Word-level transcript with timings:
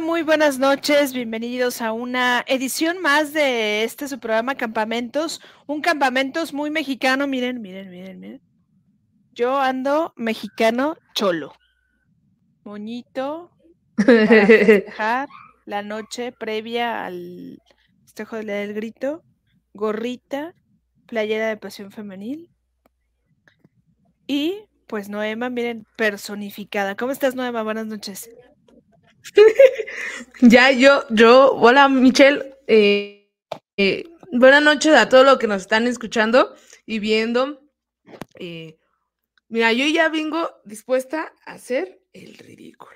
Muy 0.00 0.22
buenas 0.22 0.58
noches, 0.58 1.14
bienvenidos 1.14 1.80
a 1.80 1.92
una 1.92 2.44
edición 2.46 3.00
más 3.00 3.32
de 3.32 3.82
este 3.82 4.08
su 4.08 4.20
programa 4.20 4.54
Campamentos, 4.54 5.40
un 5.66 5.80
campamentos 5.80 6.52
muy 6.52 6.70
mexicano, 6.70 7.26
miren, 7.26 7.62
miren, 7.62 7.88
miren, 7.88 8.20
miren. 8.20 8.42
Yo 9.32 9.58
ando 9.58 10.12
mexicano 10.16 10.96
cholo, 11.14 11.54
moñito, 12.62 13.50
para 14.98 15.28
la 15.64 15.82
noche 15.82 16.30
previa 16.32 17.06
al 17.06 17.62
festejo 18.02 18.36
del 18.36 18.74
grito, 18.74 19.22
gorrita, 19.72 20.54
playera 21.06 21.48
de 21.48 21.56
pasión 21.56 21.90
femenil 21.90 22.50
y 24.26 24.58
pues 24.86 25.08
Noema, 25.08 25.48
miren, 25.48 25.86
personificada. 25.96 26.96
¿Cómo 26.96 27.12
estás, 27.12 27.34
Noema? 27.34 27.62
Buenas 27.62 27.86
noches. 27.86 28.28
ya, 30.40 30.70
yo, 30.70 31.04
yo, 31.10 31.54
hola 31.54 31.88
Michelle, 31.88 32.56
eh, 32.66 33.32
eh, 33.76 34.04
buenas 34.32 34.62
noches 34.62 34.94
a 34.94 35.08
todos 35.08 35.24
los 35.24 35.38
que 35.38 35.46
nos 35.46 35.62
están 35.62 35.86
escuchando 35.86 36.54
y 36.84 36.98
viendo. 36.98 37.60
Eh, 38.38 38.78
mira, 39.48 39.72
yo 39.72 39.86
ya 39.86 40.08
vengo 40.08 40.50
dispuesta 40.64 41.32
a 41.44 41.54
hacer 41.54 42.00
el 42.12 42.36
ridículo. 42.38 42.92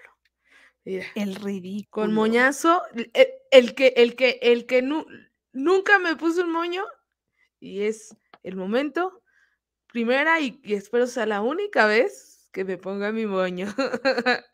el 0.84 1.34
ridículo. 1.36 2.06
Con 2.06 2.14
moñazo, 2.14 2.82
el, 2.94 3.74
que, 3.74 3.94
el 3.96 4.14
que, 4.16 4.38
el 4.42 4.66
que 4.66 4.82
nunca 5.52 5.98
me 5.98 6.16
puso 6.16 6.42
un 6.42 6.52
moño 6.52 6.84
y 7.58 7.82
es 7.82 8.16
el 8.42 8.56
momento, 8.56 9.22
primera 9.86 10.40
y, 10.40 10.60
y 10.62 10.74
espero 10.74 11.06
sea 11.06 11.26
la 11.26 11.42
única 11.42 11.86
vez 11.86 12.48
que 12.52 12.64
me 12.64 12.78
ponga 12.78 13.12
mi 13.12 13.26
moño. 13.26 13.66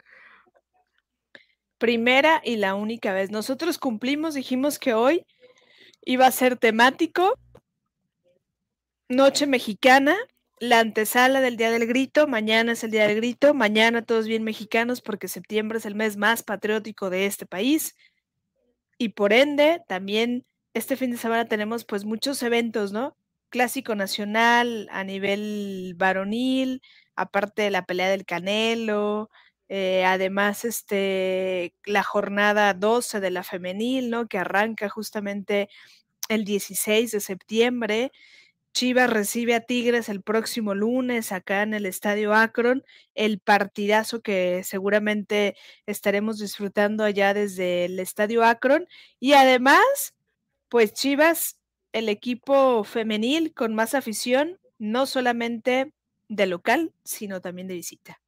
primera 1.78 2.40
y 2.44 2.56
la 2.56 2.74
única 2.74 3.12
vez. 3.12 3.30
Nosotros 3.30 3.78
cumplimos, 3.78 4.34
dijimos 4.34 4.78
que 4.78 4.94
hoy 4.94 5.26
iba 6.02 6.26
a 6.26 6.32
ser 6.32 6.56
temático, 6.56 7.38
Noche 9.08 9.46
Mexicana, 9.46 10.16
la 10.58 10.80
antesala 10.80 11.40
del 11.40 11.56
Día 11.56 11.70
del 11.70 11.86
Grito, 11.86 12.26
mañana 12.26 12.72
es 12.72 12.82
el 12.82 12.90
Día 12.90 13.06
del 13.06 13.16
Grito, 13.16 13.54
mañana 13.54 14.02
todos 14.02 14.26
bien 14.26 14.42
mexicanos 14.42 15.00
porque 15.00 15.28
septiembre 15.28 15.78
es 15.78 15.86
el 15.86 15.94
mes 15.94 16.16
más 16.16 16.42
patriótico 16.42 17.10
de 17.10 17.26
este 17.26 17.46
país 17.46 17.94
y 18.98 19.10
por 19.10 19.32
ende 19.32 19.82
también 19.86 20.44
este 20.74 20.96
fin 20.96 21.10
de 21.10 21.18
semana 21.18 21.46
tenemos 21.46 21.84
pues 21.84 22.04
muchos 22.04 22.42
eventos, 22.42 22.92
¿no? 22.92 23.16
Clásico 23.50 23.94
nacional 23.94 24.88
a 24.90 25.04
nivel 25.04 25.94
varonil, 25.96 26.82
aparte 27.14 27.62
de 27.62 27.70
la 27.70 27.84
pelea 27.84 28.08
del 28.08 28.24
Canelo, 28.24 29.30
eh, 29.68 30.04
además, 30.04 30.64
este, 30.64 31.74
la 31.84 32.02
jornada 32.02 32.74
12 32.74 33.20
de 33.20 33.30
la 33.30 33.42
femenil, 33.42 34.10
¿no? 34.10 34.28
Que 34.28 34.38
arranca 34.38 34.88
justamente 34.88 35.68
el 36.28 36.44
16 36.44 37.12
de 37.12 37.20
septiembre. 37.20 38.12
Chivas 38.74 39.10
recibe 39.10 39.54
a 39.54 39.60
Tigres 39.62 40.08
el 40.10 40.22
próximo 40.22 40.74
lunes 40.74 41.32
acá 41.32 41.62
en 41.62 41.74
el 41.74 41.86
Estadio 41.86 42.34
Akron, 42.34 42.84
el 43.14 43.40
partidazo 43.40 44.20
que 44.22 44.62
seguramente 44.64 45.56
estaremos 45.86 46.38
disfrutando 46.38 47.04
allá 47.04 47.34
desde 47.34 47.86
el 47.86 47.98
Estadio 48.00 48.44
Akron. 48.44 48.86
Y 49.20 49.32
además, 49.32 50.14
pues 50.68 50.92
Chivas, 50.94 51.58
el 51.92 52.08
equipo 52.10 52.84
femenil 52.84 53.54
con 53.54 53.74
más 53.74 53.94
afición, 53.94 54.58
no 54.78 55.06
solamente 55.06 55.92
de 56.28 56.46
local, 56.46 56.92
sino 57.04 57.40
también 57.40 57.68
de 57.68 57.74
visita. 57.74 58.20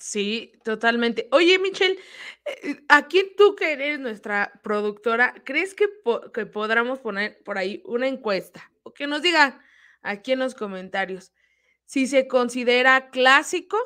Sí, 0.00 0.52
totalmente. 0.64 1.28
Oye, 1.30 1.58
Michelle, 1.58 1.98
eh, 2.46 2.76
¿a 2.88 3.06
quién 3.06 3.36
tú 3.36 3.54
que 3.54 3.72
eres 3.72 4.00
nuestra 4.00 4.50
productora, 4.62 5.34
crees 5.44 5.74
que, 5.74 5.88
que 6.32 6.46
podamos 6.46 7.00
poner 7.00 7.42
por 7.44 7.58
ahí 7.58 7.82
una 7.84 8.08
encuesta 8.08 8.72
o 8.82 8.94
que 8.94 9.06
nos 9.06 9.20
diga 9.20 9.60
aquí 10.00 10.32
en 10.32 10.38
los 10.38 10.54
comentarios 10.54 11.32
si 11.84 12.06
se 12.06 12.28
considera 12.28 13.10
clásico 13.10 13.76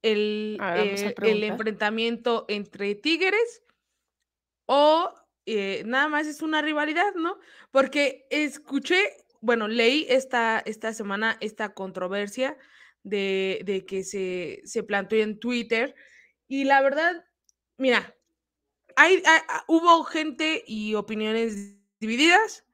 el, 0.00 0.58
eh, 0.60 1.14
el 1.22 1.44
enfrentamiento 1.44 2.46
entre 2.48 2.94
tigres 2.94 3.62
o 4.64 5.12
eh, 5.44 5.82
nada 5.84 6.08
más 6.08 6.26
es 6.26 6.40
una 6.40 6.62
rivalidad, 6.62 7.14
¿no? 7.14 7.38
Porque 7.70 8.26
escuché, 8.30 9.16
bueno, 9.40 9.68
leí 9.68 10.06
esta, 10.08 10.60
esta 10.64 10.94
semana 10.94 11.36
esta 11.40 11.74
controversia 11.74 12.56
de, 13.02 13.84
que 13.86 14.04
se, 14.04 14.60
se 14.64 14.82
planteó 14.82 15.22
en 15.22 15.38
Twitter. 15.38 15.94
Y 16.48 16.64
la 16.64 16.82
verdad, 16.82 17.24
mira, 17.78 18.14
hay, 18.96 19.22
ah, 19.26 19.64
hubo 19.68 20.04
gente 20.04 20.64
y 20.66 20.94
opiniones 20.94 21.76
divididas, 22.00 22.64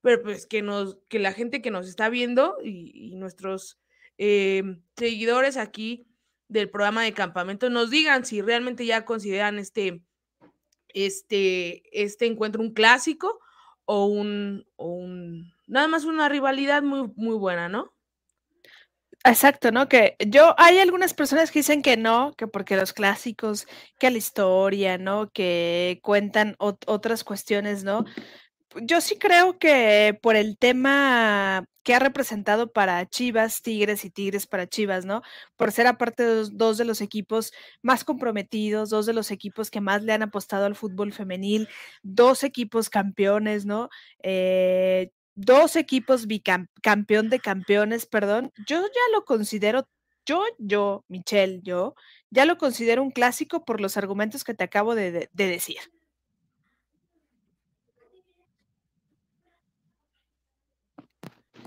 pero 0.00 0.22
pues 0.22 0.46
que, 0.46 0.62
nos, 0.62 0.98
que 1.08 1.18
la 1.18 1.32
gente 1.32 1.62
que 1.62 1.70
nos 1.70 1.88
está 1.88 2.08
viendo 2.08 2.58
y, 2.62 3.14
nuestros 3.16 3.80
eh, 4.18 4.62
seguidores 4.96 5.56
aquí 5.56 6.06
del 6.48 6.70
programa 6.70 7.02
de 7.02 7.12
campamento 7.12 7.68
nos 7.68 7.90
digan 7.90 8.24
si 8.24 8.40
realmente 8.40 8.86
ya 8.86 9.04
consideran 9.04 9.58
este, 9.58 10.02
este, 10.88 11.82
este 11.92 12.26
encuentro 12.26 12.62
un 12.62 12.72
clásico 12.72 13.40
o 13.84 14.06
un, 14.06 14.66
o 14.76 14.92
un, 14.92 15.52
nada 15.66 15.88
más 15.88 16.04
una 16.04 16.28
rivalidad 16.28 16.82
muy, 16.82 17.10
muy 17.16 17.36
buena, 17.36 17.68
¿no? 17.68 17.92
Exacto, 19.24 19.72
¿no? 19.72 19.88
Que 19.88 20.14
yo, 20.26 20.54
hay 20.58 20.78
algunas 20.78 21.12
personas 21.12 21.50
que 21.50 21.58
dicen 21.58 21.82
que 21.82 21.96
no, 21.96 22.32
que 22.36 22.46
porque 22.46 22.76
los 22.76 22.92
clásicos, 22.92 23.66
que 23.98 24.10
la 24.10 24.18
historia, 24.18 24.96
¿no? 24.96 25.28
Que 25.32 25.98
cuentan 26.02 26.54
otras 26.58 27.24
cuestiones, 27.24 27.82
¿no? 27.84 28.04
Yo 28.82 29.00
sí 29.00 29.18
creo 29.18 29.58
que 29.58 30.18
por 30.22 30.36
el 30.36 30.58
tema 30.58 31.64
que 31.84 31.94
ha 31.94 32.00
representado 32.00 32.72
para 32.72 33.06
Chivas, 33.08 33.62
Tigres 33.62 34.04
y 34.04 34.10
Tigres 34.10 34.46
para 34.46 34.66
Chivas, 34.68 35.06
¿no? 35.06 35.22
Por 35.56 35.72
ser 35.72 35.86
aparte 35.88 36.24
de 36.24 36.46
dos 36.52 36.78
de 36.78 36.84
los 36.86 37.00
equipos 37.00 37.52
más 37.82 38.04
comprometidos, 38.04 38.90
dos 38.90 39.06
de 39.06 39.14
los 39.14 39.30
equipos 39.32 39.70
que 39.70 39.80
más 39.82 40.02
le 40.04 40.12
han 40.14 40.22
apostado 40.22 40.66
al 40.66 40.76
fútbol 40.76 41.12
femenil, 41.12 41.68
dos 42.02 42.44
equipos 42.44 42.90
campeones, 42.90 43.66
¿no? 43.66 43.90
Eh, 44.22 45.10
dos 45.38 45.76
equipos 45.76 46.26
bicampeón 46.26 47.30
de 47.30 47.38
campeones, 47.38 48.06
perdón, 48.06 48.52
yo 48.66 48.82
ya 48.82 49.12
lo 49.12 49.24
considero, 49.24 49.88
yo, 50.26 50.42
yo, 50.58 51.04
Michelle, 51.08 51.60
yo, 51.62 51.94
ya 52.30 52.44
lo 52.44 52.58
considero 52.58 53.02
un 53.04 53.12
clásico 53.12 53.64
por 53.64 53.80
los 53.80 53.96
argumentos 53.96 54.42
que 54.42 54.54
te 54.54 54.64
acabo 54.64 54.96
de, 54.96 55.30
decir. 55.32 55.78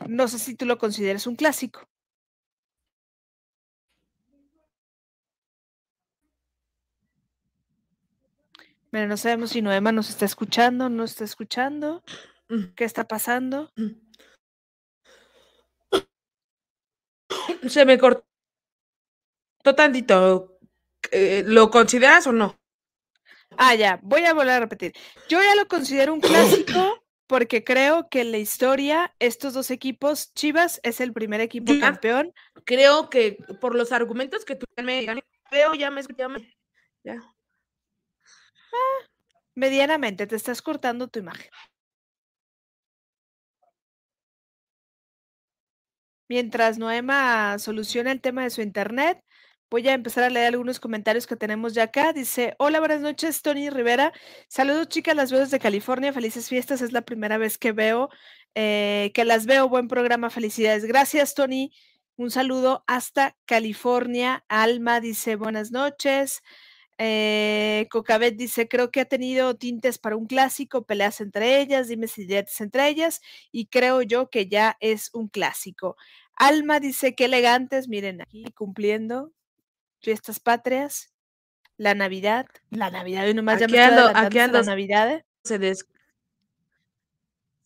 No 0.08 0.28
sé 0.28 0.38
si 0.40 0.56
tú 0.56 0.66
lo 0.66 0.78
consideras 0.78 1.26
un 1.26 1.38
clásico. 1.38 1.88
Mira, 8.92 9.08
no 9.08 9.16
sabemos 9.16 9.52
si 9.52 9.62
Noema 9.62 9.94
nos 9.94 10.10
está 10.10 10.26
escuchando, 10.26 10.90
no 10.90 11.06
está 11.06 11.24
escuchando. 11.24 12.04
Mm. 12.52 12.74
¿Qué 12.76 12.84
está 12.84 13.08
pasando? 13.08 13.72
Mm. 13.78 13.92
Se 17.70 17.86
me 17.86 17.98
cortó 17.98 18.26
tantito. 19.76 20.60
Eh, 21.12 21.44
¿Lo 21.48 21.72
consideras 21.72 22.28
o 22.28 22.34
no? 22.34 22.60
Ah, 23.58 23.74
ya, 23.76 24.00
voy 24.04 24.26
a 24.26 24.34
volver 24.34 24.56
a 24.56 24.60
repetir. 24.60 24.94
Yo 25.30 25.42
ya 25.42 25.56
lo 25.56 25.68
considero 25.68 26.14
un 26.14 26.20
clásico 26.20 27.04
porque 27.28 27.64
creo 27.64 28.10
que 28.10 28.20
en 28.22 28.32
la 28.32 28.38
historia 28.38 29.16
estos 29.20 29.54
dos 29.54 29.72
equipos, 29.72 30.34
Chivas 30.34 30.82
es 30.84 31.00
el 31.00 31.14
primer 31.14 31.40
equipo 31.40 31.72
campeón. 31.80 32.34
Creo 32.66 33.10
que 33.10 33.38
por 33.62 33.76
los 33.76 33.94
argumentos 33.94 34.44
que 34.44 34.56
tú 34.56 34.66
me 34.76 35.06
veo, 35.52 35.74
ya 35.74 35.90
me 35.90 36.02
ya. 37.04 37.16
Ah, 38.74 39.08
medianamente, 39.56 40.28
te 40.28 40.36
estás 40.36 40.62
cortando 40.62 41.08
tu 41.08 41.20
imagen. 41.20 41.50
Mientras 46.32 46.78
Noema 46.78 47.60
soluciona 47.60 48.10
el 48.10 48.22
tema 48.22 48.44
de 48.44 48.52
su 48.52 48.62
internet, 48.62 49.22
voy 49.70 49.86
a 49.90 49.94
empezar 49.94 50.24
a 50.24 50.30
leer 50.30 50.46
algunos 50.54 50.80
comentarios 50.80 51.28
que 51.28 51.36
tenemos 51.36 51.74
ya 51.74 51.84
acá. 51.84 52.14
Dice, 52.14 52.56
hola, 52.58 52.80
buenas 52.80 53.02
noches, 53.02 53.42
Tony 53.42 53.70
Rivera. 53.70 54.14
Saludos, 54.48 54.88
chicas, 54.88 55.14
las 55.14 55.30
veo 55.30 55.42
desde 55.42 55.60
California. 55.60 56.14
Felices 56.14 56.48
fiestas. 56.48 56.82
Es 56.82 56.94
la 56.94 57.02
primera 57.02 57.38
vez 57.38 57.58
que 57.58 57.74
veo, 57.74 58.08
eh, 58.56 59.12
que 59.14 59.26
las 59.26 59.46
veo. 59.46 59.68
Buen 59.68 59.90
programa. 59.90 60.30
Felicidades. 60.30 60.86
Gracias, 60.86 61.36
Tony. 61.36 61.74
Un 62.16 62.32
saludo 62.32 62.86
hasta 62.88 63.36
California. 63.46 64.46
Alma 64.48 65.02
dice, 65.02 65.36
buenas 65.36 65.72
noches. 65.72 66.42
Eh, 67.04 67.88
Cocabet 67.90 68.36
dice, 68.38 68.68
creo 68.68 68.92
que 68.92 69.02
ha 69.02 69.06
tenido 69.06 69.56
tintes 69.56 69.98
para 69.98 70.16
un 70.16 70.28
clásico, 70.28 70.86
peleas 70.86 71.20
entre 71.20 71.60
ellas, 71.60 71.88
dime 71.88 72.08
si 72.08 72.28
entre 72.60 72.88
ellas, 72.90 73.22
y 73.52 73.66
creo 73.66 74.04
yo 74.04 74.30
que 74.30 74.48
ya 74.48 74.78
es 74.80 75.10
un 75.14 75.28
clásico. 75.28 75.98
Alma 76.36 76.80
dice, 76.80 77.16
qué 77.16 77.26
elegantes, 77.26 77.88
miren 77.88 78.22
aquí 78.22 78.46
cumpliendo 78.56 79.32
fiestas 80.00 80.40
patrias. 80.40 81.12
la 81.82 81.96
Navidad, 81.96 82.46
la 82.70 82.92
Navidad, 82.92 83.26
y 83.28 83.34
nomás 83.34 83.60
aquí 83.60 83.74
ya 83.74 83.88
ando, 83.88 84.12
aquí 84.16 84.38
ando, 84.38 84.60
la 84.60 84.66
Navidad. 84.66 85.26
Se, 85.44 85.58
des... 85.58 85.88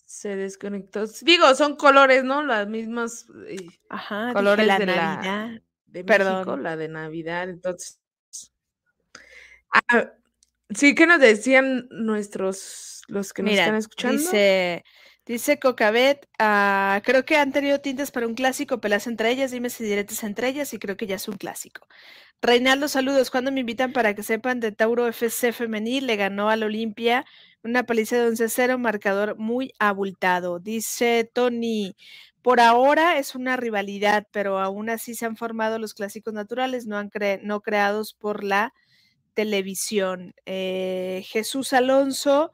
se 0.05 0.37
desconectó. 0.37 1.05
Digo, 1.21 1.53
son 1.53 1.75
colores, 1.75 2.23
¿no? 2.23 2.41
Las 2.41 2.65
mismas 2.67 3.25
eh, 3.47 3.57
Ajá, 3.89 4.31
colores 4.31 4.65
la 4.65 4.79
de 4.79 4.85
Navidad. 4.85 5.23
La, 5.51 5.61
de 5.87 6.03
Perdón. 6.05 6.33
México, 6.35 6.57
la 6.57 6.77
de 6.77 6.87
Navidad, 6.87 7.49
entonces. 7.49 7.99
Ah, 9.73 10.13
sí, 10.69 10.95
¿qué 10.95 11.05
nos 11.05 11.19
decían 11.19 11.87
nuestros, 11.91 13.01
los 13.09 13.33
que 13.33 13.43
nos 13.43 13.51
están 13.51 13.75
escuchando? 13.75 14.17
Dice, 14.17 14.85
dice 15.25 15.59
Cocabet, 15.59 16.27
ah, 16.39 17.01
creo 17.03 17.25
que 17.25 17.37
han 17.37 17.51
tenido 17.51 17.79
tintes 17.81 18.11
para 18.11 18.27
un 18.27 18.35
clásico, 18.35 18.79
pelas 18.79 19.07
entre 19.07 19.31
ellas, 19.31 19.51
dime 19.51 19.69
si 19.69 19.83
diretes 19.83 20.23
entre 20.23 20.49
ellas, 20.49 20.73
y 20.73 20.79
creo 20.79 20.97
que 20.97 21.07
ya 21.07 21.15
es 21.15 21.27
un 21.27 21.37
clásico. 21.37 21.87
Reinaldo, 22.41 22.87
saludos. 22.87 23.31
¿Cuándo 23.31 23.51
me 23.51 23.61
invitan 23.61 23.91
para 23.93 24.13
que 24.13 24.23
sepan 24.23 24.59
de 24.59 24.71
Tauro 24.71 25.07
FC 25.07 25.51
femenil? 25.51 26.05
Le 26.05 26.15
ganó 26.15 26.49
al 26.49 26.63
Olimpia 26.63 27.25
una 27.63 27.83
paliza 27.83 28.17
de 28.17 28.29
11-0, 28.29 28.77
marcador 28.77 29.37
muy 29.37 29.73
abultado. 29.79 30.59
Dice 30.59 31.29
Tony, 31.33 31.95
por 32.43 32.59
ahora 32.59 33.17
es 33.17 33.33
una 33.33 33.57
rivalidad, 33.57 34.27
pero 34.31 34.59
aún 34.59 34.89
así 34.91 35.15
se 35.15 35.25
han 35.25 35.35
formado 35.35 35.79
los 35.79 35.95
clásicos 35.95 36.33
naturales, 36.33 36.85
no, 36.85 36.97
han 36.97 37.09
no 37.41 37.61
creados 37.61 38.13
por 38.13 38.43
la 38.43 38.71
televisión. 39.33 40.35
Eh, 40.45 41.23
Jesús 41.25 41.73
Alonso, 41.73 42.51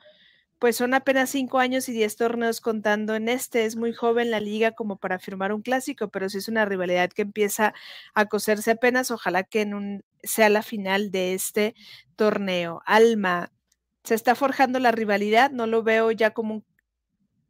pues 0.62 0.76
son 0.76 0.94
apenas 0.94 1.32
cinco 1.32 1.58
años 1.58 1.90
y 1.90 1.92
diez 1.92 2.18
torneos 2.18 2.62
contando 2.62 3.16
en 3.16 3.30
este. 3.30 3.66
Es 3.66 3.76
muy 3.76 3.94
joven 3.94 4.30
la 4.30 4.40
liga 4.40 4.74
como 4.74 4.98
para 4.98 5.18
firmar 5.18 5.54
un 5.54 5.64
clásico, 5.64 6.10
pero 6.10 6.30
sí 6.30 6.38
es 6.38 6.48
una 6.48 6.66
rivalidad 6.66 7.10
que 7.10 7.24
empieza 7.24 7.74
a 8.14 8.28
coserse 8.28 8.70
apenas. 8.70 9.10
Ojalá 9.10 9.42
que 9.42 9.62
en 9.62 9.74
un, 9.74 10.04
sea 10.22 10.50
la 10.50 10.62
final 10.62 11.10
de 11.10 11.34
este 11.34 11.74
torneo. 12.16 12.84
Alma, 12.86 13.52
se 14.04 14.14
está 14.14 14.36
forjando 14.36 14.78
la 14.78 14.92
rivalidad, 14.92 15.50
no 15.50 15.66
lo 15.66 15.82
veo 15.82 16.12
ya 16.12 16.30
como 16.30 16.54
un 16.54 16.66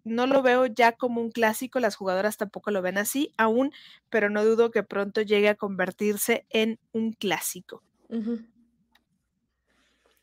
no 0.06 0.26
lo 0.26 0.42
veo 0.42 0.66
ya 0.66 0.94
como 0.94 1.20
un 1.20 1.32
clásico, 1.32 1.82
las 1.82 1.98
jugadoras 1.98 2.38
tampoco 2.38 2.72
lo 2.72 2.82
ven 2.82 2.98
así 2.98 3.34
aún, 3.38 3.74
pero 4.10 4.30
no 4.30 4.46
dudo 4.46 4.72
que 4.72 4.84
pronto 4.84 5.22
llegue 5.22 5.50
a 5.50 5.56
convertirse 5.56 6.46
en 6.50 6.80
un 6.94 7.12
clásico. 7.12 7.84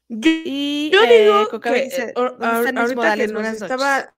Yo, 0.09 0.31
y, 0.45 0.91
yo 0.93 1.03
eh, 1.03 1.25
digo 1.25 1.61
que 1.61 1.83
dice, 1.85 2.15
ahorita 2.17 3.17
que 3.17 3.29
nos 3.29 3.47
estaba... 3.47 4.15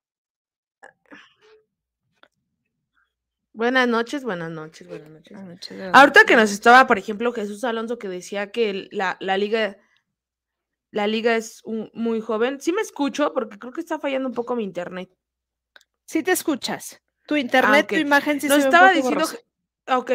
Buenas 3.53 3.89
noches, 3.89 4.25
buenas 4.25 4.51
noches, 4.51 4.89
buenas 4.89 5.11
noches. 5.11 5.37
Buenas 5.37 5.55
noches 5.55 5.91
ahorita 5.93 6.25
que 6.25 6.37
nos 6.37 6.51
estaba, 6.53 6.87
por 6.87 6.99
ejemplo, 6.99 7.33
Jesús 7.33 7.65
Alonso 7.65 7.99
que 7.99 8.09
decía 8.09 8.51
que 8.51 8.89
la, 8.93 9.17
la 9.21 9.37
liga 9.37 9.77
la 10.91 11.07
liga 11.07 11.37
es 11.37 11.63
un, 11.65 11.91
muy 11.95 12.21
joven. 12.21 12.61
Sí 12.61 12.73
me 12.73 12.83
escucho 12.83 13.33
porque 13.33 13.59
creo 13.59 13.73
que 13.73 13.81
está 13.81 13.99
fallando 13.99 14.29
un 14.29 14.35
poco 14.35 14.57
mi 14.57 14.65
internet. 14.65 15.11
Sí 16.05 16.23
te 16.23 16.33
escuchas. 16.33 17.01
Tu 17.27 17.35
ah, 17.35 17.41
internet, 17.41 17.87
tu 17.89 17.95
imagen 17.95 18.41
sí 18.41 18.49
nos 18.49 18.59
estaba 18.65 18.91
diciendo, 18.91 19.25
ok, 19.87 20.11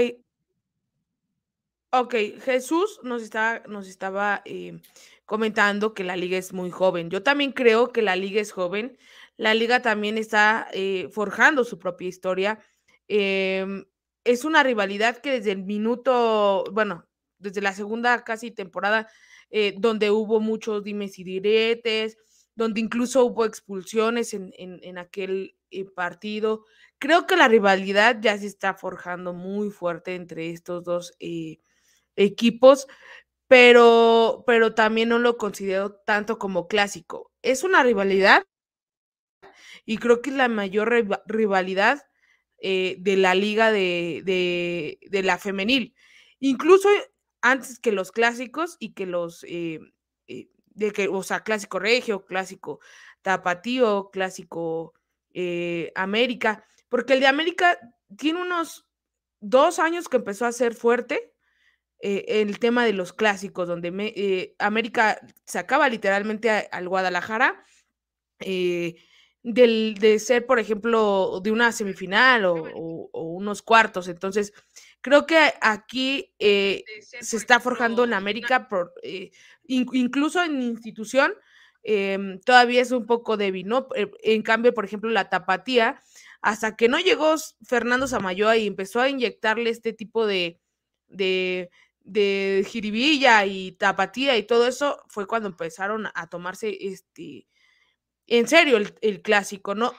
ok, 1.92 2.16
Jesús 2.44 3.00
nos 3.04 3.22
estaba, 3.22 3.60
nos 3.68 3.88
estaba 3.88 4.42
eh, 4.44 4.81
comentando 5.25 5.94
que 5.94 6.04
la 6.04 6.16
liga 6.16 6.38
es 6.38 6.54
muy 6.54 6.72
joven. 6.72 7.10
Yo 7.10 7.24
también 7.24 7.51
creo 7.51 7.92
que 7.92 8.01
la 8.01 8.16
liga 8.16 8.42
es 8.42 8.51
joven. 8.51 8.98
La 9.38 9.54
liga 9.54 9.81
también 9.81 10.18
está 10.18 10.68
eh, 10.72 11.10
forjando 11.12 11.63
su 11.63 11.80
propia 11.80 12.07
historia. 12.07 12.60
Em, 13.07 13.86
es 14.24 14.45
una 14.45 14.63
rivalidad 14.63 15.18
que 15.18 15.31
desde 15.31 15.51
el 15.51 15.63
minuto, 15.63 16.63
bueno, 16.72 17.07
desde 17.39 17.62
la 17.62 17.74
segunda 17.74 18.24
casi 18.24 18.51
temporada, 18.51 19.07
eh, 19.50 19.75
donde 19.77 20.12
hubo 20.12 20.39
muchos 20.39 20.83
dimes 20.83 21.19
y 21.19 21.24
diretes, 21.24 22.18
donde 22.56 22.80
incluso 22.81 23.25
hubo 23.25 23.45
expulsiones 23.45 24.33
en, 24.33 24.51
en, 24.57 24.98
aquel 24.98 25.57
eh, 25.72 25.86
partido. 25.86 26.66
Creo 27.00 27.27
que 27.27 27.36
la 27.36 27.48
rivalidad 27.48 28.18
ya 28.22 28.38
se 28.38 28.48
está 28.48 28.74
forjando 28.74 29.33
muy 29.33 29.69
fuerte 29.69 30.16
entre 30.16 30.51
estos 30.51 30.83
dos 30.83 31.13
equipos, 32.16 32.88
pero, 33.47 34.44
pero 34.47 34.74
también 34.74 35.09
no 35.09 35.19
lo 35.19 35.38
considero 35.38 35.94
tanto 35.94 36.39
como 36.39 36.68
clásico. 36.68 37.31
Es 37.42 37.63
una 37.63 37.83
rivalidad 37.83 38.44
y 39.86 39.97
creo 39.97 40.21
que 40.21 40.31
es 40.31 40.36
la 40.36 40.47
mayor 40.47 40.92
rivalidad 41.27 42.03
eh, 42.57 42.95
de 43.00 43.18
la 43.18 43.36
liga 43.36 43.71
de, 43.71 44.21
de, 44.25 45.24
la 45.24 45.38
femenil. 45.38 45.93
Incluso 46.39 46.89
antes 47.41 47.79
que 47.79 47.91
los 47.91 48.12
clásicos 48.12 48.77
y 48.79 48.93
que 48.93 49.05
los, 49.05 49.43
eh, 49.43 49.79
eh, 50.27 50.50
de 50.69 50.91
que, 50.91 51.08
o 51.08 51.22
sea, 51.22 51.41
clásico 51.43 51.77
regio, 51.79 52.25
clásico 52.25 52.79
tapatío, 53.22 54.10
clásico 54.12 54.93
América, 55.96 56.65
porque 56.88 57.13
el 57.13 57.19
de 57.19 57.27
América 57.27 57.77
tiene 58.17 58.41
unos 58.41 58.88
dos 59.41 59.79
años 59.79 60.08
que 60.08 60.17
empezó 60.17 60.46
a 60.46 60.53
ser 60.53 60.74
fuerte 60.75 61.35
eh, 61.99 62.41
el 62.41 62.59
tema 62.59 62.85
de 62.85 62.93
los 62.93 63.13
clásicos, 63.13 63.67
donde 63.67 63.91
eh, 64.15 64.55
América 64.59 65.19
sacaba 65.45 65.87
literalmente 65.87 66.49
al 66.49 66.89
Guadalajara 66.89 67.63
eh, 68.39 68.95
del, 69.43 69.95
de 69.99 70.19
ser, 70.19 70.45
por 70.45 70.59
ejemplo, 70.59 71.39
de 71.41 71.51
una 71.51 71.71
semifinal 71.71 72.45
o, 72.45 73.09
unos 73.13 73.61
cuartos. 73.61 74.07
Entonces, 74.07 74.53
creo 75.01 75.25
que 75.25 75.37
aquí 75.61 76.33
se 76.37 77.37
está 77.37 77.59
forjando 77.59 78.03
en 78.03 78.13
América, 78.13 78.67
por, 78.67 78.93
incluso 79.67 80.43
en 80.43 80.61
institución, 80.61 81.33
em, 81.83 82.39
todavía 82.41 82.81
es 82.81 82.91
un 82.91 83.05
poco 83.05 83.37
débil, 83.37 83.67
¿no? 83.67 83.87
En 84.23 84.41
cambio, 84.41 84.73
por 84.73 84.85
ejemplo, 84.85 85.09
la 85.11 85.29
tapatía, 85.29 85.99
hasta 86.41 86.75
que 86.75 86.89
no 86.89 86.99
llegó 86.99 87.35
Fernando 87.63 88.07
Samayoa 88.07 88.57
y 88.57 88.67
empezó 88.67 88.99
a 88.99 89.09
inyectarle 89.09 89.69
este 89.69 89.93
tipo 89.93 90.27
de, 90.27 90.59
de 91.07 91.69
de 92.05 92.65
jiribilla 92.69 93.45
y 93.45 93.71
tapatía 93.74 94.38
y 94.38 94.43
todo 94.43 94.67
eso 94.67 95.03
fue 95.07 95.27
cuando 95.27 95.50
empezaron 95.50 96.07
a 96.13 96.29
tomarse 96.29 96.77
este 96.79 97.47
en 98.27 98.47
serio 98.47 98.77
el, 99.01 99.21
clásico, 99.21 99.75
¿no? 99.75 99.93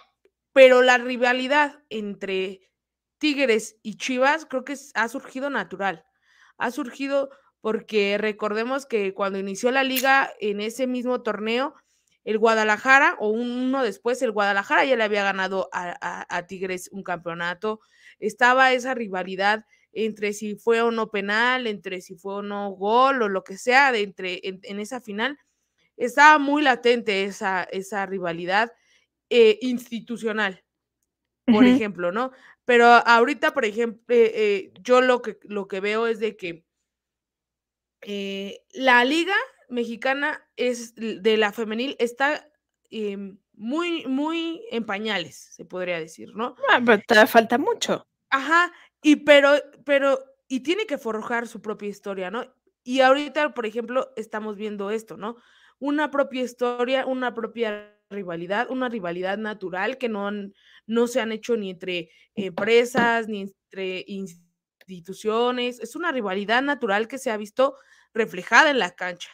Pero 0.52 0.82
la 0.82 0.98
rivalidad 0.98 1.82
entre 1.90 2.70
Tigres 3.18 3.78
y 3.82 3.96
Chivas 3.96 4.46
creo 4.46 4.64
que 4.64 4.76
ha 4.94 5.08
surgido 5.08 5.50
natural. 5.50 6.04
Ha 6.58 6.70
surgido 6.70 7.30
porque 7.60 8.18
recordemos 8.18 8.86
que 8.86 9.14
cuando 9.14 9.38
inició 9.38 9.70
la 9.70 9.84
liga 9.84 10.32
en 10.40 10.60
ese 10.60 10.86
mismo 10.86 11.22
torneo, 11.22 11.74
el 12.24 12.38
Guadalajara, 12.38 13.16
o 13.20 13.28
uno 13.28 13.84
después, 13.84 14.20
el 14.22 14.32
Guadalajara 14.32 14.84
ya 14.84 14.96
le 14.96 15.04
había 15.04 15.22
ganado 15.22 15.68
a 15.72 16.46
Tigres 16.48 16.88
un 16.90 17.04
campeonato. 17.04 17.80
Estaba 18.18 18.72
esa 18.72 18.94
rivalidad 18.94 19.64
entre 19.96 20.34
si 20.34 20.56
fue 20.56 20.82
o 20.82 20.90
no 20.90 21.10
penal, 21.10 21.66
entre 21.66 22.02
si 22.02 22.16
fue 22.16 22.34
o 22.34 22.42
no 22.42 22.70
gol 22.70 23.22
o 23.22 23.28
lo 23.30 23.42
que 23.42 23.56
sea, 23.56 23.92
de 23.92 24.02
entre, 24.02 24.40
en, 24.42 24.78
esa 24.78 25.00
final, 25.00 25.38
estaba 25.96 26.38
muy 26.38 26.62
latente 26.62 27.24
esa, 27.24 27.64
esa 27.64 28.04
rivalidad 28.04 28.72
eh, 29.30 29.58
institucional, 29.62 30.62
por 31.46 31.64
ejemplo, 31.64 32.12
¿no? 32.12 32.30
Pero 32.66 32.86
ahorita, 32.86 33.54
por 33.54 33.64
ejemplo, 33.64 34.04
eh, 34.14 34.32
eh, 34.34 34.72
yo 34.82 35.00
lo 35.00 35.22
que, 35.22 35.38
lo 35.44 35.66
que 35.66 35.80
veo 35.80 36.06
es 36.06 36.20
de 36.20 36.36
que 36.36 36.66
la 38.74 39.04
liga 39.04 39.34
mexicana 39.70 40.46
es 40.56 40.94
de 40.94 41.36
la 41.38 41.52
femenil 41.52 41.96
está 41.98 42.48
em, 42.90 43.38
muy, 43.54 44.04
muy 44.06 44.62
en 44.70 44.84
pañales, 44.84 45.36
se 45.54 45.64
podría 45.64 45.98
decir, 45.98 46.34
¿no? 46.34 46.54
Ah, 46.68 46.80
pero 46.84 47.02
te 47.06 47.26
falta 47.26 47.56
mucho. 47.56 48.06
Ajá, 48.30 48.72
y 49.06 49.14
pero, 49.14 49.52
pero, 49.84 50.18
y 50.48 50.64
tiene 50.64 50.84
que 50.84 50.98
forjar 50.98 51.46
su 51.46 51.62
propia 51.62 51.88
historia, 51.88 52.28
¿no? 52.28 52.52
Y 52.82 53.02
ahorita, 53.02 53.54
por 53.54 53.64
ejemplo, 53.64 54.12
estamos 54.16 54.56
viendo 54.56 54.90
esto, 54.90 55.16
¿no? 55.16 55.36
Una 55.78 56.10
propia 56.10 56.42
historia, 56.42 57.06
una 57.06 57.32
propia 57.32 57.96
rivalidad, 58.10 58.68
una 58.68 58.88
rivalidad 58.88 59.38
natural 59.38 59.96
que 59.96 60.08
no, 60.08 60.28
no 60.88 61.06
se 61.06 61.20
han 61.20 61.30
hecho 61.30 61.56
ni 61.56 61.70
entre 61.70 62.10
empresas, 62.34 63.28
ni 63.28 63.42
entre 63.42 64.04
instituciones. 64.08 65.78
Es 65.78 65.94
una 65.94 66.10
rivalidad 66.10 66.62
natural 66.62 67.06
que 67.06 67.18
se 67.18 67.30
ha 67.30 67.36
visto 67.36 67.76
reflejada 68.12 68.70
en 68.70 68.80
la 68.80 68.96
cancha. 68.96 69.30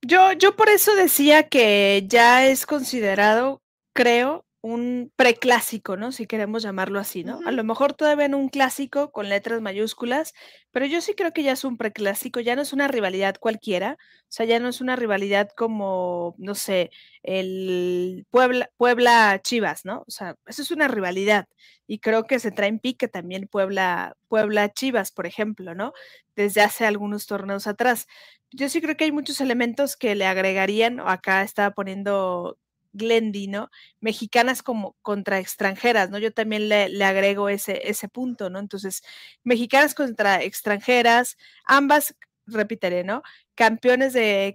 Yo, 0.00 0.32
yo 0.32 0.56
por 0.56 0.70
eso 0.70 0.94
decía 0.94 1.46
que 1.50 2.06
ya 2.06 2.46
es 2.46 2.64
considerado, 2.64 3.60
creo, 3.92 4.47
un 4.60 5.12
preclásico, 5.16 5.96
¿no? 5.96 6.10
Si 6.10 6.26
queremos 6.26 6.62
llamarlo 6.62 6.98
así, 6.98 7.22
¿no? 7.24 7.38
A 7.46 7.52
lo 7.52 7.62
mejor 7.64 7.94
todavía 7.94 8.26
en 8.26 8.34
un 8.34 8.48
clásico 8.48 9.12
con 9.12 9.28
letras 9.28 9.60
mayúsculas, 9.60 10.34
pero 10.72 10.84
yo 10.86 11.00
sí 11.00 11.14
creo 11.14 11.32
que 11.32 11.44
ya 11.44 11.52
es 11.52 11.64
un 11.64 11.76
preclásico, 11.76 12.40
ya 12.40 12.56
no 12.56 12.62
es 12.62 12.72
una 12.72 12.88
rivalidad 12.88 13.36
cualquiera, 13.38 13.96
o 14.00 14.26
sea, 14.28 14.46
ya 14.46 14.58
no 14.58 14.68
es 14.68 14.80
una 14.80 14.96
rivalidad 14.96 15.48
como, 15.56 16.34
no 16.38 16.54
sé, 16.56 16.90
el 17.22 18.26
Puebla, 18.30 18.68
Puebla 18.76 19.40
Chivas, 19.42 19.84
¿no? 19.84 20.00
O 20.06 20.10
sea, 20.10 20.34
eso 20.46 20.62
es 20.62 20.70
una 20.72 20.88
rivalidad 20.88 21.46
y 21.86 22.00
creo 22.00 22.24
que 22.24 22.38
se 22.40 22.50
trae 22.50 22.68
en 22.68 22.80
pique 22.80 23.08
también 23.08 23.48
Puebla, 23.48 24.16
Puebla 24.28 24.68
Chivas, 24.72 25.12
por 25.12 25.26
ejemplo, 25.26 25.74
¿no? 25.74 25.92
Desde 26.36 26.60
hace 26.62 26.84
algunos 26.84 27.26
torneos 27.26 27.66
atrás. 27.66 28.06
Yo 28.50 28.68
sí 28.68 28.80
creo 28.80 28.96
que 28.96 29.04
hay 29.04 29.12
muchos 29.12 29.40
elementos 29.40 29.96
que 29.96 30.14
le 30.14 30.26
agregarían, 30.26 31.00
acá 31.00 31.42
estaba 31.42 31.70
poniendo 31.72 32.58
Glendy, 32.92 33.48
¿no? 33.48 33.70
Mexicanas 34.00 34.62
como 34.62 34.96
contra 35.02 35.38
extranjeras, 35.38 36.10
¿no? 36.10 36.18
Yo 36.18 36.32
también 36.32 36.68
le, 36.68 37.04
agrego 37.04 37.48
ese, 37.48 37.88
ese 37.88 38.08
punto, 38.08 38.50
¿no? 38.50 38.58
Entonces, 38.58 39.02
mexicanas 39.44 39.94
contra 39.94 40.42
extranjeras, 40.42 41.36
ambas, 41.64 42.14
repetiré, 42.46 43.04
¿no? 43.04 43.22
Campeones 43.54 44.12
de, 44.12 44.54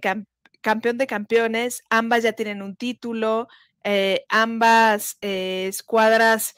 campeón 0.60 0.98
de 0.98 1.06
campeones, 1.06 1.84
ambas 1.90 2.22
ya 2.22 2.32
tienen 2.32 2.62
un 2.62 2.76
título, 2.76 3.48
eh, 3.84 4.24
ambas 4.28 5.18
eh, 5.20 5.66
escuadras 5.68 6.54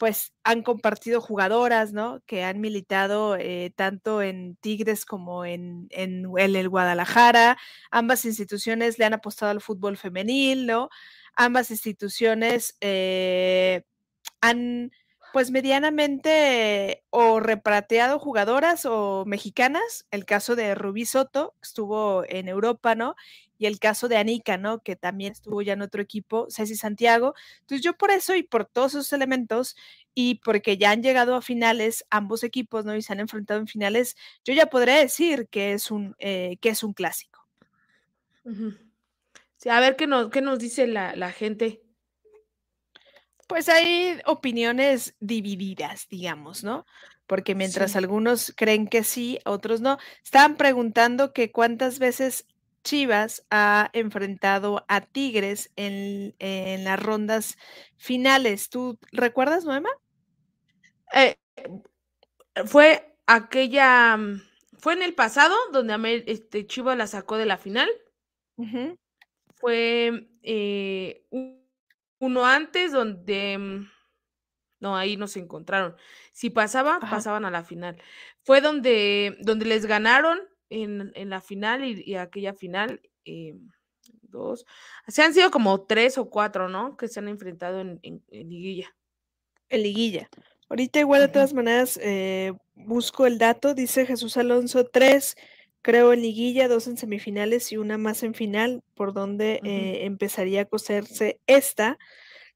pues 0.00 0.32
han 0.44 0.62
compartido 0.62 1.20
jugadoras, 1.20 1.92
¿no? 1.92 2.22
Que 2.24 2.42
han 2.42 2.58
militado 2.58 3.36
eh, 3.36 3.70
tanto 3.76 4.22
en 4.22 4.56
Tigres 4.56 5.04
como 5.04 5.44
en, 5.44 5.88
en, 5.90 6.24
el 6.38 6.68
Guadalajara. 6.70 7.58
Ambas 7.90 8.24
instituciones 8.24 8.98
le 8.98 9.04
han 9.04 9.12
apostado 9.12 9.50
al 9.50 9.60
fútbol 9.60 9.98
femenil, 9.98 10.64
¿no? 10.66 10.88
Ambas 11.36 11.70
instituciones 11.70 12.76
eh, 12.80 13.82
han 14.40 14.92
pues 15.32 15.50
medianamente 15.50 17.04
o 17.10 17.40
reprateado 17.40 18.18
jugadoras 18.18 18.84
o 18.84 19.24
mexicanas, 19.26 20.06
el 20.10 20.24
caso 20.24 20.56
de 20.56 20.74
Rubí 20.74 21.06
Soto, 21.06 21.54
que 21.60 21.66
estuvo 21.68 22.24
en 22.28 22.48
Europa, 22.48 22.94
¿no? 22.94 23.14
Y 23.58 23.66
el 23.66 23.78
caso 23.78 24.08
de 24.08 24.16
Anika, 24.16 24.56
¿no? 24.56 24.82
Que 24.82 24.96
también 24.96 25.32
estuvo 25.32 25.62
ya 25.62 25.74
en 25.74 25.82
otro 25.82 26.02
equipo, 26.02 26.46
Ceci 26.50 26.74
Santiago. 26.74 27.34
Entonces 27.60 27.84
yo 27.84 27.96
por 27.96 28.10
eso 28.10 28.34
y 28.34 28.42
por 28.42 28.64
todos 28.64 28.94
esos 28.94 29.12
elementos 29.12 29.76
y 30.14 30.36
porque 30.36 30.78
ya 30.78 30.90
han 30.90 31.02
llegado 31.02 31.34
a 31.36 31.42
finales 31.42 32.04
ambos 32.10 32.42
equipos, 32.42 32.84
¿no? 32.84 32.96
Y 32.96 33.02
se 33.02 33.12
han 33.12 33.20
enfrentado 33.20 33.60
en 33.60 33.66
finales, 33.68 34.16
yo 34.44 34.54
ya 34.54 34.66
podré 34.66 34.94
decir 34.94 35.48
que 35.48 35.72
es 35.74 35.90
un, 35.90 36.16
eh, 36.18 36.56
que 36.60 36.70
es 36.70 36.82
un 36.82 36.92
clásico 36.92 37.46
a 39.68 39.80
ver 39.80 39.96
qué 39.96 40.06
nos, 40.06 40.30
qué 40.30 40.40
nos 40.40 40.58
dice 40.58 40.86
la, 40.86 41.32
gente. 41.32 41.82
Pues 43.46 43.68
hay 43.68 44.20
opiniones 44.26 45.16
divididas, 45.20 46.08
digamos, 46.08 46.64
¿no? 46.64 46.86
Porque 47.26 47.54
mientras 47.54 47.96
algunos 47.96 48.52
creen 48.56 48.86
que 48.86 49.04
sí, 49.04 49.38
otros 49.44 49.80
no. 49.80 49.98
Estaban 50.24 50.56
preguntando 50.56 51.32
que 51.32 51.52
cuántas 51.52 51.98
veces 51.98 52.46
Chivas 52.84 53.44
ha 53.50 53.90
enfrentado 53.92 54.84
a 54.88 55.02
Tigres 55.02 55.70
en, 55.76 56.34
las 56.84 57.00
rondas 57.00 57.58
finales. 57.96 58.70
¿Tú 58.70 58.98
recuerdas, 59.12 59.64
Noema? 59.64 59.90
Eh, 61.12 61.36
fue 62.66 63.14
aquella, 63.26 64.16
mm, 64.16 64.42
fue 64.78 64.94
en 64.94 65.02
el 65.02 65.14
pasado 65.14 65.54
donde 65.72 66.24
este, 66.26 66.66
Chivas 66.66 66.96
la 66.96 67.06
sacó 67.06 67.36
de 67.36 67.46
la 67.46 67.58
final 67.58 67.90
fue 69.60 70.28
eh, 70.42 71.26
uno 72.18 72.46
antes 72.46 72.92
donde... 72.92 73.58
Mm, 73.58 73.88
no, 74.80 74.96
ahí 74.96 75.16
no 75.18 75.28
se 75.28 75.40
encontraron. 75.40 75.94
Si 76.32 76.48
pasaba, 76.48 77.00
pasaban 77.00 77.44
a 77.44 77.50
la 77.50 77.64
final. 77.64 78.00
Fue 78.42 78.62
donde, 78.62 79.36
donde 79.42 79.66
les 79.66 79.84
ganaron 79.84 80.40
en, 80.70 81.12
la 81.28 81.42
final 81.42 81.84
y, 81.84 82.14
aquella 82.14 82.54
final. 82.54 83.02
Eh, 83.26 83.54
dos. 84.22 84.64
Se 85.06 85.22
han 85.22 85.34
sido 85.34 85.50
como 85.50 85.82
tres 85.82 86.16
o 86.18 86.30
cuatro, 86.30 86.68
¿no? 86.68 86.96
Que 86.96 87.08
se 87.08 87.20
han 87.20 87.28
enfrentado 87.28 87.80
en, 87.80 88.00
liguilla. 88.30 88.94
En 89.68 89.82
liguilla. 89.82 90.28
Ahorita 90.68 91.00
igual 91.00 91.22
de 91.22 91.28
todas 91.28 91.52
maneras 91.52 91.98
eh, 92.02 92.52
busco 92.74 93.26
el 93.26 93.38
dato, 93.38 93.74
dice 93.74 94.06
Jesús 94.06 94.36
Alonso, 94.36 94.86
tres 94.86 95.36
creo 95.82 96.12
en 96.12 96.22
liguilla, 96.22 96.68
dos 96.68 96.86
en 96.86 96.96
semifinales 96.96 97.72
y 97.72 97.76
una 97.76 97.98
más 97.98 98.22
en 98.22 98.34
final, 98.34 98.82
por 98.94 99.12
donde 99.12 99.60
eh, 99.64 100.04
empezaría 100.04 100.62
a 100.62 100.64
coserse 100.66 101.40
esta 101.46 101.98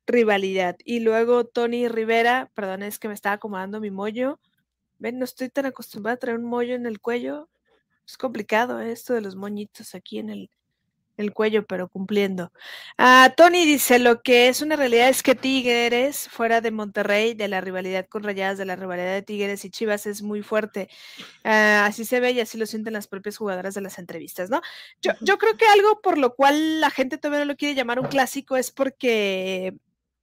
rivalidad. 0.07 0.77
Y 0.85 1.01
luego 1.01 1.45
Tony 1.45 1.89
Rivera, 1.89 2.51
perdón, 2.55 2.83
es 2.83 2.99
que 2.99 3.09
me 3.09 3.15
estaba 3.15 3.35
acomodando 3.35 3.81
mi 3.81 3.91
mollo. 3.91 4.41
Ven, 4.99 5.19
no 5.19 5.25
estoy 5.25 5.49
tan 5.49 5.67
acostumbrada 5.67 6.15
a 6.17 6.19
traer 6.19 6.39
un 6.39 6.45
mollo 6.45 6.75
en 6.75 6.87
el 6.87 7.01
cuello. 7.01 7.49
Es 8.07 8.17
complicado 8.17 8.81
¿eh? 8.81 8.93
esto 8.93 9.15
de 9.15 9.23
los 9.23 9.37
moñitos 9.37 9.95
aquí 9.95 10.19
en 10.19 10.31
el, 10.31 10.51
el 11.17 11.33
cuello, 11.33 11.65
pero 11.67 11.89
cumpliendo. 11.89 12.53
Ah, 12.99 13.33
Tony 13.37 13.65
dice, 13.65 13.99
lo 13.99 14.23
que 14.23 14.49
es 14.49 14.63
una 14.63 14.77
realidad 14.77 15.09
es 15.09 15.23
que 15.23 15.35
Tigres, 15.35 16.29
fuera 16.29 16.61
de 16.61 16.71
Monterrey, 16.71 17.35
de 17.35 17.49
la 17.49 17.61
rivalidad 17.61 18.07
con 18.09 18.23
Rayadas, 18.23 18.59
de 18.59 18.65
la 18.65 18.77
rivalidad 18.77 19.13
de 19.13 19.23
Tigres 19.23 19.65
y 19.65 19.71
Chivas, 19.71 20.07
es 20.07 20.23
muy 20.23 20.43
fuerte. 20.43 20.89
Ah, 21.45 21.87
así 21.87 22.05
se 22.05 22.21
ve 22.21 22.33
y 22.33 22.41
así 22.41 22.59
lo 22.59 22.67
sienten 22.67 22.93
las 22.93 23.07
propias 23.07 23.37
jugadoras 23.37 23.75
de 23.75 23.81
las 23.81 23.99
entrevistas, 23.99 24.51
¿no? 24.51 24.61
Yo, 25.03 25.13
yo 25.21 25.39
creo 25.39 25.57
que 25.57 25.67
algo 25.67 26.01
por 26.01 26.19
lo 26.19 26.35
cual 26.35 26.81
la 26.81 26.91
gente 26.91 27.19
todavía 27.19 27.45
no 27.45 27.53
lo 27.53 27.57
quiere 27.57 27.75
llamar 27.75 28.01
un 28.01 28.09
clásico 28.09 28.57
es 28.57 28.71
porque 28.71 29.75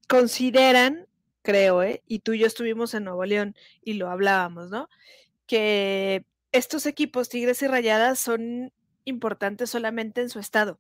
consideran, 0.07 1.07
creo, 1.41 1.83
¿eh? 1.83 2.03
y 2.07 2.19
tú 2.19 2.33
y 2.33 2.39
yo 2.39 2.47
estuvimos 2.47 2.93
en 2.93 3.05
Nuevo 3.05 3.25
León 3.25 3.55
y 3.81 3.93
lo 3.93 4.09
hablábamos, 4.09 4.69
¿no? 4.69 4.89
Que 5.47 6.25
estos 6.51 6.85
equipos, 6.85 7.29
Tigres 7.29 7.61
y 7.61 7.67
Rayadas, 7.67 8.19
son 8.19 8.73
importantes 9.05 9.69
solamente 9.69 10.21
en 10.21 10.29
su 10.29 10.39
estado. 10.39 10.79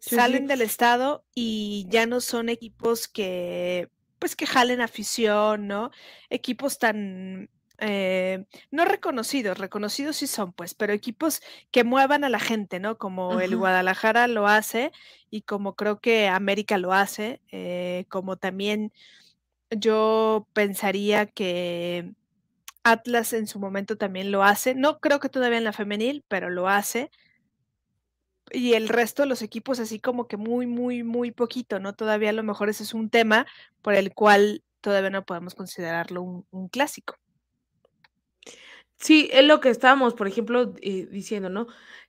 Salen 0.00 0.46
del 0.46 0.62
estado 0.62 1.24
y 1.34 1.86
ya 1.88 2.06
no 2.06 2.20
son 2.20 2.48
equipos 2.48 3.08
que, 3.08 3.90
pues, 4.18 4.36
que 4.36 4.46
jalen 4.46 4.80
afición, 4.80 5.66
¿no? 5.66 5.90
Equipos 6.30 6.78
tan, 6.78 7.50
eh, 7.78 8.44
no 8.70 8.84
reconocidos, 8.84 9.58
reconocidos 9.58 10.16
sí 10.16 10.26
son, 10.26 10.52
pues, 10.52 10.74
pero 10.74 10.92
equipos 10.92 11.40
que 11.70 11.84
muevan 11.84 12.24
a 12.24 12.28
la 12.28 12.40
gente, 12.40 12.80
¿no? 12.80 12.96
Como 12.96 13.40
el 13.40 13.56
Guadalajara 13.56 14.28
lo 14.28 14.46
hace 14.46 14.92
y 15.30 15.42
como 15.42 15.74
creo 15.74 16.00
que 16.00 16.28
América 16.28 16.78
lo 16.78 16.92
hace, 16.92 17.40
eh, 17.50 18.04
como 18.08 18.36
también 18.36 18.92
yo 19.70 20.48
pensaría 20.52 21.26
que 21.26 22.12
Atlas 22.90 23.32
en 23.32 23.46
su 23.46 23.58
momento 23.58 23.96
también 23.96 24.30
lo 24.30 24.42
hace. 24.42 24.74
No 24.74 25.00
creo 25.00 25.20
que 25.20 25.28
todavía 25.28 25.58
en 25.58 25.64
la 25.64 25.72
femenil, 25.72 26.24
pero 26.28 26.50
lo 26.50 26.68
hace. 26.68 27.10
Y 28.50 28.74
el 28.74 28.88
resto 28.88 29.22
de 29.22 29.28
los 29.28 29.42
equipos 29.42 29.78
así 29.80 30.00
como 30.00 30.26
que 30.26 30.36
muy, 30.36 30.66
muy, 30.66 31.02
muy 31.02 31.30
poquito, 31.30 31.80
¿no? 31.80 31.94
Todavía 31.94 32.30
a 32.30 32.32
lo 32.34 32.42
mejor 32.42 32.68
ese 32.68 32.82
es 32.82 32.94
un 32.94 33.10
tema 33.10 33.46
por 33.82 33.94
el 33.94 34.14
cual 34.14 34.62
todavía 34.80 35.10
no 35.10 35.24
podemos 35.26 35.54
considerarlo 35.54 36.22
un, 36.22 36.68
clásico. 36.68 37.16
Sí, 38.96 39.28
es 39.32 39.44
lo 39.44 39.60
que 39.60 39.70
estábamos, 39.70 40.14
por 40.14 40.26
ejemplo, 40.26 40.74
eh, 40.82 41.06
diciendo, 41.10 41.50
¿no? 41.50 41.66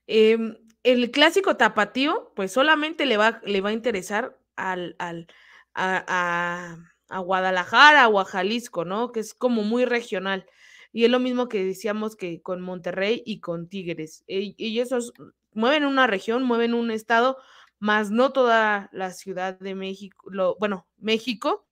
Em, 0.07 0.57
el 0.83 1.11
clásico 1.11 1.57
tapatío, 1.57 2.31
pues 2.35 2.51
solamente 2.51 3.05
le 3.05 3.17
va, 3.17 3.41
le 3.43 3.61
va 3.61 3.69
a 3.69 3.73
interesar 3.73 4.37
al, 4.55 4.95
al 4.99 5.27
a, 5.73 6.77
a, 7.09 7.19
Guadalajara 7.19 8.07
o 8.07 8.19
a 8.19 8.25
Jalisco, 8.25 8.85
¿no? 8.85 9.11
Que 9.11 9.19
es 9.19 9.33
como 9.33 9.63
muy 9.63 9.85
regional. 9.85 10.45
Y 10.91 11.05
es 11.05 11.11
lo 11.11 11.19
mismo 11.19 11.47
que 11.49 11.63
decíamos 11.63 12.15
que 12.15 12.41
con 12.41 12.61
Monterrey 12.61 13.21
y 13.25 13.39
con 13.39 13.67
Tigres. 13.67 14.23
Y 14.27 14.55
ellos 14.57 15.13
mueven 15.53 15.85
una 15.85 16.07
región, 16.07 16.43
mueven 16.43 16.73
un 16.73 16.91
estado, 16.91 17.37
más 17.79 18.11
no 18.11 18.31
toda 18.31 18.89
la 18.91 19.11
Ciudad 19.11 19.57
de 19.59 19.75
México, 19.75 20.29
lo, 20.29 20.55
bueno, 20.59 20.87
México. 20.97 21.67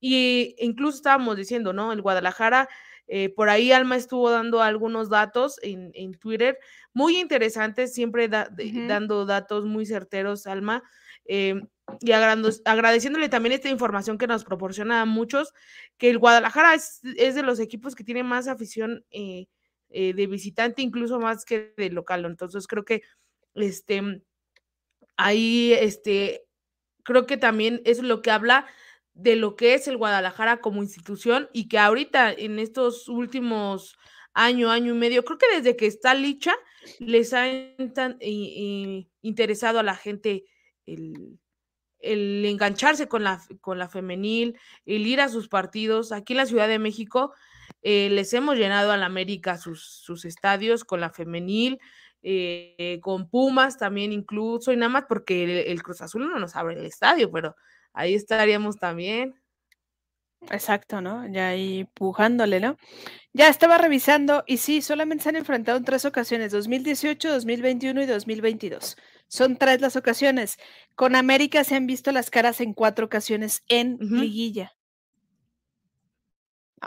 Y 0.00 0.56
incluso 0.58 0.96
estábamos 0.96 1.36
diciendo, 1.36 1.72
¿no? 1.72 1.92
El 1.92 2.02
Guadalajara, 2.02 2.68
eh, 3.06 3.28
por 3.28 3.48
ahí 3.48 3.72
Alma 3.72 3.96
estuvo 3.96 4.30
dando 4.30 4.62
algunos 4.62 5.08
datos 5.08 5.58
en, 5.62 5.92
Twitter, 6.14 6.58
muy 6.92 7.18
interesantes, 7.18 7.94
siempre 7.94 8.28
dando 8.28 9.26
datos 9.26 9.64
muy 9.64 9.86
certeros, 9.86 10.46
Alma. 10.46 10.82
Em, 11.24 11.68
y 12.00 12.12
agradeciéndole 12.12 13.28
también 13.28 13.52
esta 13.52 13.68
información 13.68 14.18
que 14.18 14.26
nos 14.26 14.44
proporciona 14.44 15.02
a 15.02 15.04
muchos, 15.04 15.52
que 15.98 16.10
el 16.10 16.18
Guadalajara 16.18 16.74
es, 16.74 17.00
de 17.02 17.42
los 17.42 17.60
equipos 17.60 17.94
que 17.94 18.04
tiene 18.04 18.22
más 18.22 18.48
afición 18.48 19.04
eh, 19.10 19.46
eh, 19.90 20.14
de 20.14 20.26
visitante, 20.26 20.82
incluso 20.82 21.20
más 21.20 21.44
que 21.44 21.74
de 21.76 21.90
local. 21.90 22.24
Entonces 22.24 22.66
creo 22.66 22.84
que 22.84 23.02
este, 23.54 24.22
ahí 25.16 25.72
este, 25.74 26.44
creo 27.02 27.26
que 27.26 27.36
también 27.36 27.82
es 27.84 28.02
lo 28.02 28.22
que 28.22 28.30
habla 28.30 28.66
de 29.14 29.36
lo 29.36 29.56
que 29.56 29.74
es 29.74 29.88
el 29.88 29.98
Guadalajara 29.98 30.60
como 30.60 30.82
institución 30.82 31.48
y 31.52 31.68
que 31.68 31.78
ahorita 31.78 32.32
en 32.32 32.58
estos 32.58 33.08
últimos 33.08 33.98
año, 34.32 34.70
año 34.70 34.94
y 34.94 34.98
medio, 34.98 35.24
creo 35.24 35.38
que 35.38 35.56
desde 35.56 35.76
que 35.76 35.86
está 35.86 36.14
Licha, 36.14 36.54
les 36.98 37.34
ha 37.34 37.46
interesado 39.20 39.78
a 39.78 39.82
la 39.82 39.94
gente 39.94 40.44
el, 40.86 41.38
el 42.02 42.44
engancharse 42.44 43.08
con 43.08 43.24
la, 43.24 43.40
con 43.60 43.78
la 43.78 43.88
femenil, 43.88 44.58
el 44.84 45.06
ir 45.06 45.20
a 45.20 45.28
sus 45.28 45.48
partidos. 45.48 46.12
Aquí 46.12 46.34
en 46.34 46.38
la 46.38 46.46
Ciudad 46.46 46.68
de 46.68 46.78
México 46.78 47.32
eh, 47.82 48.10
les 48.10 48.32
hemos 48.34 48.56
llenado 48.56 48.92
a 48.92 48.96
la 48.96 49.06
América 49.06 49.56
sus, 49.56 49.82
sus 49.84 50.24
estadios 50.24 50.84
con 50.84 51.00
la 51.00 51.10
femenil, 51.10 51.80
eh, 52.22 52.98
con 53.02 53.28
Pumas 53.28 53.78
también 53.78 54.12
incluso, 54.12 54.72
y 54.72 54.76
nada 54.76 54.90
más 54.90 55.04
porque 55.08 55.64
el, 55.70 55.82
Cruz 55.82 56.02
Azul 56.02 56.28
no 56.28 56.38
nos 56.38 56.54
abre 56.56 56.78
el 56.78 56.86
estadio, 56.86 57.30
pero 57.30 57.56
ahí 57.92 58.14
estaríamos 58.14 58.76
también. 58.76 59.34
Exacto, 60.50 61.00
¿no? 61.00 61.26
Ya 61.32 61.48
ahí 61.48 61.84
pujándole, 61.94 62.58
¿no? 62.58 62.76
Ya 63.32 63.48
estaba 63.48 63.78
revisando 63.78 64.42
y 64.46 64.56
sí, 64.56 64.82
solamente 64.82 65.22
se 65.22 65.28
han 65.28 65.36
enfrentado 65.36 65.78
en 65.78 65.84
tres 65.84 66.04
ocasiones, 66.04 66.50
2018, 66.50 67.30
2021 67.30 68.02
y 68.02 68.06
2022. 68.06 68.96
Son 69.32 69.56
tres 69.56 69.80
las 69.80 69.96
ocasiones. 69.96 70.58
Con 70.94 71.16
América 71.16 71.64
se 71.64 71.74
han 71.74 71.86
visto 71.86 72.12
las 72.12 72.28
caras 72.28 72.60
en 72.60 72.74
cuatro 72.74 73.06
ocasiones 73.06 73.64
en 73.66 73.96
liguilla. 73.98 74.76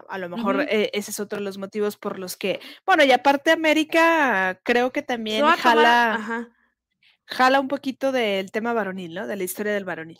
A, 0.07 0.19
lo 0.19 0.29
mejor 0.29 0.61
eh, 0.69 0.91
ese 0.93 1.09
es 1.09 1.19
otro 1.19 1.39
de 1.39 1.43
los 1.43 1.57
motivos 1.57 1.97
por 1.97 2.19
los 2.19 2.37
que, 2.37 2.59
bueno, 2.85 3.03
y 3.03 3.11
aparte 3.11 3.49
América 3.49 4.61
creo 4.63 4.91
que 4.91 5.01
también 5.01 5.43
jala, 5.43 6.51
jala 7.25 7.59
un 7.59 7.67
poquito 7.67 8.11
del 8.11 8.51
tema 8.51 8.73
varonil, 8.73 9.15
¿no? 9.15 9.25
De 9.25 9.37
la 9.37 9.43
historia 9.43 9.73
del 9.73 9.85
varonil. 9.85 10.19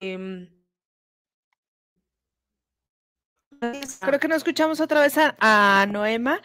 Em, 0.00 0.55
Creo 4.00 4.20
que 4.20 4.28
no 4.28 4.34
escuchamos 4.34 4.80
otra 4.80 5.00
vez 5.00 5.14
a, 5.18 5.86
Noema. 5.88 6.40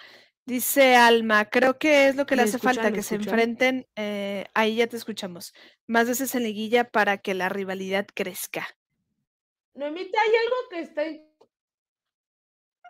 Dice 0.45 0.95
Alma, 0.95 1.45
creo 1.45 1.77
que 1.77 2.07
es 2.07 2.15
lo 2.15 2.25
que 2.25 2.35
le 2.35 2.41
hace 2.43 2.57
falta, 2.57 2.91
que 2.91 3.03
se 3.03 3.15
enfrenten, 3.15 3.87
eh, 3.95 4.45
ahí 4.53 4.75
ya 4.75 4.87
te 4.87 4.97
escuchamos, 4.97 5.53
más 5.85 6.07
veces 6.07 6.33
en 6.33 6.43
liguilla 6.43 6.83
para 6.83 7.19
que 7.19 7.35
la 7.35 7.47
rivalidad 7.47 8.07
crezca. 8.13 8.67
Noemita, 9.75 10.17
hay 10.19 10.29
algo 10.29 10.55
que 10.69 10.79
está... 10.79 11.03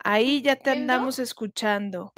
Ahí 0.02 0.42
ya 0.42 0.56
te 0.56 0.70
andamos 0.70 1.18
escuchando. 1.18 2.12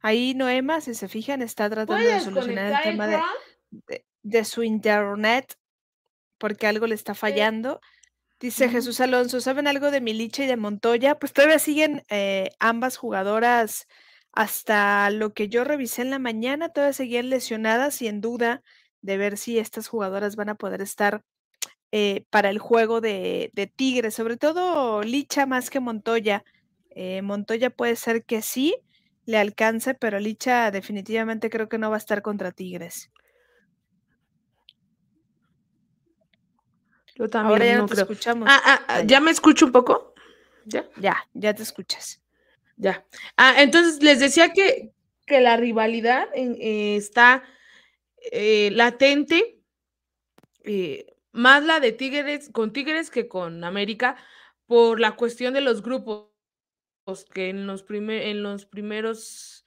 Ahí 0.00 0.34
Noema, 0.34 0.80
si 0.80 0.94
se 0.94 1.08
fijan, 1.08 1.42
está 1.42 1.68
tratando 1.68 2.08
de 2.08 2.20
solucionar 2.20 2.72
el 2.72 2.82
tema 2.82 3.06
de, 3.08 4.04
de, 4.22 4.44
su 4.44 4.62
internet 4.62 5.58
porque 6.38 6.66
algo 6.66 6.86
le 6.86 6.94
está 6.94 7.14
fallando. 7.14 7.80
Dice 8.40 8.68
Jesús 8.68 9.00
Alonso, 9.00 9.40
¿saben 9.40 9.66
algo 9.66 9.90
de 9.90 10.00
Milicha 10.00 10.44
y 10.44 10.46
de 10.46 10.56
Montoya? 10.56 11.18
Pues 11.18 11.32
todavía 11.32 11.58
siguen 11.58 12.04
eh, 12.08 12.50
ambas 12.60 12.96
jugadoras 12.96 13.88
hasta 14.32 15.10
lo 15.10 15.34
que 15.34 15.48
yo 15.48 15.64
revisé 15.64 16.02
en 16.02 16.10
la 16.10 16.20
mañana, 16.20 16.68
todavía 16.68 16.92
seguían 16.92 17.30
lesionadas 17.30 18.00
y 18.00 18.06
en 18.06 18.20
duda 18.20 18.62
de 19.02 19.16
ver 19.16 19.38
si 19.38 19.58
estas 19.58 19.88
jugadoras 19.88 20.36
van 20.36 20.50
a 20.50 20.54
poder 20.54 20.82
estar 20.82 21.24
eh, 21.90 22.26
para 22.30 22.50
el 22.50 22.58
juego 22.60 23.00
de, 23.00 23.50
de 23.54 23.66
Tigres, 23.66 24.14
sobre 24.14 24.36
todo 24.36 25.02
Licha 25.02 25.46
más 25.46 25.68
que 25.70 25.80
Montoya. 25.80 26.44
Eh, 26.90 27.22
Montoya 27.22 27.70
puede 27.70 27.96
ser 27.96 28.24
que 28.24 28.42
sí 28.42 28.76
le 29.24 29.38
alcance, 29.38 29.94
pero 29.94 30.20
Licha 30.20 30.70
definitivamente 30.70 31.50
creo 31.50 31.68
que 31.68 31.78
no 31.78 31.90
va 31.90 31.96
a 31.96 31.98
estar 31.98 32.22
contra 32.22 32.52
Tigres. 32.52 33.10
Yo 37.18 37.28
también 37.28 37.52
Ahora 37.52 37.66
ya 37.66 37.78
no, 37.78 37.86
te 37.86 37.94
escuchamos. 37.94 38.48
Ah, 38.48 38.60
ah, 38.64 38.84
ah 38.86 39.02
¿ya 39.02 39.20
me 39.20 39.32
escucho 39.32 39.66
un 39.66 39.72
poco? 39.72 40.14
¿Ya? 40.64 40.88
Ya, 40.96 41.16
ya 41.34 41.52
te 41.52 41.64
escuchas. 41.64 42.22
Ya. 42.76 43.04
Ah, 43.36 43.60
entonces 43.60 44.00
les 44.02 44.20
decía 44.20 44.52
que, 44.52 44.92
que 45.26 45.40
la 45.40 45.56
rivalidad 45.56 46.28
eh, 46.32 46.94
está 46.96 47.42
eh, 48.30 48.70
latente, 48.72 49.60
eh, 50.62 51.06
más 51.32 51.64
la 51.64 51.80
de 51.80 51.90
Tigres, 51.90 52.50
con 52.52 52.72
Tigres 52.72 53.10
que 53.10 53.26
con 53.26 53.64
América, 53.64 54.16
por 54.66 55.00
la 55.00 55.16
cuestión 55.16 55.54
de 55.54 55.60
los 55.60 55.82
grupos 55.82 56.28
que 57.34 57.48
en 57.48 57.66
los, 57.66 57.84
en 57.88 58.42
los 58.44 58.64
primeros 58.66 59.64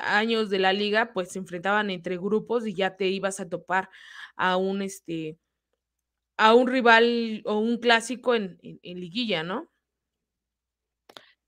años 0.00 0.50
de 0.50 0.58
la 0.58 0.72
liga, 0.72 1.12
pues 1.12 1.32
se 1.32 1.38
enfrentaban 1.38 1.90
entre 1.90 2.16
grupos 2.16 2.66
y 2.66 2.74
ya 2.74 2.96
te 2.96 3.06
ibas 3.06 3.38
a 3.38 3.48
topar 3.48 3.90
a 4.36 4.56
un 4.56 4.82
este 4.82 5.36
a 6.38 6.54
un 6.54 6.68
rival 6.68 7.42
o 7.44 7.58
un 7.58 7.78
clásico 7.78 8.34
en, 8.34 8.58
liguilla, 8.82 9.42
¿no? 9.42 9.70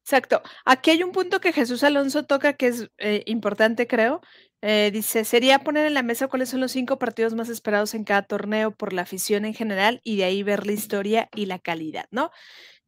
Exacto. 0.02 0.42
Aquí 0.64 0.90
hay 0.90 1.02
un 1.02 1.12
punto 1.12 1.40
que 1.40 1.52
Jesús 1.52 1.84
Alonso 1.84 2.24
toca 2.24 2.54
que 2.54 2.66
es 2.66 2.90
eh, 2.98 3.22
importante, 3.26 3.86
creo. 3.86 4.20
Eh, 4.62 4.90
dice, 4.92 5.24
sería 5.24 5.60
poner 5.60 5.86
en 5.86 5.94
la 5.94 6.02
mesa 6.02 6.28
cuáles 6.28 6.50
son 6.50 6.60
los 6.60 6.72
cinco 6.72 6.98
partidos 6.98 7.34
más 7.34 7.48
esperados 7.48 7.94
en 7.94 8.04
cada 8.04 8.22
torneo 8.22 8.72
por 8.72 8.92
la 8.92 9.02
afición 9.02 9.44
en 9.44 9.54
general 9.54 10.00
y 10.04 10.16
de 10.16 10.24
ahí 10.24 10.42
ver 10.42 10.66
la 10.66 10.72
historia 10.72 11.30
y 11.34 11.46
la 11.46 11.58
calidad, 11.60 12.06
¿no? 12.10 12.30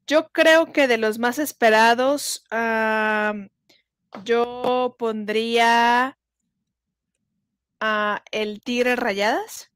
Yo 0.07 0.29
creo 0.31 0.73
que 0.73 0.89
de 0.89 0.99
los 0.99 1.19
más 1.19 1.39
esperados, 1.39 2.45
yo 4.25 4.97
pondría 4.99 6.19
a 7.81 8.23
el 8.31 8.61
Tigre 8.61 8.97
Rayadas. 8.97 9.72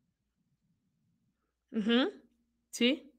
Sí. 2.70 3.12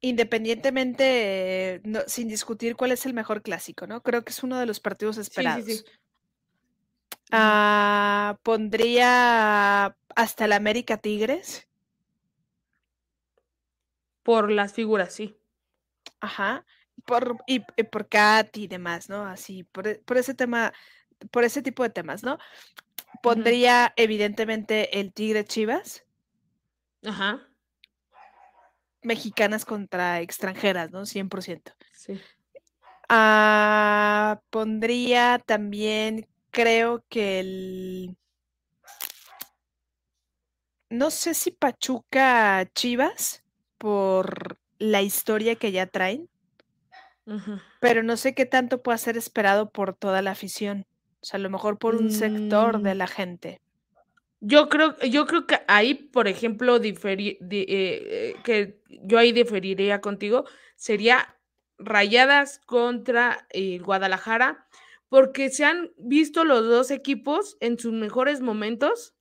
Independientemente, 0.00 1.82
sin 2.06 2.28
discutir 2.28 2.76
cuál 2.76 2.92
es 2.92 3.04
el 3.06 3.14
mejor 3.14 3.42
clásico, 3.42 3.86
¿no? 3.86 4.02
Creo 4.02 4.24
que 4.24 4.30
es 4.30 4.42
uno 4.42 4.58
de 4.58 4.66
los 4.66 4.78
partidos 4.80 5.18
esperados. 5.18 5.84
Ah, 7.32 8.38
pondría 8.42 9.96
hasta 10.14 10.44
el 10.44 10.52
América 10.52 10.98
Tigres. 10.98 11.68
Por 14.22 14.50
las 14.50 14.72
figuras, 14.72 15.12
sí. 15.12 15.36
Ajá. 16.20 16.64
Por, 17.04 17.38
y, 17.46 17.60
por 17.60 18.08
Kat 18.08 18.56
y 18.56 18.68
demás, 18.68 19.08
¿no? 19.08 19.26
Así, 19.26 19.64
por, 19.64 19.88
e, 19.88 19.96
por, 20.04 20.16
ese 20.16 20.34
tema, 20.34 20.72
por 21.30 21.44
ese 21.44 21.62
tipo 21.62 21.82
de 21.82 21.90
temas, 21.90 22.22
¿no? 22.22 22.38
Pondría, 23.22 23.92
evidentemente, 23.96 25.00
el 25.00 25.12
Tigre 25.12 25.44
Chivas. 25.44 26.04
Ajá 27.04 27.47
mexicanas 29.02 29.64
contra 29.64 30.20
extranjeras, 30.20 30.90
¿no? 30.90 31.02
100%. 31.02 31.74
Sí. 31.92 32.20
Ah, 33.08 34.40
pondría 34.50 35.42
también, 35.44 36.26
creo 36.50 37.04
que 37.08 37.40
el... 37.40 38.16
No 40.90 41.10
sé 41.10 41.34
si 41.34 41.50
Pachuca 41.50 42.68
Chivas, 42.74 43.42
por 43.78 44.58
la 44.78 45.02
historia 45.02 45.56
que 45.56 45.72
ya 45.72 45.86
traen, 45.86 46.28
pero 47.80 48.02
no 48.02 48.16
sé 48.16 48.34
qué 48.34 48.46
tanto 48.46 48.82
puede 48.82 48.98
ser 48.98 49.16
esperado 49.16 49.70
por 49.70 49.94
toda 49.94 50.22
la 50.22 50.30
afición. 50.30 50.86
O 51.20 51.26
sea, 51.26 51.38
a 51.38 51.42
lo 51.42 51.50
mejor 51.50 51.78
por 51.78 51.94
un 51.94 52.10
sector 52.10 52.80
de 52.80 52.94
mm. 52.94 52.98
la 52.98 53.06
gente. 53.06 53.60
Yo 54.40 54.68
creo, 54.68 54.96
yo 55.00 55.26
creo 55.26 55.46
que 55.46 55.60
ahí, 55.66 55.94
por 55.94 56.28
ejemplo, 56.28 56.76
eh, 56.76 57.36
eh, 57.50 58.34
que 58.44 58.80
yo 59.02 59.18
ahí 59.18 59.32
diferiría 59.32 60.00
contigo, 60.00 60.44
sería 60.76 61.34
Rayadas 61.78 62.60
contra 62.66 63.46
el 63.50 63.82
Guadalajara, 63.82 64.66
porque 65.08 65.50
se 65.50 65.64
han 65.64 65.90
visto 65.96 66.44
los 66.44 66.64
dos 66.66 66.90
equipos 66.90 67.56
en 67.60 67.78
sus 67.78 67.92
mejores 67.92 68.40
momentos 68.40 69.14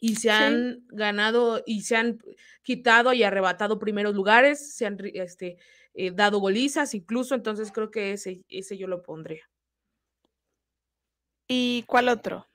y 0.00 0.16
se 0.16 0.30
han 0.30 0.84
ganado 0.88 1.62
y 1.66 1.82
se 1.82 1.96
han 1.96 2.18
quitado 2.62 3.12
y 3.12 3.22
arrebatado 3.22 3.78
primeros 3.78 4.14
lugares, 4.14 4.74
se 4.76 4.86
han 4.86 4.98
este, 5.14 5.56
eh, 5.94 6.10
dado 6.12 6.38
golizas 6.38 6.94
incluso, 6.94 7.34
entonces 7.34 7.72
creo 7.72 7.90
que 7.90 8.12
ese, 8.12 8.42
ese 8.48 8.76
yo 8.78 8.86
lo 8.88 9.02
pondría. 9.02 9.48
¿Y 11.48 11.84
cuál 11.86 12.08
otro? 12.08 12.46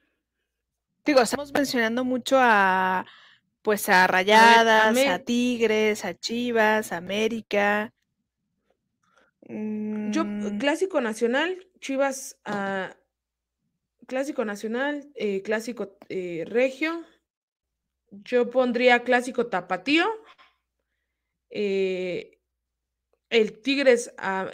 Digo, 1.06 1.22
estamos 1.22 1.52
mencionando 1.54 2.04
mucho 2.04 2.38
a 2.40 3.06
pues 3.62 3.90
a 3.90 4.08
Rayadas, 4.08 4.98
a, 4.98 5.20
Tigres, 5.20 6.04
a 6.04 6.18
Chivas, 6.18 6.92
a 6.92 6.98
América. 6.98 7.94
Yo, 9.48 10.24
mm. 10.26 10.58
clásico 10.58 11.00
nacional, 11.02 11.68
Chivas, 11.80 12.38
a 12.46 12.96
clásico 14.08 14.46
nacional, 14.46 15.10
eh, 15.16 15.42
clásico 15.42 15.98
eh, 16.10 16.44
regio. 16.48 17.04
Yo 18.10 18.50
pondría 18.50 19.04
clásico 19.04 19.48
tapatío. 19.48 20.08
Eh, 21.50 22.40
el 23.30 23.62
Tigres 23.62 24.14
a 24.18 24.50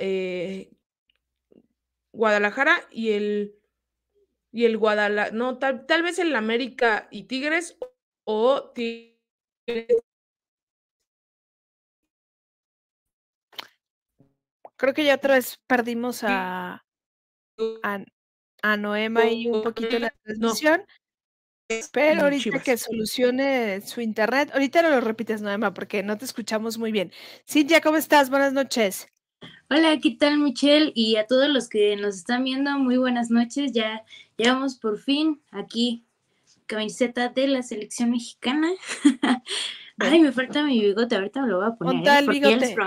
Guadalajara 2.11 2.87
y 2.91 3.11
el 3.11 3.56
y 4.57 4.65
el 4.65 4.75
Guadalajara, 4.75 5.35
no, 5.35 5.59
tal, 5.59 6.01
vez 6.01 6.17
el 6.17 6.35
América 6.35 7.07
y 7.11 7.25
Tigres 7.25 7.77
o 8.23 8.71
Tigres. 8.71 9.21
Creo 14.77 14.95
que 14.95 15.05
ya 15.05 15.13
otra 15.13 15.35
vez 15.35 15.61
perdimos 15.67 16.23
a, 16.23 16.83
a, 18.63 18.77
Noema 18.77 19.25
y 19.25 19.45
un 19.47 19.61
poquito 19.61 19.99
la 19.99 20.09
transmisión. 20.23 20.83
Pero 21.91 22.23
ahorita 22.23 22.59
que 22.63 22.77
solucione 22.77 23.81
su 23.81 24.01
internet, 24.01 24.49
ahorita 24.53 24.81
no 24.81 24.89
lo 24.89 25.01
repites, 25.01 25.43
Noema, 25.43 25.75
porque 25.75 26.01
no 26.01 26.17
te 26.17 26.25
escuchamos 26.25 26.79
muy 26.79 26.91
bien. 26.91 27.11
Cintia, 27.47 27.79
¿cómo 27.79 27.97
estás? 27.97 28.31
Buenas 28.31 28.53
noches. 28.53 29.07
Hola, 29.69 29.99
¿qué 30.01 30.11
tal, 30.11 30.37
Michelle? 30.37 30.93
Y 30.95 31.17
a 31.17 31.27
todos 31.27 31.49
los 31.49 31.67
que 31.67 31.97
nos 31.97 32.15
están 32.15 32.45
viendo, 32.45 32.71
muy 32.79 32.95
buenas 32.95 33.29
noches. 33.29 33.73
Ya 33.73 34.05
llegamos 34.37 34.77
por 34.77 34.97
fin 34.97 35.41
aquí, 35.51 36.05
camiseta 36.67 37.27
de 37.27 37.49
la 37.49 37.61
selección 37.63 38.11
mexicana. 38.11 38.71
Ay, 39.99 40.21
me 40.21 40.31
falta 40.31 40.63
mi 40.63 40.79
bigote, 40.79 41.15
ahorita 41.15 41.41
me 41.41 41.49
lo 41.49 41.57
voy 41.57 41.67
a 41.67 41.75
poner. 41.75 42.07
¿eh? 42.07 42.27
bigote? 42.29 42.77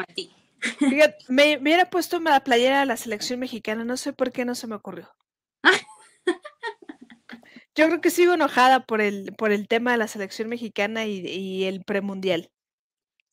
me, 1.28 1.28
me, 1.28 1.58
hubiera 1.58 1.90
puesto 1.90 2.18
la 2.18 2.42
playera 2.42 2.80
de 2.80 2.86
la 2.86 2.96
selección 2.96 3.40
mexicana, 3.40 3.84
no 3.84 3.98
sé 3.98 4.14
por 4.14 4.32
qué 4.32 4.46
no 4.46 4.54
se 4.54 4.66
me 4.66 4.76
ocurrió. 4.76 5.10
Yo 7.74 7.88
creo 7.88 8.00
que 8.00 8.08
sigo 8.08 8.32
enojada 8.32 8.86
por 8.86 9.02
el, 9.02 9.34
por 9.36 9.52
el 9.52 9.68
tema 9.68 9.92
de 9.92 9.98
la 9.98 10.08
selección 10.08 10.48
mexicana 10.48 11.04
y, 11.04 11.26
y 11.26 11.64
el 11.64 11.84
premundial. 11.84 12.50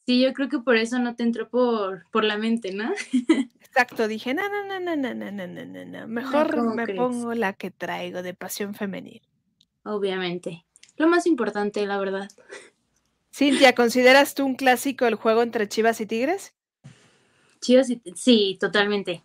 Sí, 0.08 0.22
yo 0.22 0.34
creo 0.34 0.48
que 0.48 0.60
por 0.60 0.78
eso 0.78 1.00
no 1.00 1.16
te 1.16 1.24
entró 1.24 1.50
por, 1.50 2.10
por 2.12 2.24
la 2.24 2.38
mente, 2.38 2.72
¿no? 2.72 2.94
Exacto, 3.60 4.08
dije, 4.08 4.34
no, 4.34 4.42
no, 4.48 4.64
no, 4.66 4.80
no, 4.80 4.96
no, 4.96 5.14
no, 5.14 5.32
no, 5.32 5.66
no, 5.66 5.86
no, 5.86 6.08
mejor 6.08 6.76
me 6.76 6.88
pongo 6.96 7.34
la 7.34 7.52
que 7.52 7.72
traigo 7.72 8.24
de 8.24 8.34
pasión 8.34 8.74
femenil. 8.74 9.22
Obviamente. 9.84 10.66
Lo 10.96 11.10
más 11.10 11.28
importante, 11.28 11.86
la 11.86 11.98
verdad. 11.98 12.30
Cintia, 13.36 13.76
¿consideras 13.76 14.34
tú 14.34 14.46
un 14.46 14.56
clásico 14.56 15.06
el 15.06 15.16
juego 15.16 15.44
entre 15.44 15.68
Chivas 15.68 16.00
y 16.00 16.06
Tigres? 16.06 16.54
Chivas 17.60 17.90
y 17.90 18.02
sí, 18.16 18.58
totalmente 18.60 19.24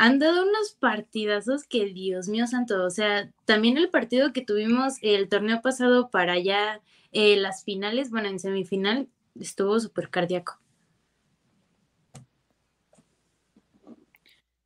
han 0.00 0.18
dado 0.18 0.44
unos 0.44 0.72
partidazos 0.80 1.64
que 1.64 1.84
Dios 1.84 2.26
mío 2.26 2.46
santo, 2.46 2.86
o 2.86 2.88
sea, 2.88 3.30
también 3.44 3.76
el 3.76 3.90
partido 3.90 4.32
que 4.32 4.40
tuvimos 4.40 4.94
el 5.02 5.28
torneo 5.28 5.60
pasado 5.60 6.08
para 6.08 6.38
ya 6.38 6.80
eh, 7.12 7.36
las 7.36 7.64
finales, 7.64 8.08
bueno, 8.08 8.28
en 8.28 8.38
semifinal, 8.38 9.08
estuvo 9.40 9.78
súper 9.80 10.10
cardíaco. 10.10 10.60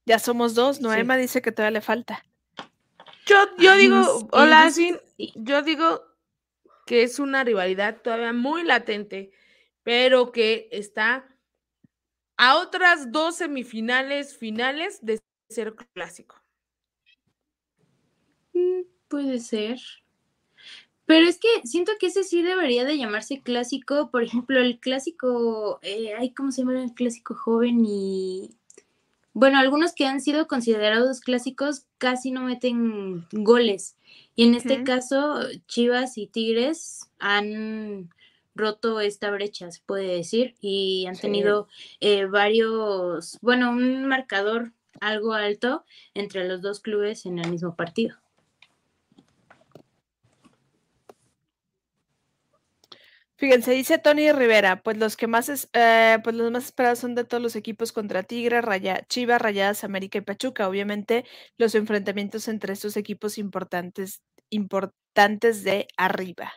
Ya 0.07 0.19
somos 0.19 0.55
dos, 0.55 0.81
Noema 0.81 1.17
dice 1.17 1.41
que 1.41 1.53
todavía 1.53 1.79
le 1.79 1.81
falta. 1.81 2.23
Yo, 3.27 3.37
yo 3.59 3.77
digo, 3.77 4.29
hola, 4.33 4.71
sí, 4.71 4.95
yo 5.35 5.63
digo 5.63 6.03
que 6.85 7.03
es 7.03 7.19
una 7.19 7.43
rivalidad 7.43 8.03
todavía 8.03 8.35
muy 8.35 8.65
latente, 8.65 9.33
pero 9.83 10.31
que 10.31 10.69
está 10.71 11.27
a 12.37 12.59
otras 12.59 13.13
dos 13.13 13.37
semifinales 13.37 14.37
finales 14.37 14.99
de 15.01 15.21
ser 15.49 15.75
clásico. 15.75 16.43
Mm, 18.53 18.83
puede 19.09 19.39
ser. 19.39 19.79
Pero 21.07 21.27
es 21.29 21.39
que 21.39 21.49
siento 21.65 21.93
que 22.01 22.07
ese 22.07 22.25
sí 22.25 22.43
debería 22.43 22.85
de 22.85 22.97
llamarse 22.97 23.43
clásico. 23.43 24.11
Por 24.11 24.23
ejemplo, 24.23 24.61
el 24.61 24.81
clásico, 24.81 25.79
eh, 25.83 26.15
ay, 26.19 26.31
¿cómo 26.31 26.51
se 26.51 26.63
llama 26.63 26.83
el 26.83 26.95
clásico 26.95 27.35
joven? 27.35 27.85
Y 27.87 28.51
bueno, 29.35 29.59
algunos 29.59 29.93
que 29.93 30.07
han 30.07 30.21
sido 30.21 30.47
considerados 30.47 31.21
clásicos 31.21 31.87
casi 31.99 32.31
no 32.31 32.43
meten 32.43 33.27
goles. 33.33 33.97
Y 34.37 34.47
en 34.47 34.55
este 34.55 34.83
caso, 34.83 35.41
Chivas 35.67 36.17
y 36.17 36.27
Tigres 36.27 37.11
han 37.19 38.11
roto 38.55 39.01
esta 39.01 39.31
brecha, 39.31 39.71
se 39.71 39.81
puede 39.85 40.07
decir, 40.07 40.55
y 40.61 41.07
han 41.07 41.17
tenido 41.17 41.69
eh, 42.01 42.27
varios, 42.27 43.39
bueno, 43.43 43.71
un 43.71 44.07
marcador 44.07 44.73
algo 45.01 45.33
alto 45.35 45.85
entre 46.15 46.47
los 46.47 46.63
dos 46.63 46.81
clubes 46.81 47.27
en 47.27 47.39
el 47.39 47.51
mismo 47.51 47.75
partido. 47.75 48.17
Fíjense, 53.37 53.73
dice 53.73 53.99
Tony 53.99 54.31
Rivera, 54.31 54.81
pues 54.83 54.97
los 54.97 55.17
que 55.17 55.27
más 55.27 55.69
eh, 55.73 56.19
pues 56.23 56.37
los 56.37 56.53
más 56.53 56.67
esperados 56.67 57.01
son 57.01 57.17
de 57.17 57.25
todos 57.25 57.43
los 57.43 57.57
equipos 57.57 57.91
contra 57.93 58.23
Tigre, 58.23 58.61
Raya, 58.61 59.05
Chivas, 59.09 59.43
Rayadas, 59.43 59.83
América 59.83 60.19
y 60.19 60.21
Pachuca. 60.21 60.69
Obviamente, 60.69 61.25
los 61.59 61.75
enfrentamientos 61.75 62.47
entre 62.47 62.73
estos 62.73 62.97
equipos 62.97 63.37
importantes, 63.39 64.23
importantes 64.51 65.65
de 65.65 65.89
arriba. 65.97 66.53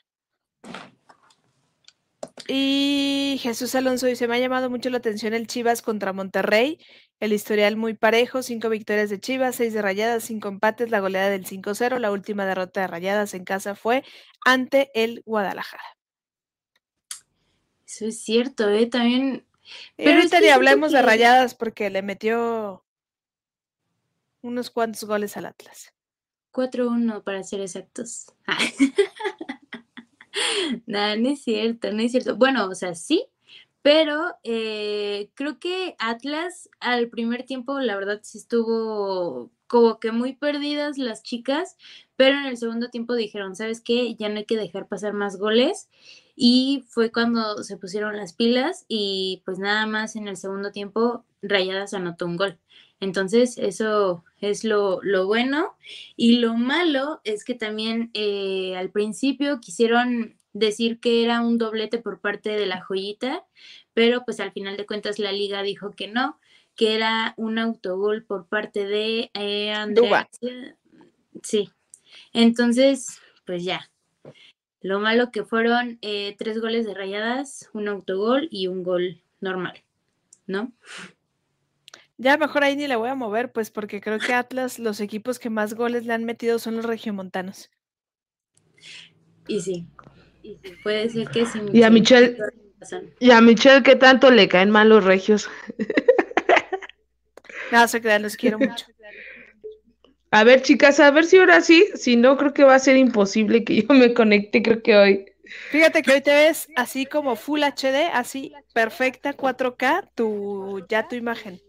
Y 2.47 3.39
Jesús 3.41 3.73
Alonso 3.75 4.05
dice, 4.05 4.27
me 4.27 4.35
ha 4.35 4.39
llamado 4.39 4.69
mucho 4.69 4.89
la 4.89 4.97
atención 4.97 5.33
el 5.33 5.47
Chivas 5.47 5.81
contra 5.81 6.13
Monterrey, 6.13 6.77
el 7.19 7.33
historial 7.33 7.75
muy 7.75 7.95
parejo, 7.95 8.43
cinco 8.43 8.69
victorias 8.69 9.09
de 9.09 9.19
Chivas, 9.19 9.55
seis 9.55 9.73
de 9.73 9.81
Rayadas, 9.81 10.23
cinco 10.23 10.47
empates, 10.47 10.91
la 10.91 10.99
goleada 10.99 11.29
del 11.29 11.45
5-0, 11.45 11.99
la 11.99 12.11
última 12.11 12.45
derrota 12.45 12.81
de 12.81 12.87
Rayadas 12.87 13.33
en 13.33 13.43
casa 13.43 13.75
fue 13.75 14.03
ante 14.45 14.91
el 14.93 15.23
Guadalajara. 15.25 15.96
Eso 17.87 18.05
es 18.05 18.21
cierto, 18.21 18.69
¿eh? 18.69 18.87
También... 18.87 19.45
Pero 19.95 20.13
ahorita 20.13 20.37
hablemos 20.53 20.91
de 20.91 21.01
Rayadas 21.01 21.55
porque 21.55 21.89
le 21.89 22.01
metió 22.01 22.83
unos 24.41 24.69
cuantos 24.69 25.03
goles 25.03 25.35
al 25.37 25.45
Atlas. 25.45 25.93
4-1 26.51 27.23
para 27.23 27.43
ser 27.43 27.61
exactos. 27.61 28.33
no, 30.85 31.15
no 31.15 31.29
es 31.29 31.43
cierto, 31.43 31.91
no 31.91 32.01
es 32.01 32.11
cierto. 32.11 32.35
Bueno, 32.35 32.67
o 32.67 32.75
sea, 32.75 32.95
sí, 32.95 33.27
pero 33.81 34.35
eh, 34.43 35.29
creo 35.33 35.59
que 35.59 35.95
Atlas 35.99 36.69
al 36.79 37.09
primer 37.09 37.43
tiempo, 37.43 37.79
la 37.79 37.95
verdad, 37.95 38.19
sí 38.23 38.37
estuvo 38.37 39.51
como 39.67 39.99
que 39.99 40.11
muy 40.11 40.33
perdidas 40.33 40.97
las 40.97 41.23
chicas, 41.23 41.77
pero 42.15 42.37
en 42.37 42.45
el 42.45 42.57
segundo 42.57 42.89
tiempo 42.89 43.15
dijeron, 43.15 43.55
¿sabes 43.55 43.81
qué? 43.81 44.15
Ya 44.15 44.29
no 44.29 44.37
hay 44.37 44.45
que 44.45 44.57
dejar 44.57 44.87
pasar 44.87 45.13
más 45.13 45.37
goles. 45.37 45.89
Y 46.39 46.85
fue 46.87 47.11
cuando 47.11 47.63
se 47.63 47.77
pusieron 47.77 48.15
las 48.15 48.33
pilas 48.33 48.85
y 48.87 49.41
pues 49.43 49.57
nada 49.57 49.87
más 49.87 50.15
en 50.15 50.27
el 50.27 50.37
segundo 50.37 50.71
tiempo 50.71 51.25
Rayadas 51.41 51.95
anotó 51.95 52.27
un 52.27 52.37
gol. 52.37 52.59
Entonces, 52.99 53.57
eso 53.57 54.23
es 54.39 54.63
lo, 54.63 55.01
bueno. 55.25 55.75
Y 56.15 56.37
lo 56.37 56.53
malo 56.53 57.21
es 57.23 57.43
que 57.43 57.55
también 57.55 58.11
eh, 58.13 58.75
al 58.77 58.91
principio 58.91 59.59
quisieron 59.59 60.37
decir 60.53 60.99
que 60.99 61.23
era 61.23 61.41
un 61.41 61.57
doblete 61.57 61.97
por 61.97 62.19
parte 62.19 62.51
de 62.51 62.67
la 62.67 62.81
joyita, 62.81 63.43
pero 63.95 64.23
pues 64.23 64.39
al 64.39 64.51
final 64.51 64.77
de 64.77 64.85
cuentas 64.85 65.17
la 65.17 65.31
liga 65.31 65.63
dijo 65.63 65.91
que 65.91 66.07
no, 66.07 66.39
que 66.75 66.93
era 66.95 67.33
un 67.37 67.57
autogol 67.57 68.23
por 68.23 68.47
parte 68.47 68.85
de 68.85 69.31
eh, 69.33 69.71
Andrea. 69.71 70.29
Sí. 71.41 71.71
Entonces, 72.31 73.19
pues 73.45 73.63
ya. 73.63 73.89
Lo 74.81 74.99
malo 74.99 75.31
que 75.31 75.43
fueron 75.43 75.97
eh, 76.01 76.35
tres 76.37 76.59
goles 76.61 76.85
de 76.85 76.93
rayadas, 76.93 77.69
un 77.73 77.87
autogol 77.87 78.47
y 78.51 78.67
un 78.67 78.83
gol 78.83 79.21
normal, 79.41 79.81
¿no? 80.45 80.71
Ya 82.17 82.37
mejor 82.37 82.63
ahí 82.63 82.75
ni 82.75 82.87
la 82.87 82.97
voy 82.97 83.09
a 83.09 83.15
mover, 83.15 83.51
pues 83.51 83.69
porque 83.69 84.01
creo 84.01 84.19
que 84.19 84.33
Atlas, 84.33 84.79
los 84.79 84.99
equipos 84.99 85.39
que 85.39 85.49
más 85.49 85.75
goles 85.75 86.05
le 86.05 86.13
han 86.13 86.23
metido 86.25 86.57
son 86.57 86.75
los 86.75 86.85
regiomontanos. 86.85 87.69
Y 89.47 89.61
sí, 89.61 89.87
puede 90.83 91.09
ser 91.09 91.29
que 91.29 91.45
sí. 91.45 91.59
Y 91.73 91.83
a 91.83 91.89
Michelle, 91.89 92.37
y 93.19 93.31
a 93.31 93.41
Michelle, 93.41 93.83
¿qué 93.83 93.95
tanto 93.95 94.31
le 94.31 94.47
caen 94.47 94.71
mal 94.71 94.89
los 94.89 95.03
regios? 95.03 95.49
no, 97.71 97.87
se 97.87 98.01
crean, 98.01 98.23
los 98.23 98.35
quiero 98.35 98.59
mucho. 98.59 98.85
A 100.31 100.43
ver, 100.43 100.61
chicas, 100.61 100.99
a 100.99 101.09
ver 101.11 101.25
si 101.25 101.37
ahora 101.37 101.61
sí, 101.61 101.87
si 101.95 102.15
no, 102.15 102.37
creo 102.37 102.53
que 102.53 102.63
va 102.63 102.75
a 102.75 102.79
ser 102.79 102.97
imposible 102.97 103.63
que 103.63 103.81
yo 103.83 103.93
me 103.93 104.13
conecte, 104.13 104.61
creo 104.61 104.81
que 104.81 104.95
hoy. 104.95 105.25
Fíjate 105.71 106.01
que 106.01 106.11
hoy 106.11 106.21
te 106.21 106.33
ves 106.33 106.67
así 106.75 107.05
como 107.05 107.35
Full 107.35 107.63
HD, 107.63 108.09
así 108.13 108.53
perfecta 108.73 109.33
4K, 109.33 110.09
tu, 110.13 110.85
ya 110.89 111.07
tu 111.07 111.15
imagen. 111.15 111.61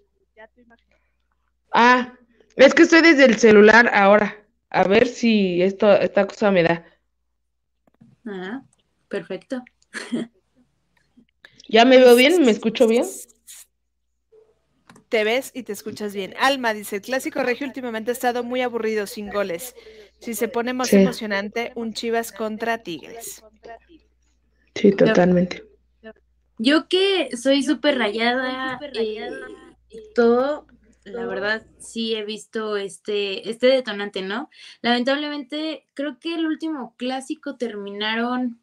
Ah, 1.73 2.13
es 2.57 2.75
que 2.75 2.83
estoy 2.83 3.03
desde 3.03 3.25
el 3.25 3.39
celular 3.39 3.91
ahora. 3.95 4.37
A 4.71 4.85
ver 4.85 5.07
si 5.07 5.63
esto, 5.63 5.93
esta 5.93 6.27
cosa 6.27 6.51
me 6.51 6.63
da. 6.63 6.85
Ah, 8.27 8.63
perfecto. 9.09 9.63
¿Ya 11.69 11.85
me 11.85 11.99
veo 11.99 12.17
bien? 12.17 12.43
¿Me 12.43 12.51
escucho 12.51 12.87
bien? 12.89 13.07
Te 15.09 15.25
ves 15.25 15.53
y 15.55 15.63
te 15.63 15.73
escuchas 15.73 16.15
bien. 16.15 16.35
Alma 16.39 16.75
dice, 16.75 16.97
el 16.97 17.03
clásico 17.03 17.43
regio 17.43 17.67
últimamente 17.67 18.11
ha 18.11 18.13
estado 18.13 18.45
muy 18.45 18.61
aburrido, 18.61 19.07
sin 19.07 19.31
goles. 19.31 19.75
Si 20.19 20.35
se 20.35 20.49
pone 20.49 20.75
más 20.75 20.93
emocionante, 20.93 21.73
un 21.77 21.95
Chivas 21.95 22.33
contra 22.33 22.79
Tigres. 22.79 23.43
Sí, 24.75 24.93
totalmente. 24.93 25.65
Yo 26.59 26.89
que 26.89 27.31
soy 27.37 27.63
súper 27.63 27.99
rayada, 27.99 28.81
eh, 28.95 29.31
y 29.91 29.99
todo, 30.15 30.67
la 31.05 31.25
verdad 31.25 31.65
sí 31.79 32.15
he 32.15 32.25
visto 32.25 32.77
este, 32.77 33.49
este 33.49 33.69
detonante, 33.69 34.23
¿no? 34.23 34.51
Lamentablemente, 34.83 35.87
creo 35.95 36.19
que 36.19 36.35
el 36.35 36.47
último 36.47 36.95
clásico 36.97 37.57
terminaron 37.57 38.61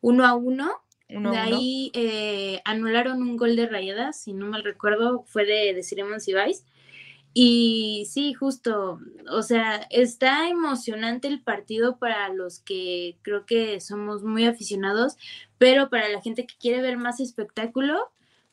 uno 0.00 0.24
a 0.24 0.34
uno 0.34 0.82
de 1.20 1.36
ahí 1.36 1.90
eh, 1.94 2.60
anularon 2.64 3.22
un 3.22 3.36
gol 3.36 3.56
de 3.56 3.66
Rayadas, 3.66 4.20
si 4.20 4.32
no 4.32 4.46
mal 4.46 4.64
recuerdo, 4.64 5.24
fue 5.26 5.44
de, 5.44 5.74
de 5.74 5.82
Sibais. 5.82 6.64
Y 7.34 8.06
sí, 8.10 8.34
justo, 8.34 9.00
o 9.30 9.42
sea, 9.42 9.86
está 9.90 10.48
emocionante 10.50 11.28
el 11.28 11.40
partido 11.40 11.96
para 11.96 12.28
los 12.28 12.60
que 12.60 13.16
creo 13.22 13.46
que 13.46 13.80
somos 13.80 14.22
muy 14.22 14.44
aficionados, 14.44 15.16
pero 15.56 15.88
para 15.88 16.08
la 16.10 16.20
gente 16.20 16.46
que 16.46 16.54
quiere 16.60 16.82
ver 16.82 16.98
más 16.98 17.20
espectáculo, 17.20 18.10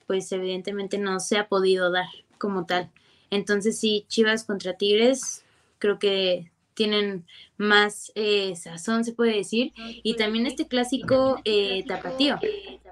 pues 0.07 0.31
evidentemente 0.31 0.97
no 0.97 1.19
se 1.19 1.37
ha 1.37 1.49
podido 1.49 1.91
dar 1.91 2.07
como 2.37 2.65
tal. 2.65 2.89
Entonces 3.31 3.77
sí, 3.77 4.05
Chivas 4.07 4.45
contra 4.45 4.77
Tigres, 4.77 5.43
creo 5.77 5.99
que 5.99 6.51
tienen 6.79 7.25
más 7.57 8.09
eh, 8.15 8.55
sazón, 8.55 9.03
se 9.03 9.11
puede 9.11 9.35
decir. 9.35 9.73
Y 9.75 10.15
también 10.15 10.45
este 10.47 10.65
clásico 10.65 11.41
eh, 11.43 11.83
tapatío, 11.85 12.39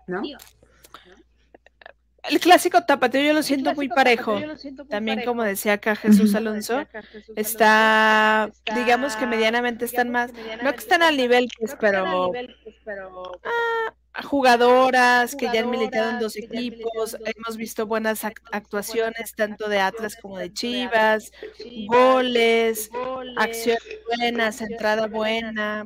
¿no? 0.08 0.24
El 2.24 2.42
clásico 2.42 2.84
tapatío 2.84 3.22
yo 3.22 3.32
lo 3.32 3.44
siento 3.44 3.74
muy 3.76 3.88
parejo. 3.88 4.42
También, 4.90 5.24
como 5.24 5.44
decía 5.44 5.74
acá 5.74 5.96
Jesús 5.96 6.36
Alonso, 6.36 6.86
está, 7.38 8.52
digamos 8.76 9.16
que 9.16 9.26
medianamente 9.26 9.86
están 9.86 10.10
más, 10.10 10.34
no 10.62 10.74
que 10.74 10.80
están 10.80 11.02
al 11.02 11.16
nivel, 11.16 11.48
pues, 11.58 11.78
pero 11.80 12.42
ah, 13.46 13.94
jugadoras 14.24 15.36
que 15.36 15.46
ya 15.46 15.60
han 15.62 15.70
militado 15.70 16.12
en 16.12 16.20
dos 16.20 16.36
equipos, 16.38 17.18
hemos 17.24 17.58
visto 17.58 17.86
buenas 17.86 18.24
actuaciones 18.24 19.34
tanto 19.36 19.70
de 19.70 19.80
Atlas 19.80 20.16
como 20.22 20.38
de 20.38 20.52
Chivas, 20.52 21.32
goles, 21.88 22.90
acciones 23.38 23.84
buenas, 24.18 24.62
entrada 24.62 25.08
buena. 25.08 25.84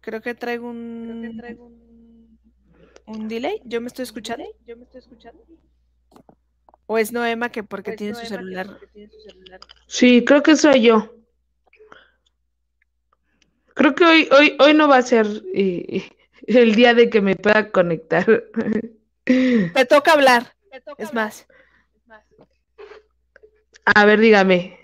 Creo 0.00 0.20
que 0.20 0.34
traigo 0.34 0.68
un, 0.68 2.38
un 3.06 3.28
delay. 3.28 3.60
¿Yo 3.64 3.80
me 3.80 3.86
estoy 3.86 4.02
escuchando? 4.02 4.44
¿Yo 4.66 4.76
me 4.76 4.82
estoy 4.84 4.98
escuchando? 4.98 5.44
¿O 6.86 6.98
es 6.98 7.12
Noema 7.12 7.50
que 7.50 7.62
porque 7.62 7.92
tiene 7.92 8.14
su 8.14 8.26
celular? 8.26 8.78
Sí, 9.86 10.24
creo 10.24 10.42
que 10.42 10.56
soy 10.56 10.82
yo. 10.82 11.21
Creo 13.74 13.94
que 13.94 14.04
hoy, 14.04 14.28
hoy, 14.30 14.56
hoy 14.58 14.74
no 14.74 14.88
va 14.88 14.98
a 14.98 15.02
ser 15.02 15.26
eh, 15.54 16.10
el 16.46 16.74
día 16.74 16.94
de 16.94 17.10
que 17.10 17.20
me 17.20 17.36
pueda 17.36 17.70
conectar. 17.70 18.26
Te 19.24 19.84
toca 19.88 20.12
hablar. 20.12 20.54
es 20.98 21.14
más. 21.14 21.46
A 23.84 24.04
ver, 24.04 24.20
dígame. 24.20 24.78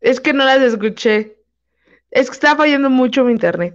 Es 0.00 0.20
que 0.20 0.32
no 0.32 0.44
las 0.44 0.60
escuché. 0.62 1.36
Es 2.10 2.30
que 2.30 2.34
está 2.34 2.56
fallando 2.56 2.88
mucho 2.88 3.24
mi 3.24 3.32
internet. 3.32 3.74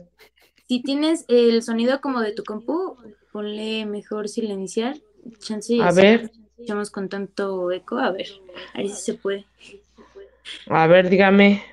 Si 0.67 0.81
tienes 0.81 1.25
el 1.27 1.61
sonido 1.61 2.01
como 2.01 2.21
de 2.21 2.31
tu 2.31 2.43
compu, 2.43 2.97
ponle 3.31 3.85
mejor 3.85 4.29
silenciar. 4.29 4.97
Chance 5.39 5.81
a 5.81 5.91
ver. 5.91 6.31
Estamos 6.57 6.89
con 6.89 7.09
tanto 7.09 7.71
eco. 7.71 7.97
A 7.97 8.11
ver, 8.11 8.27
a 8.73 8.77
ver 8.77 8.89
si 8.89 8.95
se 8.95 9.13
puede. 9.15 9.45
A 10.67 10.87
ver, 10.87 11.09
dígame. 11.09 11.63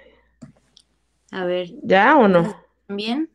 A 1.31 1.45
ver. 1.45 1.69
¿Ya 1.83 2.17
o 2.17 2.29
no? 2.29 2.55
¿También? 2.91 3.31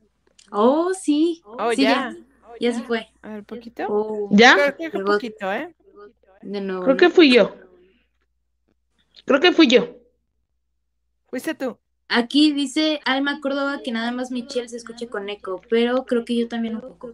Oh, 0.52 0.94
sí. 0.94 1.42
Oh, 1.46 1.72
ya. 1.72 2.14
ya. 2.60 2.74
se 2.74 2.84
fue. 2.84 3.08
A 3.22 3.30
ver, 3.30 3.46
poquito. 3.46 3.86
Oh. 3.88 4.28
¿Ya? 4.30 4.76
Creo 4.76 4.92
que 4.92 5.00
poquito, 5.00 5.50
¿eh? 5.54 5.74
De 6.42 6.60
nuevo. 6.60 6.84
Creo 6.84 6.98
que 6.98 7.10
fui 7.10 7.34
yo. 7.34 7.56
Creo 9.24 9.40
que 9.40 9.54
fui 9.54 9.68
yo. 9.68 9.96
Fuiste 11.30 11.56
tú. 11.56 11.78
Aquí 12.10 12.52
dice 12.52 13.00
Alma 13.06 13.40
Córdoba 13.40 13.80
que 13.82 13.94
nada 13.94 14.12
más 14.12 14.30
Michelle 14.30 14.68
se 14.68 14.76
escuche 14.76 15.08
con 15.08 15.30
eco, 15.30 15.62
pero 15.70 16.06
creo 16.06 16.26
que 16.26 16.36
yo 16.36 16.50
también 16.50 16.76
un 16.76 16.82
poco. 16.82 17.14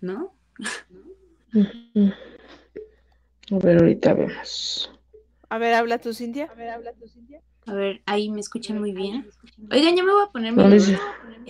¿No? 0.00 0.34
A 3.50 3.58
ver, 3.58 3.76
ahorita 3.76 4.14
vemos. 4.14 4.90
A 5.50 5.58
ver, 5.58 5.74
habla 5.74 5.98
tu 5.98 6.14
Cintia. 6.14 6.46
A 6.46 6.54
ver, 6.54 6.70
habla 6.70 6.94
tu 6.94 7.06
Cintia. 7.08 7.42
A 7.66 7.74
ver, 7.74 8.02
ahí 8.06 8.28
me 8.30 8.40
escuchan 8.40 8.78
muy 8.80 8.92
bien. 8.92 9.28
Oigan, 9.70 9.94
ya 9.94 10.02
me 10.02 10.12
voy 10.12 10.24
a 10.24 10.30
poner 10.30 10.52
mi... 10.52 10.62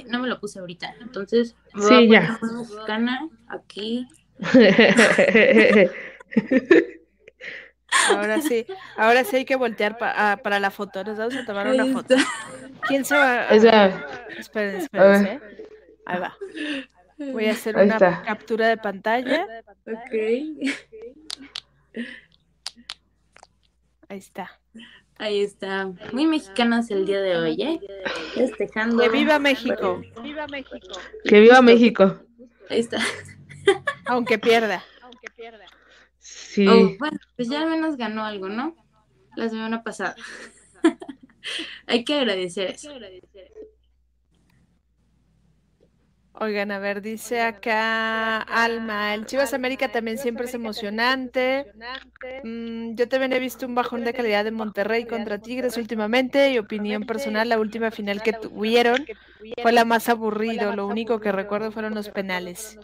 No 0.08 0.18
me 0.18 0.28
lo 0.28 0.40
puse 0.40 0.58
ahorita, 0.58 0.94
entonces 1.00 1.56
me 1.74 1.82
sí, 1.82 2.08
ya. 2.08 2.38
mexicana 2.42 3.28
aquí. 3.48 4.06
Ahora 8.08 8.40
sí, 8.40 8.66
ahora 8.96 9.22
sí 9.22 9.36
hay 9.36 9.44
que 9.44 9.54
voltear 9.54 9.98
ah, 10.00 10.40
para 10.42 10.58
la 10.58 10.70
foto. 10.70 11.04
Nos 11.04 11.18
vamos 11.18 11.36
a 11.36 11.44
tomar 11.44 11.68
una 11.68 11.86
foto. 11.92 12.16
¿Quién 12.88 13.04
se 13.04 13.14
va? 13.14 13.42
A... 13.42 13.54
Esperen, 14.38 14.76
esperen. 14.76 15.26
¿eh? 15.26 15.40
Ahí 16.06 16.18
va. 16.18 16.34
Voy 17.18 17.46
a 17.46 17.52
hacer 17.52 17.76
una 17.76 18.22
captura 18.22 18.68
de 18.68 18.78
pantalla. 18.78 19.46
Ok. 19.86 20.14
Ahí 24.08 24.18
está. 24.18 24.61
Ahí 25.22 25.40
está. 25.40 25.92
Muy 26.12 26.26
mexicanos 26.26 26.90
el 26.90 27.06
día 27.06 27.20
de 27.20 27.36
hoy, 27.36 27.62
¿eh? 27.62 27.80
Festejando. 28.34 29.00
Que 29.00 29.08
viva 29.08 29.38
México. 29.38 30.02
viva 30.20 30.48
México. 30.48 30.98
Que 31.24 31.38
viva 31.38 31.62
México. 31.62 32.18
Ahí 32.68 32.80
está. 32.80 32.98
Aunque 34.06 34.40
pierda. 34.40 34.82
Aunque 35.00 35.28
pierda. 35.36 35.64
Sí. 36.18 36.66
Oh, 36.66 36.96
bueno, 36.98 37.18
pues 37.36 37.48
ya 37.48 37.62
al 37.62 37.70
menos 37.70 37.96
ganó 37.96 38.24
algo, 38.24 38.48
¿no? 38.48 38.74
La 39.36 39.48
semana 39.48 39.84
pasada. 39.84 40.16
Hay 41.86 42.02
que 42.02 42.14
agradecer 42.14 42.72
eso. 42.72 42.90
Oigan, 46.42 46.72
a 46.72 46.80
ver, 46.80 47.02
dice 47.02 47.40
acá 47.40 48.38
Alma, 48.42 49.14
el 49.14 49.26
Chivas 49.26 49.54
América 49.54 49.92
también 49.92 50.18
siempre 50.18 50.46
es 50.46 50.54
emocionante. 50.54 51.66
Mm, 52.42 52.96
yo 52.96 53.08
también 53.08 53.32
he 53.32 53.38
visto 53.38 53.64
un 53.64 53.76
bajón 53.76 54.02
de 54.02 54.12
calidad 54.12 54.42
de 54.42 54.50
Monterrey 54.50 55.06
contra 55.06 55.38
Tigres 55.38 55.76
últimamente. 55.76 56.50
Y 56.50 56.58
opinión 56.58 57.04
personal, 57.04 57.48
la 57.48 57.60
última 57.60 57.92
final 57.92 58.24
que 58.24 58.32
tuvieron 58.32 59.06
fue 59.62 59.70
la 59.70 59.84
más 59.84 60.08
aburrido, 60.08 60.74
lo 60.74 60.88
único 60.88 61.20
que 61.20 61.30
recuerdo 61.30 61.70
fueron 61.70 61.94
los 61.94 62.08
penales. 62.08 62.76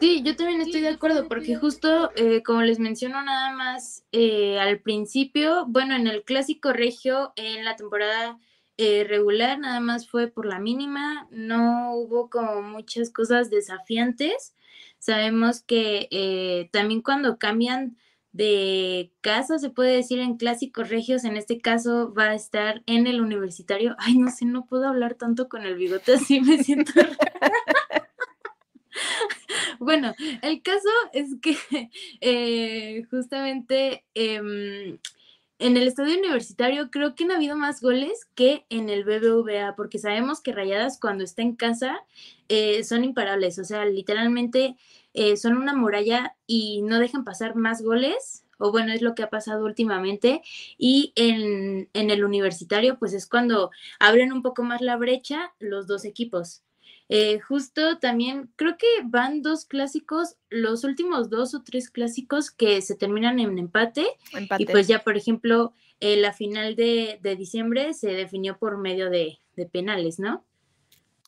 Sí, 0.00 0.22
yo 0.24 0.34
también 0.34 0.62
estoy 0.62 0.80
de 0.80 0.88
acuerdo, 0.88 1.28
porque 1.28 1.56
justo 1.56 2.10
eh, 2.16 2.42
como 2.42 2.62
les 2.62 2.78
menciono 2.78 3.22
nada 3.22 3.52
más 3.52 4.02
eh, 4.12 4.58
al 4.58 4.80
principio, 4.80 5.66
bueno, 5.68 5.94
en 5.94 6.06
el 6.06 6.24
clásico 6.24 6.72
regio, 6.72 7.34
en 7.36 7.66
la 7.66 7.76
temporada 7.76 8.38
eh, 8.78 9.04
regular, 9.08 9.58
nada 9.58 9.80
más 9.80 10.08
fue 10.08 10.28
por 10.28 10.46
la 10.46 10.58
mínima, 10.58 11.28
no 11.30 11.94
hubo 11.94 12.30
como 12.30 12.62
muchas 12.62 13.10
cosas 13.10 13.50
desafiantes. 13.50 14.54
Sabemos 14.98 15.62
que 15.62 16.08
eh, 16.10 16.68
también 16.72 17.02
cuando 17.02 17.38
cambian 17.38 17.96
de 18.32 19.12
casa, 19.20 19.58
se 19.58 19.70
puede 19.70 19.96
decir 19.96 20.18
en 20.18 20.36
clásicos 20.36 20.88
regios, 20.88 21.24
en 21.24 21.36
este 21.36 21.60
caso 21.60 22.12
va 22.14 22.30
a 22.30 22.34
estar 22.34 22.82
en 22.86 23.06
el 23.06 23.20
universitario. 23.20 23.94
Ay, 23.98 24.18
no 24.18 24.30
sé, 24.30 24.46
no 24.46 24.64
puedo 24.64 24.88
hablar 24.88 25.14
tanto 25.14 25.48
con 25.48 25.62
el 25.62 25.76
bigote 25.76 26.14
así, 26.14 26.40
me 26.40 26.62
siento... 26.62 26.92
bueno, 29.78 30.14
el 30.42 30.62
caso 30.62 30.88
es 31.12 31.36
que 31.40 31.56
eh, 32.20 33.04
justamente 33.10 34.04
em, 34.14 34.98
en 35.62 35.76
el 35.76 35.86
estadio 35.86 36.18
universitario 36.18 36.90
creo 36.90 37.14
que 37.14 37.22
han 37.22 37.30
habido 37.30 37.56
más 37.56 37.80
goles 37.80 38.26
que 38.34 38.66
en 38.68 38.88
el 38.88 39.04
BBVA, 39.04 39.76
porque 39.76 40.00
sabemos 40.00 40.40
que 40.40 40.50
Rayadas 40.50 40.98
cuando 40.98 41.22
está 41.22 41.42
en 41.42 41.54
casa 41.54 42.00
eh, 42.48 42.82
son 42.82 43.04
imparables, 43.04 43.60
o 43.60 43.64
sea, 43.64 43.84
literalmente 43.84 44.76
eh, 45.14 45.36
son 45.36 45.56
una 45.56 45.72
muralla 45.72 46.34
y 46.48 46.82
no 46.82 46.98
dejan 46.98 47.22
pasar 47.22 47.54
más 47.54 47.80
goles, 47.80 48.44
o 48.58 48.72
bueno, 48.72 48.92
es 48.92 49.02
lo 49.02 49.14
que 49.14 49.22
ha 49.22 49.30
pasado 49.30 49.64
últimamente, 49.64 50.42
y 50.78 51.12
en, 51.14 51.88
en 51.92 52.10
el 52.10 52.24
universitario 52.24 52.98
pues 52.98 53.12
es 53.12 53.28
cuando 53.28 53.70
abren 54.00 54.32
un 54.32 54.42
poco 54.42 54.64
más 54.64 54.80
la 54.80 54.96
brecha 54.96 55.54
los 55.60 55.86
dos 55.86 56.04
equipos. 56.04 56.62
Eh, 57.14 57.40
justo 57.40 57.98
también 57.98 58.50
creo 58.56 58.78
que 58.78 58.86
van 59.04 59.42
dos 59.42 59.66
clásicos, 59.66 60.36
los 60.48 60.82
últimos 60.82 61.28
dos 61.28 61.54
o 61.54 61.62
tres 61.62 61.90
clásicos 61.90 62.50
que 62.50 62.80
se 62.80 62.96
terminan 62.96 63.38
en 63.38 63.58
empate. 63.58 64.06
Y 64.58 64.64
pues 64.64 64.88
ya, 64.88 65.04
por 65.04 65.18
ejemplo, 65.18 65.74
eh, 66.00 66.16
la 66.16 66.32
final 66.32 66.74
de, 66.74 67.20
diciembre 67.36 67.92
se 67.92 68.12
definió 68.12 68.56
por 68.56 68.78
medio 68.78 69.10
de, 69.10 69.38
penales, 69.70 70.20
¿no? 70.20 70.42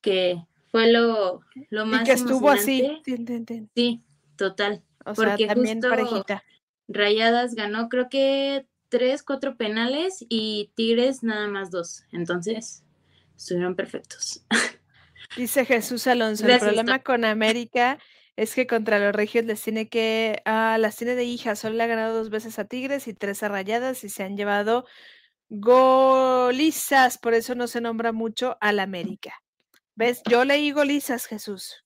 Que 0.00 0.42
fue 0.72 0.90
lo, 0.90 1.42
lo 1.68 1.84
más. 1.84 2.00
Y 2.00 2.04
que 2.06 2.12
estuvo 2.12 2.48
así. 2.48 3.02
Sí, 3.74 4.00
total. 4.36 4.82
porque 5.14 5.48
también 5.48 5.80
parejita. 5.80 6.42
Rayadas 6.88 7.54
ganó, 7.54 7.90
creo 7.90 8.08
que 8.08 8.64
tres, 8.88 9.22
cuatro 9.22 9.58
penales 9.58 10.24
y 10.30 10.70
Tigres 10.76 11.22
nada 11.22 11.46
más 11.46 11.70
dos. 11.70 12.04
Entonces, 12.10 12.82
estuvieron 13.36 13.74
perfectos. 13.74 14.46
Dice 15.36 15.64
Jesús 15.64 16.06
Alonso, 16.06 16.46
el 16.46 16.58
problema 16.58 17.00
con 17.00 17.24
América 17.24 17.98
es 18.36 18.54
que 18.54 18.66
contra 18.66 18.98
los 18.98 19.14
regios 19.14 19.44
les 19.44 19.62
tiene 19.62 19.88
que, 19.88 20.42
ah, 20.44 20.76
las 20.78 20.96
tiene 20.96 21.14
de 21.14 21.24
hija, 21.24 21.56
solo 21.56 21.76
le 21.76 21.84
ha 21.84 21.86
ganado 21.86 22.16
dos 22.16 22.30
veces 22.30 22.58
a 22.58 22.64
Tigres 22.64 23.06
y 23.06 23.14
tres 23.14 23.42
a 23.42 23.48
Rayadas 23.48 24.02
y 24.04 24.08
se 24.08 24.24
han 24.24 24.36
llevado 24.36 24.86
golizas, 25.48 27.18
por 27.18 27.34
eso 27.34 27.54
no 27.54 27.66
se 27.66 27.80
nombra 27.80 28.12
mucho 28.12 28.56
al 28.60 28.80
América. 28.80 29.40
¿Ves? 29.94 30.22
Yo 30.28 30.44
leí 30.44 30.72
golizas, 30.72 31.26
Jesús. 31.26 31.84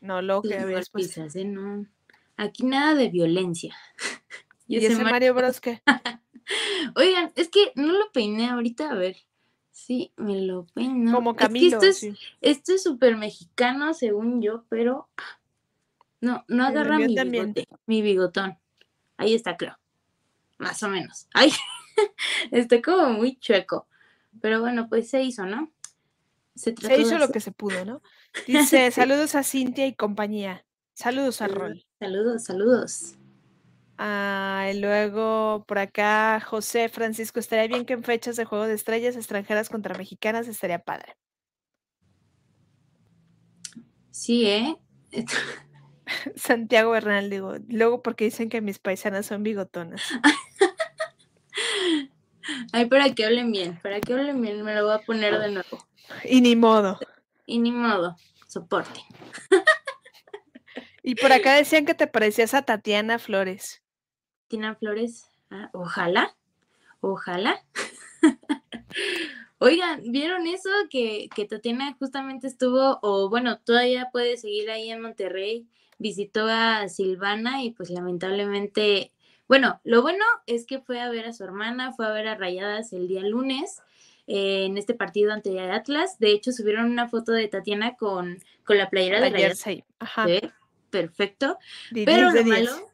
No 0.00 0.22
lo 0.22 0.42
que 0.42 0.58
habías. 0.58 0.90
¿eh? 1.34 1.44
No. 1.44 1.86
Aquí 2.36 2.64
nada 2.64 2.94
de 2.94 3.08
violencia. 3.08 3.76
¿Y 4.66 4.84
ese 4.84 5.02
Mario 5.02 5.34
Bros 5.34 5.60
qué? 5.60 5.82
Oigan, 6.96 7.32
es 7.36 7.48
que 7.48 7.72
no 7.74 7.92
lo 7.92 8.10
peiné 8.12 8.48
ahorita, 8.48 8.90
a 8.90 8.94
ver. 8.94 9.16
Sí, 9.78 10.12
me 10.16 10.40
lo 10.40 10.66
peino. 10.74 11.14
Como 11.14 11.36
Camilo. 11.36 11.78
esto 12.40 12.72
es 12.74 12.82
súper 12.82 13.16
mexicano, 13.16 13.94
según 13.94 14.42
yo, 14.42 14.64
pero 14.68 15.08
no, 16.20 16.44
no 16.48 16.64
agarra 16.64 16.98
mi 16.98 17.14
bigote, 17.14 17.68
mi 17.86 18.02
bigotón. 18.02 18.58
Ahí 19.16 19.34
está, 19.34 19.56
creo. 19.56 19.78
Más 20.58 20.82
o 20.82 20.88
menos. 20.88 21.28
Ay, 21.32 21.52
está 22.50 22.82
como 22.82 23.10
muy 23.10 23.38
chueco. 23.38 23.86
Pero 24.40 24.60
bueno, 24.60 24.88
pues 24.88 25.08
se 25.08 25.22
hizo, 25.22 25.46
¿no? 25.46 25.72
Se, 26.56 26.74
hizo 26.98 27.16
lo 27.16 27.30
que 27.30 27.38
se 27.38 27.52
pudo, 27.52 27.84
¿no? 27.84 28.02
Dice, 28.48 28.90
saludos 28.90 29.36
a 29.36 29.44
Cintia 29.44 29.86
y 29.86 29.94
compañía. 29.94 30.66
Saludos 30.92 31.40
a 31.40 31.46
Rol. 31.46 31.86
Saludos, 32.00 32.44
saludos. 32.44 33.14
Ah, 34.00 34.70
y 34.72 34.78
luego 34.78 35.64
por 35.66 35.80
acá, 35.80 36.40
José 36.40 36.88
Francisco, 36.88 37.40
estaría 37.40 37.66
bien 37.66 37.84
que 37.84 37.94
en 37.94 38.04
fechas 38.04 38.36
de 38.36 38.44
juego 38.44 38.68
de 38.68 38.74
estrellas 38.74 39.16
extranjeras 39.16 39.68
contra 39.68 39.98
mexicanas 39.98 40.46
estaría 40.46 40.78
padre. 40.78 41.16
Sí, 44.12 44.46
¿eh? 44.46 44.76
Santiago 46.36 46.92
Bernal, 46.92 47.28
digo, 47.28 47.56
luego 47.68 48.00
porque 48.00 48.26
dicen 48.26 48.48
que 48.48 48.60
mis 48.60 48.78
paisanas 48.78 49.26
son 49.26 49.42
bigotonas. 49.42 50.00
Ay, 52.72 52.86
para 52.86 53.12
que 53.12 53.24
hablen 53.24 53.50
bien, 53.50 53.80
para 53.82 54.00
que 54.00 54.12
hablen 54.12 54.40
bien, 54.40 54.62
me 54.62 54.76
lo 54.76 54.84
voy 54.84 54.94
a 54.94 55.00
poner 55.00 55.40
de 55.40 55.50
nuevo. 55.50 55.88
Y 56.24 56.40
ni 56.40 56.54
modo. 56.54 57.00
Y 57.46 57.58
ni 57.58 57.72
modo, 57.72 58.16
soporte. 58.46 59.00
y 61.02 61.16
por 61.16 61.32
acá 61.32 61.54
decían 61.54 61.84
que 61.84 61.94
te 61.94 62.06
parecías 62.06 62.54
a 62.54 62.62
Tatiana 62.62 63.18
Flores. 63.18 63.82
Tatiana 64.48 64.74
Flores, 64.76 65.30
ah, 65.50 65.68
ojalá, 65.74 66.34
ojalá. 67.02 67.62
Oigan, 69.58 70.10
¿vieron 70.10 70.46
eso? 70.46 70.70
Que, 70.88 71.28
que 71.34 71.44
Tatiana 71.44 71.94
justamente 71.98 72.46
estuvo, 72.46 72.98
o 73.02 73.28
bueno, 73.28 73.58
todavía 73.58 74.08
puede 74.10 74.38
seguir 74.38 74.70
ahí 74.70 74.90
en 74.90 75.02
Monterrey 75.02 75.66
visitó 75.98 76.46
a 76.48 76.88
Silvana 76.88 77.62
y 77.62 77.72
pues 77.72 77.90
lamentablemente, 77.90 79.12
bueno, 79.48 79.82
lo 79.84 80.00
bueno 80.00 80.24
es 80.46 80.64
que 80.64 80.80
fue 80.80 81.00
a 81.00 81.10
ver 81.10 81.26
a 81.26 81.34
su 81.34 81.44
hermana, 81.44 81.92
fue 81.92 82.06
a 82.06 82.12
ver 82.12 82.26
a 82.26 82.34
Rayadas 82.34 82.94
el 82.94 83.06
día 83.06 83.20
lunes 83.20 83.82
eh, 84.26 84.64
en 84.64 84.78
este 84.78 84.94
partido 84.94 85.30
ante 85.32 85.60
Atlas. 85.60 86.18
De 86.18 86.30
hecho, 86.30 86.52
subieron 86.52 86.90
una 86.90 87.06
foto 87.08 87.32
de 87.32 87.48
Tatiana 87.48 87.96
con, 87.96 88.38
con 88.64 88.78
la 88.78 88.88
playera 88.88 89.20
de 89.20 89.28
Rayadas. 89.28 89.62
Ajá. 89.98 90.26
Perfecto. 90.88 91.58
Pero 91.92 92.30
lo 92.30 92.44
malo 92.44 92.88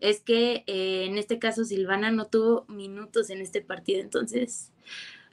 es 0.00 0.20
que 0.20 0.64
eh, 0.66 1.04
en 1.06 1.18
este 1.18 1.38
caso 1.38 1.64
Silvana 1.64 2.10
no 2.10 2.26
tuvo 2.26 2.64
minutos 2.68 3.30
en 3.30 3.40
este 3.40 3.62
partido, 3.62 4.00
entonces, 4.00 4.72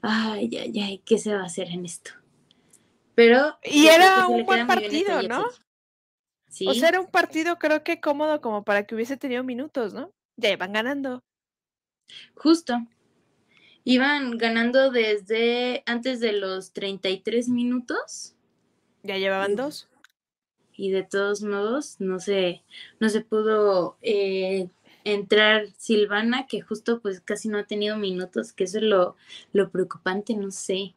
ay, 0.02 0.50
ay, 0.58 0.80
ay, 0.80 1.02
¿qué 1.06 1.18
se 1.18 1.34
va 1.34 1.42
a 1.42 1.46
hacer 1.46 1.70
en 1.70 1.86
esto? 1.86 2.12
Pero... 3.16 3.58
Y 3.64 3.88
era 3.88 4.28
un 4.28 4.46
buen 4.46 4.66
partido, 4.68 5.22
¿no? 5.24 5.46
O 6.68 6.74
sea, 6.74 6.90
era 6.90 7.02
un 7.02 7.08
partido 7.08 7.58
creo 7.58 7.84
que 7.84 8.00
cómodo 8.00 8.40
como 8.42 8.64
para 8.64 8.86
que 8.86 8.96
hubiese 8.96 9.18
tenido 9.18 9.44
minutos, 9.44 9.94
¿no? 9.94 10.14
Ya 10.38 10.52
iban 10.52 10.74
ganando. 10.74 11.24
Justo. 12.36 12.78
Iban 13.84 14.38
ganando 14.38 14.92
desde 14.92 15.84
antes 15.86 16.20
de 16.20 16.34
los 16.34 16.72
33 16.74 17.50
minutos. 17.50 18.36
Ya 19.02 19.18
llevaban 19.18 19.56
dos. 19.56 19.90
Y 20.84 20.92
de 20.92 21.04
todos 21.04 21.44
modos, 21.44 21.96
no 22.00 22.20
se, 22.20 22.62
no 23.00 23.08
se 23.08 23.22
pudo 23.22 23.96
eh, 24.02 24.68
entrar 25.06 25.68
Silvana, 25.78 26.46
que 26.46 26.60
justo 26.60 27.00
pues 27.00 27.22
casi 27.22 27.48
no 27.48 27.58
ha 27.58 27.64
tenido 27.64 27.96
minutos, 27.96 28.52
que 28.52 28.66
eso 28.66 28.80
es 28.80 28.84
lo, 28.84 29.16
lo 29.54 29.72
preocupante, 29.72 30.36
no 30.36 30.52
sé. 30.52 30.94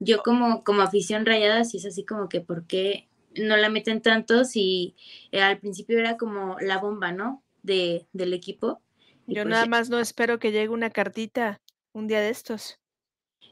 Yo 0.00 0.22
como, 0.22 0.64
como 0.64 0.82
afición 0.82 1.24
rayada, 1.24 1.64
sí 1.64 1.78
es 1.78 1.86
así 1.86 2.04
como 2.04 2.28
que, 2.28 2.42
¿por 2.42 2.66
qué 2.66 3.08
no 3.34 3.56
la 3.56 3.70
meten 3.70 4.02
tanto 4.02 4.44
si 4.44 4.96
eh, 5.30 5.40
al 5.40 5.58
principio 5.58 5.98
era 5.98 6.18
como 6.18 6.58
la 6.60 6.76
bomba, 6.76 7.10
¿no? 7.10 7.42
De, 7.62 8.06
del 8.12 8.34
equipo. 8.34 8.82
Yo 9.26 9.44
pues 9.44 9.46
nada 9.46 9.64
más 9.64 9.88
no 9.88 9.98
espero 9.98 10.38
que 10.38 10.52
llegue 10.52 10.68
una 10.68 10.90
cartita 10.90 11.62
un 11.94 12.06
día 12.06 12.20
de 12.20 12.28
estos. 12.28 12.78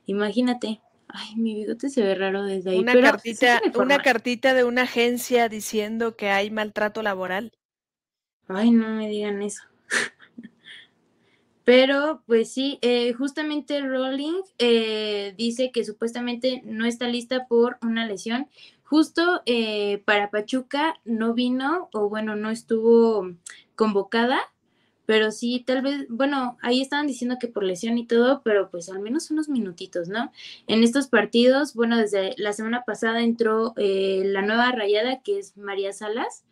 Imagínate. 0.04 0.82
Ay, 1.12 1.36
mi 1.36 1.54
bigote 1.54 1.90
se 1.90 2.02
ve 2.02 2.14
raro 2.14 2.44
desde 2.44 2.70
ahí. 2.70 2.78
Una, 2.78 3.00
cartita, 3.00 3.60
una 3.74 3.98
cartita 4.00 4.54
de 4.54 4.64
una 4.64 4.82
agencia 4.82 5.48
diciendo 5.48 6.16
que 6.16 6.30
hay 6.30 6.50
maltrato 6.50 7.02
laboral. 7.02 7.52
Ay, 8.48 8.70
no 8.70 8.88
me 8.90 9.08
digan 9.08 9.42
eso. 9.42 9.62
Pero, 11.64 12.22
pues 12.26 12.52
sí, 12.52 12.78
eh, 12.82 13.12
justamente 13.12 13.80
Rowling 13.80 14.42
eh, 14.58 15.34
dice 15.36 15.70
que 15.70 15.84
supuestamente 15.84 16.62
no 16.64 16.86
está 16.86 17.06
lista 17.06 17.46
por 17.46 17.78
una 17.82 18.06
lesión 18.06 18.48
Justo 18.90 19.42
eh, 19.46 20.02
para 20.04 20.30
Pachuca 20.30 21.00
no 21.04 21.32
vino 21.32 21.88
o 21.92 22.08
bueno, 22.08 22.34
no 22.34 22.50
estuvo 22.50 23.36
convocada, 23.76 24.40
pero 25.10 25.32
sí, 25.32 25.64
tal 25.66 25.82
vez, 25.82 26.06
bueno, 26.08 26.56
ahí 26.62 26.80
estaban 26.80 27.08
diciendo 27.08 27.34
que 27.40 27.48
por 27.48 27.64
lesión 27.64 27.98
y 27.98 28.06
todo, 28.06 28.42
pero 28.44 28.70
pues 28.70 28.88
al 28.90 29.00
menos 29.00 29.32
unos 29.32 29.48
minutitos, 29.48 30.08
¿no? 30.08 30.30
En 30.68 30.84
estos 30.84 31.08
partidos, 31.08 31.74
bueno, 31.74 31.98
desde 31.98 32.36
la 32.38 32.52
semana 32.52 32.84
pasada 32.84 33.20
entró 33.20 33.74
eh, 33.76 34.22
la 34.24 34.42
nueva 34.42 34.70
rayada 34.70 35.20
que 35.20 35.40
es 35.40 35.56
María 35.56 35.92
Salas 35.92 36.44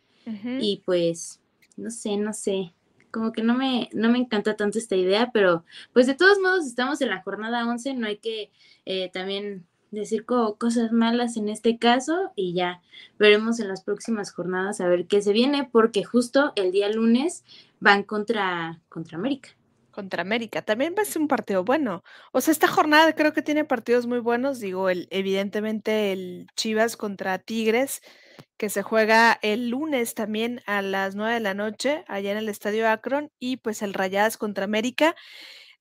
y 0.59 0.83
pues, 0.85 1.39
no 1.77 1.89
sé, 1.89 2.17
no 2.17 2.33
sé, 2.33 2.73
como 3.11 3.31
que 3.31 3.43
no 3.43 3.55
me, 3.55 3.87
no 3.93 4.09
me 4.09 4.17
encanta 4.17 4.57
tanto 4.57 4.77
esta 4.77 4.97
idea, 4.97 5.31
pero 5.33 5.63
pues 5.93 6.05
de 6.05 6.15
todos 6.15 6.37
modos 6.39 6.65
estamos 6.65 6.99
en 6.99 7.11
la 7.11 7.21
jornada 7.21 7.65
11, 7.65 7.93
no 7.93 8.07
hay 8.07 8.17
que 8.17 8.51
eh, 8.85 9.09
también 9.13 9.65
decir 9.91 10.25
cosas 10.25 10.91
malas 10.91 11.37
en 11.37 11.49
este 11.49 11.77
caso 11.77 12.31
y 12.35 12.53
ya 12.53 12.81
veremos 13.17 13.59
en 13.59 13.67
las 13.69 13.83
próximas 13.83 14.31
jornadas 14.31 14.81
a 14.81 14.87
ver 14.87 15.07
qué 15.07 15.21
se 15.21 15.33
viene 15.33 15.67
porque 15.71 16.03
justo 16.03 16.51
el 16.55 16.71
día 16.71 16.89
lunes 16.89 17.43
van 17.79 18.03
contra, 18.03 18.81
contra 18.89 19.17
América. 19.17 19.49
Contra 19.91 20.21
América. 20.21 20.61
También 20.61 20.95
va 20.97 21.01
a 21.01 21.05
ser 21.05 21.21
un 21.21 21.27
partido 21.27 21.63
bueno. 21.63 22.03
O 22.31 22.41
sea, 22.41 22.51
esta 22.51 22.67
jornada 22.67 23.13
creo 23.13 23.33
que 23.33 23.41
tiene 23.41 23.65
partidos 23.65 24.05
muy 24.07 24.19
buenos. 24.19 24.59
Digo, 24.59 24.89
el, 24.89 25.07
evidentemente 25.11 26.11
el 26.11 26.47
Chivas 26.55 26.95
contra 26.95 27.39
Tigres, 27.39 28.01
que 28.57 28.69
se 28.69 28.83
juega 28.83 29.39
el 29.41 29.69
lunes 29.69 30.13
también 30.13 30.61
a 30.65 30.81
las 30.81 31.15
nueve 31.15 31.35
de 31.35 31.39
la 31.39 31.53
noche, 31.53 32.03
allá 32.07 32.31
en 32.31 32.37
el 32.37 32.49
Estadio 32.49 32.87
Akron, 32.89 33.31
y 33.39 33.57
pues 33.57 33.81
el 33.81 33.93
Rayadas 33.93 34.37
contra 34.37 34.65
América. 34.65 35.15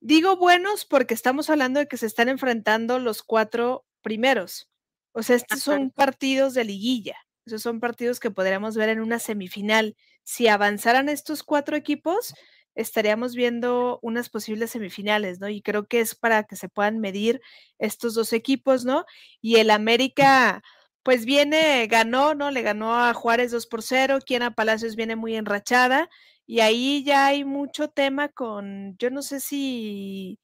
Digo 0.01 0.37
buenos 0.37 0.85
porque 0.85 1.15
estamos 1.15 1.51
hablando 1.51 1.81
de 1.81 1.89
que 1.89 1.97
se 1.97 2.07
están 2.07 2.29
enfrentando 2.29 2.99
los 2.99 3.23
cuatro 3.23 3.85
primeros. 4.03 4.69
O 5.13 5.23
sea, 5.23 5.37
estos 5.37 5.61
son 5.61 5.91
partidos 5.91 6.55
de 6.55 6.65
liguilla. 6.65 7.17
Esos 7.47 7.63
son 7.63 7.81
partidos 7.81 8.21
que 8.21 8.31
podríamos 8.31 8.77
ver 8.77 8.91
en 8.91 9.01
una 9.01 9.19
semifinal. 9.19 9.97
Si 10.31 10.47
avanzaran 10.47 11.09
estos 11.09 11.43
cuatro 11.43 11.75
equipos, 11.75 12.35
estaríamos 12.75 13.35
viendo 13.35 13.99
unas 14.03 14.29
posibles 14.29 14.71
semifinales, 14.73 15.41
¿no? 15.41 15.49
Y 15.49 15.63
creo 15.63 15.87
que 15.87 16.01
es 16.01 16.15
para 16.15 16.45
que 16.45 16.55
se 16.55 16.69
puedan 16.69 16.99
medir 16.99 17.41
estos 17.79 18.13
dos 18.13 18.35
equipos, 18.35 18.85
¿no? 18.85 19.07
Y 19.41 19.57
el 19.57 19.71
América, 19.71 20.63
pues 21.03 21.25
viene, 21.25 21.87
ganó, 21.87 22.35
¿no? 22.35 22.51
Le 22.51 22.61
ganó 22.61 22.95
a 22.95 23.15
Juárez 23.15 23.53
2 23.53 23.67
por 23.69 23.83
0, 23.83 24.19
a 24.43 24.51
Palacios 24.51 24.97
viene 24.97 25.17
muy 25.17 25.35
enrachada, 25.35 26.11
y 26.47 26.61
ahí 26.61 27.03
ya 27.05 27.25
hay 27.27 27.47
mucho 27.47 27.89
tema 27.89 28.29
con, 28.29 28.99
yo 28.99 29.09
no 29.11 29.23
sé 29.23 29.41
si 29.41 30.39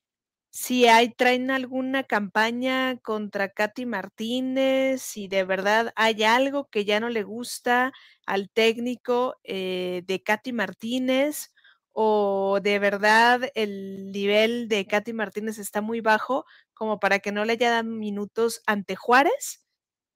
si 0.57 0.87
hay, 0.87 1.11
traen 1.11 1.51
alguna 1.51 2.05
campaña 2.05 2.97
contra 3.03 3.49
Katy 3.49 3.87
Martínez, 3.87 5.03
si 5.03 5.27
de 5.27 5.43
verdad 5.45 5.93
hay 5.97 6.23
algo 6.23 6.69
que 6.71 6.85
ya 6.85 7.01
no 7.01 7.09
le 7.09 7.25
gusta 7.25 7.93
al 8.25 8.49
técnico 8.51 9.35
eh, 9.43 10.03
de 10.07 10.23
Katy 10.23 10.53
Martínez 10.53 11.53
o 11.93 12.61
de 12.63 12.79
verdad 12.79 13.51
el 13.57 14.13
nivel 14.13 14.69
de 14.69 14.87
Katy 14.87 15.13
Martínez 15.13 15.59
está 15.59 15.81
muy 15.81 16.01
bajo 16.01 16.45
como 16.73 17.01
para 17.01 17.19
que 17.19 17.33
no 17.33 17.45
le 17.45 17.55
haya 17.55 17.71
dado 17.73 17.85
minutos 17.91 18.63
ante 18.65 18.95
Juárez. 18.95 19.61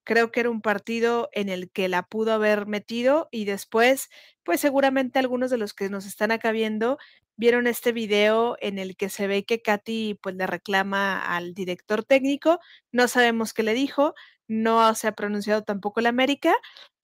Creo 0.05 0.31
que 0.33 0.41
era 0.41 0.51
un 0.51 0.63
partido 0.63 1.29
en 1.33 1.49
el 1.49 1.71
que 1.71 1.89
la 1.89 2.03
pudo 2.05 2.33
haber 2.33 2.67
metido 2.67 3.29
y 3.33 3.45
después, 3.45 4.09
pues 4.45 4.61
seguramente 4.61 5.19
algunos 5.19 5.51
de 5.51 5.59
los 5.59 5.75
que 5.75 5.91
nos 5.91 6.07
están 6.07 6.31
acá 6.31 6.53
viendo 6.53 6.97
vieron 7.39 7.67
este 7.67 7.93
video 7.93 8.57
en 8.61 8.79
el 8.79 8.97
que 8.97 9.09
se 9.09 9.27
ve 9.27 9.45
que 9.45 9.63
Katy 9.63 10.19
pues 10.21 10.35
le 10.35 10.47
reclama 10.47 11.35
al 11.35 11.55
director 11.55 12.05
técnico, 12.05 12.61
no 12.93 13.09
sabemos 13.09 13.55
qué 13.55 13.63
le 13.63 13.73
dijo, 13.73 14.15
no 14.49 14.95
se 14.95 15.09
ha 15.09 15.13
pronunciado 15.13 15.63
tampoco 15.63 16.01
la 16.01 16.11
América, 16.11 16.55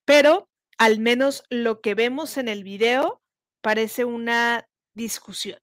pero 0.05 0.51
al 0.77 0.99
menos 0.99 1.45
lo 1.49 1.81
que 1.81 1.95
vemos 1.95 2.37
en 2.37 2.49
el 2.49 2.65
video 2.65 3.23
parece 3.63 4.05
una 4.05 4.69
discusión. 4.95 5.59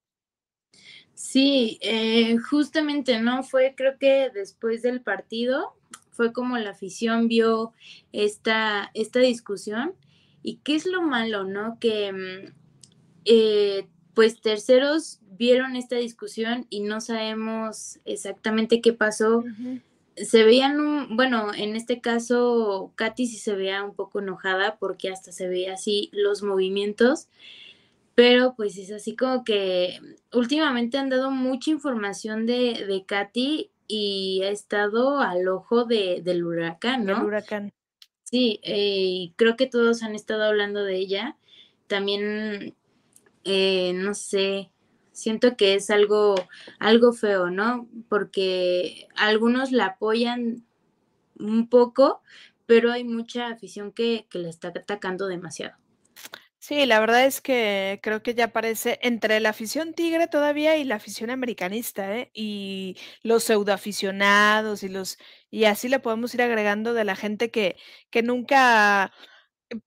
Sí, 1.14 1.78
eh, 1.82 2.38
justamente, 2.38 3.20
¿no? 3.20 3.44
Fue 3.44 3.76
creo 3.76 4.00
que 4.00 4.32
después 4.34 4.82
del 4.82 5.02
partido, 5.02 5.76
fue 6.12 6.34
como 6.34 6.58
la 6.58 6.72
afición 6.72 7.28
vio 7.28 7.74
esta, 8.12 8.90
esta 8.94 9.20
discusión. 9.20 9.96
¿Y 10.44 10.58
qué 10.58 10.76
es 10.76 10.86
lo 10.86 11.02
malo, 11.02 11.44
no? 11.44 11.78
Que 11.80 12.12
mm, 12.12 12.54
eh, 13.26 13.88
pues 14.14 14.42
terceros 14.42 15.20
vieron 15.38 15.76
esta 15.76 15.96
discusión 15.96 16.68
y 16.70 16.82
no 16.82 17.02
sabemos 17.02 18.00
exactamente 18.06 18.82
qué 18.82 18.94
pasó. 18.94 19.44
Se 20.16 20.44
veían, 20.44 21.16
bueno, 21.16 21.54
en 21.54 21.76
este 21.76 22.02
caso, 22.02 22.92
Katy 22.96 23.28
sí 23.28 23.38
se 23.38 23.56
veía 23.56 23.84
un 23.84 23.96
poco 23.96 24.20
enojada 24.20 24.78
porque 24.78 25.10
hasta 25.10 25.32
se 25.32 25.48
veía 25.48 25.74
así 25.74 26.10
los 26.12 26.44
movimientos, 26.44 27.28
pero 28.14 28.54
pues 28.56 28.78
es 28.78 28.92
así 28.92 29.16
como 29.16 29.44
que 29.44 30.00
últimamente 30.34 30.98
han 30.98 31.10
dado 31.10 31.32
mucha 31.32 31.72
información 31.72 32.46
de, 32.46 32.86
de 32.86 33.04
Katy 33.06 33.72
y 33.88 34.42
ha 34.44 34.50
estado 34.50 35.20
al 35.20 35.48
ojo 35.48 35.86
de, 35.86 36.22
del 36.24 36.46
huracán, 36.46 37.06
¿no? 37.06 37.16
Del 37.16 37.26
huracán. 37.26 37.74
Sí, 38.24 38.62
eh, 38.64 39.34
creo 39.36 39.58
que 39.58 39.68
todos 39.68 40.04
han 40.04 40.16
estado 40.16 40.44
hablando 40.44 40.84
de 40.86 40.96
ella. 40.96 41.38
También, 41.88 42.76
eh, 43.44 43.94
no 43.94 44.14
sé, 44.14 44.72
siento 45.12 45.56
que 45.58 45.76
es 45.76 45.90
algo, 45.90 46.36
algo 46.80 47.14
feo, 47.14 47.50
¿no? 47.50 47.88
Porque 48.10 49.08
algunos 49.16 49.72
la 49.72 49.88
apoyan 49.88 50.66
un 51.38 51.70
poco, 51.70 52.22
pero 52.66 52.92
hay 52.92 53.04
mucha 53.04 53.48
afición 53.48 53.92
que, 53.92 54.28
que 54.30 54.40
la 54.40 54.50
está 54.50 54.70
atacando 54.70 55.28
demasiado. 55.28 55.76
Sí, 56.60 56.86
la 56.86 57.00
verdad 57.00 57.26
es 57.26 57.42
que 57.42 58.00
creo 58.04 58.22
que 58.22 58.36
ya 58.36 58.46
aparece 58.46 59.00
entre 59.02 59.40
la 59.40 59.50
afición 59.50 59.96
tigre 59.96 60.28
todavía 60.28 60.78
y 60.78 60.84
la 60.84 60.96
afición 60.96 61.32
americanista, 61.32 62.16
¿eh? 62.16 62.30
Y 62.36 62.98
los 63.24 63.46
pseudoaficionados 63.46 64.84
y 64.84 64.90
los 64.90 65.18
y 65.50 65.66
así 65.66 65.90
le 65.90 66.00
podemos 66.00 66.36
ir 66.36 66.44
agregando 66.44 66.94
de 66.94 67.04
la 67.04 67.16
gente 67.16 67.50
que, 67.50 67.78
que 68.12 68.22
nunca 68.22 69.12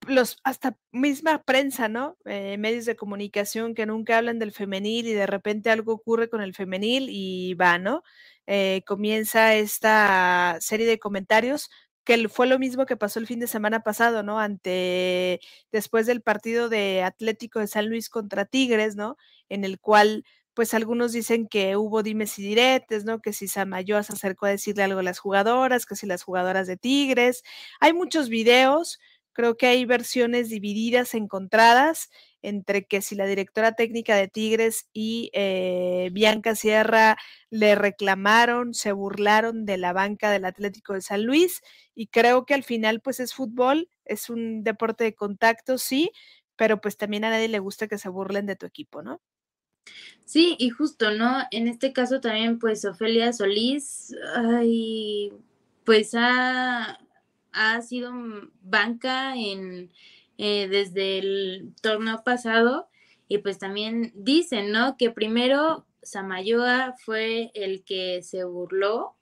los 0.07 0.39
hasta 0.45 0.77
misma 0.93 1.43
prensa, 1.45 1.89
¿no? 1.89 2.17
Eh, 2.25 2.57
medios 2.59 2.87
de 2.87 2.97
comunicación 2.97 3.75
que 3.75 3.87
nunca 3.87 4.19
hablan 4.19 4.39
del 4.39 4.53
femenil 4.53 5.07
y 5.09 5.13
de 5.15 5.27
repente 5.27 5.71
algo 5.71 5.93
ocurre 5.93 6.29
con 6.31 6.41
el 6.43 6.55
femenil 6.55 7.09
y 7.11 7.55
va, 7.55 7.79
¿no? 7.79 8.03
Eh, 8.47 8.83
comienza 8.87 9.55
esta 9.55 10.59
serie 10.61 10.87
de 10.87 10.99
comentarios 10.99 11.71
que 12.05 12.29
fue 12.29 12.47
lo 12.47 12.59
mismo 12.59 12.85
que 12.87 12.97
pasó 12.97 13.19
el 13.19 13.27
fin 13.27 13.41
de 13.41 13.47
semana 13.47 13.81
pasado, 13.81 14.23
¿no? 14.23 14.39
Ante, 14.39 15.41
después 15.73 16.07
del 16.07 16.21
partido 16.23 16.69
de 16.69 17.03
Atlético 17.03 17.61
de 17.61 17.67
San 17.67 17.89
Luis 17.89 18.11
contra 18.11 18.45
Tigres, 18.45 18.95
¿no? 18.97 19.17
En 19.49 19.65
el 19.65 19.81
cual, 19.81 20.25
pues 20.53 20.75
algunos 20.75 21.13
dicen 21.13 21.49
que 21.49 21.77
hubo 21.77 22.03
dimes 22.03 22.39
y 22.39 22.43
diretes, 22.43 23.05
¿no? 23.07 23.21
Que 23.23 23.33
si 23.33 23.49
Samayoa 23.49 24.03
se 24.03 24.13
acercó 24.13 24.45
a 24.47 24.51
decirle 24.51 24.83
algo 24.85 25.01
a 25.01 25.03
las 25.03 25.19
jugadoras, 25.19 25.87
que 25.87 25.97
si 25.97 26.07
las 26.07 26.23
jugadoras 26.23 26.67
de 26.67 26.77
Tigres. 26.77 27.43
Hay 27.81 27.95
muchos 27.95 28.29
videos, 28.29 28.99
creo 29.35 29.57
que 29.59 29.67
hay 29.67 29.85
versiones 29.85 30.49
divididas, 30.49 31.15
encontradas, 31.15 32.09
entre 32.41 32.87
que 32.87 33.03
si 33.03 33.15
la 33.15 33.27
directora 33.27 33.73
técnica 33.73 34.17
de 34.17 34.29
Tigres 34.29 34.89
y 34.93 35.31
eh, 35.35 36.11
Bianca 36.13 36.55
Sierra 36.55 37.17
le 37.51 37.75
reclamaron, 37.75 38.75
se 38.75 38.93
burlaron 38.93 39.67
de 39.67 39.79
la 39.79 39.93
banca 39.93 40.31
del 40.31 40.45
Atlético 40.45 40.95
de 40.95 41.01
San 41.03 41.25
Luis 41.25 41.63
y 41.95 42.07
creo 42.09 42.47
que 42.47 42.55
al 42.55 42.63
final 42.63 43.01
pues 43.01 43.21
es 43.21 43.35
fútbol, 43.35 43.89
es 44.05 44.31
un 44.31 44.63
deporte 44.63 45.05
de 45.05 45.15
contacto, 45.15 45.79
sí, 45.79 46.13
pero 46.57 46.81
pues 46.81 46.97
también 46.97 47.25
a 47.25 47.31
nadie 47.31 47.49
le 47.49 47.59
gusta 47.59 47.89
que 47.89 47.99
se 47.99 48.09
burlen 48.09 48.47
de 48.47 48.57
tu 48.57 48.67
equipo, 48.67 49.03
¿no? 49.03 49.21
Sí, 50.25 50.57
y 50.59 50.71
justo, 50.71 51.11
¿no? 51.11 51.43
En 51.51 51.69
este 51.69 51.93
caso 51.93 52.21
también 52.21 52.59
pues 52.59 52.85
Ofelia 52.85 53.33
Solís, 53.33 54.15
ay, 54.35 55.33
pues 55.85 56.15
ha, 56.15 56.99
ha 57.55 57.81
sido 57.83 58.13
banca 58.63 59.35
en 59.37 59.91
eh, 60.37 60.69
desde 60.69 61.19
el 61.19 61.75
torneo 61.81 62.23
pasado 62.25 62.89
y 63.29 63.39
pues 63.39 63.59
también 63.59 64.13
dicen, 64.15 64.73
¿no? 64.73 64.97
Que 64.97 65.11
primero 65.11 65.87
Samayoa 66.03 66.95
fue 67.05 67.51
el 67.55 67.85
que 67.85 68.23
se 68.23 68.45
burló 68.45 69.17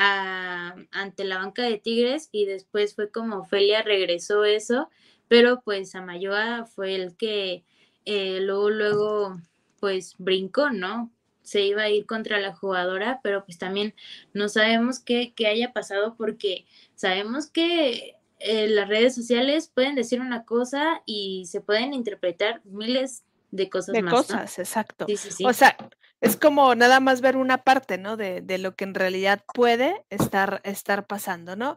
ante 0.00 1.24
la 1.24 1.38
banca 1.38 1.62
de 1.62 1.78
Tigres 1.78 2.28
y 2.30 2.44
después 2.44 2.94
fue 2.94 3.10
como 3.10 3.38
Ofelia 3.38 3.82
regresó 3.82 4.44
eso, 4.44 4.88
pero 5.26 5.60
pues 5.62 5.90
Samayoa 5.90 6.66
fue 6.66 6.94
el 6.94 7.16
que 7.16 7.64
eh, 8.04 8.38
luego, 8.40 8.70
luego, 8.70 9.40
pues 9.80 10.14
brincó, 10.18 10.70
¿no? 10.70 11.12
Se 11.48 11.62
iba 11.62 11.82
a 11.82 11.90
ir 11.90 12.06
contra 12.06 12.38
la 12.38 12.54
jugadora, 12.54 13.20
pero 13.22 13.44
pues 13.44 13.58
también 13.58 13.94
no 14.34 14.48
sabemos 14.48 15.00
qué, 15.00 15.32
qué 15.34 15.46
haya 15.46 15.72
pasado 15.72 16.14
porque 16.16 16.66
sabemos 16.94 17.48
que 17.48 18.16
eh, 18.38 18.68
las 18.68 18.88
redes 18.88 19.14
sociales 19.14 19.70
pueden 19.74 19.94
decir 19.94 20.20
una 20.20 20.44
cosa 20.44 21.02
y 21.06 21.46
se 21.46 21.60
pueden 21.60 21.92
interpretar 21.94 22.60
miles 22.64 23.24
de 23.50 23.68
cosas 23.68 23.94
de 23.94 24.04
cosas, 24.04 24.58
exacto. 24.58 25.06
O 25.44 25.52
sea, 25.52 25.76
es 26.20 26.36
como 26.36 26.74
nada 26.74 27.00
más 27.00 27.20
ver 27.20 27.36
una 27.36 27.58
parte, 27.64 27.98
¿no? 27.98 28.16
De, 28.16 28.40
de 28.42 28.58
lo 28.58 28.76
que 28.76 28.84
en 28.84 28.94
realidad 28.94 29.42
puede 29.54 30.04
estar, 30.10 30.60
estar 30.64 31.06
pasando, 31.06 31.56
¿no? 31.56 31.76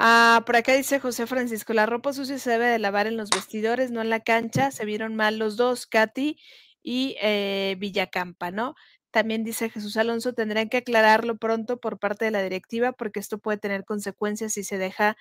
Ah, 0.00 0.44
por 0.46 0.54
acá 0.54 0.74
dice 0.74 1.00
José 1.00 1.26
Francisco, 1.26 1.72
la 1.72 1.84
ropa 1.84 2.12
sucia 2.12 2.38
se 2.38 2.50
debe 2.50 2.66
de 2.66 2.78
lavar 2.78 3.08
en 3.08 3.16
los 3.16 3.30
vestidores, 3.30 3.90
no 3.90 4.00
en 4.00 4.10
la 4.10 4.20
cancha. 4.20 4.70
Se 4.70 4.84
vieron 4.84 5.16
mal 5.16 5.38
los 5.38 5.56
dos, 5.56 5.86
Katy 5.86 6.38
y 6.84 7.16
eh, 7.20 7.74
Villacampa, 7.80 8.52
¿no? 8.52 8.76
También 9.10 9.44
dice 9.44 9.70
Jesús 9.70 9.96
Alonso, 9.96 10.34
tendrán 10.34 10.68
que 10.68 10.78
aclararlo 10.78 11.36
pronto 11.36 11.78
por 11.78 11.98
parte 11.98 12.26
de 12.26 12.30
la 12.30 12.42
directiva 12.42 12.92
porque 12.92 13.20
esto 13.20 13.38
puede 13.38 13.58
tener 13.58 13.84
consecuencias 13.84 14.52
si 14.52 14.64
se 14.64 14.78
deja 14.78 15.16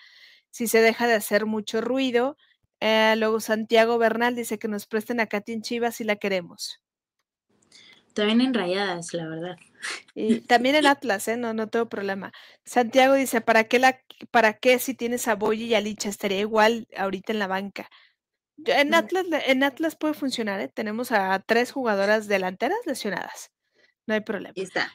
si 0.50 0.68
se 0.68 0.82
deja 0.82 1.08
de 1.08 1.14
hacer 1.14 1.46
mucho 1.46 1.82
ruido. 1.82 2.38
Eh, 2.80 3.16
luego 3.18 3.40
Santiago 3.40 3.98
Bernal 3.98 4.36
dice 4.36 4.60
que 4.60 4.68
nos 4.68 4.86
presten 4.88 5.20
a 5.20 5.28
Katy 5.28 5.54
en 5.54 5.62
Chivas 5.62 5.96
si 5.96 6.04
la 6.04 6.16
queremos. 6.16 6.82
También 8.14 8.42
en 8.42 8.54
Rayadas, 8.54 9.14
la 9.14 9.28
verdad. 9.28 9.56
Y 10.16 10.42
también 10.42 10.76
en 10.76 10.88
Atlas, 10.88 11.28
¿eh? 11.28 11.38
No, 11.38 11.54
no 11.54 11.70
tengo 11.70 11.88
problema. 11.88 12.32
Santiago 12.66 13.14
dice, 13.14 13.42
¿para 13.42 13.66
qué, 13.66 13.78
la, 13.78 14.02
para 14.32 14.54
qué 14.54 14.80
si 14.80 14.96
tienes 14.96 15.28
a 15.28 15.36
Boyi 15.36 15.66
y 15.66 15.76
a 15.76 15.82
Licha? 15.82 16.10
Estaría 16.10 16.40
igual 16.40 16.88
ahorita 16.98 17.32
en 17.34 17.40
la 17.40 17.48
banca. 17.48 17.90
En 18.66 18.96
Atlas, 18.96 19.26
en 19.46 19.64
Atlas 19.64 19.96
puede 19.96 20.16
funcionar, 20.16 20.60
¿eh? 20.62 20.68
Tenemos 20.68 21.12
a 21.12 21.38
tres 21.46 21.72
jugadoras 21.72 22.28
delanteras 22.28 22.80
lesionadas. 22.88 23.52
No 24.08 24.14
hay 24.14 24.22
problema. 24.22 24.54
Está. 24.56 24.92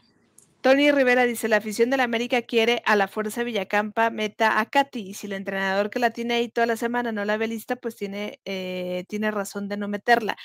Tony 0.62 0.92
Rivera 0.92 1.24
dice, 1.24 1.48
la 1.48 1.56
afición 1.56 1.90
de 1.90 1.96
la 1.96 2.04
América 2.04 2.42
quiere 2.42 2.82
a 2.86 2.94
la 2.94 3.08
Fuerza 3.08 3.42
Villacampa 3.42 4.10
meta 4.10 4.60
a 4.60 4.66
Katy 4.66 5.00
y 5.10 5.14
si 5.14 5.26
el 5.26 5.32
entrenador 5.32 5.90
que 5.90 5.98
la 5.98 6.10
tiene 6.10 6.34
ahí 6.34 6.48
toda 6.48 6.66
la 6.66 6.76
semana 6.76 7.10
no 7.10 7.24
la 7.24 7.36
ve 7.36 7.48
lista, 7.48 7.74
pues 7.74 7.96
tiene, 7.96 8.40
eh, 8.44 9.04
tiene 9.08 9.32
razón 9.32 9.68
de 9.68 9.76
no 9.76 9.88
meterla. 9.88 10.36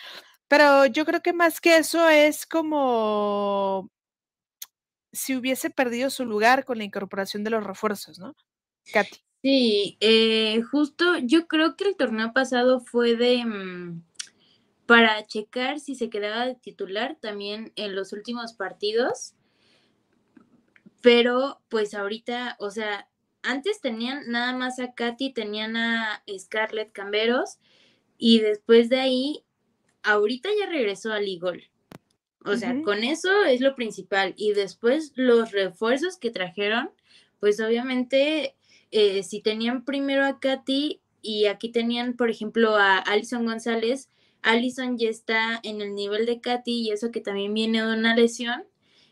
Pero 0.47 0.87
yo 0.87 1.05
creo 1.05 1.21
que 1.21 1.33
más 1.33 1.61
que 1.61 1.77
eso 1.77 2.09
es 2.09 2.47
como 2.47 3.91
si 5.11 5.35
hubiese 5.35 5.69
perdido 5.69 6.09
su 6.09 6.25
lugar 6.25 6.65
con 6.65 6.79
la 6.79 6.83
incorporación 6.83 7.43
de 7.43 7.51
los 7.51 7.63
refuerzos, 7.63 8.17
¿no? 8.17 8.35
Katy. 8.91 9.17
Sí, 9.43 9.97
eh, 9.99 10.61
justo 10.71 11.19
yo 11.19 11.47
creo 11.47 11.75
que 11.75 11.89
el 11.89 11.95
torneo 11.95 12.33
pasado 12.33 12.79
fue 12.79 13.15
de... 13.15 13.45
Mm, 13.45 14.06
para 14.87 15.25
checar 15.27 15.79
si 15.79 15.93
se 15.93 16.09
quedaba 16.09 16.47
de 16.47 16.55
titular 16.55 17.17
también 17.21 17.71
en 17.75 17.95
los 17.95 18.11
últimos 18.13 18.53
partidos 18.53 19.35
pero 21.01 21.61
pues 21.69 21.93
ahorita, 21.93 22.57
o 22.59 22.69
sea, 22.71 23.07
antes 23.41 23.79
tenían 23.81 24.29
nada 24.29 24.53
más 24.53 24.79
a 24.79 24.93
Katy, 24.93 25.31
tenían 25.31 25.77
a 25.77 26.23
Scarlett 26.37 26.91
Camberos 26.91 27.59
y 28.17 28.39
después 28.39 28.89
de 28.89 28.99
ahí, 28.99 29.43
ahorita 30.03 30.49
ya 30.59 30.65
regresó 30.65 31.13
a 31.13 31.21
Ligol. 31.21 31.63
O 32.43 32.55
sea, 32.55 32.81
con 32.83 33.03
eso 33.03 33.43
es 33.43 33.61
lo 33.61 33.75
principal. 33.75 34.33
Y 34.37 34.53
después 34.53 35.11
los 35.15 35.51
refuerzos 35.51 36.17
que 36.17 36.29
trajeron, 36.29 36.89
pues 37.39 37.59
obviamente, 37.59 38.55
eh, 38.91 39.23
si 39.23 39.41
tenían 39.41 39.83
primero 39.83 40.25
a 40.25 40.39
Katy 40.39 41.01
y 41.21 41.45
aquí 41.45 41.69
tenían, 41.69 42.17
por 42.17 42.29
ejemplo, 42.29 42.75
a 42.75 42.97
Alison 42.97 43.45
González, 43.45 44.09
Alison 44.41 44.97
ya 44.97 45.09
está 45.09 45.59
en 45.63 45.81
el 45.81 45.95
nivel 45.95 46.25
de 46.25 46.41
Katy 46.41 46.81
y 46.81 46.91
eso 46.91 47.11
que 47.11 47.21
también 47.21 47.53
viene 47.53 47.81
de 47.81 47.93
una 47.93 48.15
lesión 48.15 48.63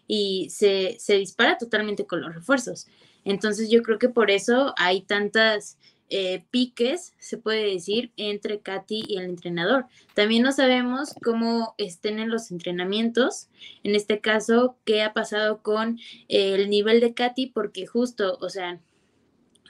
y 0.08 0.50
se, 0.50 0.98
dispara 1.08 1.58
totalmente 1.58 2.06
con 2.06 2.22
los 2.22 2.34
refuerzos. 2.34 2.88
Entonces 3.24 3.70
yo 3.70 3.82
creo 3.82 4.00
que 4.00 4.10
por 4.10 4.30
eso 4.30 4.74
hay 4.78 5.02
tantas 5.02 5.78
eh, 6.10 6.46
piques, 6.52 7.14
se 7.18 7.38
puede 7.38 7.74
decir, 7.74 8.12
entre 8.16 8.60
Katy 8.60 9.04
y 9.08 9.18
el 9.18 9.26
entrenador. 9.26 9.88
También 10.14 10.44
no 10.44 10.52
sabemos 10.52 11.16
cómo 11.24 11.74
estén 11.80 12.20
en 12.20 12.30
los 12.30 12.52
entrenamientos, 12.52 13.50
en 13.84 13.96
este 13.96 14.22
caso, 14.22 14.78
qué 14.86 15.02
ha 15.02 15.14
pasado 15.14 15.64
con 15.64 16.00
el 16.28 16.70
nivel 16.70 17.00
de 17.00 17.16
Katy, 17.16 17.48
porque 17.48 17.88
justo, 17.88 18.38
o 18.40 18.50
sea, 18.50 18.80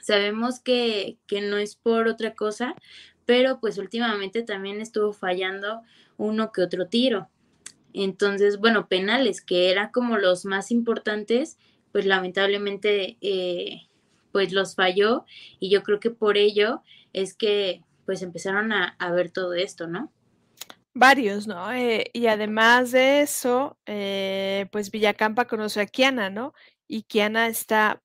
sabemos 0.02 0.60
que, 0.60 1.16
que 1.26 1.40
no 1.40 1.56
es 1.56 1.76
por 1.76 2.08
otra 2.08 2.34
cosa, 2.34 2.76
pero 3.26 3.60
pues 3.60 3.76
últimamente 3.76 4.42
también 4.42 4.80
estuvo 4.80 5.12
fallando 5.12 5.82
uno 6.16 6.52
que 6.52 6.62
otro 6.62 6.86
tiro. 6.86 7.28
Entonces, 7.92 8.58
bueno, 8.58 8.88
penales, 8.88 9.42
que 9.42 9.70
eran 9.70 9.90
como 9.90 10.16
los 10.16 10.44
más 10.44 10.70
importantes, 10.70 11.58
pues 11.92 12.06
lamentablemente 12.06 13.16
eh, 13.20 13.88
pues 14.32 14.52
los 14.52 14.74
falló 14.74 15.24
y 15.58 15.70
yo 15.70 15.82
creo 15.82 15.98
que 15.98 16.10
por 16.10 16.36
ello 16.36 16.82
es 17.12 17.34
que 17.34 17.82
pues 18.04 18.22
empezaron 18.22 18.72
a, 18.72 18.94
ver 19.12 19.30
todo 19.30 19.54
esto, 19.54 19.88
¿no? 19.88 20.12
Varios, 20.94 21.46
¿no? 21.46 21.72
Eh, 21.72 22.10
y 22.12 22.28
además 22.28 22.92
de 22.92 23.22
eso, 23.22 23.76
eh, 23.86 24.66
pues 24.70 24.90
Villacampa 24.90 25.46
conoce 25.46 25.80
a 25.80 25.86
Kiana, 25.86 26.30
¿no? 26.30 26.54
Y 26.86 27.02
Kiana 27.02 27.48
está 27.48 28.00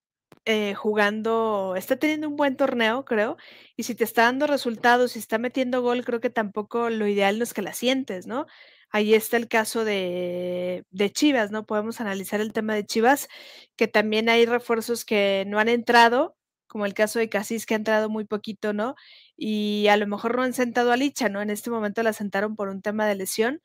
jugando, 0.76 1.76
está 1.78 1.96
teniendo 1.98 2.28
un 2.28 2.36
buen 2.36 2.58
torneo, 2.58 3.06
creo, 3.06 3.38
y 3.76 3.84
si 3.84 3.96
te 3.96 4.04
está 4.04 4.24
dando 4.24 4.48
resultados, 4.48 5.12
si 5.14 5.20
está 5.20 5.38
metiendo 5.38 5.82
gol, 5.82 6.04
creo 6.06 6.20
que 6.20 6.30
tampoco 6.30 6.89
lo 6.89 7.08
ideal 7.08 7.38
no 7.38 7.44
es 7.44 7.54
que 7.54 7.62
la 7.62 7.74
sientes, 7.74 8.28
¿no? 8.28 8.48
Ahí 8.89 9.14
está 9.14 9.38
el 9.38 9.48
caso 9.48 9.86
de, 9.86 10.86
Chivas, 11.14 11.52
¿no? 11.52 11.66
Podemos 11.66 12.02
analizar 12.02 12.42
el 12.42 12.52
tema 12.54 12.76
de 12.76 12.86
Chivas, 12.86 13.30
que 13.78 13.88
también 13.88 14.28
hay 14.30 14.46
refuerzos 14.46 15.06
que 15.06 15.46
no 15.48 15.60
han 15.60 15.70
entrado, 15.70 16.36
como 16.68 16.86
el 16.86 16.94
caso 16.94 17.20
de 17.20 17.30
Casís, 17.30 17.66
que 17.66 17.74
ha 17.76 17.78
entrado 17.78 18.10
muy 18.10 18.26
poquito, 18.26 18.74
¿no? 18.74 18.96
Y 19.38 19.88
a 19.89 19.98
lo 19.98 20.08
mejor 20.08 20.36
no 20.36 20.44
han 20.44 20.54
sentado 20.54 20.92
a 20.92 20.98
Licha, 20.98 21.30
¿no? 21.30 21.42
En 21.42 21.50
este 21.50 21.70
momento 21.70 22.04
la 22.04 22.14
sentaron 22.14 22.56
por 22.56 22.70
un 22.70 22.82
tema 22.82 23.08
de 23.08 23.16
lesión, 23.16 23.62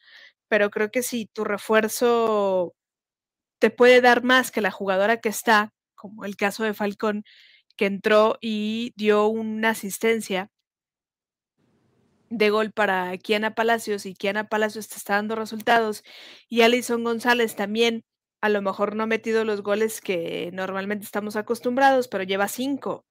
pero 0.49 0.70
creo 0.70 0.91
que 0.91 1.03
si 1.03 1.27
tu 1.27 1.45
refuerzo 1.45 2.74
te 3.61 3.70
puede 3.70 4.01
dar 4.01 4.22
más 4.24 4.51
que 4.53 4.61
la 4.61 4.70
jugadora 4.70 5.18
que 5.20 5.29
está, 5.31 5.72
como 6.09 6.25
el 6.25 6.37
caso 6.37 6.65
de 6.65 6.75
Falcón, 6.75 7.25
que 7.77 7.87
entró 7.87 8.39
y 8.41 8.93
dio 8.97 9.27
una 9.29 9.71
asistencia 9.71 10.51
de 12.31 12.51
gol 12.51 12.73
para 12.73 13.17
Kiana 13.19 13.55
Palacios 13.55 14.07
y 14.07 14.15
Kiana 14.15 14.49
Palacios 14.49 14.89
te 14.89 14.97
está 14.97 15.15
dando 15.15 15.37
resultados 15.37 16.03
y 16.49 16.63
Alison 16.63 17.05
González 17.05 17.55
también 17.55 18.05
a 18.41 18.49
lo 18.49 18.63
mejor 18.63 18.97
no 18.97 19.05
ha 19.05 19.07
metido 19.07 19.45
los 19.45 19.63
goles 19.63 20.01
que 20.01 20.51
normalmente 20.53 21.05
estamos 21.05 21.37
acostumbrados, 21.37 22.09
pero 22.09 22.25
lleva 22.25 22.49
cinco. 22.49 23.05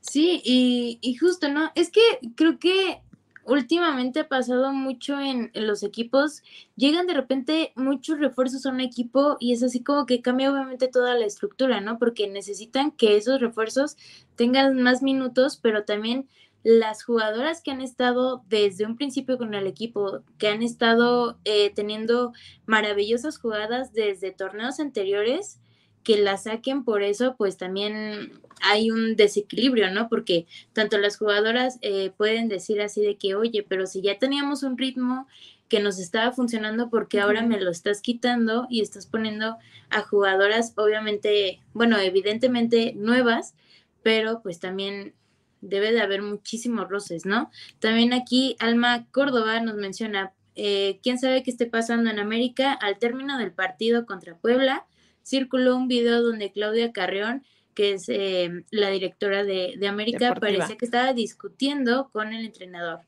Sí, 0.00 0.40
y, 0.44 0.98
y 1.02 1.16
justo, 1.16 1.48
¿no? 1.48 1.72
Es 1.74 1.90
que 1.90 2.00
creo 2.36 2.58
que 2.58 3.02
últimamente 3.46 4.20
ha 4.20 4.28
pasado 4.28 4.72
mucho 4.72 5.20
en, 5.20 5.50
los 5.54 5.82
equipos, 5.82 6.42
llegan 6.76 7.06
de 7.06 7.14
repente 7.14 7.72
muchos 7.76 8.18
refuerzos 8.18 8.66
a 8.66 8.70
un 8.70 8.80
equipo 8.80 9.36
y 9.40 9.52
es 9.52 9.62
así 9.62 9.82
como 9.82 10.06
que 10.06 10.22
cambia 10.22 10.50
obviamente 10.52 10.88
toda 10.88 11.14
la 11.14 11.24
estructura, 11.24 11.80
¿no? 11.80 11.98
Porque 11.98 12.28
necesitan 12.28 12.90
que 12.90 13.16
esos 13.16 13.40
refuerzos 13.40 13.96
tengan 14.34 14.82
más 14.82 15.02
minutos, 15.02 15.58
pero 15.62 15.84
también 15.84 16.28
las 16.62 17.04
jugadoras 17.04 17.62
que 17.62 17.70
han 17.70 17.80
estado 17.80 18.42
desde 18.48 18.86
un 18.86 18.96
principio 18.96 19.38
con 19.38 19.54
el 19.54 19.68
equipo, 19.68 20.24
que 20.38 20.48
han 20.48 20.62
estado 20.62 21.38
eh, 21.44 21.72
teniendo 21.74 22.32
maravillosas 22.66 23.38
jugadas 23.38 23.92
desde 23.92 24.32
torneos 24.32 24.80
anteriores, 24.80 25.60
que 26.02 26.18
la 26.18 26.36
saquen 26.36 26.84
por 26.84 27.02
eso, 27.02 27.36
pues 27.36 27.56
también 27.56 28.40
hay 28.60 28.90
un 28.90 29.16
desequilibrio, 29.16 29.90
¿no? 29.90 30.08
Porque 30.08 30.46
tanto 30.72 30.98
las 30.98 31.18
jugadoras 31.18 31.78
eh, 31.82 32.10
pueden 32.16 32.48
decir 32.48 32.80
así 32.80 33.00
de 33.02 33.16
que, 33.16 33.34
oye, 33.34 33.64
pero 33.68 33.86
si 33.86 34.02
ya 34.02 34.18
teníamos 34.18 34.62
un 34.62 34.78
ritmo 34.78 35.26
que 35.68 35.80
nos 35.80 35.98
estaba 35.98 36.32
funcionando, 36.32 36.90
porque 36.90 37.20
ahora 37.20 37.42
me 37.42 37.60
lo 37.60 37.70
estás 37.70 38.00
quitando 38.00 38.66
y 38.70 38.80
estás 38.82 39.06
poniendo 39.06 39.56
a 39.90 40.02
jugadoras, 40.02 40.72
obviamente, 40.76 41.60
bueno, 41.74 41.98
evidentemente 41.98 42.92
nuevas, 42.94 43.54
pero 44.02 44.40
pues 44.42 44.60
también 44.60 45.14
debe 45.60 45.92
de 45.92 46.00
haber 46.00 46.22
muchísimos 46.22 46.88
roces, 46.88 47.26
¿no? 47.26 47.50
También 47.80 48.12
aquí 48.12 48.56
Alma 48.60 49.06
Córdoba 49.10 49.60
nos 49.60 49.74
menciona, 49.74 50.32
eh, 50.54 51.00
¿quién 51.02 51.18
sabe 51.18 51.42
qué 51.42 51.50
esté 51.50 51.66
pasando 51.66 52.10
en 52.10 52.18
América? 52.18 52.72
Al 52.72 52.98
término 52.98 53.38
del 53.38 53.52
partido 53.52 54.06
contra 54.06 54.36
Puebla, 54.36 54.86
circuló 55.24 55.76
un 55.76 55.88
video 55.88 56.22
donde 56.22 56.52
Claudia 56.52 56.92
Carreón, 56.92 57.44
que 57.76 57.92
es 57.92 58.08
eh, 58.08 58.64
la 58.70 58.88
directora 58.88 59.44
de, 59.44 59.78
América, 59.86 60.34
parecía 60.34 60.76
que 60.76 60.86
estaba 60.86 61.12
discutiendo 61.12 62.08
con 62.10 62.32
el 62.32 62.46
entrenador. 62.46 63.00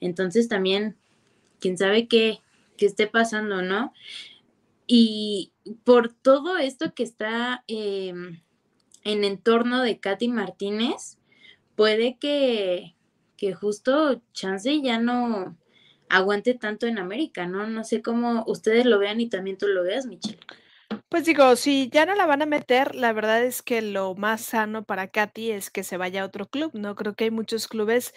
Entonces 0.00 0.48
también, 0.48 0.96
quién 1.60 1.76
sabe 1.76 2.08
qué, 2.08 2.40
qué 2.78 2.86
esté 2.86 3.06
pasando, 3.06 3.60
¿no? 3.60 3.92
Y 4.86 5.52
por 5.84 6.12
todo 6.12 6.56
esto 6.56 6.94
que 6.94 7.02
está 7.02 7.64
em, 7.68 8.40
en 9.04 9.24
entorno 9.24 9.82
de 9.82 10.00
Katy 10.00 10.28
Martínez, 10.28 11.18
puede 11.76 12.16
que, 12.18 12.96
que 13.36 13.52
justo 13.52 14.22
Chance 14.32 14.80
ya 14.80 14.98
no 14.98 15.54
aguante 16.08 16.54
tanto 16.54 16.86
en 16.86 16.98
América, 16.98 17.46
¿no? 17.46 17.66
No 17.66 17.84
sé 17.84 18.00
cómo 18.00 18.42
ustedes 18.46 18.86
lo 18.86 18.98
vean 18.98 19.20
y 19.20 19.28
también 19.28 19.58
tú 19.58 19.66
lo 19.66 19.82
veas, 19.82 20.06
Michelle. 20.06 20.38
Pues 21.08 21.24
digo, 21.24 21.56
si 21.56 21.88
ya 21.90 22.04
no 22.06 22.14
la 22.14 22.26
van 22.26 22.42
a 22.42 22.46
meter, 22.46 22.94
la 22.94 23.12
verdad 23.12 23.42
es 23.44 23.62
que 23.62 23.80
lo 23.82 24.14
más 24.14 24.42
sano 24.42 24.84
para 24.84 25.08
Katy 25.08 25.50
es 25.52 25.70
que 25.70 25.82
se 25.82 25.96
vaya 25.96 26.22
a 26.22 26.26
otro 26.26 26.46
club, 26.46 26.72
¿no? 26.74 26.94
Creo 26.94 27.14
que 27.14 27.24
hay 27.24 27.30
muchos 27.30 27.68
clubes 27.68 28.12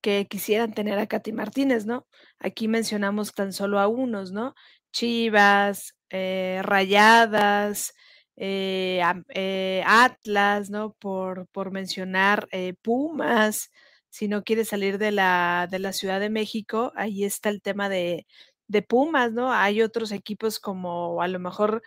que 0.00 0.26
quisieran 0.28 0.72
tener 0.72 0.98
a 0.98 1.06
Katy 1.06 1.32
Martínez, 1.32 1.84
¿no? 1.86 2.06
Aquí 2.38 2.68
mencionamos 2.68 3.32
tan 3.34 3.52
solo 3.52 3.80
a 3.80 3.88
unos, 3.88 4.32
¿no? 4.32 4.54
Chivas, 4.92 5.94
eh, 6.10 6.60
Rayadas, 6.62 7.92
eh, 8.36 9.02
eh, 9.30 9.82
Atlas, 9.86 10.70
¿no? 10.70 10.92
Por, 11.00 11.48
por 11.48 11.70
mencionar 11.72 12.48
Pumas, 12.82 13.70
si 14.10 14.28
no 14.28 14.42
quiere 14.44 14.64
salir 14.64 14.98
de 14.98 15.10
la, 15.12 15.66
de 15.70 15.78
la 15.78 15.92
Ciudad 15.92 16.20
de 16.20 16.30
México, 16.30 16.92
ahí 16.96 17.24
está 17.24 17.48
el 17.48 17.62
tema 17.62 17.88
de, 17.88 18.26
de 18.68 18.82
Pumas, 18.82 19.32
¿no? 19.32 19.52
Hay 19.52 19.82
otros 19.82 20.12
equipos 20.12 20.58
como 20.58 21.22
a 21.22 21.28
lo 21.28 21.38
mejor 21.38 21.82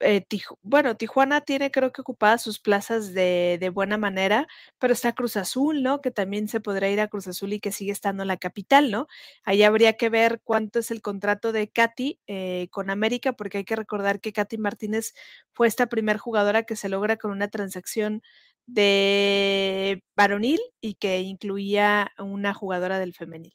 eh, 0.00 0.26
bueno, 0.62 0.96
Tijuana 0.96 1.40
tiene 1.40 1.70
creo 1.70 1.92
que 1.92 2.02
ocupadas 2.02 2.42
sus 2.42 2.58
plazas 2.58 3.14
de, 3.14 3.56
de, 3.60 3.70
buena 3.70 3.96
manera, 3.96 4.46
pero 4.78 4.92
está 4.92 5.12
Cruz 5.14 5.36
Azul, 5.36 5.82
¿no? 5.82 6.00
Que 6.00 6.10
también 6.10 6.48
se 6.48 6.60
podrá 6.60 6.90
ir 6.90 7.00
a 7.00 7.08
Cruz 7.08 7.26
Azul 7.28 7.52
y 7.52 7.60
que 7.60 7.72
sigue 7.72 7.92
estando 7.92 8.22
en 8.22 8.28
la 8.28 8.36
capital, 8.36 8.90
¿no? 8.90 9.06
Ahí 9.44 9.62
habría 9.62 9.94
que 9.94 10.08
ver 10.10 10.40
cuánto 10.44 10.80
es 10.80 10.90
el 10.90 11.00
contrato 11.02 11.52
de 11.52 11.68
Katy 11.68 12.20
eh, 12.26 12.68
con 12.70 12.90
América, 12.90 13.32
porque 13.32 13.58
hay 13.58 13.64
que 13.64 13.76
recordar 13.76 14.20
que 14.20 14.32
Katy 14.32 14.58
Martínez 14.58 15.14
fue 15.52 15.66
esta 15.66 15.86
primer 15.86 16.18
jugadora 16.18 16.64
que 16.64 16.76
se 16.76 16.88
logra 16.88 17.16
con 17.16 17.30
una 17.30 17.48
transacción 17.48 18.22
de 18.66 20.02
varonil 20.16 20.60
y 20.80 20.94
que 20.94 21.20
incluía 21.20 22.12
una 22.18 22.52
jugadora 22.52 22.98
del 22.98 23.14
femenil. 23.14 23.54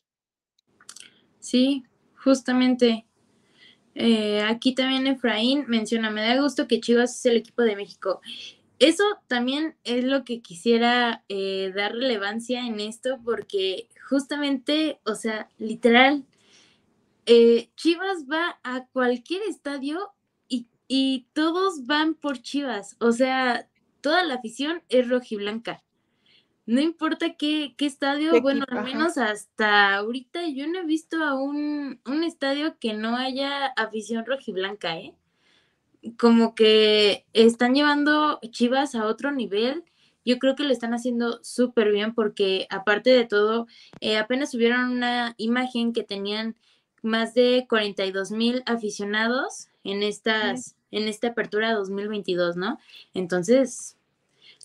Sí, 1.39 1.83
justamente 2.15 3.05
eh, 3.95 4.41
aquí 4.43 4.73
también 4.73 5.07
Efraín 5.07 5.65
menciona, 5.67 6.09
me 6.09 6.21
da 6.21 6.41
gusto 6.41 6.67
que 6.67 6.79
Chivas 6.79 7.15
es 7.15 7.25
el 7.25 7.37
equipo 7.37 7.61
de 7.63 7.75
México. 7.75 8.21
Eso 8.79 9.03
también 9.27 9.75
es 9.83 10.03
lo 10.03 10.23
que 10.23 10.41
quisiera 10.41 11.23
eh, 11.29 11.71
dar 11.75 11.93
relevancia 11.93 12.65
en 12.65 12.79
esto 12.79 13.19
porque 13.23 13.87
justamente, 14.09 14.99
o 15.05 15.15
sea, 15.15 15.49
literal, 15.59 16.25
eh, 17.25 17.69
Chivas 17.75 18.25
va 18.31 18.59
a 18.63 18.85
cualquier 18.87 19.43
estadio 19.43 20.13
y, 20.47 20.67
y 20.87 21.27
todos 21.33 21.85
van 21.85 22.15
por 22.15 22.41
Chivas. 22.41 22.95
O 22.99 23.11
sea, 23.11 23.69
toda 24.01 24.23
la 24.23 24.35
afición 24.35 24.81
es 24.89 25.07
rojiblanca 25.09 25.83
no 26.65 26.79
importa 26.79 27.35
qué, 27.35 27.73
qué 27.77 27.85
estadio, 27.85 28.39
bueno, 28.41 28.65
al 28.69 28.83
menos 28.83 29.17
hasta 29.17 29.95
ahorita 29.95 30.47
yo 30.47 30.67
no 30.67 30.79
he 30.79 30.85
visto 30.85 31.23
a 31.23 31.33
un, 31.33 31.99
un 32.05 32.23
estadio 32.23 32.77
que 32.79 32.93
no 32.93 33.17
haya 33.17 33.67
afición 33.75 34.25
rojiblanca, 34.25 34.97
¿eh? 34.97 35.15
Como 36.17 36.55
que 36.55 37.25
están 37.33 37.75
llevando 37.75 38.39
Chivas 38.51 38.95
a 38.95 39.05
otro 39.05 39.31
nivel. 39.31 39.83
Yo 40.23 40.37
creo 40.39 40.55
que 40.55 40.63
lo 40.63 40.71
están 40.71 40.93
haciendo 40.93 41.43
súper 41.43 41.91
bien 41.91 42.13
porque 42.13 42.67
aparte 42.69 43.09
de 43.09 43.25
todo, 43.25 43.67
eh, 43.99 44.17
apenas 44.17 44.51
subieron 44.51 44.91
una 44.91 45.33
imagen 45.37 45.93
que 45.93 46.03
tenían 46.03 46.55
más 47.01 47.33
de 47.33 47.65
42 47.67 48.31
mil 48.31 48.63
aficionados 48.65 49.67
en 49.83 50.03
estas, 50.03 50.75
en 50.91 51.07
esta 51.07 51.29
apertura 51.29 51.73
2022, 51.73 52.55
¿no? 52.55 52.77
Entonces, 53.13 53.97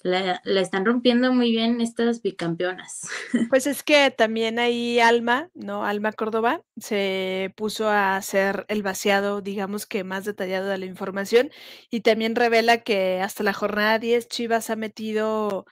la, 0.07 0.40
están 0.61 0.84
rompiendo 0.84 1.32
muy 1.32 1.50
bien 1.50 1.80
estas 1.80 2.22
bicampeonas. 2.22 3.09
Pues 3.50 3.66
es 3.66 3.82
que 3.82 4.11
también 4.11 4.59
ahí 4.59 5.00
Alma, 5.00 5.50
¿no? 5.54 5.84
Alma 5.84 6.12
Córdoba 6.12 6.62
se 6.76 7.52
puso 7.57 7.88
a 7.88 8.16
hacer 8.16 8.64
el 8.68 8.82
vaciado, 8.82 9.40
digamos 9.40 9.86
que 9.86 10.04
más 10.04 10.24
detallado 10.24 10.68
de 10.68 10.78
la 10.78 10.86
información 10.86 11.50
y 11.90 12.00
también 12.00 12.36
revela 12.36 12.78
que 12.78 13.20
hasta 13.20 13.42
la 13.42 13.52
jornada 13.52 13.98
10 13.98 14.28
Chivas 14.28 14.70
ha 14.70 14.76
metido, 14.76 15.66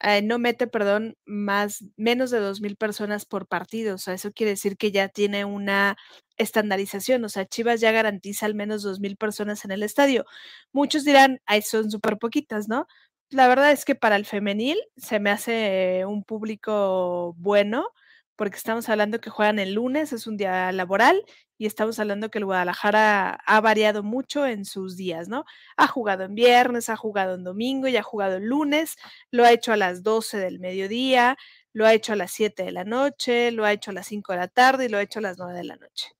eh, 0.00 0.22
no 0.22 0.38
mete, 0.38 0.66
perdón, 0.66 1.16
más, 1.26 1.84
menos 1.96 2.30
de 2.30 2.40
dos 2.40 2.60
mil 2.60 2.76
personas 2.76 3.26
por 3.26 3.46
partido. 3.48 3.94
O 3.96 3.98
sea, 3.98 4.14
eso 4.14 4.32
quiere 4.32 4.52
decir 4.52 4.76
que 4.76 4.92
ya 4.92 5.08
tiene 5.08 5.44
una 5.44 5.96
estandarización, 6.36 7.24
o 7.24 7.28
sea, 7.28 7.46
Chivas 7.46 7.80
ya 7.80 7.92
garantiza 7.92 8.46
al 8.46 8.54
menos 8.54 8.82
dos 8.82 9.00
mil 9.00 9.16
personas 9.16 9.64
en 9.64 9.72
el 9.72 9.82
estadio. 9.82 10.24
Muchos 10.72 11.04
dirán, 11.04 11.40
ay, 11.46 11.62
son 11.62 11.90
súper 11.90 12.18
poquitas, 12.18 12.68
¿no? 12.68 12.86
La 13.30 13.48
verdad 13.48 13.72
es 13.72 13.84
que 13.84 13.94
para 13.94 14.16
el 14.16 14.24
femenil 14.26 14.78
se 14.96 15.20
me 15.20 15.30
hace 15.30 16.04
un 16.06 16.24
público 16.24 17.34
bueno, 17.38 17.90
porque 18.36 18.56
estamos 18.56 18.88
hablando 18.88 19.20
que 19.20 19.30
juegan 19.30 19.58
el 19.58 19.74
lunes, 19.74 20.12
es 20.12 20.26
un 20.26 20.36
día 20.36 20.70
laboral, 20.72 21.24
y 21.58 21.66
estamos 21.66 21.98
hablando 21.98 22.30
que 22.30 22.38
el 22.38 22.44
Guadalajara 22.44 23.32
ha 23.34 23.60
variado 23.60 24.02
mucho 24.04 24.46
en 24.46 24.64
sus 24.64 24.96
días, 24.96 25.28
¿no? 25.28 25.44
Ha 25.76 25.88
jugado 25.88 26.22
en 26.24 26.34
viernes, 26.36 26.88
ha 26.88 26.96
jugado 26.96 27.34
en 27.34 27.42
domingo 27.44 27.88
y 27.88 27.96
ha 27.96 28.02
jugado 28.02 28.36
el 28.36 28.44
lunes, 28.44 28.96
lo 29.32 29.44
ha 29.44 29.52
hecho 29.52 29.72
a 29.72 29.76
las 29.76 30.02
12 30.04 30.38
del 30.38 30.60
mediodía, 30.60 31.36
lo 31.72 31.84
ha 31.86 31.94
hecho 31.94 32.12
a 32.12 32.16
las 32.16 32.30
7 32.30 32.62
de 32.64 32.72
la 32.72 32.84
noche, 32.84 33.50
lo 33.50 33.64
ha 33.64 33.72
hecho 33.72 33.90
a 33.90 33.94
las 33.94 34.06
5 34.06 34.32
de 34.32 34.38
la 34.38 34.48
tarde 34.48 34.84
y 34.86 34.88
lo 34.88 34.98
ha 34.98 35.02
hecho 35.02 35.18
a 35.18 35.22
las 35.22 35.36
9 35.38 35.54
de 35.54 35.64
la 35.64 35.76
noche. 35.76 36.17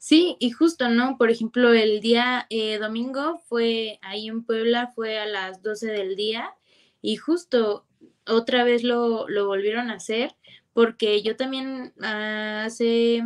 Sí, 0.00 0.36
y 0.40 0.50
justo, 0.50 0.88
¿no? 0.88 1.18
Por 1.18 1.30
ejemplo, 1.30 1.74
el 1.74 2.00
día 2.00 2.46
eh, 2.48 2.78
domingo 2.78 3.42
fue 3.48 3.98
ahí 4.00 4.28
en 4.28 4.44
Puebla, 4.44 4.90
fue 4.94 5.18
a 5.18 5.26
las 5.26 5.62
12 5.62 5.88
del 5.88 6.16
día 6.16 6.54
y 7.02 7.16
justo 7.16 7.86
otra 8.26 8.64
vez 8.64 8.82
lo, 8.82 9.28
lo 9.28 9.46
volvieron 9.46 9.90
a 9.90 9.96
hacer 9.96 10.34
porque 10.72 11.20
yo 11.20 11.36
también 11.36 11.92
ah, 12.00 12.64
hace 12.64 13.22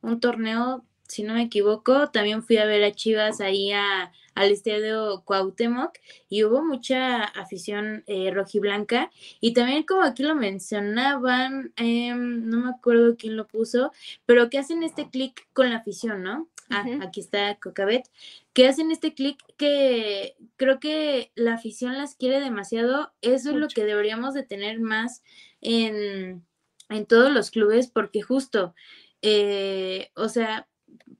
un 0.00 0.18
torneo, 0.18 0.84
si 1.06 1.22
no 1.22 1.34
me 1.34 1.42
equivoco, 1.42 2.10
también 2.10 2.42
fui 2.42 2.56
a 2.56 2.64
ver 2.64 2.82
a 2.82 2.90
Chivas 2.90 3.40
ahí 3.40 3.70
a, 3.70 4.10
al 4.38 4.52
estadio 4.52 5.22
Cuauhtémoc 5.24 5.98
y 6.28 6.44
hubo 6.44 6.64
mucha 6.64 7.24
afición 7.24 8.04
eh, 8.06 8.30
rojiblanca. 8.32 9.10
Y 9.40 9.52
también 9.52 9.82
como 9.82 10.02
aquí 10.02 10.22
lo 10.22 10.36
mencionaban, 10.36 11.72
em, 11.76 12.48
no 12.48 12.58
me 12.58 12.70
acuerdo 12.70 13.16
quién 13.16 13.36
lo 13.36 13.48
puso, 13.48 13.92
pero 14.26 14.48
que 14.48 14.58
hacen 14.58 14.84
este 14.84 15.10
clic 15.10 15.48
con 15.52 15.70
la 15.70 15.78
afición, 15.78 16.22
¿no? 16.22 16.48
Ah, 16.70 16.84
aquí 17.00 17.20
está 17.20 17.56
Cocabet, 17.56 18.04
que 18.52 18.68
hacen 18.68 18.92
este 18.92 19.14
clic 19.14 19.38
que 19.56 20.36
creo 20.56 20.78
que 20.78 21.32
la 21.34 21.54
afición 21.54 21.96
las 21.96 22.14
quiere 22.14 22.40
demasiado, 22.40 23.12
eso 23.22 23.50
es 23.50 23.56
lo 23.56 23.68
que 23.68 23.84
deberíamos 23.84 24.34
de 24.34 24.42
tener 24.42 24.78
más 24.78 25.22
en, 25.62 26.46
en 26.90 27.06
todos 27.06 27.32
los 27.32 27.50
clubes 27.50 27.88
porque 27.88 28.22
justo, 28.22 28.74
eh, 29.22 30.10
o 30.14 30.28
sea, 30.28 30.68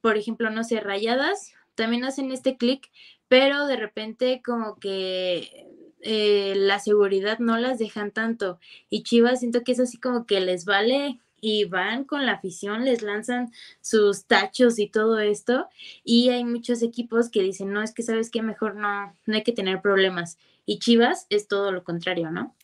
por 0.03 0.17
ejemplo, 0.19 0.51
no 0.51 0.65
sé, 0.65 0.81
rayadas, 0.81 1.55
también 1.79 2.05
hacen 2.05 2.33
este 2.33 2.57
clic, 2.57 2.91
pero 3.29 3.67
de 3.67 3.77
repente 3.77 4.43
como 4.45 4.81
que 4.81 5.65
eh, 6.01 6.55
la 6.57 6.81
seguridad 6.81 7.39
no 7.39 7.57
las 7.57 7.79
dejan 7.79 8.11
tanto. 8.11 8.59
Y 8.91 9.05
Chivas 9.05 9.39
siento 9.39 9.63
que 9.63 9.73
es 9.73 9.81
así 9.81 9.97
como 9.97 10.27
que 10.27 10.41
les 10.41 10.65
vale 10.65 11.21
y 11.41 11.67
van 11.67 12.03
con 12.03 12.27
la 12.27 12.33
afición, 12.33 12.85
les 12.85 13.03
lanzan 13.03 13.53
sus 13.81 14.25
tachos 14.25 14.81
y 14.81 14.89
todo 14.89 15.21
esto. 15.21 15.69
Y 16.03 16.31
hay 16.31 16.45
muchos 16.45 16.83
equipos 16.83 17.31
que 17.31 17.43
dicen, 17.43 17.73
no, 17.73 17.81
es 17.81 17.95
que 17.95 18.03
sabes 18.03 18.29
que 18.29 18.43
mejor 18.43 18.75
no, 18.75 19.17
no 19.27 19.35
hay 19.37 19.45
que 19.45 19.53
tener 19.53 19.81
problemas. 19.81 20.37
Y 20.67 20.81
Chivas 20.81 21.29
es 21.31 21.47
todo 21.47 21.71
lo 21.71 21.85
contrario, 21.85 22.33
¿no? 22.33 22.57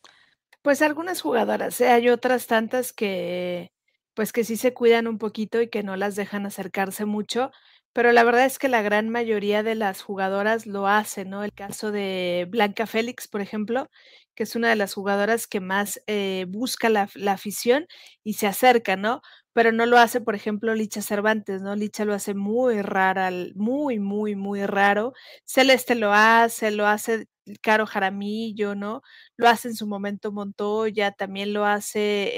Pues 0.60 0.82
algunas 0.82 1.20
jugadoras, 1.20 1.80
¿eh? 1.80 1.88
hay 1.88 2.08
otras 2.08 2.48
tantas 2.48 2.92
que 2.92 3.70
pues 4.14 4.32
que 4.32 4.44
sí 4.44 4.56
se 4.56 4.72
cuidan 4.72 5.08
un 5.08 5.18
poquito 5.18 5.60
y 5.60 5.68
que 5.68 5.82
no 5.82 5.96
las 5.96 6.16
dejan 6.16 6.46
acercarse 6.46 7.04
mucho, 7.04 7.50
pero 7.94 8.12
la 8.12 8.24
verdad 8.24 8.44
es 8.44 8.58
que 8.58 8.68
la 8.68 8.82
gran 8.82 9.08
mayoría 9.08 9.62
de 9.62 9.76
las 9.76 10.02
jugadoras 10.02 10.66
lo 10.66 10.88
hacen, 10.88 11.30
¿no? 11.30 11.44
El 11.44 11.52
caso 11.54 11.92
de 11.92 12.46
Blanca 12.50 12.86
Félix, 12.86 13.28
por 13.28 13.40
ejemplo, 13.40 13.88
que 14.34 14.42
es 14.42 14.56
una 14.56 14.68
de 14.68 14.76
las 14.76 14.94
jugadoras 14.94 15.46
que 15.46 15.60
más 15.60 16.02
eh, 16.08 16.46
busca 16.48 16.88
la, 16.90 17.08
afición 17.28 17.86
y 18.24 18.34
se 18.34 18.48
acerca, 18.48 18.96
¿no? 18.96 19.22
Pero 19.52 19.70
no 19.72 19.86
lo 19.86 19.98
hace, 19.98 20.20
por 20.20 20.34
ejemplo, 20.34 20.74
Licha 20.74 21.02
Cervantes, 21.02 21.62
¿no? 21.62 21.76
Licha 21.76 22.04
lo 22.04 22.14
hace 22.14 22.34
muy 22.34 22.82
rara, 22.82 23.30
muy, 23.54 24.00
muy, 24.00 24.34
muy 24.34 24.66
raro. 24.66 25.12
Celeste 25.44 25.94
lo 25.94 26.12
hace, 26.12 26.72
lo 26.72 26.86
hace 26.88 27.28
Caro 27.62 27.86
Jaramillo, 27.86 28.74
¿no? 28.74 29.02
Lo 29.36 29.48
hace 29.48 29.68
en 29.68 29.76
su 29.76 29.86
momento 29.86 30.32
Montoya, 30.32 31.12
también 31.12 31.52
lo 31.52 31.64
hace 31.64 32.30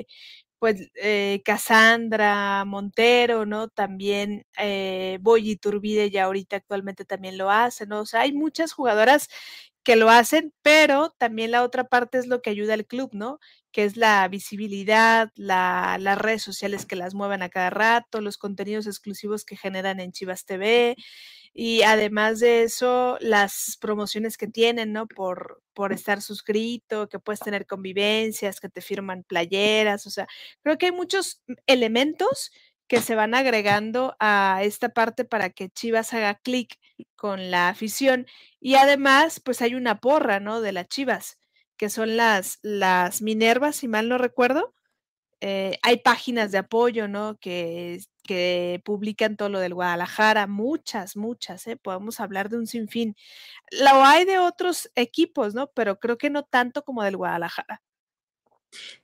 eh, 0.00 0.06
pues 0.60 0.90
eh, 0.96 1.42
Cassandra 1.44 2.64
Montero, 2.66 3.46
¿no? 3.46 3.68
También 3.68 4.46
eh, 4.58 5.18
Boy 5.22 5.56
Turbide 5.56 6.10
ya 6.10 6.24
ahorita 6.26 6.56
actualmente 6.56 7.04
también 7.06 7.38
lo 7.38 7.50
hace, 7.50 7.86
¿no? 7.86 8.00
O 8.02 8.06
sea, 8.06 8.20
hay 8.22 8.32
muchas 8.34 8.72
jugadoras 8.74 9.28
que 9.84 9.96
lo 9.96 10.10
hacen, 10.10 10.52
pero 10.62 11.10
también 11.18 11.50
la 11.52 11.62
otra 11.62 11.84
parte 11.84 12.18
es 12.18 12.26
lo 12.26 12.42
que 12.42 12.50
ayuda 12.50 12.74
al 12.74 12.86
club, 12.86 13.10
¿no? 13.12 13.38
Que 13.72 13.84
es 13.84 13.96
la 13.96 14.26
visibilidad, 14.28 15.30
la, 15.36 15.96
las 16.00 16.18
redes 16.18 16.42
sociales 16.42 16.86
que 16.86 16.96
las 16.96 17.14
mueven 17.14 17.42
a 17.42 17.48
cada 17.48 17.70
rato, 17.70 18.20
los 18.20 18.36
contenidos 18.38 18.86
exclusivos 18.86 19.44
que 19.44 19.56
generan 19.56 20.00
en 20.00 20.12
Chivas 20.12 20.44
TV, 20.44 20.96
y 21.52 21.82
además 21.82 22.38
de 22.40 22.62
eso, 22.62 23.16
las 23.20 23.76
promociones 23.80 24.36
que 24.36 24.46
tienen, 24.46 24.92
¿no? 24.92 25.06
Por, 25.08 25.62
por 25.74 25.92
estar 25.92 26.22
suscrito, 26.22 27.08
que 27.08 27.18
puedes 27.18 27.40
tener 27.40 27.66
convivencias, 27.66 28.60
que 28.60 28.68
te 28.68 28.80
firman 28.82 29.24
playeras, 29.24 30.06
o 30.06 30.10
sea, 30.10 30.28
creo 30.62 30.78
que 30.78 30.86
hay 30.86 30.92
muchos 30.92 31.42
elementos 31.66 32.52
que 32.90 33.00
se 33.00 33.14
van 33.14 33.34
agregando 33.36 34.16
a 34.18 34.62
esta 34.64 34.88
parte 34.88 35.24
para 35.24 35.50
que 35.50 35.68
Chivas 35.70 36.12
haga 36.12 36.34
clic 36.34 36.76
con 37.14 37.52
la 37.52 37.68
afición. 37.68 38.26
Y 38.58 38.74
además, 38.74 39.38
pues 39.38 39.62
hay 39.62 39.76
una 39.76 40.00
porra, 40.00 40.40
¿no? 40.40 40.60
De 40.60 40.72
las 40.72 40.88
Chivas, 40.88 41.38
que 41.76 41.88
son 41.88 42.16
las, 42.16 42.58
las 42.62 43.22
Minervas, 43.22 43.76
si 43.76 43.86
mal 43.86 44.08
no 44.08 44.18
recuerdo. 44.18 44.74
Eh, 45.40 45.78
hay 45.82 45.98
páginas 45.98 46.50
de 46.50 46.58
apoyo, 46.58 47.06
¿no? 47.06 47.38
Que 47.40 48.00
que 48.24 48.82
publican 48.84 49.36
todo 49.36 49.48
lo 49.48 49.60
del 49.60 49.74
Guadalajara, 49.74 50.46
muchas, 50.46 51.16
muchas, 51.16 51.66
¿eh? 51.66 51.76
podemos 51.76 52.20
hablar 52.20 52.48
de 52.48 52.58
un 52.58 52.66
sinfín. 52.66 53.16
Lo 53.72 54.04
hay 54.04 54.24
de 54.24 54.38
otros 54.38 54.90
equipos, 54.94 55.54
¿no? 55.54 55.70
Pero 55.74 55.98
creo 55.98 56.18
que 56.18 56.30
no 56.30 56.44
tanto 56.44 56.84
como 56.84 57.02
del 57.02 57.16
Guadalajara. 57.16 57.82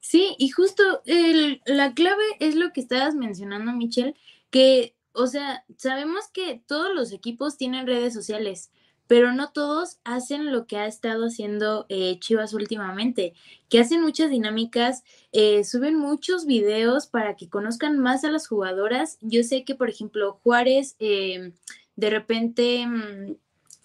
Sí, 0.00 0.34
y 0.38 0.50
justo 0.50 1.02
la 1.64 1.94
clave 1.94 2.24
es 2.40 2.54
lo 2.54 2.72
que 2.72 2.80
estabas 2.80 3.14
mencionando, 3.14 3.72
Michelle, 3.72 4.14
que, 4.50 4.94
o 5.12 5.26
sea, 5.26 5.64
sabemos 5.76 6.28
que 6.32 6.62
todos 6.66 6.94
los 6.94 7.12
equipos 7.12 7.56
tienen 7.56 7.86
redes 7.86 8.14
sociales, 8.14 8.70
pero 9.06 9.32
no 9.32 9.52
todos 9.52 9.98
hacen 10.04 10.52
lo 10.52 10.66
que 10.66 10.78
ha 10.78 10.86
estado 10.86 11.26
haciendo 11.26 11.86
eh, 11.88 12.18
Chivas 12.18 12.54
últimamente, 12.54 13.34
que 13.68 13.78
hacen 13.78 14.02
muchas 14.02 14.30
dinámicas, 14.30 15.04
eh, 15.32 15.64
suben 15.64 15.96
muchos 15.96 16.46
videos 16.46 17.06
para 17.06 17.36
que 17.36 17.48
conozcan 17.48 17.98
más 17.98 18.24
a 18.24 18.30
las 18.30 18.48
jugadoras. 18.48 19.18
Yo 19.20 19.42
sé 19.42 19.64
que, 19.64 19.74
por 19.74 19.88
ejemplo, 19.88 20.40
Juárez, 20.42 20.96
eh, 20.98 21.52
de 21.96 22.10
repente... 22.10 22.86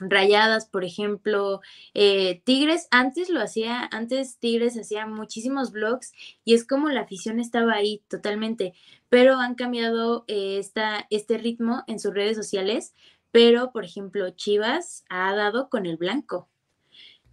Rayadas, 0.01 0.65
por 0.65 0.83
ejemplo, 0.83 1.61
Tigres, 1.93 2.87
antes 2.91 3.29
lo 3.29 3.39
hacía, 3.41 3.87
antes 3.91 4.37
Tigres 4.37 4.77
hacía 4.77 5.05
muchísimos 5.05 5.71
vlogs 5.71 6.11
y 6.43 6.55
es 6.55 6.65
como 6.65 6.89
la 6.89 7.01
afición 7.01 7.39
estaba 7.39 7.73
ahí 7.73 8.01
totalmente, 8.09 8.73
pero 9.09 9.37
han 9.37 9.55
cambiado 9.55 10.25
esta, 10.27 11.07
este 11.09 11.37
ritmo 11.37 11.83
en 11.87 11.99
sus 11.99 12.13
redes 12.13 12.35
sociales, 12.35 12.93
pero 13.31 13.71
por 13.71 13.85
ejemplo 13.85 14.29
Chivas 14.31 15.05
ha 15.09 15.33
dado 15.35 15.69
con 15.69 15.85
el 15.85 15.97
blanco. 15.97 16.49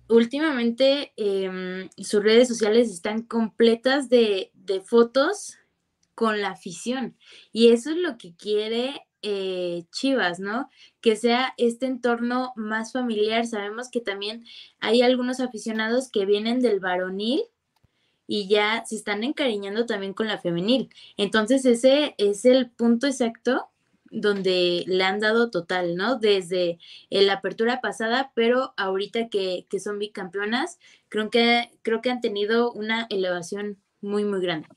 Últimamente 0.08 1.12
em, 1.16 1.90
sus 1.98 2.22
redes 2.22 2.48
sociales 2.48 2.90
están 2.90 3.22
completas 3.22 4.08
de, 4.08 4.52
fotos 4.84 5.58
con 6.14 6.40
la 6.40 6.50
afición 6.50 7.16
y 7.52 7.68
eso 7.72 7.90
es 7.90 7.96
lo 7.96 8.18
que 8.18 8.34
quiere 8.34 9.06
eh, 9.22 9.84
Chivas, 9.90 10.40
¿no? 10.40 10.68
Que 11.00 11.16
sea 11.16 11.54
este 11.56 11.86
entorno 11.86 12.52
más 12.56 12.92
familiar. 12.92 13.46
Sabemos 13.46 13.90
que 13.90 14.00
también 14.00 14.44
hay 14.80 15.02
algunos 15.02 15.40
aficionados 15.40 16.10
que 16.10 16.26
vienen 16.26 16.60
del 16.60 16.80
varonil 16.80 17.42
y 18.26 18.46
ya 18.48 18.84
se 18.86 18.96
están 18.96 19.24
encariñando 19.24 19.86
también 19.86 20.14
con 20.14 20.28
la 20.28 20.38
femenil. 20.38 20.90
Entonces 21.16 21.64
ese 21.64 22.14
es 22.18 22.44
el 22.44 22.70
punto 22.70 23.06
exacto 23.06 23.70
donde 24.10 24.84
le 24.86 25.04
han 25.04 25.20
dado 25.20 25.50
total, 25.50 25.96
¿no? 25.96 26.16
Desde 26.18 26.78
la 27.10 27.34
apertura 27.34 27.80
pasada, 27.80 28.32
pero 28.34 28.74
ahorita 28.76 29.28
que, 29.28 29.66
son 29.82 29.98
bicampeonas, 29.98 30.78
creo 31.08 31.30
que, 31.30 31.70
creo 31.82 32.00
que 32.00 32.10
han 32.10 32.20
tenido 32.20 32.72
una 32.72 33.06
elevación 33.10 33.78
muy, 34.00 34.24
muy 34.24 34.40
grande. 34.40 34.68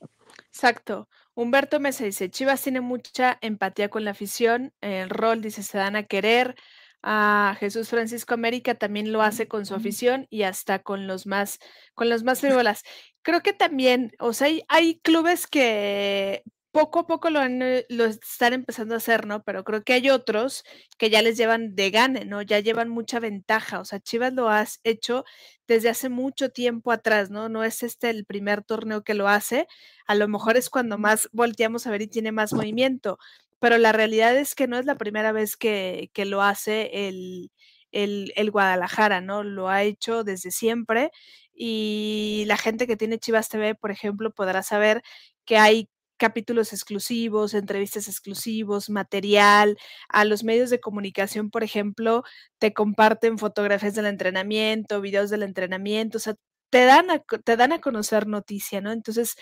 Exacto. 0.48 1.08
Humberto 1.34 1.80
Mesa 1.80 2.04
dice, 2.04 2.30
Chivas 2.30 2.62
tiene 2.62 2.80
mucha 2.80 3.38
empatía 3.40 3.88
con 3.88 4.04
la 4.04 4.10
afición, 4.10 4.72
el 4.80 5.08
rol 5.08 5.40
dice, 5.42 5.62
se 5.62 5.78
dan 5.78 5.96
a 5.96 6.02
querer, 6.04 6.56
a 7.02 7.56
Jesús 7.58 7.88
Francisco 7.88 8.34
América 8.34 8.76
también 8.76 9.12
lo 9.12 9.22
hace 9.22 9.48
con 9.48 9.66
su 9.66 9.74
afición 9.74 10.26
y 10.30 10.44
hasta 10.44 10.78
con 10.80 11.06
los 11.06 11.26
más, 11.26 11.58
con 11.94 12.08
los 12.08 12.22
más 12.22 12.40
frívolas. 12.40 12.82
Creo 13.22 13.40
que 13.42 13.52
también, 13.52 14.12
o 14.18 14.32
sea, 14.32 14.46
hay, 14.46 14.62
hay 14.68 15.00
clubes 15.00 15.46
que 15.46 16.42
poco 16.72 17.00
a 17.00 17.06
poco 17.06 17.30
lo, 17.30 17.42
eh, 17.42 17.86
lo 17.90 18.04
están 18.06 18.54
empezando 18.54 18.94
a 18.94 18.98
hacer, 18.98 19.26
¿no? 19.26 19.42
Pero 19.44 19.64
creo 19.64 19.84
que 19.84 19.92
hay 19.94 20.10
otros 20.10 20.64
que 20.98 21.10
ya 21.10 21.22
les 21.22 21.36
llevan 21.36 21.74
de 21.76 21.90
gane, 21.90 22.24
¿no? 22.24 22.42
Ya 22.42 22.60
llevan 22.60 22.88
mucha 22.88 23.20
ventaja. 23.20 23.80
O 23.80 23.84
sea, 23.84 24.00
Chivas 24.00 24.32
lo 24.32 24.48
has 24.48 24.80
hecho 24.84 25.24
desde 25.68 25.90
hace 25.90 26.08
mucho 26.08 26.50
tiempo 26.50 26.90
atrás, 26.92 27.30
¿no? 27.30 27.48
No 27.48 27.62
es 27.64 27.82
este 27.82 28.10
el 28.10 28.24
primer 28.26 28.62
torneo 28.64 29.04
que 29.04 29.14
lo 29.14 29.28
hace. 29.28 29.66
A 30.06 30.14
lo 30.14 30.28
mejor 30.28 30.56
es 30.56 30.70
cuando 30.70 30.98
más 30.98 31.28
volteamos 31.32 31.86
a 31.86 31.90
ver 31.90 32.02
y 32.02 32.06
tiene 32.08 32.32
más 32.32 32.52
movimiento. 32.54 33.18
Pero 33.60 33.78
la 33.78 33.92
realidad 33.92 34.36
es 34.36 34.54
que 34.54 34.66
no 34.66 34.78
es 34.78 34.86
la 34.86 34.96
primera 34.96 35.32
vez 35.32 35.56
que, 35.56 36.10
que 36.14 36.24
lo 36.24 36.42
hace 36.42 37.08
el, 37.08 37.50
el, 37.92 38.32
el 38.36 38.50
Guadalajara, 38.50 39.20
¿no? 39.20 39.42
Lo 39.44 39.68
ha 39.68 39.82
hecho 39.84 40.24
desde 40.24 40.50
siempre 40.50 41.10
y 41.54 42.44
la 42.46 42.56
gente 42.56 42.86
que 42.86 42.96
tiene 42.96 43.18
Chivas 43.18 43.48
TV, 43.48 43.74
por 43.74 43.90
ejemplo, 43.90 44.32
podrá 44.32 44.62
saber 44.62 45.02
que 45.44 45.58
hay 45.58 45.88
capítulos 46.22 46.72
exclusivos, 46.72 47.52
entrevistas 47.52 48.06
exclusivos, 48.06 48.88
material. 48.90 49.76
A 50.08 50.24
los 50.24 50.44
medios 50.44 50.70
de 50.70 50.78
comunicación, 50.80 51.50
por 51.50 51.64
ejemplo, 51.64 52.22
te 52.58 52.72
comparten 52.72 53.38
fotografías 53.38 53.96
del 53.96 54.06
entrenamiento, 54.06 55.00
videos 55.00 55.30
del 55.30 55.42
entrenamiento, 55.42 56.18
o 56.18 56.20
sea, 56.20 56.36
te 56.70 56.84
dan 56.84 57.10
a, 57.10 57.18
te 57.18 57.56
dan 57.56 57.72
a 57.72 57.80
conocer 57.80 58.28
noticia, 58.28 58.80
¿no? 58.80 58.92
Entonces, 58.92 59.34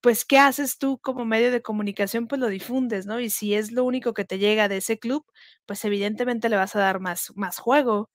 pues, 0.00 0.24
¿qué 0.24 0.38
haces 0.38 0.78
tú 0.78 0.98
como 0.98 1.26
medio 1.26 1.50
de 1.50 1.62
comunicación? 1.62 2.26
Pues 2.28 2.40
lo 2.40 2.48
difundes, 2.48 3.06
¿no? 3.06 3.20
Y 3.20 3.30
si 3.30 3.54
es 3.54 3.72
lo 3.72 3.84
único 3.84 4.14
que 4.14 4.24
te 4.24 4.38
llega 4.38 4.68
de 4.68 4.78
ese 4.78 4.98
club, 4.98 5.26
pues 5.66 5.84
evidentemente 5.84 6.48
le 6.48 6.56
vas 6.56 6.76
a 6.76 6.80
dar 6.80 7.00
más, 7.00 7.32
más 7.36 7.58
juego. 7.58 8.08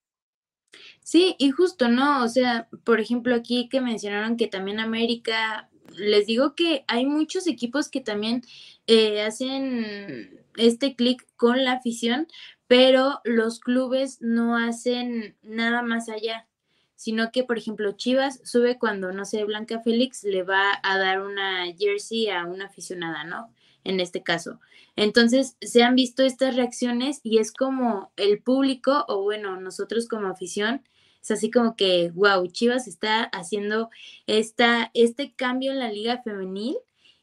Sí, 1.01 1.35
y 1.39 1.51
justo, 1.51 1.89
¿no? 1.89 2.23
O 2.23 2.27
sea, 2.27 2.67
por 2.83 2.99
ejemplo, 2.99 3.35
aquí 3.35 3.69
que 3.69 3.81
mencionaron 3.81 4.37
que 4.37 4.47
también 4.47 4.79
América 4.79 5.68
les 5.97 6.25
digo 6.27 6.55
que 6.55 6.83
hay 6.87 7.05
muchos 7.05 7.47
equipos 7.47 7.89
que 7.89 8.01
también 8.01 8.43
eh, 8.87 9.21
hacen 9.21 10.43
este 10.57 10.95
clic 10.95 11.25
con 11.35 11.63
la 11.63 11.73
afición, 11.73 12.27
pero 12.67 13.21
los 13.23 13.59
clubes 13.59 14.21
no 14.21 14.57
hacen 14.57 15.35
nada 15.41 15.81
más 15.81 16.09
allá, 16.09 16.47
sino 16.95 17.31
que, 17.31 17.43
por 17.43 17.57
ejemplo, 17.57 17.93
Chivas 17.93 18.41
sube 18.43 18.77
cuando, 18.77 19.11
no 19.11 19.25
sé, 19.25 19.43
Blanca 19.45 19.79
Félix 19.79 20.23
le 20.23 20.43
va 20.43 20.79
a 20.83 20.97
dar 20.97 21.21
una 21.21 21.65
jersey 21.77 22.29
a 22.29 22.45
una 22.45 22.65
aficionada, 22.65 23.23
¿no? 23.23 23.53
En 23.83 23.99
este 23.99 24.21
caso. 24.21 24.59
Entonces, 24.95 25.55
se 25.61 25.81
han 25.81 25.95
visto 25.95 26.23
estas 26.23 26.55
reacciones 26.55 27.21
y 27.23 27.37
es 27.37 27.53
como 27.53 28.11
el 28.17 28.41
público, 28.41 29.05
o 29.07 29.23
bueno, 29.23 29.59
nosotros 29.59 30.09
como 30.09 30.27
afición, 30.27 30.83
es 31.21 31.31
así 31.31 31.51
como 31.51 31.75
que, 31.75 32.11
wow, 32.13 32.47
Chivas 32.47 32.87
está 32.87 33.23
haciendo 33.23 33.89
esta, 34.27 34.91
este 34.93 35.33
cambio 35.33 35.71
en 35.71 35.79
la 35.79 35.91
liga 35.91 36.21
femenil 36.23 36.77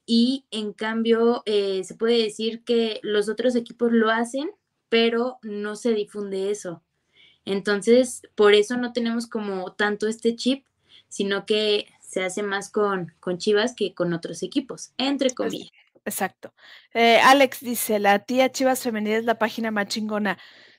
y 0.05 0.44
en 0.51 0.72
cambio 0.72 1.42
eh, 1.47 1.82
se 1.84 1.94
puede 1.94 2.22
decir 2.22 2.62
que 2.62 3.01
los 3.03 3.28
otros 3.28 3.57
equipos 3.57 3.92
lo 3.92 4.11
hacen, 4.11 4.51
pero 4.88 5.38
no 5.42 5.76
se 5.76 5.92
difunde 5.92 6.51
eso. 6.51 6.82
Entonces, 7.44 8.22
por 8.34 8.55
eso 8.55 8.76
no 8.76 8.92
tenemos 8.92 9.26
como 9.26 9.72
tanto 9.72 10.09
este 10.09 10.36
chip, 10.36 10.64
sino 11.09 11.47
que 11.47 11.86
se 12.01 12.24
hace 12.24 12.42
más 12.42 12.70
con, 12.70 13.12
con 13.20 13.38
Chivas 13.38 13.74
que 13.74 13.94
con 13.94 14.12
otros 14.12 14.42
equipos, 14.42 14.92
entre 14.99 15.30
comillas. 15.30 15.70
Exacto. 16.05 16.55
Eh, 16.94 17.18
Alex 17.18 17.61
dice, 17.61 17.99
la 17.99 18.20
tía 18.20 18.53
Chivas 18.53 18.80
Femenil 18.80 19.12
es 19.14 19.24
la 19.24 19.38
página 19.38 19.72
más 19.72 19.88
chingona. 19.88 20.38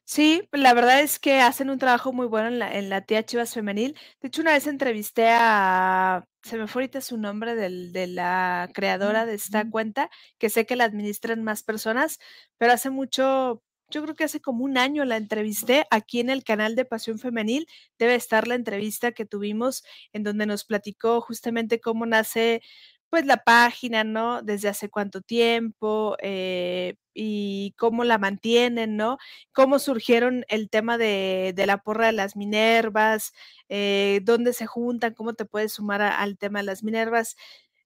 Sí, 0.09 0.47
la 0.53 0.73
verdad 0.73 1.01
es 1.01 1.19
que 1.19 1.41
hacen 1.41 1.69
un 1.69 1.79
trabajo 1.79 2.13
muy 2.13 2.27
bueno 2.27 2.47
en 2.47 2.59
la, 2.59 2.73
en 2.77 2.87
la 2.89 3.01
tía 3.01 3.25
Chivas 3.25 3.53
Femenil. 3.53 3.93
De 4.21 4.29
hecho, 4.29 4.41
una 4.41 4.53
vez 4.53 4.65
entrevisté 4.65 5.27
a, 5.29 6.25
se 6.43 6.57
me 6.57 6.67
fue 6.67 6.83
ahorita 6.83 7.01
su 7.01 7.17
nombre 7.17 7.55
del, 7.55 7.91
de 7.91 8.07
la 8.07 8.69
creadora 8.73 9.25
de 9.25 9.33
esta 9.33 9.69
cuenta, 9.69 10.09
que 10.37 10.49
sé 10.49 10.65
que 10.65 10.77
la 10.77 10.85
administran 10.85 11.43
más 11.43 11.61
personas, 11.63 12.19
pero 12.57 12.71
hace 12.71 12.89
mucho, 12.89 13.61
yo 13.89 14.01
creo 14.03 14.15
que 14.15 14.23
hace 14.23 14.39
como 14.39 14.63
un 14.63 14.77
año 14.77 15.03
la 15.03 15.17
entrevisté 15.17 15.85
aquí 15.91 16.21
en 16.21 16.29
el 16.29 16.45
canal 16.45 16.75
de 16.77 16.85
Pasión 16.85 17.19
Femenil. 17.19 17.67
Debe 17.99 18.15
estar 18.15 18.47
la 18.47 18.55
entrevista 18.55 19.11
que 19.11 19.25
tuvimos 19.25 19.83
en 20.13 20.23
donde 20.23 20.45
nos 20.45 20.63
platicó 20.63 21.19
justamente 21.19 21.81
cómo 21.81 22.05
nace 22.05 22.61
pues 23.09 23.25
la 23.25 23.37
página, 23.43 24.03
¿no? 24.03 24.41
Desde 24.41 24.69
hace 24.69 24.89
cuánto 24.89 25.21
tiempo 25.21 26.17
eh, 26.21 26.95
y 27.13 27.73
cómo 27.77 28.03
la 28.03 28.17
mantienen, 28.17 28.97
¿no? 28.97 29.17
Cómo 29.53 29.79
surgieron 29.79 30.45
el 30.49 30.69
tema 30.69 30.97
de, 30.97 31.53
la 31.65 31.77
porra 31.79 32.07
de 32.07 32.11
las 32.13 32.35
Minervas, 32.35 33.33
eh, 33.69 34.21
dónde 34.23 34.53
se 34.53 34.65
juntan, 34.67 35.13
cómo 35.13 35.33
te 35.33 35.45
puedes 35.45 35.73
sumar 35.73 36.01
al 36.01 36.37
tema 36.37 36.59
de 36.59 36.65
las 36.65 36.83
Minervas. 36.83 37.35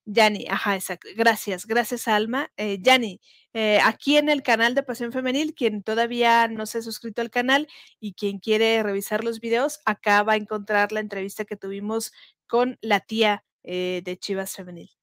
Yani, 0.05 0.47
ajá, 0.49 0.75
exacto. 0.75 1.09
Gracias, 1.15 1.65
gracias 1.67 2.07
Alma. 2.07 2.51
Eh, 2.57 2.79
Yani, 2.81 3.21
aquí 3.83 4.17
en 4.17 4.29
el 4.29 4.43
canal 4.43 4.75
de 4.75 4.83
Pasión 4.83 5.11
Femenil, 5.11 5.53
quien 5.55 5.83
todavía 5.83 6.47
no 6.47 6.65
se 6.65 6.79
ha 6.79 6.81
suscrito 6.81 7.21
al 7.21 7.29
canal 7.31 7.67
y 7.99 8.13
quien 8.13 8.39
quiere 8.39 8.81
revisar 8.83 9.23
los 9.23 9.39
videos, 9.39 9.79
acá 9.85 10.23
va 10.23 10.33
a 10.33 10.37
encontrar 10.37 10.91
la 10.91 10.99
entrevista 11.01 11.45
que 11.45 11.57
tuvimos 11.57 12.11
con 12.47 12.77
la 12.81 12.99
tía 13.01 13.43
de 13.63 14.17
Chivas 14.19 14.55
Femenil. 14.55 15.00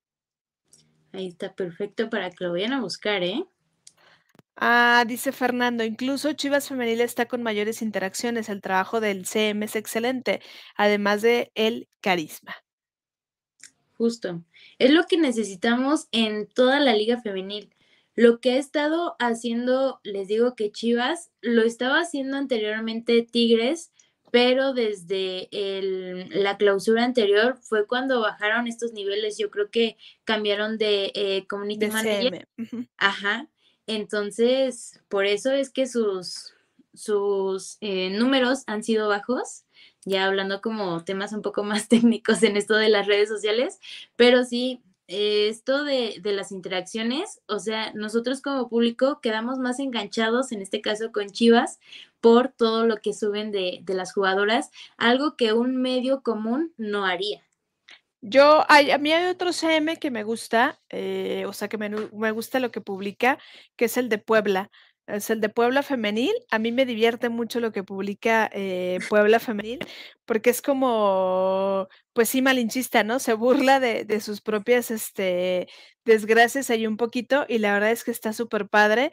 Ahí 1.19 1.27
está 1.27 1.53
perfecto 1.53 2.09
para 2.09 2.31
que 2.31 2.45
lo 2.45 2.53
vayan 2.53 2.73
a 2.73 2.81
buscar, 2.81 3.25
¿eh? 3.25 3.45
Ah, 4.55 5.05
dice 5.05 5.33
Fernando, 5.33 5.83
incluso 5.83 6.33
Chivas 6.33 6.69
Femenil 6.69 7.01
está 7.01 7.27
con 7.27 7.43
mayores 7.43 7.83
interacciones. 7.83 8.49
El 8.49 8.61
trabajo 8.61 9.01
del 9.01 9.27
CM 9.27 9.65
es 9.65 9.75
excelente, 9.75 10.41
además 10.77 11.21
de 11.23 11.51
el 11.57 11.89
carisma. 12.01 12.55
Justo. 13.95 14.45
Es 14.79 14.93
lo 14.93 15.07
que 15.07 15.19
necesitamos 15.19 16.07
en 16.13 16.47
toda 16.47 16.79
la 16.79 16.95
liga 16.95 17.21
femenil. 17.21 17.75
Lo 18.15 18.39
que 18.39 18.53
ha 18.53 18.57
estado 18.59 19.17
haciendo, 19.19 19.99
les 20.05 20.29
digo 20.29 20.55
que 20.55 20.71
Chivas 20.71 21.33
lo 21.41 21.63
estaba 21.63 21.99
haciendo 21.99 22.37
anteriormente 22.37 23.27
Tigres, 23.29 23.91
pero 24.31 24.73
desde 24.73 25.49
la 26.31 26.57
clausura 26.57 27.05
anterior 27.05 27.59
fue 27.61 27.87
cuando 27.87 28.21
bajaron 28.21 28.67
estos 28.67 28.93
niveles. 28.93 29.39
Yo 29.39 29.51
creo 29.51 29.71
que 29.71 29.97
cambiaron 30.25 30.79
de 30.79 31.13
eh, 31.15 31.47
community 31.49 31.89
manager. 31.89 32.49
Ajá. 32.97 33.49
Entonces, 33.87 35.01
por 35.09 35.25
eso 35.25 35.51
es 35.51 35.71
que 35.71 35.87
sus, 35.87 36.53
sus 36.95 37.79
eh, 37.81 38.11
números 38.11 38.65
han 38.67 38.85
sido 38.85 39.09
bajos, 39.09 39.65
ya 40.05 40.27
hablando 40.27 40.61
como 40.61 41.05
temas 41.05 41.33
un 41.33 41.43
poco 41.43 41.65
más 41.65 41.89
técnicos 41.89 42.43
en 42.43 42.57
esto 42.57 42.75
de 42.75 42.91
las 42.91 43.07
redes 43.07 43.29
sociales, 43.29 43.79
pero 44.17 44.45
sí, 44.45 44.83
esto 45.09 45.85
de, 45.85 46.21
las 46.23 46.53
interacciones, 46.53 47.41
o 47.47 47.59
sea, 47.59 47.93
nosotros 47.95 48.43
como 48.43 48.69
público 48.69 49.21
quedamos 49.23 49.59
más 49.59 49.81
enganchados, 49.81 50.53
en 50.53 50.61
este 50.61 50.83
caso 50.83 51.13
con 51.13 51.31
Chivas, 51.31 51.81
por 52.21 52.49
todo 52.49 52.87
lo 52.87 52.99
que 52.99 53.15
suben 53.15 53.51
de, 53.51 53.83
las 53.89 54.13
jugadoras, 54.13 54.71
algo 54.99 55.37
que 55.37 55.55
un 55.55 55.77
medio 55.77 56.23
común 56.23 56.75
no 56.77 57.07
haría. 57.07 57.43
Yo, 58.21 58.65
a 58.69 58.99
mí 58.99 59.13
hay 59.13 59.31
otro 59.31 59.53
CM 59.53 59.97
que 59.97 60.11
me 60.11 60.25
gusta, 60.25 60.79
eh, 60.91 61.45
o 61.47 61.53
sea, 61.53 61.69
que 61.69 61.79
me, 61.79 61.89
me, 61.89 62.31
gusta 62.33 62.59
lo 62.59 62.71
que 62.71 62.81
publica, 62.81 63.39
que 63.77 63.87
es 63.87 63.97
el 63.97 64.09
de 64.09 64.19
Puebla. 64.19 64.71
Es 65.09 65.31
el 65.31 65.41
de 65.41 65.49
Puebla 65.49 65.83
Femenil. 65.83 66.35
A 66.51 66.59
mí 66.59 66.71
me 66.71 66.85
divierte 66.85 67.31
mucho 67.31 67.61
lo 67.61 67.73
que 67.73 67.83
publica 67.83 68.51
eh, 68.53 68.99
Puebla 69.09 69.41
Femenil, 69.41 69.79
porque 70.27 70.51
es 70.51 70.61
como, 70.61 71.89
pues 72.13 72.29
sí, 72.29 72.43
malinchista, 72.43 73.05
¿no? 73.05 73.19
Se 73.19 73.33
burla 73.33 73.81
de, 73.81 74.05
de 74.05 74.21
sus 74.21 74.43
propias 74.43 74.91
este, 74.91 75.69
desgracias 76.05 76.69
ahí 76.71 76.87
un 76.87 76.99
poquito, 76.99 77.47
y 77.49 77.59
la 77.59 77.73
verdad 77.73 77.91
es 77.91 78.05
que 78.05 78.11
está 78.11 78.33
súper 78.35 78.69
padre. 78.69 79.11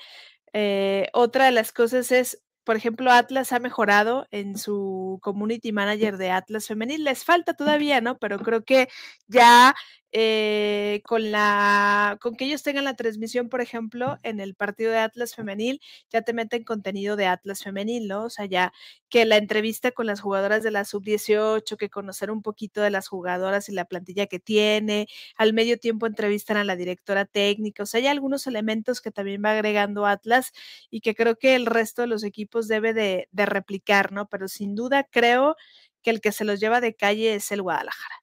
Eh, 0.54 1.08
otra 1.14 1.46
de 1.46 1.52
las 1.52 1.72
cosas 1.72 2.12
es, 2.12 2.42
por 2.66 2.76
ejemplo, 2.76 3.12
Atlas 3.12 3.54
ha 3.54 3.60
mejorado 3.60 4.28
en 4.32 4.58
su 4.58 5.20
community 5.22 5.72
manager 5.72 6.18
de 6.18 6.32
Atlas 6.32 6.68
femenil. 6.68 7.04
Les 7.04 7.24
falta 7.24 7.54
todavía, 7.54 8.02
¿no? 8.02 8.18
Pero 8.18 8.40
creo 8.40 8.66
que 8.66 8.90
ya 9.28 9.76
eh, 10.18 11.02
con 11.04 11.30
la 11.30 12.18
con 12.22 12.38
que 12.38 12.46
ellos 12.46 12.64
tengan 12.64 12.86
la 12.86 12.96
transmisión, 12.96 13.50
por 13.50 13.60
ejemplo, 13.60 14.18
en 14.24 14.40
el 14.40 14.56
partido 14.56 14.94
de 14.94 15.00
Atlas 15.00 15.36
femenil, 15.36 15.82
ya 16.10 16.22
te 16.22 16.32
meten 16.32 16.64
contenido 16.64 17.18
de 17.18 17.28
Atlas 17.28 17.62
femenil, 17.62 18.08
¿no? 18.08 18.24
O 18.24 18.30
sea, 18.30 18.46
ya 18.46 18.72
que 19.10 19.26
la 19.26 19.36
entrevista 19.36 19.92
con 19.92 20.06
las 20.06 20.22
jugadoras 20.22 20.64
de 20.64 20.72
la 20.72 20.86
sub-18, 20.86 21.76
que 21.76 21.90
conocer 21.90 22.32
un 22.32 22.42
poquito 22.42 22.80
de 22.82 22.92
las 22.92 23.10
jugadoras 23.10 23.68
y 23.68 23.74
la 23.74 23.84
plantilla 23.84 24.28
que 24.28 24.40
tiene, 24.40 25.08
al 25.36 25.52
medio 25.52 25.78
tiempo 25.80 26.08
entrevistan 26.08 26.56
a 26.56 26.64
la 26.64 26.78
directora 26.78 27.26
técnica, 27.26 27.84
o 27.84 27.86
sea, 27.86 28.00
hay 28.00 28.08
algunos 28.08 28.48
elementos 28.48 29.02
que 29.02 29.12
también 29.12 29.42
va 29.44 29.52
agregando 29.52 30.06
Atlas 30.06 30.54
y 30.90 31.02
que 31.02 31.14
creo 31.14 31.36
que 31.38 31.56
el 31.56 31.66
resto 31.66 32.04
de 32.04 32.08
los 32.08 32.24
equipos 32.24 32.70
debe 32.70 32.94
de, 32.94 33.28
de 33.34 33.46
replicar, 33.46 34.14
¿no? 34.14 34.30
Pero 34.30 34.48
sin 34.48 34.76
duda 34.76 35.04
creo 35.04 35.58
que 36.02 36.12
el 36.12 36.22
que 36.22 36.32
se 36.32 36.46
los 36.46 36.62
lleva 36.62 36.80
de 36.80 36.96
calle 36.96 37.36
es 37.36 37.52
el 37.52 37.62
Guadalajara. 37.62 38.16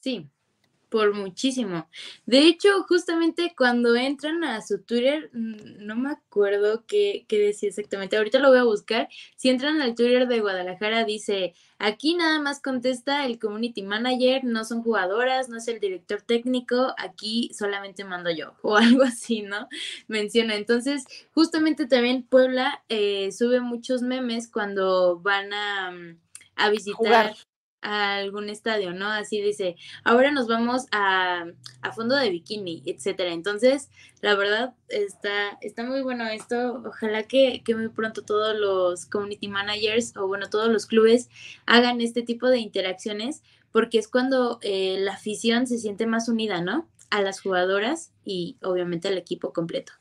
Sí, 0.00 0.28
por 0.92 1.14
muchísimo. 1.14 1.88
De 2.26 2.40
hecho, 2.40 2.82
justamente 2.82 3.54
cuando 3.56 3.96
entran 3.96 4.44
a 4.44 4.60
su 4.60 4.82
Twitter, 4.82 5.30
mm, 5.32 5.86
no 5.86 5.96
me 5.96 6.10
acuerdo 6.10 6.84
qué, 6.86 7.24
decía 7.30 7.70
exactamente, 7.70 8.18
ahorita 8.18 8.38
lo 8.38 8.50
voy 8.50 8.58
a 8.58 8.64
buscar. 8.64 9.08
Si 9.36 9.48
entran 9.48 9.80
al 9.80 9.94
Twitter 9.94 10.28
de 10.28 10.40
Guadalajara, 10.40 11.04
dice, 11.04 11.54
aquí 11.78 12.14
nada 12.14 12.40
más 12.40 12.60
contesta 12.60 13.24
el 13.24 13.38
community 13.38 13.82
manager, 13.82 14.44
no 14.44 14.66
son 14.66 14.82
jugadoras, 14.82 15.48
no 15.48 15.56
es 15.56 15.66
el 15.66 15.80
director 15.80 16.20
técnico, 16.20 16.94
aquí 16.98 17.50
solamente 17.54 18.04
mando 18.04 18.30
yo, 18.30 18.52
o 18.62 18.76
algo 18.76 19.02
así, 19.02 19.40
¿no? 19.40 19.68
Menciona. 20.08 20.56
Entonces, 20.56 21.04
justamente 21.32 21.86
también 21.86 22.22
Puebla 22.22 22.84
eh, 22.90 23.32
sube 23.32 23.60
muchos 23.60 24.02
memes 24.02 24.46
cuando 24.46 25.18
van 25.20 25.54
a, 25.54 25.90
mm, 25.90 26.18
a 26.56 26.68
visitar. 26.68 27.34
A 27.82 28.16
algún 28.16 28.48
estadio, 28.48 28.92
¿no? 28.94 29.08
Así 29.08 29.40
dice, 29.40 29.76
ahora 30.04 30.30
nos 30.30 30.48
vamos 30.48 30.86
a, 30.92 31.44
a 31.82 31.92
fondo 31.92 32.16
de 32.16 32.30
bikini, 32.30 32.82
etcétera. 32.86 33.32
Entonces, 33.32 33.90
la 34.20 34.34
verdad, 34.36 34.74
está, 34.88 35.58
está 35.60 35.84
muy 35.84 36.02
bueno 36.02 36.26
esto. 36.28 36.82
Ojalá 36.86 37.24
que, 37.24 37.62
que 37.64 37.74
muy 37.74 37.88
pronto 37.88 38.22
todos 38.22 38.56
los 38.56 39.06
community 39.06 39.48
managers 39.48 40.16
o 40.16 40.26
bueno, 40.26 40.48
todos 40.48 40.68
los 40.68 40.86
clubes 40.86 41.28
hagan 41.66 42.00
este 42.00 42.22
tipo 42.22 42.48
de 42.48 42.58
interacciones, 42.58 43.42
porque 43.72 43.98
es 43.98 44.08
cuando 44.08 44.58
eh, 44.62 44.96
la 45.00 45.14
afición 45.14 45.66
se 45.66 45.78
siente 45.78 46.06
más 46.06 46.28
unida, 46.28 46.60
¿no? 46.60 46.88
A 47.10 47.20
las 47.20 47.40
jugadoras 47.40 48.12
y 48.24 48.56
obviamente 48.62 49.08
al 49.08 49.18
equipo 49.18 49.52
completo 49.52 49.92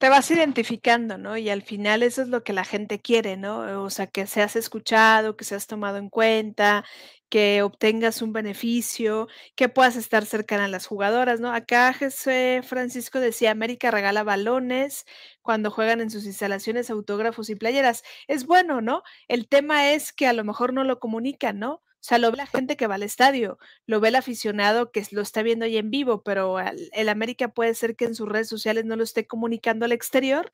te 0.00 0.08
vas 0.08 0.30
identificando, 0.30 1.18
¿no? 1.18 1.36
Y 1.36 1.50
al 1.50 1.60
final 1.60 2.02
eso 2.02 2.22
es 2.22 2.28
lo 2.28 2.42
que 2.42 2.54
la 2.54 2.64
gente 2.64 3.02
quiere, 3.02 3.36
¿no? 3.36 3.84
O 3.84 3.90
sea, 3.90 4.06
que 4.06 4.26
seas 4.26 4.56
escuchado, 4.56 5.36
que 5.36 5.44
seas 5.44 5.66
tomado 5.66 5.98
en 5.98 6.08
cuenta, 6.08 6.86
que 7.30 7.62
obtengas 7.62 8.22
un 8.22 8.32
beneficio, 8.32 9.28
que 9.56 9.68
puedas 9.68 9.96
estar 9.96 10.26
cercana 10.26 10.64
a 10.66 10.68
las 10.68 10.86
jugadoras, 10.86 11.40
¿no? 11.40 11.52
Acá 11.52 11.94
José 11.98 12.60
Francisco 12.64 13.20
decía, 13.20 13.50
América 13.52 13.90
regala 13.90 14.24
balones 14.24 15.06
cuando 15.42 15.70
juegan 15.70 16.00
en 16.00 16.10
sus 16.10 16.26
instalaciones, 16.26 16.90
autógrafos 16.90 17.48
y 17.50 17.54
playeras. 17.56 18.02
Es 18.28 18.46
bueno, 18.46 18.80
¿no? 18.80 19.02
El 19.28 19.48
tema 19.48 19.92
es 19.92 20.12
que 20.12 20.26
a 20.26 20.32
lo 20.32 20.44
mejor 20.44 20.72
no 20.74 20.84
lo 20.84 20.98
comunican, 21.00 21.58
¿no? 21.58 21.74
O 21.74 22.02
sea, 22.02 22.18
lo 22.18 22.30
ve 22.30 22.38
la 22.38 22.46
gente 22.46 22.76
que 22.78 22.86
va 22.86 22.94
al 22.94 23.02
estadio, 23.02 23.58
lo 23.86 24.00
ve 24.00 24.08
el 24.08 24.16
aficionado 24.16 24.90
que 24.90 25.04
lo 25.10 25.20
está 25.20 25.42
viendo 25.42 25.66
ahí 25.66 25.76
en 25.76 25.90
vivo, 25.90 26.22
pero 26.22 26.56
el 26.60 27.08
América 27.10 27.48
puede 27.48 27.74
ser 27.74 27.94
que 27.94 28.06
en 28.06 28.14
sus 28.14 28.26
redes 28.28 28.48
sociales 28.48 28.86
no 28.86 28.96
lo 28.96 29.04
esté 29.04 29.26
comunicando 29.26 29.84
al 29.84 29.92
exterior 29.92 30.50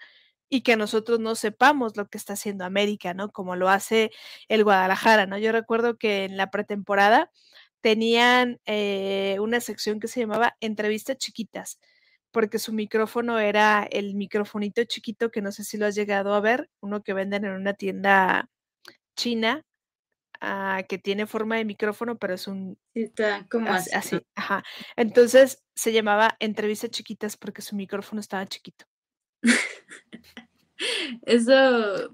y 0.48 0.62
que 0.62 0.76
nosotros 0.76 1.20
no 1.20 1.34
sepamos 1.34 1.96
lo 1.96 2.08
que 2.08 2.18
está 2.18 2.34
haciendo 2.34 2.64
América, 2.64 3.14
¿no? 3.14 3.30
Como 3.30 3.56
lo 3.56 3.68
hace 3.68 4.10
el 4.48 4.64
Guadalajara, 4.64 5.26
¿no? 5.26 5.38
Yo 5.38 5.52
recuerdo 5.52 5.96
que 5.98 6.24
en 6.24 6.36
la 6.36 6.50
pretemporada 6.50 7.30
tenían 7.80 8.60
eh, 8.66 9.36
una 9.40 9.60
sección 9.60 10.00
que 10.00 10.08
se 10.08 10.20
llamaba 10.20 10.56
Entrevistas 10.60 11.18
Chiquitas, 11.18 11.80
porque 12.32 12.58
su 12.58 12.72
micrófono 12.72 13.38
era 13.38 13.84
el 13.90 14.14
microfonito 14.14 14.84
chiquito 14.84 15.30
que 15.30 15.42
no 15.42 15.52
sé 15.52 15.64
si 15.64 15.78
lo 15.78 15.86
has 15.86 15.94
llegado 15.94 16.34
a 16.34 16.40
ver, 16.40 16.70
uno 16.80 17.02
que 17.02 17.14
venden 17.14 17.44
en 17.44 17.52
una 17.52 17.74
tienda 17.74 18.50
china 19.16 19.64
Ah, 20.40 20.82
que 20.88 20.98
tiene 20.98 21.26
forma 21.26 21.56
de 21.56 21.64
micrófono, 21.64 22.18
pero 22.18 22.34
es 22.34 22.46
un... 22.46 22.78
está 22.94 23.46
como 23.50 23.70
así, 23.70 23.90
así, 23.94 24.20
ajá. 24.34 24.64
Entonces 24.96 25.64
se 25.74 25.92
llamaba 25.92 26.36
entrevistas 26.40 26.90
chiquitas 26.90 27.36
porque 27.36 27.62
su 27.62 27.76
micrófono 27.76 28.20
estaba 28.20 28.46
chiquito. 28.46 28.86
Eso, 31.22 32.12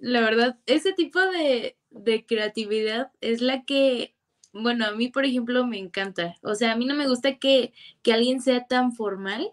la 0.00 0.20
verdad, 0.20 0.58
ese 0.66 0.92
tipo 0.92 1.20
de, 1.20 1.76
de 1.90 2.26
creatividad 2.26 3.10
es 3.20 3.40
la 3.40 3.64
que, 3.64 4.14
bueno, 4.52 4.86
a 4.86 4.92
mí, 4.92 5.08
por 5.08 5.24
ejemplo, 5.24 5.66
me 5.66 5.78
encanta. 5.78 6.36
O 6.42 6.54
sea, 6.54 6.72
a 6.72 6.76
mí 6.76 6.86
no 6.86 6.94
me 6.94 7.08
gusta 7.08 7.38
que, 7.38 7.72
que 8.02 8.12
alguien 8.12 8.40
sea 8.40 8.66
tan 8.66 8.92
formal, 8.92 9.52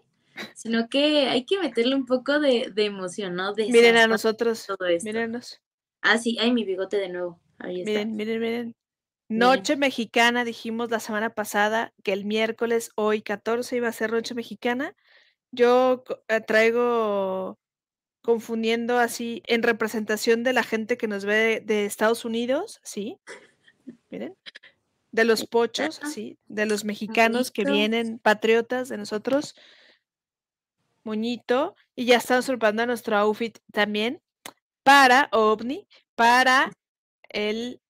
sino 0.54 0.88
que 0.88 1.28
hay 1.28 1.44
que 1.44 1.58
meterle 1.58 1.94
un 1.94 2.06
poco 2.06 2.40
de, 2.40 2.70
de 2.72 2.84
emoción, 2.84 3.34
¿no? 3.34 3.52
De 3.52 3.66
Miren 3.68 3.96
a 3.96 4.06
nosotros, 4.06 4.66
todo 4.66 4.88
mírenos. 5.02 5.60
Ah, 6.00 6.18
sí, 6.18 6.36
ay, 6.40 6.52
mi 6.52 6.64
bigote 6.64 6.96
de 6.96 7.08
nuevo. 7.08 7.40
Miren, 7.58 8.16
miren, 8.16 8.40
miren. 8.40 8.76
Noche 9.28 9.76
mexicana, 9.76 10.44
dijimos 10.44 10.90
la 10.90 11.00
semana 11.00 11.30
pasada 11.30 11.94
que 12.02 12.12
el 12.12 12.24
miércoles, 12.26 12.90
hoy 12.96 13.22
14, 13.22 13.76
iba 13.76 13.88
a 13.88 13.92
ser 13.92 14.12
Noche 14.12 14.34
mexicana. 14.34 14.94
Yo 15.52 16.02
eh, 16.28 16.40
traigo 16.40 17.58
confundiendo 18.22 18.98
así 18.98 19.42
en 19.46 19.62
representación 19.62 20.42
de 20.44 20.52
la 20.52 20.62
gente 20.62 20.96
que 20.96 21.08
nos 21.08 21.24
ve 21.24 21.62
de, 21.64 21.84
Estados 21.84 22.24
Unidos, 22.24 22.80
sí. 22.82 23.18
Miren. 24.10 24.36
De 25.10 25.24
los 25.24 25.46
pochos, 25.46 26.00
sí. 26.12 26.38
De 26.46 26.64
los 26.64 26.84
mexicanos 26.84 27.50
que 27.50 27.64
vienen, 27.64 28.18
patriotas 28.18 28.88
de 28.88 28.96
nosotros. 28.96 29.54
Moñito. 31.04 31.76
Y 31.94 32.06
ya 32.06 32.16
estamos 32.16 32.46
preparando 32.46 32.86
nuestro 32.86 33.16
outfit 33.18 33.58
también 33.72 34.22
para 34.82 35.28
OVNI, 35.32 35.86
para 36.14 36.72
el 37.28 37.80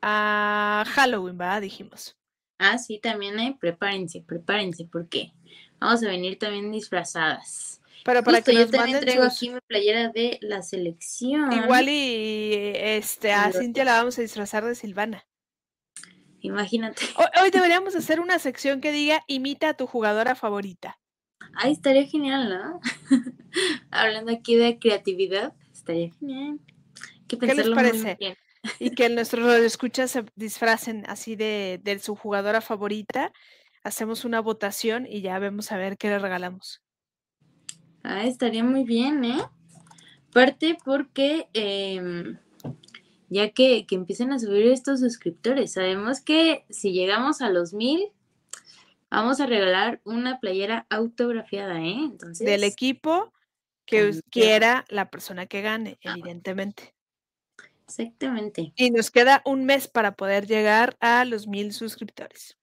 a 0.00 0.84
Halloween, 0.86 1.38
¿verdad? 1.38 1.62
Dijimos. 1.62 2.16
Ah, 2.58 2.78
sí, 2.78 2.98
también 2.98 3.38
hay, 3.38 3.54
prepárense, 3.54 4.20
prepárense, 4.20 4.84
porque 4.84 5.32
vamos 5.82 6.02
a 6.02 6.08
venir 6.08 6.38
también 6.38 6.70
disfrazadas. 6.70 7.80
Pero 8.04 8.22
para 8.24 8.42
que 8.42 8.54
yo 8.54 8.68
también 8.68 9.00
traigo 9.00 9.22
aquí 9.22 9.50
mi 9.50 9.60
playera 9.60 10.08
de 10.08 10.38
la 10.42 10.62
selección. 10.62 11.52
Igual 11.52 11.88
y 11.88 12.72
este 12.74 13.32
a 13.32 13.52
Cintia 13.52 13.84
la 13.84 13.98
vamos 13.98 14.18
a 14.18 14.22
disfrazar 14.22 14.64
de 14.64 14.74
Silvana. 14.74 15.24
Imagínate. 16.40 17.02
Hoy, 17.40 17.50
deberíamos 17.50 17.94
hacer 17.94 18.18
una 18.18 18.40
sección 18.40 18.80
que 18.80 18.90
diga 18.90 19.22
imita 19.28 19.70
a 19.70 19.74
tu 19.74 19.86
jugadora 19.86 20.34
favorita. 20.34 20.98
Ay, 21.54 21.72
estaría 21.72 22.04
genial, 22.06 22.48
¿no? 22.48 22.80
Hablando 23.92 24.32
aquí 24.32 24.56
de 24.56 24.78
creatividad, 24.80 25.52
estaría 25.72 26.10
genial. 26.18 26.58
¿Qué 27.28 27.36
les 27.36 27.70
parece? 27.70 28.18
Y 28.80 28.90
que 28.90 29.08
nuestros 29.08 29.54
escuchas 29.60 30.10
se 30.10 30.24
disfracen 30.34 31.04
así 31.06 31.36
de, 31.36 31.80
de 31.82 31.98
su 32.00 32.16
jugadora 32.16 32.60
favorita. 32.60 33.32
Hacemos 33.84 34.24
una 34.24 34.40
votación 34.40 35.06
y 35.08 35.22
ya 35.22 35.38
vemos 35.38 35.72
a 35.72 35.76
ver 35.76 35.98
qué 35.98 36.08
le 36.08 36.18
regalamos. 36.18 36.82
Ah, 38.02 38.24
estaría 38.24 38.64
muy 38.64 38.84
bien, 38.84 39.24
¿eh? 39.24 39.42
Parte 40.32 40.76
porque 40.84 41.48
em, 41.52 42.38
ya 43.28 43.50
que, 43.50 43.86
que, 43.86 43.94
empiecen 43.94 44.32
a 44.32 44.38
subir 44.38 44.66
estos 44.66 45.00
suscriptores, 45.00 45.72
sabemos 45.72 46.20
que 46.20 46.64
si 46.70 46.92
llegamos 46.92 47.42
a 47.42 47.50
los 47.50 47.74
mil, 47.74 48.08
vamos 49.10 49.40
a 49.40 49.46
regalar 49.46 50.00
una 50.04 50.40
playera 50.40 50.86
autografiada, 50.88 51.80
¿eh? 51.80 51.98
Entonces. 52.04 52.46
Del 52.46 52.64
equipo 52.64 53.32
que 53.84 54.20
quiera 54.30 54.84
la 54.88 55.10
persona 55.10 55.46
que 55.46 55.60
gane, 55.60 55.98
evidentemente. 56.00 56.94
Exactamente. 57.84 58.72
Y 58.76 58.90
nos 58.90 59.10
queda 59.10 59.42
un 59.44 59.66
mes 59.66 59.86
para 59.86 60.14
poder 60.14 60.46
llegar 60.46 60.96
a 61.00 61.24
los 61.24 61.46
mil 61.46 61.72
suscriptores. 61.72 62.56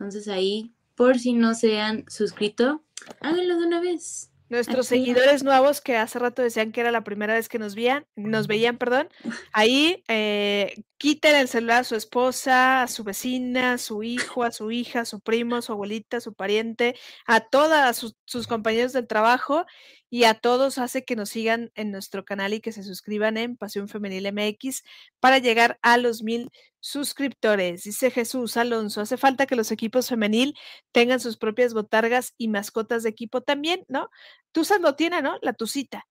Entonces 0.00 0.28
ahí, 0.28 0.72
por 0.94 1.18
si 1.18 1.34
no 1.34 1.54
se 1.54 1.78
han 1.78 2.06
suscrito, 2.08 2.82
háganlo 3.20 3.58
de 3.58 3.66
una 3.66 3.80
vez. 3.80 4.30
Nuestros 4.48 4.86
seguidores 4.88 5.44
nuevos 5.44 5.80
que 5.80 5.96
hace 5.96 6.18
rato 6.18 6.40
decían 6.40 6.72
que 6.72 6.80
era 6.80 6.90
la 6.90 7.04
primera 7.04 7.34
vez 7.34 7.48
que 7.50 7.58
nos 7.58 7.74
veían, 7.74 8.06
nos 8.16 8.48
veían, 8.48 8.78
perdón, 8.78 9.08
ahí 9.52 10.02
eh, 10.08 10.82
quiten 10.96 11.36
el 11.36 11.48
celular 11.48 11.82
a 11.82 11.84
su 11.84 11.94
esposa, 11.94 12.82
a 12.82 12.88
su 12.88 13.04
vecina, 13.04 13.74
a 13.74 13.78
su 13.78 14.02
hijo, 14.02 14.42
a 14.42 14.50
su 14.50 14.72
hija, 14.72 15.00
a 15.00 15.04
su 15.04 15.20
primo, 15.20 15.56
a 15.56 15.62
su 15.62 15.70
abuelita, 15.70 16.16
a 16.16 16.20
su 16.20 16.32
pariente, 16.32 16.96
a 17.26 17.40
todos 17.40 17.96
sus, 17.96 18.16
sus 18.24 18.48
compañeros 18.48 18.92
del 18.92 19.06
trabajo 19.06 19.66
y 20.10 20.24
a 20.24 20.34
todos 20.34 20.78
hace 20.78 21.04
que 21.04 21.16
nos 21.16 21.30
sigan 21.30 21.70
en 21.74 21.92
nuestro 21.92 22.24
canal 22.24 22.52
y 22.52 22.60
que 22.60 22.72
se 22.72 22.82
suscriban 22.82 23.36
en 23.36 23.56
Pasión 23.56 23.88
Femenil 23.88 24.32
MX 24.32 24.82
para 25.20 25.38
llegar 25.38 25.78
a 25.82 25.96
los 25.96 26.22
mil 26.22 26.50
suscriptores. 26.80 27.84
Dice 27.84 28.10
Jesús 28.10 28.56
Alonso, 28.56 29.00
hace 29.00 29.16
falta 29.16 29.46
que 29.46 29.56
los 29.56 29.70
equipos 29.70 30.08
femenil 30.08 30.54
tengan 30.92 31.20
sus 31.20 31.36
propias 31.36 31.74
botargas 31.74 32.34
y 32.36 32.48
mascotas 32.48 33.04
de 33.04 33.10
equipo 33.10 33.40
también, 33.42 33.84
¿no? 33.88 34.10
Tuzas 34.52 34.80
lo 34.80 34.96
tiene, 34.96 35.22
¿no? 35.22 35.38
La 35.42 35.52
tucita. 35.52 36.06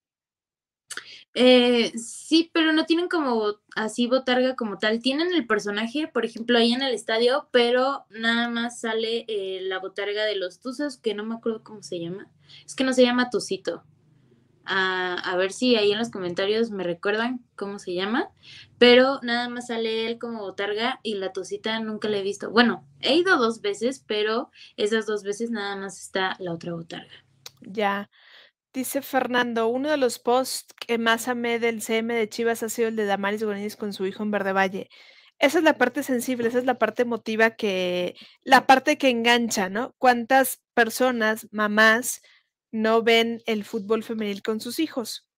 Eh, 1.36 1.92
sí, 1.98 2.50
pero 2.54 2.74
no 2.74 2.86
tienen 2.86 3.08
como 3.08 3.56
así 3.76 4.08
botarga 4.08 4.56
como 4.56 4.78
tal. 4.78 5.00
Tienen 5.00 5.34
el 5.34 5.46
personaje, 5.46 6.08
por 6.08 6.26
ejemplo, 6.26 6.58
ahí 6.58 6.74
en 6.74 6.82
el 6.82 6.94
estadio, 6.94 7.48
pero 7.52 8.06
nada 8.10 8.50
más 8.50 8.82
sale 8.82 9.26
eh, 9.28 9.60
la 9.62 9.80
botarga 9.80 10.26
de 10.26 10.36
los 10.36 10.60
Tuzos, 10.60 10.98
que 10.98 11.14
no 11.14 11.24
me 11.24 11.36
acuerdo 11.36 11.64
cómo 11.64 11.84
se 11.84 12.00
llama. 12.00 12.30
Es 12.66 12.76
que 12.76 12.84
no 12.84 12.94
se 12.94 13.04
llama 13.04 13.30
Tucito. 13.30 13.84
Ah, 14.66 15.16
a 15.24 15.36
ver 15.36 15.52
si 15.52 15.76
ahí 15.76 15.92
en 15.92 15.98
los 15.98 16.12
comentarios 16.12 16.70
me 16.70 16.84
recuerdan 16.84 17.44
cómo 17.56 17.80
se 17.80 17.94
llama. 17.94 18.30
Pero 18.78 19.20
nada 19.24 19.50
más 19.50 19.68
sale 19.68 20.08
él 20.08 20.20
como 20.20 20.42
botarga 20.42 21.00
y 21.04 21.16
la 21.16 21.34
Tucita 21.34 21.80
nunca 21.80 22.08
la 22.08 22.18
he 22.18 22.24
visto. 22.24 22.52
Bueno, 22.52 22.86
he 23.02 23.16
ido 23.16 23.38
dos 23.38 23.62
veces, 23.62 24.04
pero 24.06 24.52
esas 24.78 25.06
dos 25.06 25.24
veces 25.24 25.52
nada 25.52 25.76
más 25.76 26.00
está 26.00 26.36
la 26.40 26.54
otra 26.54 26.74
botarga. 26.74 27.14
Ya. 27.62 28.10
Dice 28.74 29.02
Fernando, 29.02 29.68
uno 29.68 29.90
de 29.90 29.98
los 29.98 30.20
posts 30.20 30.74
que 30.86 31.00
más 31.00 31.28
amé 31.28 31.58
del 31.60 31.82
CM 31.82 32.14
de 32.14 32.30
Chivas 32.30 32.62
ha 32.62 32.70
sido 32.70 32.88
el 32.90 32.96
de 32.96 33.06
Damaris 33.06 33.44
Goninis 33.44 33.76
con 33.76 33.94
su 33.94 34.06
hijo 34.06 34.22
en 34.22 34.30
Verde 34.32 34.54
Valle. 34.54 34.90
Esa 35.40 35.58
es 35.60 35.64
la 35.64 35.78
parte 35.78 36.04
sensible, 36.04 36.50
esa 36.50 36.60
es 36.60 36.66
la 36.66 36.78
parte 36.78 37.02
emotiva 37.04 37.52
que, 37.52 38.16
la 38.44 38.68
parte 38.68 38.98
que 39.00 39.10
engancha, 39.10 39.70
¿no? 39.70 39.96
¿Cuántas 39.98 40.62
personas, 40.76 41.48
mamás, 41.52 42.22
no 42.72 43.02
ven 43.04 43.42
el 43.48 43.64
fútbol 43.66 44.04
femenil 44.04 44.44
con 44.44 44.60
sus 44.60 44.78
hijos? 44.80 45.29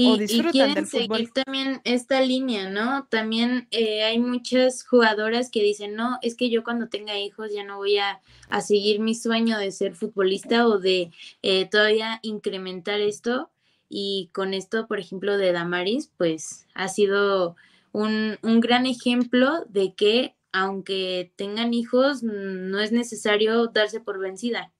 Y, 0.00 0.28
quieren 0.52 0.86
seguir 0.86 1.32
también 1.32 1.80
esta 1.82 2.20
línea, 2.20 2.70
¿no? 2.70 3.08
También 3.10 3.66
eh, 3.72 4.04
hay 4.04 4.20
muchas 4.20 4.86
jugadoras 4.86 5.50
que 5.50 5.60
dicen, 5.60 5.96
no, 5.96 6.18
es 6.22 6.36
que 6.36 6.50
yo 6.50 6.62
cuando 6.62 6.88
tenga 6.88 7.18
hijos 7.18 7.52
ya 7.52 7.64
no 7.64 7.78
voy 7.78 7.98
a, 7.98 8.20
seguir 8.60 9.00
mi 9.00 9.16
sueño 9.16 9.58
de 9.58 9.72
ser 9.72 9.96
futbolista 9.96 10.68
o 10.68 10.78
de 10.78 11.10
eh, 11.42 11.68
todavía 11.68 12.20
incrementar 12.22 13.00
esto. 13.00 13.50
Y 13.88 14.30
con 14.32 14.54
esto, 14.54 14.86
por 14.86 15.00
ejemplo, 15.00 15.36
de 15.36 15.50
Damaris, 15.50 16.12
pues 16.16 16.68
ha 16.74 16.86
sido 16.86 17.56
un, 17.90 18.38
un 18.42 18.60
gran 18.60 18.86
ejemplo 18.86 19.64
de 19.68 19.94
que 19.94 20.36
aunque 20.52 21.32
tengan 21.34 21.74
hijos, 21.74 22.22
no 22.22 22.78
es 22.78 22.92
necesario 22.92 23.66
darse 23.66 24.00
por 24.00 24.20
vencida 24.20 24.72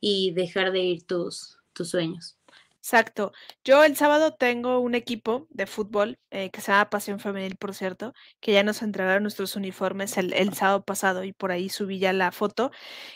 y 0.00 0.32
dejar 0.32 0.72
de 0.72 0.80
ir 0.80 1.02
tus, 1.04 1.58
tus 1.72 1.90
sueños. 1.90 2.35
Exacto. 2.86 3.32
Yo 3.64 3.82
el 3.82 3.96
sábado 3.96 4.34
tengo 4.36 4.78
un 4.78 4.94
equipo 4.94 5.48
de 5.50 5.66
fútbol 5.66 6.20
eh, 6.30 6.50
que 6.52 6.60
se 6.60 6.70
llama 6.70 6.88
Pasión 6.88 7.18
Femenil, 7.18 7.56
por 7.56 7.74
cierto, 7.74 8.12
que 8.38 8.52
ya 8.52 8.62
nos 8.62 8.80
entregaron 8.80 9.24
nuestros 9.24 9.56
uniformes 9.56 10.16
el, 10.16 10.32
el, 10.32 10.54
sábado 10.54 10.84
pasado 10.84 11.24
y 11.24 11.32
por 11.32 11.50
ahí 11.50 11.68
subí 11.68 11.98
ya 11.98 12.12
la 12.12 12.30
foto. 12.30 12.70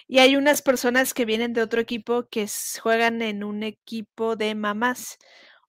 Y 0.08 0.18
hay 0.18 0.34
unas 0.34 0.62
personas 0.62 1.14
que 1.14 1.24
vienen 1.24 1.52
de 1.52 1.62
otro 1.62 1.80
equipo 1.80 2.26
que 2.28 2.48
juegan 2.82 3.22
en 3.22 3.44
un 3.44 3.62
equipo 3.62 4.34
de 4.34 4.56
mamás. 4.56 5.18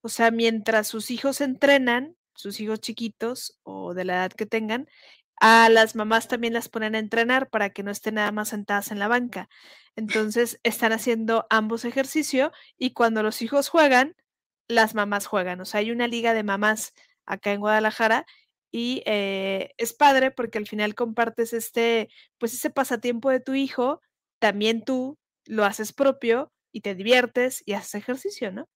O 0.01 0.09
sea, 0.09 0.31
mientras 0.31 0.87
sus 0.87 1.11
hijos 1.11 1.39
entrenan, 1.39 2.15
sus 2.33 2.59
hijos 2.59 2.81
chiquitos 2.81 3.59
o 3.61 3.93
de 3.93 4.05
la 4.05 4.13
edad 4.15 4.31
que 4.31 4.47
tengan, 4.47 4.87
a 5.41 5.69
las 5.69 5.95
mamás 5.95 6.27
también 6.27 6.53
las 6.53 6.69
ponen 6.69 6.93
a 6.93 6.99
entrenar 6.99 7.49
para 7.49 7.71
que 7.71 7.81
no 7.81 7.89
estén 7.89 8.15
nada 8.15 8.31
más 8.31 8.49
sentadas 8.49 8.91
en 8.91 8.99
la 8.99 9.07
banca. 9.07 9.49
Entonces 9.95 10.59
están 10.61 10.93
haciendo 10.93 11.47
ambos 11.49 11.83
ejercicio 11.83 12.51
y 12.77 12.93
cuando 12.93 13.23
los 13.23 13.41
hijos 13.41 13.67
juegan, 13.67 14.15
las 14.67 14.93
mamás 14.93 15.25
juegan. 15.25 15.59
O 15.59 15.65
sea, 15.65 15.79
hay 15.79 15.89
una 15.89 16.07
liga 16.07 16.35
de 16.35 16.43
mamás 16.43 16.93
acá 17.25 17.53
en 17.53 17.59
Guadalajara 17.59 18.27
y 18.71 19.01
eh, 19.07 19.71
es 19.77 19.93
padre 19.93 20.29
porque 20.29 20.59
al 20.59 20.67
final 20.67 20.93
compartes 20.93 21.53
este, 21.53 22.09
pues 22.37 22.53
ese 22.53 22.69
pasatiempo 22.69 23.31
de 23.31 23.39
tu 23.39 23.55
hijo, 23.55 23.99
también 24.37 24.83
tú 24.85 25.17
lo 25.45 25.65
haces 25.65 25.91
propio 25.91 26.51
y 26.71 26.81
te 26.81 26.93
diviertes 26.93 27.63
y 27.65 27.73
haces 27.73 27.95
ejercicio, 27.95 28.51
¿no? 28.51 28.69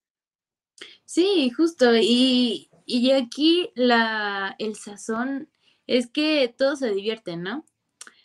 Sí, 1.04 1.48
justo. 1.56 1.94
Y, 1.94 2.70
y 2.84 3.12
aquí 3.12 3.70
la, 3.76 4.56
el 4.58 4.74
sazón 4.74 5.48
es 5.86 6.08
que 6.08 6.52
todos 6.56 6.80
se 6.80 6.90
divierten, 6.90 7.42
¿no? 7.42 7.64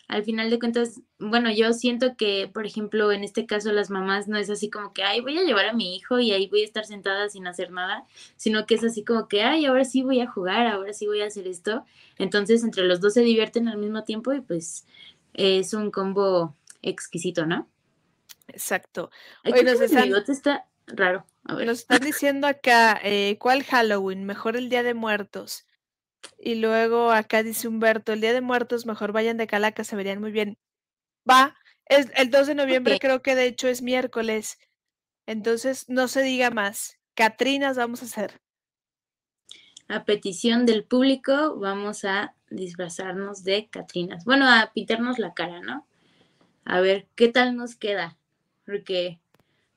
Al 0.07 0.25
final 0.25 0.49
de 0.49 0.59
cuentas, 0.59 0.99
bueno, 1.19 1.49
yo 1.51 1.71
siento 1.71 2.17
que, 2.17 2.51
por 2.53 2.65
ejemplo, 2.65 3.13
en 3.13 3.23
este 3.23 3.45
caso 3.45 3.71
las 3.71 3.89
mamás 3.89 4.27
no 4.27 4.37
es 4.37 4.49
así 4.49 4.69
como 4.69 4.91
que, 4.91 5.03
ay, 5.03 5.21
voy 5.21 5.37
a 5.37 5.43
llevar 5.43 5.67
a 5.67 5.73
mi 5.73 5.95
hijo 5.95 6.19
y 6.19 6.33
ahí 6.33 6.47
voy 6.47 6.63
a 6.63 6.65
estar 6.65 6.85
sentada 6.85 7.29
sin 7.29 7.47
hacer 7.47 7.71
nada, 7.71 8.03
sino 8.35 8.65
que 8.65 8.75
es 8.75 8.83
así 8.83 9.05
como 9.05 9.29
que, 9.29 9.43
ay, 9.43 9.65
ahora 9.65 9.85
sí 9.85 10.01
voy 10.01 10.19
a 10.19 10.29
jugar, 10.29 10.67
ahora 10.67 10.91
sí 10.91 11.07
voy 11.07 11.21
a 11.21 11.27
hacer 11.27 11.47
esto. 11.47 11.85
Entonces, 12.17 12.65
entre 12.65 12.83
los 12.83 12.99
dos 12.99 13.13
se 13.13 13.21
divierten 13.21 13.69
al 13.69 13.77
mismo 13.77 14.03
tiempo 14.03 14.33
y 14.33 14.41
pues 14.41 14.85
es 15.33 15.73
un 15.73 15.91
combo 15.91 16.57
exquisito, 16.81 17.45
¿no? 17.45 17.69
Exacto. 18.49 19.11
Hoy 19.45 19.63
nos 19.63 19.79
están... 19.79 20.13
está 20.27 20.65
raro. 20.87 21.25
Nos 21.45 21.79
están 21.79 22.01
diciendo 22.01 22.47
acá, 22.47 22.99
eh, 23.01 23.37
¿cuál 23.39 23.63
Halloween? 23.63 24.25
Mejor 24.25 24.57
el 24.57 24.67
Día 24.67 24.83
de 24.83 24.93
Muertos. 24.93 25.65
Y 26.37 26.55
luego 26.55 27.11
acá 27.11 27.43
dice 27.43 27.67
Humberto, 27.67 28.13
el 28.13 28.21
Día 28.21 28.33
de 28.33 28.41
Muertos, 28.41 28.85
mejor 28.85 29.11
vayan 29.11 29.37
de 29.37 29.47
Calaca, 29.47 29.83
se 29.83 29.95
verían 29.95 30.19
muy 30.19 30.31
bien. 30.31 30.57
Va, 31.29 31.55
es 31.85 32.09
el 32.15 32.29
2 32.29 32.47
de 32.47 32.55
noviembre, 32.55 32.99
creo 32.99 33.21
que 33.21 33.35
de 33.35 33.45
hecho 33.45 33.67
es 33.67 33.81
miércoles. 33.81 34.57
Entonces, 35.25 35.87
no 35.87 36.07
se 36.07 36.23
diga 36.23 36.49
más. 36.49 36.97
Catrinas 37.13 37.77
vamos 37.77 38.01
a 38.01 38.05
hacer. 38.05 38.41
A 39.87 40.05
petición 40.05 40.65
del 40.65 40.85
público, 40.85 41.59
vamos 41.59 42.05
a 42.05 42.33
disfrazarnos 42.49 43.43
de 43.43 43.69
Catrinas. 43.69 44.25
Bueno, 44.25 44.49
a 44.49 44.71
pintarnos 44.73 45.19
la 45.19 45.33
cara, 45.33 45.59
¿no? 45.59 45.85
A 46.65 46.79
ver 46.79 47.07
qué 47.15 47.27
tal 47.27 47.55
nos 47.55 47.75
queda. 47.75 48.17
Porque 48.65 49.19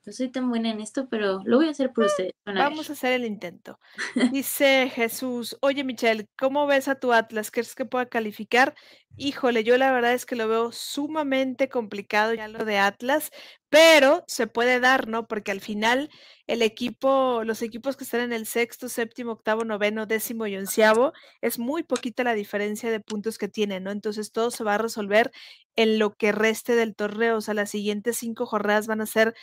no 0.05 0.13
soy 0.13 0.29
tan 0.29 0.49
buena 0.49 0.69
en 0.69 0.79
esto, 0.81 1.07
pero 1.09 1.41
lo 1.45 1.57
voy 1.57 1.67
a 1.67 1.71
hacer 1.71 1.91
por 1.91 2.03
ah, 2.03 2.07
ustedes. 2.07 2.33
Vamos 2.45 2.89
a 2.89 2.93
hacer 2.93 3.13
el 3.13 3.25
intento. 3.25 3.79
Dice 4.31 4.91
Jesús, 4.93 5.57
oye 5.61 5.83
Michelle, 5.83 6.27
¿cómo 6.37 6.67
ves 6.67 6.87
a 6.87 6.99
tu 6.99 7.11
Atlas? 7.11 7.49
¿Crees 7.49 7.73
que 7.73 7.85
pueda 7.85 8.05
calificar? 8.05 8.75
Híjole, 9.17 9.63
yo 9.63 9.77
la 9.77 9.93
verdad 9.93 10.13
es 10.13 10.25
que 10.25 10.35
lo 10.35 10.47
veo 10.49 10.73
sumamente 10.73 11.69
complicado 11.69 12.33
ya 12.33 12.49
lo 12.49 12.65
de 12.65 12.77
Atlas, 12.79 13.31
pero 13.69 14.25
se 14.27 14.45
puede 14.47 14.81
dar, 14.81 15.07
¿no? 15.07 15.25
Porque 15.25 15.51
al 15.51 15.61
final 15.61 16.09
el 16.47 16.61
equipo, 16.61 17.43
los 17.45 17.61
equipos 17.61 17.95
que 17.95 18.03
están 18.03 18.19
en 18.21 18.33
el 18.33 18.45
sexto, 18.45 18.89
séptimo, 18.89 19.31
octavo, 19.31 19.63
noveno, 19.63 20.05
décimo 20.05 20.47
y 20.47 20.57
onceavo, 20.57 21.13
es 21.39 21.59
muy 21.59 21.83
poquita 21.83 22.25
la 22.25 22.33
diferencia 22.33 22.91
de 22.91 22.99
puntos 22.99 23.37
que 23.37 23.47
tienen, 23.47 23.83
¿no? 23.85 23.91
Entonces 23.91 24.33
todo 24.33 24.51
se 24.51 24.65
va 24.65 24.75
a 24.75 24.77
resolver 24.79 25.31
en 25.77 25.97
lo 25.97 26.13
que 26.15 26.33
reste 26.33 26.75
del 26.75 26.93
torneo. 26.93 27.37
O 27.37 27.41
sea, 27.41 27.53
las 27.53 27.69
siguientes 27.69 28.17
cinco 28.17 28.45
jornadas 28.45 28.85
van 28.87 28.99
a 28.99 29.05
ser 29.05 29.33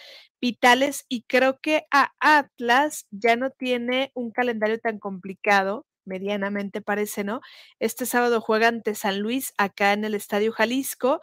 vitales 0.41 1.07
y 1.09 1.23
creo 1.23 1.59
que 1.61 1.85
a 1.91 2.11
Atlas 2.21 3.07
ya 3.11 3.37
no 3.37 3.51
tiene 3.51 4.11
un 4.15 4.33
calendario 4.33 4.79
tan 4.79 4.99
complicado, 4.99 5.87
medianamente 6.05 6.81
parece, 6.83 7.25
¿no? 7.25 7.41
Este 7.79 8.07
sábado 8.07 8.41
juega 8.41 8.69
ante 8.69 8.95
San 8.95 9.21
Luis 9.21 9.53
acá 9.59 9.93
en 9.93 10.05
el 10.05 10.15
Estadio 10.15 10.53
Jalisco. 10.53 11.21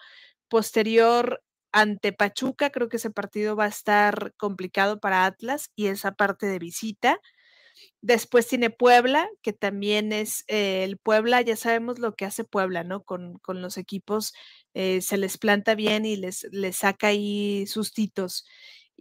Posterior 0.50 1.42
ante 1.72 2.14
Pachuca, 2.14 2.72
creo 2.72 2.90
que 2.90 2.98
ese 2.98 3.12
partido 3.12 3.56
va 3.56 3.66
a 3.66 3.68
estar 3.70 4.34
complicado 4.38 5.00
para 5.00 5.26
Atlas 5.26 5.72
y 5.76 5.88
esa 5.88 6.12
parte 6.14 6.48
de 6.48 6.60
visita. 6.60 7.20
Después 8.02 8.48
tiene 8.48 8.70
Puebla, 8.70 9.30
que 9.42 9.54
también 9.54 10.14
es 10.14 10.44
eh, 10.48 10.84
el 10.84 10.98
Puebla, 10.98 11.42
ya 11.42 11.56
sabemos 11.56 12.00
lo 12.00 12.16
que 12.16 12.26
hace 12.26 12.44
Puebla, 12.44 12.84
¿no? 12.84 13.04
Con, 13.04 13.40
con 13.40 13.62
los 13.62 13.78
equipos 13.78 14.34
eh, 14.74 15.02
se 15.02 15.18
les 15.18 15.38
planta 15.38 15.76
bien 15.76 16.06
y 16.06 16.16
les, 16.16 16.48
les 16.52 16.78
saca 16.78 17.08
ahí 17.08 17.68
sustitos. 17.68 18.46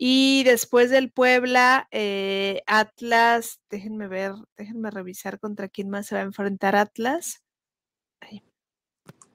Y 0.01 0.45
después 0.45 0.91
del 0.91 1.11
Puebla, 1.11 1.89
eh, 1.91 2.63
Atlas, 2.69 3.61
déjenme 3.69 4.07
ver, 4.07 4.33
déjenme 4.57 4.93
revisar 4.93 5.41
contra 5.41 5.69
quién 5.69 5.91
más 5.91 6.07
se 6.07 6.15
va 6.15 6.21
a 6.21 6.25
enfrentar 6.25 6.77
Atlas. 6.77 7.43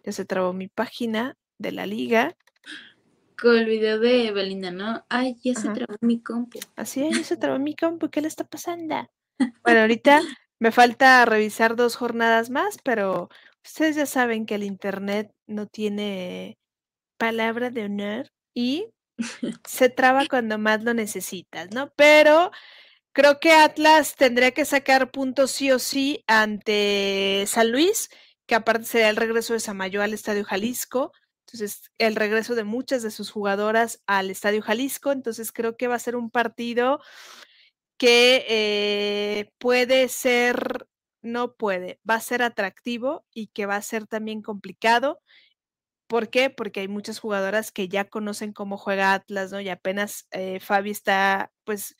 ya 0.05 0.11
se 0.13 0.23
trabó 0.23 0.53
mi 0.53 0.69
página 0.69 1.35
de 1.57 1.73
la 1.73 1.85
liga. 1.85 2.37
Con 3.37 3.57
el 3.57 3.65
video 3.65 3.99
de 3.99 4.31
Belinda, 4.31 4.71
¿no? 4.71 5.05
Ay, 5.09 5.35
ya 5.43 5.53
se 5.53 5.67
trabó 5.67 5.95
mi 5.99 6.23
compu. 6.23 6.59
Así 6.77 7.05
es, 7.05 7.17
ya 7.17 7.23
se 7.25 7.35
trabó 7.35 7.59
mi 7.59 7.75
compu. 7.75 8.09
¿Qué 8.09 8.21
le 8.21 8.29
está 8.29 8.45
pasando? 8.45 8.95
Bueno, 9.65 9.81
ahorita 9.81 10.21
me 10.59 10.71
falta 10.71 11.25
revisar 11.25 11.75
dos 11.75 11.97
jornadas 11.97 12.49
más, 12.49 12.77
pero 12.85 13.27
ustedes 13.65 13.97
ya 13.97 14.05
saben 14.05 14.45
que 14.45 14.55
el 14.55 14.63
Internet 14.63 15.29
no 15.45 15.67
tiene 15.67 16.57
palabra 17.17 17.69
de 17.69 17.83
honor 17.83 18.31
y 18.53 18.93
se 19.67 19.89
traba 19.89 20.25
cuando 20.27 20.57
más 20.57 20.83
lo 20.83 20.93
necesitas, 20.93 21.71
¿no? 21.71 21.91
Pero 21.95 22.51
creo 23.13 23.39
que 23.39 23.53
Atlas 23.53 24.15
tendría 24.15 24.51
que 24.51 24.65
sacar 24.65 25.11
puntos 25.11 25.51
sí 25.51 25.71
o 25.71 25.79
sí 25.79 26.23
ante 26.27 27.45
San 27.47 27.71
Luis, 27.71 28.09
que 28.47 28.55
aparte 28.55 28.85
sería 28.85 29.09
el 29.09 29.17
regreso 29.17 29.53
de 29.53 29.59
Samayo 29.59 30.01
al 30.01 30.13
Estadio 30.13 30.45
Jalisco. 30.45 31.11
Entonces, 31.47 31.91
el 31.99 32.15
regreso 32.15 32.55
de 32.55 32.63
muchas 32.63 33.03
de 33.03 33.11
sus 33.11 33.31
jugadoras 33.31 34.01
al 34.07 34.31
Estadio 34.31 34.61
Jalisco. 34.61 35.11
Entonces, 35.11 35.51
creo 35.51 35.77
que 35.77 35.87
va 35.87 35.95
a 35.95 35.99
ser 35.99 36.15
un 36.15 36.31
partido 36.31 36.99
que 37.97 38.45
eh, 38.49 39.51
puede 39.59 40.09
ser, 40.09 40.87
no 41.21 41.55
puede, 41.55 41.99
va 42.09 42.15
a 42.15 42.21
ser 42.21 42.41
atractivo 42.43 43.25
y 43.33 43.47
que 43.47 43.65
va 43.65 43.75
a 43.77 43.81
ser 43.81 44.07
también 44.07 44.41
complicado. 44.41 45.21
¿Por 46.07 46.29
qué? 46.29 46.49
Porque 46.49 46.81
hay 46.81 46.87
muchas 46.87 47.19
jugadoras 47.19 47.71
que 47.71 47.87
ya 47.89 48.05
conocen 48.05 48.53
cómo 48.53 48.77
juega 48.77 49.13
Atlas, 49.13 49.51
¿no? 49.51 49.61
Y 49.61 49.69
apenas 49.69 50.27
eh, 50.31 50.59
Fabi 50.59 50.91
está, 50.91 51.51
pues, 51.63 51.95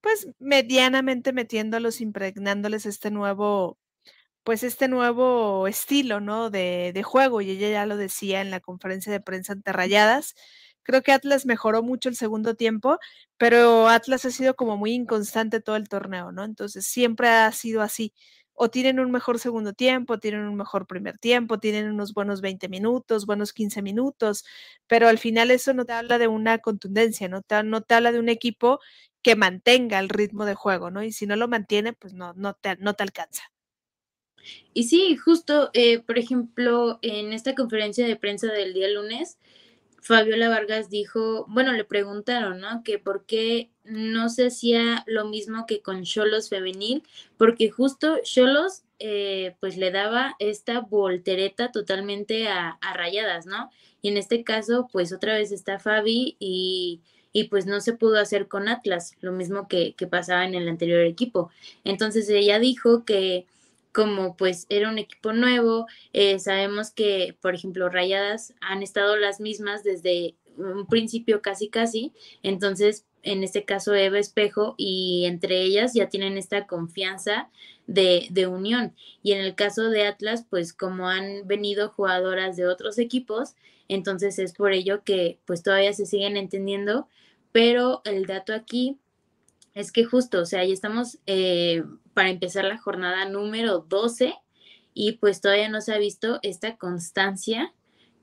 pues 0.00 0.28
medianamente 0.40 1.32
metiéndolos, 1.32 2.00
impregnándoles 2.00 2.86
este 2.86 3.10
nuevo, 3.10 3.78
pues 4.44 4.62
este 4.64 4.88
nuevo 4.88 5.68
estilo, 5.68 6.20
¿no? 6.20 6.50
De, 6.50 6.92
de 6.94 7.02
juego. 7.02 7.40
Y 7.40 7.50
ella 7.50 7.70
ya 7.70 7.86
lo 7.86 7.96
decía 7.96 8.40
en 8.40 8.50
la 8.50 8.60
conferencia 8.60 9.12
de 9.12 9.20
prensa 9.20 9.52
ante 9.54 9.72
Rayadas, 9.72 10.34
Creo 10.84 11.02
que 11.02 11.12
Atlas 11.12 11.46
mejoró 11.46 11.82
mucho 11.82 12.08
el 12.08 12.16
segundo 12.16 12.54
tiempo, 12.56 12.98
pero 13.38 13.88
Atlas 13.88 14.24
ha 14.24 14.30
sido 14.32 14.54
como 14.56 14.76
muy 14.76 14.92
inconstante 14.92 15.60
todo 15.60 15.76
el 15.76 15.88
torneo, 15.88 16.32
¿no? 16.32 16.44
Entonces 16.44 16.86
siempre 16.86 17.28
ha 17.28 17.52
sido 17.52 17.82
así. 17.82 18.12
O 18.54 18.70
tienen 18.70 19.00
un 19.00 19.10
mejor 19.10 19.38
segundo 19.38 19.72
tiempo, 19.72 20.18
tienen 20.18 20.42
un 20.42 20.56
mejor 20.56 20.86
primer 20.86 21.18
tiempo, 21.18 21.58
tienen 21.58 21.90
unos 21.90 22.14
buenos 22.14 22.40
20 22.40 22.68
minutos, 22.68 23.26
buenos 23.26 23.52
15 23.52 23.82
minutos, 23.82 24.44
pero 24.86 25.08
al 25.08 25.18
final 25.18 25.50
eso 25.50 25.74
no 25.74 25.84
te 25.84 25.92
habla 25.92 26.18
de 26.18 26.28
una 26.28 26.58
contundencia, 26.58 27.28
no 27.28 27.42
te, 27.42 27.62
no 27.62 27.82
te 27.82 27.94
habla 27.94 28.12
de 28.12 28.18
un 28.18 28.28
equipo 28.28 28.80
que 29.22 29.36
mantenga 29.36 29.98
el 29.98 30.08
ritmo 30.08 30.44
de 30.44 30.54
juego, 30.54 30.90
¿no? 30.90 31.02
Y 31.02 31.12
si 31.12 31.26
no 31.26 31.36
lo 31.36 31.48
mantiene, 31.48 31.92
pues 31.92 32.12
no, 32.12 32.34
no, 32.34 32.54
te, 32.54 32.76
no 32.76 32.94
te 32.94 33.02
alcanza. 33.04 33.44
Y 34.74 34.84
sí, 34.84 35.16
justo, 35.16 35.70
eh, 35.72 36.00
por 36.00 36.18
ejemplo, 36.18 36.98
en 37.02 37.32
esta 37.32 37.54
conferencia 37.54 38.06
de 38.06 38.16
prensa 38.16 38.48
del 38.52 38.74
día 38.74 38.88
lunes, 38.88 39.38
Fabiola 40.02 40.48
Vargas 40.48 40.90
dijo, 40.90 41.46
bueno, 41.48 41.72
le 41.72 41.84
preguntaron, 41.84 42.60
¿no? 42.60 42.82
Que 42.82 42.98
por 42.98 43.24
qué 43.24 43.70
no 43.84 44.28
se 44.30 44.48
hacía 44.48 45.04
lo 45.06 45.26
mismo 45.26 45.64
que 45.64 45.80
con 45.80 46.02
Cholos 46.02 46.48
femenil, 46.48 47.04
porque 47.36 47.70
justo 47.70 48.18
Cholos 48.24 48.82
eh, 48.98 49.54
pues 49.60 49.76
le 49.76 49.92
daba 49.92 50.34
esta 50.40 50.80
voltereta 50.80 51.70
totalmente 51.70 52.48
a, 52.48 52.80
rayadas, 52.94 53.46
¿no? 53.46 53.70
Y 54.02 54.08
en 54.08 54.16
este 54.16 54.42
caso, 54.42 54.88
pues 54.92 55.12
otra 55.12 55.34
vez 55.34 55.52
está 55.52 55.78
Fabi 55.78 56.36
y, 56.40 57.00
y 57.32 57.44
pues 57.44 57.66
no 57.66 57.80
se 57.80 57.92
pudo 57.92 58.18
hacer 58.18 58.48
con 58.48 58.68
Atlas, 58.68 59.14
lo 59.20 59.30
mismo 59.30 59.68
que, 59.68 59.94
que 59.94 60.08
pasaba 60.08 60.44
en 60.44 60.56
el 60.56 60.68
anterior 60.68 61.04
equipo. 61.04 61.50
Entonces 61.84 62.28
ella 62.28 62.58
dijo 62.58 63.04
que 63.04 63.46
como 63.92 64.36
pues 64.36 64.66
era 64.68 64.88
un 64.88 64.98
equipo 64.98 65.32
nuevo, 65.32 65.86
eh, 66.12 66.38
sabemos 66.38 66.90
que, 66.90 67.36
por 67.40 67.54
ejemplo, 67.54 67.88
Rayadas 67.88 68.54
han 68.60 68.82
estado 68.82 69.16
las 69.16 69.40
mismas 69.40 69.84
desde 69.84 70.34
un 70.56 70.86
principio 70.86 71.42
casi 71.42 71.68
casi, 71.68 72.12
entonces 72.42 73.06
en 73.22 73.44
este 73.44 73.64
caso 73.64 73.94
Eva 73.94 74.18
Espejo 74.18 74.74
y 74.76 75.24
entre 75.26 75.62
ellas 75.62 75.94
ya 75.94 76.08
tienen 76.08 76.36
esta 76.36 76.66
confianza 76.66 77.50
de, 77.86 78.26
de, 78.30 78.46
unión. 78.46 78.94
Y 79.22 79.32
en 79.32 79.40
el 79.40 79.54
caso 79.54 79.90
de 79.90 80.06
Atlas, 80.06 80.44
pues 80.48 80.72
como 80.72 81.08
han 81.08 81.46
venido 81.46 81.90
jugadoras 81.90 82.56
de 82.56 82.66
otros 82.66 82.98
equipos, 82.98 83.54
entonces 83.88 84.38
es 84.38 84.54
por 84.54 84.72
ello 84.72 85.02
que 85.04 85.38
pues 85.44 85.62
todavía 85.62 85.92
se 85.92 86.06
siguen 86.06 86.36
entendiendo, 86.36 87.08
pero 87.52 88.02
el 88.04 88.26
dato 88.26 88.54
aquí 88.54 88.98
es 89.74 89.92
que 89.92 90.04
justo, 90.04 90.40
o 90.40 90.46
sea, 90.46 90.64
ya 90.64 90.72
estamos 90.72 91.18
eh, 91.26 91.84
para 92.14 92.30
empezar 92.30 92.64
la 92.64 92.78
jornada 92.78 93.24
número 93.26 93.80
12 93.88 94.34
y 94.94 95.12
pues 95.12 95.40
todavía 95.40 95.68
no 95.68 95.80
se 95.80 95.94
ha 95.94 95.98
visto 95.98 96.38
esta 96.42 96.76
constancia 96.76 97.72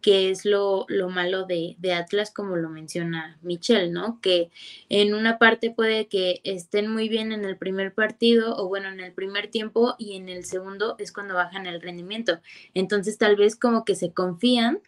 que 0.02 0.30
es 0.30 0.46
lo, 0.46 0.86
lo 0.88 1.10
malo 1.10 1.46
de, 1.46 1.76
de, 1.80 1.94
Atlas, 1.94 2.32
como 2.32 2.56
lo 2.56 2.70
menciona 2.70 3.38
Michelle, 3.42 3.90
¿no? 3.90 4.20
Que 4.22 4.50
en 4.88 5.14
una 5.14 5.38
parte 5.38 5.72
puede 5.72 6.08
que 6.08 6.42
estén 6.44 6.90
muy 6.90 7.10
bien 7.10 7.32
en 7.32 7.44
el 7.44 7.58
primer 7.58 7.94
partido 7.94 8.56
o 8.56 8.68
bueno, 8.68 8.90
en 8.90 9.02
el 9.02 9.12
primer 9.12 9.50
tiempo 9.50 9.96
y 9.98 10.16
en 10.16 10.30
el 10.30 10.46
segundo 10.46 10.96
es 11.00 11.12
cuando 11.12 11.34
bajan 11.34 11.68
el 11.68 11.82
rendimiento. 11.82 12.40
Entonces 12.74 13.18
tal 13.18 13.36
vez 13.36 13.56
como 13.56 13.84
que 13.84 13.96
se 13.96 14.14
confían 14.14 14.80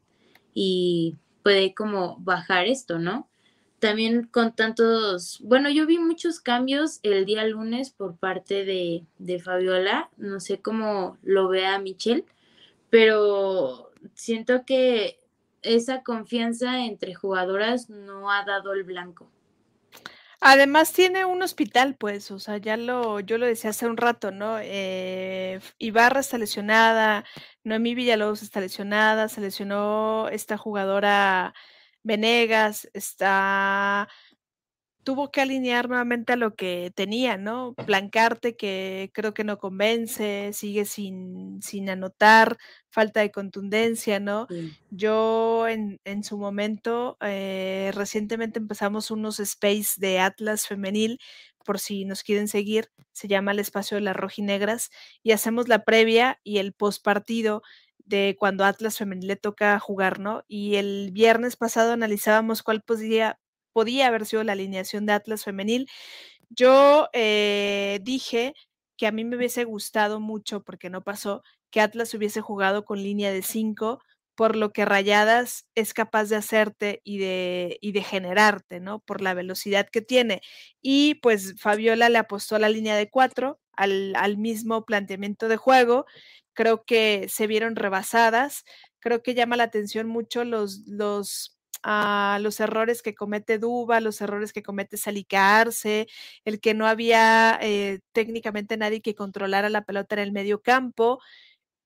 y 0.54 1.18
puede 1.43 1.74
como 1.74 2.18
bajar 2.20 2.68
esto, 2.68 2.99
¿no? 2.99 3.28
También 3.82 4.27
con 4.27 4.55
tantos, 4.55 5.39
bueno, 5.41 5.67
yo 5.71 5.88
vi 5.88 5.97
muchos 5.97 6.39
cambios 6.39 6.99
el 7.01 7.25
día 7.25 7.43
lunes 7.45 7.89
por 7.89 8.15
parte 8.15 8.63
de, 8.63 9.05
de 9.17 9.39
Fabiola, 9.39 10.11
no 10.17 10.39
sé 10.39 10.61
cómo 10.61 11.17
lo 11.23 11.47
vea 11.47 11.79
Michelle, 11.79 12.23
pero 12.91 13.89
siento 14.13 14.65
que 14.67 15.19
esa 15.63 16.03
confianza 16.03 16.86
entre 16.86 17.15
jugadoras 17.15 17.89
no 17.89 18.29
ha 18.32 18.45
dado 18.45 18.73
el 18.73 18.84
blanco. 18.84 19.32
Además 20.39 20.93
tiene 20.93 21.25
un 21.25 21.41
hospital, 21.41 21.95
pues, 21.95 22.29
o 22.29 22.38
sea, 22.38 22.57
ya 22.57 22.77
lo, 22.77 23.19
yo 23.19 23.39
lo 23.39 23.47
decía 23.47 23.71
hace 23.71 23.88
un 23.88 23.97
rato, 23.97 24.29
¿no? 24.29 24.59
Eh, 24.61 25.59
Ibarra 25.79 26.19
está 26.19 26.38
lesionada, 26.38 27.25
Noemí 27.63 27.95
Villalobos 27.95 28.43
está 28.43 28.59
lesionada, 28.59 29.27
se 29.27 29.41
lesionó 29.41 30.29
esta 30.29 30.55
jugadora 30.55 31.55
Venegas, 32.04 32.89
está 32.93 34.08
tuvo 35.04 35.32
que 35.32 35.41
alinear 35.41 35.89
nuevamente 35.89 36.34
a 36.34 36.36
lo 36.36 36.56
que 36.56 36.91
tenía, 36.95 37.38
¿no? 37.38 37.74
Blancarte, 37.86 38.56
que 38.56 39.10
creo 39.14 39.34
que 39.34 39.43
no 39.43 39.58
convence, 39.58 40.52
sigue 40.54 40.86
sin, 40.86 41.62
sin 41.62 41.89
anotar, 41.89 42.58
falta 42.89 43.22
de 43.22 43.32
contundencia, 43.32 44.20
¿no? 44.20 44.47
Yo 44.91 45.68
en, 45.68 45.99
en, 46.06 46.24
su 46.24 46.38
momento, 46.38 47.18
eh, 47.22 47.91
recientemente 47.95 48.60
empezamos 48.60 49.12
unos 49.12 49.39
space 49.39 49.93
de 49.97 50.20
Atlas 50.20 50.68
femenil, 50.68 51.20
por 51.66 51.80
si 51.80 52.06
nos 52.06 52.24
quieren 52.24 52.47
seguir, 52.47 52.89
se 53.12 53.28
llama 53.28 53.52
el 53.52 53.60
espacio 53.60 53.95
de 53.95 54.02
las 54.02 54.16
rojinegras, 54.16 54.89
y 55.24 55.32
hacemos 55.32 55.68
la 55.68 55.84
previa 55.84 56.39
y 56.43 56.58
el 56.58 56.74
post 56.74 57.04
partido 57.04 57.64
de 58.06 58.36
cuando 58.39 58.66
Atlas 58.66 58.97
femenil 58.97 59.28
le 59.28 59.36
toca 59.36 59.80
jugar, 59.80 60.20
¿no? 60.20 60.43
Y 60.47 60.76
el 60.76 61.12
viernes 61.14 61.56
pasado 61.58 61.93
analizábamos 61.93 62.64
cuál 62.64 62.82
podría, 62.82 63.39
podía 63.74 64.08
haber 64.08 64.26
sido 64.26 64.43
la 64.43 64.54
alineación 64.54 65.06
de 65.06 65.14
Atlas 65.14 65.43
femenil. 65.43 65.88
Yo 66.49 67.10
eh, 67.14 67.99
dije 68.04 68.54
que 68.97 69.08
a 69.08 69.12
mí 69.12 69.26
me 69.26 69.38
hubiese 69.38 69.64
gustado 69.66 70.20
mucho, 70.20 70.64
porque 70.64 70.89
no 70.89 71.04
pasó, 71.04 71.43
que 71.72 71.82
Atlas 71.82 72.14
hubiese 72.14 72.41
jugado 72.41 72.86
con 72.86 73.02
línea 73.02 73.32
de 73.32 73.41
5, 73.43 74.02
por 74.41 74.55
lo 74.55 74.71
que 74.71 74.85
Rayadas 74.85 75.67
es 75.75 75.93
capaz 75.93 76.25
de 76.25 76.35
hacerte 76.35 76.99
y 77.03 77.19
de, 77.19 77.77
y 77.79 77.91
de 77.91 78.01
generarte, 78.01 78.79
¿no? 78.79 78.97
Por 78.97 79.21
la 79.21 79.35
velocidad 79.35 79.87
que 79.87 80.01
tiene. 80.01 80.41
Y 80.81 81.13
pues 81.21 81.53
Fabiola 81.59 82.09
le 82.09 82.17
apostó 82.17 82.55
a 82.55 82.59
la 82.59 82.67
línea 82.67 82.95
de 82.95 83.07
4, 83.07 83.59
al, 83.73 84.15
al 84.15 84.37
mismo 84.39 84.83
planteamiento 84.83 85.47
de 85.47 85.57
juego. 85.57 86.07
Creo 86.53 86.85
que 86.85 87.27
se 87.29 87.45
vieron 87.45 87.75
rebasadas. 87.75 88.63
Creo 88.99 89.21
que 89.21 89.35
llama 89.35 89.57
la 89.57 89.65
atención 89.65 90.07
mucho 90.07 90.43
los, 90.43 90.87
los 90.87 91.55
a 91.83 92.39
los 92.41 92.59
errores 92.59 93.03
que 93.03 93.13
comete 93.13 93.59
Duba, 93.59 94.01
los 94.01 94.21
errores 94.21 94.53
que 94.53 94.63
comete 94.63 94.97
Salicarse, 94.97 96.07
el 96.45 96.59
que 96.59 96.73
no 96.73 96.87
había 96.87 97.59
eh, 97.61 97.99
técnicamente 98.11 98.75
nadie 98.77 99.01
que 99.01 99.13
controlara 99.13 99.69
la 99.69 99.83
pelota 99.85 100.15
en 100.15 100.21
el 100.21 100.31
medio 100.31 100.61
campo. 100.63 101.19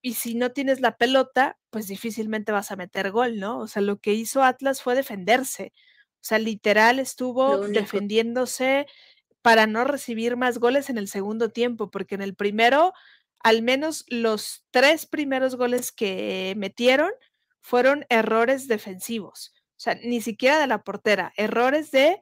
Y 0.05 0.13
si 0.13 0.35
no 0.35 0.51
tienes 0.51 0.81
la 0.81 0.97
pelota, 0.97 1.57
pues 1.71 1.87
difícilmente 1.87 2.51
vas 2.51 2.71
a 2.71 2.75
meter 2.75 3.09
gol, 3.09 3.39
¿no? 3.39 3.57
O 3.57 3.67
sea, 3.67 3.81
lo 3.81 3.97
que 3.97 4.13
hizo 4.13 4.43
Atlas 4.43 4.83
fue 4.83 4.93
defenderse. 4.93 5.73
O 5.75 6.19
sea, 6.21 6.37
literal 6.37 6.99
estuvo 6.99 7.57
defendiéndose 7.67 8.85
para 9.41 9.65
no 9.65 9.83
recibir 9.83 10.37
más 10.37 10.59
goles 10.59 10.91
en 10.91 10.99
el 10.99 11.07
segundo 11.07 11.49
tiempo, 11.49 11.89
porque 11.89 12.13
en 12.13 12.21
el 12.21 12.35
primero, 12.35 12.93
al 13.39 13.63
menos 13.63 14.05
los 14.07 14.63
tres 14.69 15.07
primeros 15.07 15.55
goles 15.55 15.91
que 15.91 16.53
metieron 16.55 17.09
fueron 17.59 18.05
errores 18.09 18.67
defensivos. 18.67 19.55
O 19.71 19.79
sea, 19.79 19.95
ni 19.95 20.21
siquiera 20.21 20.59
de 20.59 20.67
la 20.67 20.83
portera, 20.83 21.33
errores 21.35 21.89
de 21.89 22.19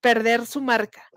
perder 0.00 0.46
su 0.46 0.62
marca. 0.62 1.10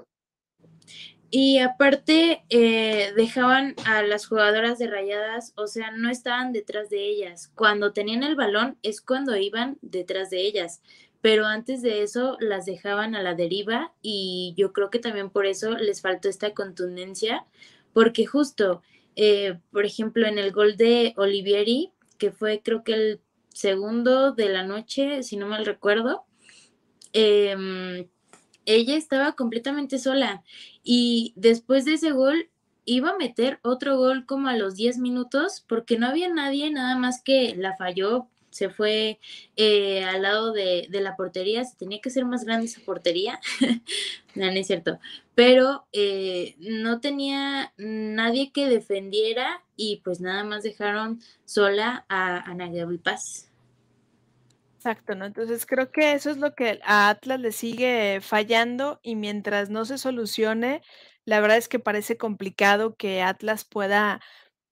Y 1.32 1.60
aparte, 1.60 2.44
eh, 2.50 3.14
dejaban 3.16 3.76
a 3.86 4.02
las 4.02 4.26
jugadoras 4.26 4.80
de 4.80 4.88
rayadas, 4.88 5.54
o 5.56 5.68
sea, 5.68 5.92
no 5.92 6.10
estaban 6.10 6.54
detrás 6.54 6.90
de 6.90 7.06
ellas. 7.08 7.52
Cuando 7.54 7.94
tenían 7.94 8.24
el 8.24 8.36
balón 8.36 8.78
es 8.82 9.00
cuando 9.02 9.36
iban 9.36 9.78
detrás 9.82 10.32
de 10.32 10.42
ellas, 10.42 10.82
pero 11.22 11.46
antes 11.46 11.82
de 11.82 12.02
eso 12.02 12.38
las 12.40 12.66
dejaban 12.66 13.14
a 13.14 13.22
la 13.22 13.36
deriva 13.36 13.94
y 14.02 14.56
yo 14.58 14.74
creo 14.74 14.90
que 14.90 15.00
también 15.00 15.30
por 15.30 15.46
eso 15.46 15.72
les 15.72 16.02
faltó 16.02 16.30
esta 16.30 16.54
contundencia, 16.54 17.46
porque 17.94 18.26
justo, 18.26 18.82
eh, 19.16 19.60
por 19.72 19.86
ejemplo, 19.86 20.26
en 20.28 20.40
el 20.40 20.52
gol 20.52 20.78
de 20.78 21.14
Olivieri, 21.18 21.92
que 22.18 22.32
fue 22.32 22.62
creo 22.64 22.84
que 22.84 22.94
el 22.94 23.22
segundo 23.54 24.32
de 24.34 24.50
la 24.50 24.64
noche, 24.64 25.22
si 25.24 25.38
no 25.38 25.48
mal 25.48 25.66
recuerdo, 25.66 26.26
em, 27.14 28.08
ella 28.70 28.96
estaba 28.96 29.34
completamente 29.34 29.98
sola 29.98 30.44
y 30.84 31.34
después 31.36 31.86
de 31.86 31.96
ese 31.96 32.12
gol 32.12 32.50
iba 32.86 33.12
a 33.12 33.18
meter 33.18 33.60
otro 33.64 33.98
gol 33.98 34.28
como 34.28 34.48
a 34.48 34.56
los 34.56 34.76
10 34.76 35.00
minutos 35.00 35.66
porque 35.68 35.98
no 35.98 36.08
había 36.08 36.30
nadie, 36.30 36.70
nada 36.70 36.96
más 36.96 37.24
que 37.24 37.56
la 37.56 37.76
falló, 37.76 38.28
se 38.52 38.70
fue 38.70 39.20
eh, 39.56 40.04
al 40.04 40.22
lado 40.22 40.54
de, 40.54 40.88
la 40.92 41.16
portería, 41.16 41.64
se 41.64 41.78
tenía 41.78 42.00
que 42.00 42.12
ser 42.12 42.26
más 42.26 42.46
grande 42.46 42.68
esa 42.68 42.82
portería, 42.82 43.40
no, 44.36 44.46
es 44.46 44.68
cierto, 44.68 45.00
pero 45.34 45.88
eh, 45.92 46.56
no 46.60 47.00
tenía 47.00 47.74
nadie 47.78 48.52
que 48.52 48.68
defendiera 48.68 49.64
y 49.76 50.02
pues 50.04 50.22
nada 50.22 50.44
más 50.44 50.62
dejaron 50.62 51.22
sola 51.46 52.06
a 52.08 52.38
Ana 52.50 52.68
Gabriel 52.68 53.00
Paz. 53.00 53.49
Exacto, 54.82 55.14
¿no? 55.14 55.26
Entonces 55.26 55.66
creo 55.66 55.92
que 55.92 56.14
eso 56.14 56.30
es 56.32 56.38
lo 56.38 56.56
que 56.56 56.80
a 56.86 57.10
Atlas 57.10 57.38
le 57.42 57.52
sigue 57.52 58.20
fallando 58.22 59.02
y 59.04 59.18
mientras 59.18 59.70
no 59.70 59.84
se 59.84 59.98
solucione, 59.98 60.82
la 61.26 61.42
verdad 61.42 61.58
es 61.58 61.68
que 61.68 61.80
parece 61.80 62.16
complicado 62.16 62.96
que 62.96 63.22
Atlas 63.22 63.66
pueda 63.66 64.22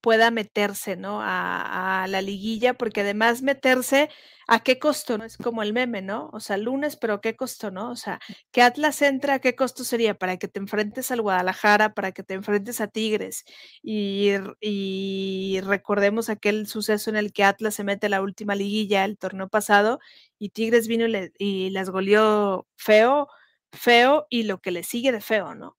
pueda 0.08 0.32
meterse, 0.32 0.96
¿no? 0.96 1.22
A, 1.22 2.04
a, 2.04 2.08
la 2.08 2.22
liguilla, 2.22 2.76
porque 2.76 3.02
además 3.02 3.42
meterse, 3.42 4.10
¿a 4.48 4.64
qué 4.64 4.80
costo? 4.80 5.18
No 5.18 5.26
es 5.26 5.36
como 5.36 5.64
el 5.64 5.74
meme, 5.74 6.02
¿no? 6.02 6.30
O 6.32 6.40
sea, 6.40 6.56
lunes, 6.56 6.96
pero 6.96 7.20
¿qué 7.20 7.36
costo, 7.36 7.72
no? 7.72 7.92
O 7.92 7.98
sea, 7.98 8.22
que 8.52 8.62
Atlas 8.62 9.02
entra, 9.02 9.34
¿a 9.34 9.40
qué 9.40 9.54
costo 9.54 9.84
sería? 9.84 10.18
Para 10.18 10.38
que 10.38 10.48
te 10.48 10.60
enfrentes 10.60 11.12
al 11.12 11.22
Guadalajara, 11.22 11.94
para 11.94 12.14
que 12.14 12.24
te 12.24 12.36
enfrentes 12.36 12.80
a 12.80 12.88
Tigres. 12.88 13.44
Y, 13.84 15.60
recordemos 15.62 16.30
aquel 16.30 16.68
suceso 16.68 17.10
en 17.10 17.18
el 17.18 17.34
que 17.34 17.44
Atlas 17.44 17.76
se 17.76 17.84
mete 17.84 18.06
a 18.08 18.10
la 18.10 18.22
última 18.22 18.56
liguilla, 18.56 19.04
el 19.04 19.18
torneo 19.18 19.50
pasado, 19.50 20.00
y 20.40 20.52
Tigres 20.52 20.88
vino 20.88 21.06
y 21.38 21.70
las 21.72 21.90
goleó 21.90 22.66
feo, 22.78 23.28
feo, 23.74 24.26
y 24.30 24.44
lo 24.44 24.60
que 24.60 24.72
le 24.72 24.84
sigue 24.84 25.12
de 25.12 25.20
feo, 25.20 25.54
¿no? 25.54 25.76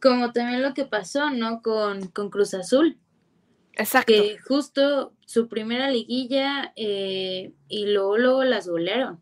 Como 0.00 0.32
también 0.32 0.62
lo 0.62 0.72
que 0.72 0.86
pasó, 0.86 1.28
¿no? 1.28 1.60
Con, 1.60 2.06
con 2.08 2.30
Cruz 2.30 2.54
Azul 2.54 2.98
Que 4.06 4.38
justo 4.38 5.12
su 5.26 5.48
primera 5.48 5.90
liguilla 5.90 6.72
eh, 6.76 7.52
y 7.68 7.86
luego, 7.86 8.18
luego 8.18 8.44
las 8.44 8.68
golearon, 8.68 9.20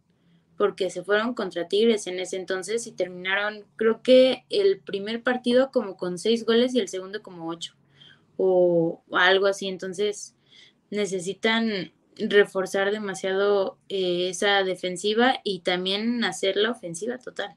porque 0.57 0.91
se 0.91 1.05
fueron 1.05 1.35
contra 1.35 1.69
Tigres 1.69 2.07
en 2.07 2.19
ese 2.19 2.37
entonces 2.37 2.87
y 2.87 2.93
terminaron, 2.93 3.65
creo 3.77 4.03
que 4.03 4.45
el 4.51 4.81
primer 4.81 5.23
partido 5.23 5.71
como 5.71 5.97
con 5.97 6.19
seis 6.19 6.45
goles 6.45 6.75
y 6.75 6.81
el 6.81 6.89
segundo 6.89 7.23
como 7.23 7.49
ocho, 7.49 7.75
o, 8.37 9.03
algo 9.13 9.47
así. 9.47 9.69
Entonces 9.69 10.35
necesitan 10.91 11.93
reforzar 12.17 12.91
demasiado 12.91 13.79
eh, 13.89 14.31
esa 14.31 14.65
defensiva 14.65 15.41
y 15.45 15.61
también 15.61 16.25
hacer 16.25 16.57
la 16.57 16.71
ofensiva 16.71 17.19
total. 17.19 17.55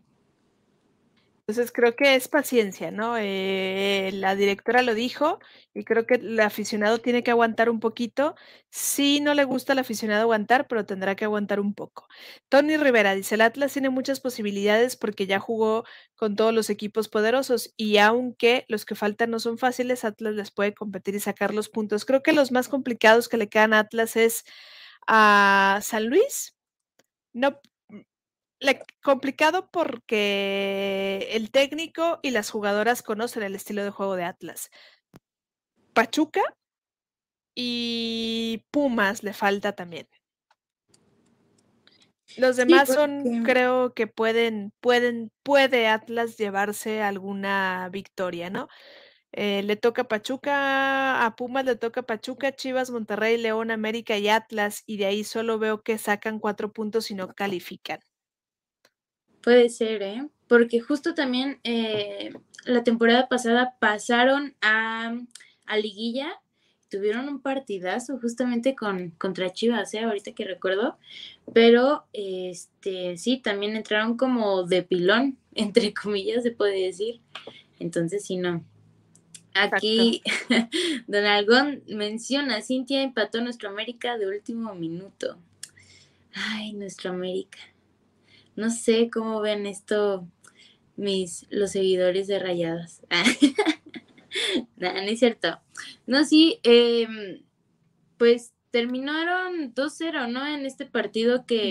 Entonces 1.47 1.71
creo 1.71 1.95
que 1.95 2.15
es 2.15 2.27
paciencia, 2.27 2.91
¿no? 2.91 3.15
Eh, 3.17 4.11
la 4.13 4.35
directora 4.35 4.81
lo 4.83 4.93
dijo 4.93 5.39
y 5.73 5.83
creo 5.83 6.05
que 6.05 6.15
el 6.15 6.39
aficionado 6.39 6.99
tiene 6.99 7.23
que 7.23 7.31
aguantar 7.31 7.69
un 7.69 7.79
poquito. 7.79 8.35
Sí, 8.69 9.19
no 9.21 9.33
le 9.33 9.43
gusta 9.43 9.73
al 9.73 9.79
aficionado 9.79 10.21
aguantar, 10.21 10.67
pero 10.67 10.85
tendrá 10.85 11.15
que 11.15 11.25
aguantar 11.25 11.59
un 11.59 11.73
poco. 11.73 12.07
Tony 12.49 12.77
Rivera 12.77 13.15
dice, 13.15 13.35
el 13.35 13.41
Atlas 13.41 13.73
tiene 13.73 13.89
muchas 13.89 14.19
posibilidades 14.21 14.95
porque 14.95 15.27
ya 15.27 15.39
jugó 15.39 15.83
con 16.15 16.35
todos 16.35 16.53
los 16.53 16.69
equipos 16.69 17.09
poderosos 17.09 17.73
y 17.75 17.97
aunque 17.97 18.65
los 18.69 18.85
que 18.85 18.95
faltan 18.95 19.31
no 19.31 19.39
son 19.39 19.57
fáciles, 19.57 20.05
Atlas 20.05 20.35
les 20.35 20.51
puede 20.51 20.73
competir 20.73 21.15
y 21.15 21.19
sacar 21.19 21.53
los 21.53 21.69
puntos. 21.69 22.05
Creo 22.05 22.23
que 22.23 22.33
los 22.33 22.51
más 22.51 22.69
complicados 22.69 23.27
que 23.29 23.37
le 23.37 23.49
quedan 23.49 23.73
a 23.73 23.79
Atlas 23.79 24.15
es 24.15 24.43
a 25.07 25.79
San 25.83 26.07
Luis. 26.07 26.55
No, 27.33 27.59
complicado 29.03 29.69
porque 29.71 31.29
el 31.31 31.51
técnico 31.51 32.19
y 32.21 32.31
las 32.31 32.49
jugadoras 32.49 33.01
conocen 33.01 33.43
el 33.43 33.55
estilo 33.55 33.83
de 33.83 33.89
juego 33.89 34.15
de 34.15 34.23
Atlas. 34.23 34.69
Pachuca 35.93 36.41
y 37.55 38.65
Pumas 38.71 39.23
le 39.23 39.33
falta 39.33 39.73
también. 39.73 40.07
Los 42.37 42.55
demás 42.55 42.87
son, 42.87 43.43
creo 43.43 43.93
que 43.93 44.07
pueden, 44.07 44.71
pueden, 44.79 45.31
puede 45.43 45.87
Atlas 45.87 46.37
llevarse 46.37 47.01
alguna 47.01 47.89
victoria, 47.91 48.49
¿no? 48.49 48.69
Eh, 49.33 49.63
le 49.63 49.75
toca 49.75 50.05
Pachuca, 50.05 51.25
a 51.25 51.35
Pumas 51.35 51.65
le 51.65 51.75
toca 51.75 52.03
Pachuca, 52.03 52.53
Chivas, 52.53 52.89
Monterrey, 52.89 53.37
León, 53.37 53.71
América 53.71 54.17
y 54.17 54.29
Atlas, 54.29 54.83
y 54.85 54.97
de 54.97 55.05
ahí 55.05 55.23
solo 55.23 55.57
veo 55.57 55.81
que 55.81 55.97
sacan 55.97 56.39
cuatro 56.39 56.71
puntos 56.71 57.11
y 57.11 57.15
no 57.15 57.29
califican. 57.33 57.99
Puede 59.41 59.69
ser, 59.69 60.03
¿eh? 60.03 60.27
Porque 60.47 60.81
justo 60.81 61.13
también 61.13 61.59
eh, 61.63 62.33
la 62.65 62.83
temporada 62.83 63.27
pasada 63.27 63.75
pasaron 63.79 64.55
a, 64.61 65.15
a, 65.65 65.77
Liguilla, 65.77 66.29
tuvieron 66.89 67.27
un 67.27 67.41
partidazo 67.41 68.19
justamente 68.19 68.75
con, 68.75 69.11
contra 69.11 69.51
Chivas, 69.51 69.93
¿eh? 69.93 69.99
Ahorita 69.99 70.33
que 70.33 70.45
recuerdo, 70.45 70.97
pero 71.53 72.05
este 72.13 73.17
sí, 73.17 73.37
también 73.37 73.75
entraron 73.75 74.17
como 74.17 74.63
de 74.63 74.83
pilón, 74.83 75.37
entre 75.55 75.93
comillas 75.93 76.43
se 76.43 76.51
puede 76.51 76.85
decir. 76.85 77.21
Entonces, 77.79 78.25
sí, 78.25 78.37
no. 78.37 78.63
Aquí 79.53 80.21
Don 81.07 81.25
Algón 81.25 81.83
menciona, 81.87 82.61
Cintia 82.61 83.01
empató 83.01 83.41
nuestro 83.41 83.69
América 83.69 84.17
de 84.17 84.27
último 84.27 84.75
minuto. 84.75 85.37
Ay, 86.33 86.73
nuestro 86.73 87.09
América. 87.09 87.57
No 88.55 88.69
sé 88.69 89.09
cómo 89.11 89.41
ven 89.41 89.65
esto 89.65 90.27
mis 90.95 91.47
los 91.49 91.71
seguidores 91.71 92.27
de 92.27 92.39
Rayadas. 92.39 93.01
no, 94.77 94.93
no 94.93 94.99
es 94.99 95.19
cierto. 95.19 95.59
No, 96.05 96.23
sí, 96.25 96.59
em, 96.63 97.43
pues 98.17 98.53
terminaron 98.71 99.73
2-0, 99.73 100.31
¿no? 100.31 100.45
En 100.45 100.65
este 100.65 100.85
partido 100.85 101.45
que, 101.45 101.69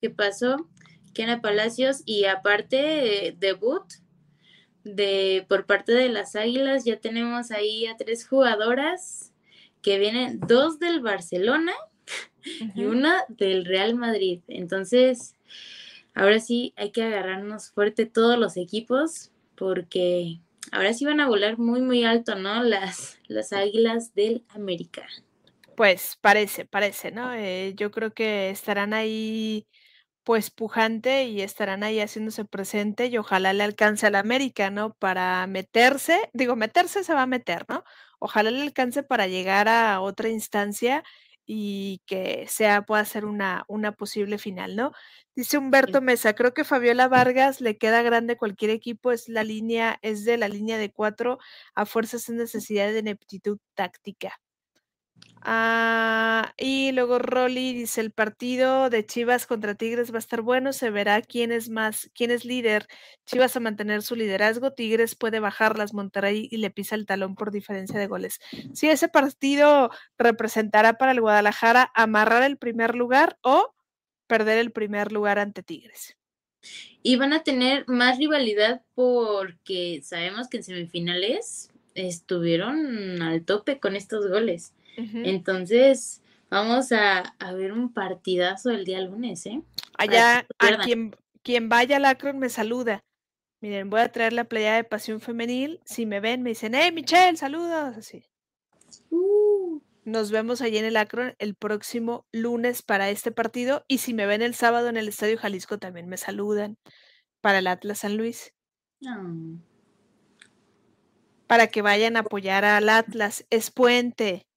que 0.00 0.10
pasó, 0.10 0.68
que 1.14 1.22
era 1.22 1.40
Palacios, 1.40 2.02
y 2.04 2.26
aparte, 2.26 3.34
debut 3.38 3.84
de 4.84 5.44
por 5.48 5.66
parte 5.66 5.92
de 5.92 6.08
las 6.08 6.36
Águilas, 6.36 6.84
ya 6.84 6.98
tenemos 6.98 7.50
ahí 7.50 7.86
a 7.86 7.96
tres 7.96 8.26
jugadoras 8.26 9.32
que 9.82 9.98
vienen, 9.98 10.40
dos 10.40 10.78
del 10.78 11.00
Barcelona 11.00 11.72
y 12.74 12.84
una 12.84 13.24
del 13.28 13.64
Real 13.64 13.94
Madrid. 13.94 14.40
Entonces, 14.48 15.34
ahora 16.18 16.40
sí 16.40 16.74
hay 16.76 16.90
que 16.90 17.04
agarrarnos 17.04 17.70
fuerte 17.70 18.06
todos 18.06 18.38
los 18.38 18.56
equipos 18.56 19.30
porque 19.56 20.40
ahora 20.72 20.92
sí 20.92 21.04
van 21.04 21.20
a 21.20 21.28
volar 21.28 21.58
muy, 21.58 21.80
muy 21.80 22.04
alto, 22.04 22.34
¿no? 22.34 22.62
Las, 22.62 23.18
las 23.28 23.52
águilas 23.52 24.14
del 24.14 24.44
América. 24.48 25.06
Pues 25.76 26.18
parece, 26.20 26.64
parece, 26.64 27.12
¿no? 27.12 27.32
Eh, 27.34 27.74
yo 27.76 27.90
creo 27.90 28.12
que 28.12 28.50
estarán 28.50 28.94
ahí 28.94 29.66
pues 30.24 30.50
pujante 30.50 31.24
y 31.24 31.40
estarán 31.40 31.82
ahí 31.84 32.00
haciéndose 32.00 32.44
presente 32.44 33.06
y 33.06 33.16
ojalá 33.16 33.52
le 33.54 33.64
alcance 33.64 34.06
al 34.06 34.16
América, 34.16 34.70
¿no? 34.70 34.92
Para 34.94 35.46
meterse, 35.46 36.28
digo, 36.34 36.54
meterse 36.54 37.02
se 37.02 37.14
va 37.14 37.22
a 37.22 37.26
meter, 37.26 37.64
¿no? 37.68 37.84
Ojalá 38.18 38.50
le 38.50 38.60
alcance 38.60 39.02
para 39.02 39.26
llegar 39.26 39.68
a 39.68 40.00
otra 40.00 40.28
instancia 40.28 41.02
y 41.50 42.02
que 42.06 42.46
sea, 42.46 42.82
pueda 42.82 43.04
ser 43.06 43.24
una, 43.24 43.64
una 43.68 43.92
posible 43.92 44.36
final, 44.36 44.76
¿no? 44.76 44.92
Dice 45.34 45.56
Humberto 45.56 46.02
Mesa, 46.02 46.34
creo 46.34 46.52
que 46.52 46.62
Fabiola 46.62 47.08
Vargas 47.08 47.62
le 47.62 47.78
queda 47.78 48.02
grande 48.02 48.36
cualquier 48.36 48.70
equipo, 48.70 49.12
es 49.12 49.28
la 49.30 49.44
línea, 49.44 49.98
es 50.02 50.26
de 50.26 50.36
la 50.36 50.48
línea 50.48 50.76
de 50.76 50.92
cuatro, 50.92 51.38
a 51.74 51.86
fuerzas 51.86 52.28
en 52.28 52.36
necesidad 52.36 52.92
de 52.92 52.98
ineptitud 52.98 53.58
táctica. 53.74 54.38
Ah, 55.50 56.52
y 56.58 56.92
luego 56.92 57.18
Rolly 57.18 57.72
dice, 57.72 58.00
el 58.00 58.10
partido 58.10 58.90
de 58.90 59.06
Chivas 59.06 59.46
contra 59.46 59.76
Tigres 59.76 60.12
va 60.12 60.16
a 60.16 60.18
estar 60.18 60.42
bueno, 60.42 60.72
se 60.72 60.90
verá 60.90 61.22
quién 61.22 61.52
es 61.52 61.70
más, 61.70 62.10
quién 62.14 62.30
es 62.30 62.44
líder. 62.44 62.86
Chivas 63.24 63.56
a 63.56 63.60
mantener 63.60 64.02
su 64.02 64.14
liderazgo, 64.14 64.72
Tigres 64.72 65.14
puede 65.14 65.40
bajar 65.40 65.78
las 65.78 65.94
Monterrey 65.94 66.48
y 66.50 66.58
le 66.58 66.70
pisa 66.70 66.96
el 66.96 67.06
talón 67.06 67.34
por 67.34 67.50
diferencia 67.50 67.98
de 67.98 68.08
goles. 68.08 68.40
Si 68.74 68.90
ese 68.90 69.08
partido 69.08 69.90
representará 70.18 70.98
para 70.98 71.12
el 71.12 71.20
Guadalajara 71.20 71.90
amarrar 71.94 72.42
el 72.42 72.58
primer 72.58 72.94
lugar 72.94 73.38
o 73.42 73.74
perder 74.26 74.58
el 74.58 74.72
primer 74.72 75.12
lugar 75.12 75.38
ante 75.38 75.62
Tigres. 75.62 76.16
Y 77.02 77.16
van 77.16 77.32
a 77.32 77.42
tener 77.42 77.84
más 77.86 78.18
rivalidad 78.18 78.82
porque 78.94 80.00
sabemos 80.02 80.48
que 80.48 80.58
en 80.58 80.64
semifinales 80.64 81.70
estuvieron 81.94 83.22
al 83.22 83.44
tope 83.44 83.80
con 83.80 83.96
estos 83.96 84.28
goles. 84.28 84.74
Entonces, 84.98 86.22
vamos 86.50 86.90
a, 86.92 87.34
ver 87.54 87.72
un 87.72 87.92
partidazo 87.92 88.70
el 88.70 88.84
día 88.84 89.00
lunes, 89.00 89.46
¿eh? 89.46 89.62
Allá, 89.96 90.46
a 90.58 90.78
quien, 90.78 91.14
quien 91.42 91.68
vaya 91.68 91.96
al 91.96 92.04
Akron 92.04 92.38
me 92.38 92.48
saluda. 92.48 93.04
Miren, 93.60 93.90
voy 93.90 94.00
a 94.00 94.12
traer 94.12 94.32
la 94.32 94.44
playa 94.44 94.74
de 94.74 94.84
pasión 94.84 95.20
femenil. 95.20 95.80
Si 95.84 96.06
me 96.06 96.20
ven, 96.20 96.42
me 96.42 96.50
dicen, 96.50 96.74
¡Hey, 96.74 96.92
Michelle, 96.92 97.36
saludos! 97.36 97.96
Así. 97.96 98.24
Uh. 99.10 99.80
Nos 100.04 100.30
vemos 100.30 100.62
allí 100.62 100.78
en 100.78 100.84
el 100.84 100.96
Akron 100.96 101.34
el 101.38 101.54
próximo 101.54 102.26
lunes 102.32 102.82
para 102.82 103.10
este 103.10 103.30
partido. 103.30 103.84
Y 103.88 103.98
si 103.98 104.14
me 104.14 104.26
ven 104.26 104.42
el 104.42 104.54
sábado 104.54 104.88
en 104.88 104.96
el 104.96 105.08
Estadio 105.08 105.38
Jalisco, 105.38 105.78
también 105.78 106.08
me 106.08 106.16
saludan 106.16 106.78
para 107.40 107.58
el 107.58 107.66
Atlas 107.66 107.98
San 107.98 108.16
Luis. 108.16 108.54
Ah. 109.06 109.22
Para 111.46 111.66
que 111.66 111.82
vayan 111.82 112.16
a 112.16 112.20
apoyar 112.20 112.64
al 112.64 112.88
Atlas. 112.88 113.44
Es 113.50 113.70
puente. 113.70 114.47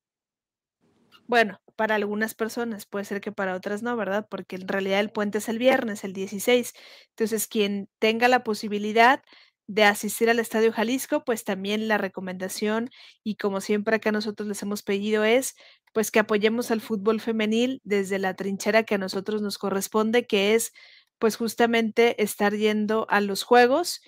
Bueno, 1.31 1.61
para 1.77 1.95
algunas 1.95 2.33
personas, 2.35 2.85
puede 2.85 3.05
ser 3.05 3.21
que 3.21 3.31
para 3.31 3.55
otras 3.55 3.81
no, 3.83 3.95
¿verdad? 3.95 4.27
Porque 4.29 4.57
en 4.57 4.67
realidad 4.67 4.99
el 4.99 5.11
puente 5.13 5.37
es 5.37 5.47
el 5.47 5.59
viernes, 5.59 6.03
el 6.03 6.11
16. 6.11 6.73
Entonces, 7.11 7.47
quien 7.47 7.87
tenga 7.99 8.27
la 8.27 8.43
posibilidad 8.43 9.23
de 9.65 9.85
asistir 9.85 10.29
al 10.29 10.39
Estadio 10.39 10.73
Jalisco, 10.73 11.23
pues 11.23 11.45
también 11.45 11.87
la 11.87 11.97
recomendación 11.97 12.89
y 13.23 13.35
como 13.37 13.61
siempre 13.61 13.95
acá 13.95 14.11
nosotros 14.11 14.49
les 14.49 14.61
hemos 14.61 14.83
pedido 14.83 15.23
es 15.23 15.55
pues 15.93 16.11
que 16.11 16.19
apoyemos 16.19 16.69
al 16.71 16.81
fútbol 16.81 17.21
femenil 17.21 17.79
desde 17.85 18.19
la 18.19 18.35
trinchera 18.35 18.83
que 18.83 18.95
a 18.95 18.97
nosotros 18.97 19.41
nos 19.41 19.57
corresponde, 19.57 20.25
que 20.27 20.55
es 20.55 20.73
pues 21.19 21.37
justamente 21.37 22.21
estar 22.21 22.53
yendo 22.57 23.05
a 23.09 23.21
los 23.21 23.43
juegos 23.43 24.01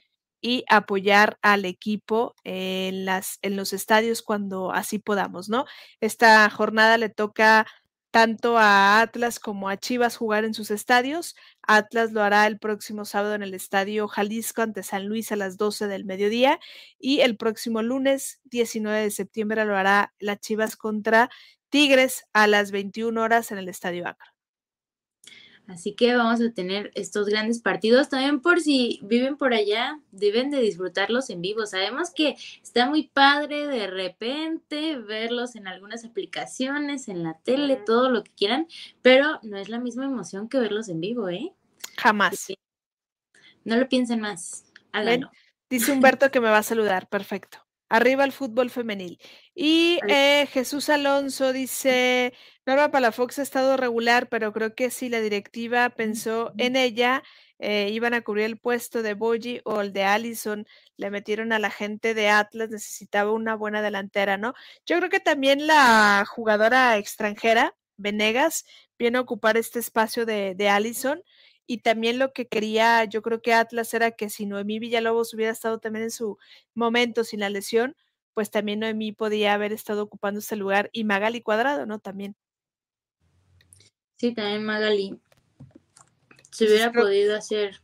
y 0.44 0.66
apoyar 0.70 1.40
al 1.42 1.64
equipo 1.64 2.36
en, 2.44 3.06
los 3.06 3.74
estadios 3.74 4.22
cuando 4.22 4.74
así 4.74 5.00
podamos, 5.00 5.48
¿no? 5.48 5.66
Esta 6.02 6.50
jornada 6.50 6.98
le 6.98 7.10
toca 7.10 7.66
tanto 8.12 8.58
a 8.58 9.00
Atlas 9.02 9.40
como 9.40 9.70
a 9.70 9.78
Chivas 9.78 10.18
jugar 10.18 10.44
en 10.44 10.54
sus 10.54 10.70
estadios. 10.70 11.36
Atlas 11.64 12.12
lo 12.12 12.22
hará 12.22 12.46
el 12.46 12.60
próximo 12.60 13.06
sábado 13.06 13.36
en 13.36 13.44
el 13.44 13.54
Estadio 13.54 14.08
Jalisco 14.10 14.62
ante 14.62 14.84
San 14.84 15.08
Luis 15.08 15.32
a 15.32 15.38
las 15.38 15.58
12 15.58 15.88
del 15.88 16.04
mediodía 16.06 16.60
y 17.00 17.22
el 17.22 17.38
próximo 17.38 17.82
lunes 17.82 18.42
19 18.44 19.02
de 19.02 19.12
septiembre 19.12 19.64
lo 19.66 19.78
hará 19.78 20.14
la 20.20 20.38
Chivas 20.38 20.76
contra 20.76 21.30
Tigres 21.70 22.26
a 22.34 22.48
las 22.48 22.72
21 22.72 23.20
horas 23.20 23.52
en 23.54 23.60
el 23.60 23.70
Estadio 23.70 24.08
Acro. 24.08 24.33
Así 25.68 25.94
que 25.94 26.16
vamos 26.16 26.42
a 26.42 26.52
tener 26.52 26.92
estos 26.94 27.28
grandes 27.28 27.62
partidos. 27.62 28.10
También 28.10 28.42
por 28.42 28.60
si 28.60 29.00
viven 29.04 29.38
por 29.38 29.54
allá, 29.54 30.00
deben 30.12 30.52
de 30.52 30.60
disfrutarlos 30.60 31.30
en 31.30 31.42
vivo. 31.42 31.66
Sabemos 31.66 32.12
que 32.12 32.36
está 32.62 32.90
muy 32.90 33.08
padre 33.08 33.68
de 33.68 33.88
repente 33.88 34.98
verlos 34.98 35.56
en 35.56 35.68
algunas 35.68 36.04
aplicaciones, 36.04 37.08
en 37.08 37.24
la 37.24 37.36
tele, 37.40 37.78
todo 37.78 38.10
lo 38.10 38.24
que 38.24 38.32
quieran, 38.32 38.68
pero 39.02 39.40
no 39.42 39.58
es 39.58 39.70
la 39.70 39.80
misma 39.80 40.06
emoción 40.06 40.50
que 40.50 40.60
verlos 40.60 40.90
en 40.90 41.00
vivo, 41.00 41.30
¿eh? 41.30 41.54
Jamás. 41.98 42.48
No 43.64 43.78
lo 43.78 43.88
piensen 43.88 44.20
más. 44.20 44.66
Háganlo. 44.92 45.32
Dice 45.70 45.92
Humberto 45.92 46.30
que 46.30 46.42
me 46.42 46.50
va 46.50 46.58
a 46.58 46.64
saludar. 46.64 47.08
Perfecto. 47.08 47.63
Arriba 47.94 48.24
el 48.24 48.32
fútbol 48.32 48.72
femenil. 48.72 49.20
Y 49.54 50.00
eh, 50.08 50.48
Jesús 50.52 50.90
Alonso 50.90 51.54
dice, 51.54 52.34
Norma 52.66 52.90
Palafox 52.90 53.38
ha 53.38 53.44
estado 53.44 53.78
regular, 53.78 54.30
pero 54.30 54.52
creo 54.52 54.74
que 54.74 54.90
si 54.90 55.10
la 55.10 55.22
directiva 55.22 55.92
pensó 55.92 56.54
en 56.58 56.76
ella, 56.76 57.22
eh, 57.60 57.90
iban 57.92 58.16
a 58.16 58.24
cubrir 58.24 58.46
el 58.46 58.58
puesto 58.58 59.04
de 59.04 59.14
Boji 59.14 59.62
o 59.64 59.80
el 59.82 59.94
de 59.94 60.06
Allison, 60.06 60.66
le 60.98 61.12
metieron 61.12 61.54
a 61.54 61.60
la 61.60 61.70
gente 61.70 62.16
de 62.16 62.30
Atlas, 62.30 62.72
necesitaba 62.72 63.32
una 63.32 63.54
buena 63.54 63.84
delantera, 63.84 64.38
¿no? 64.38 64.56
Yo 64.88 64.98
creo 64.98 65.12
que 65.12 65.20
también 65.20 65.68
la 65.68 66.26
jugadora 66.28 66.98
extranjera, 66.98 67.76
Venegas, 67.98 68.66
viene 68.98 69.20
a 69.20 69.22
ocupar 69.22 69.56
este 69.56 69.78
espacio 69.78 70.26
de, 70.26 70.56
de 70.56 70.68
Allison 70.68 71.22
y 71.68 71.80
también 71.80 72.20
lo 72.20 72.34
que 72.34 72.48
quería, 72.48 73.04
yo 73.06 73.22
creo 73.22 73.42
que 73.42 73.54
Atlas 73.54 73.94
era 73.94 74.12
que 74.12 74.30
si 74.30 74.46
Noemí 74.46 74.80
Villalobos 74.80 75.34
hubiera 75.34 75.52
estado 75.52 75.80
también 75.80 76.04
en 76.04 76.12
su 76.12 76.38
momento 76.74 77.24
sin 77.24 77.40
la 77.40 77.50
lesión, 77.50 77.96
pues 78.34 78.52
también 78.52 78.80
Noemí 78.80 79.12
podía 79.12 79.54
haber 79.54 79.74
estado 79.74 80.04
ocupando 80.04 80.40
ese 80.40 80.56
lugar 80.56 80.90
y 80.92 81.04
Magali 81.04 81.42
Cuadrado, 81.42 81.86
¿no? 81.86 82.00
También. 82.00 82.36
Sí, 84.18 84.34
también 84.34 84.64
Magali. 84.66 85.20
Se 86.52 86.66
hubiera 86.66 86.92
podido 86.92 87.36
hacer 87.36 87.82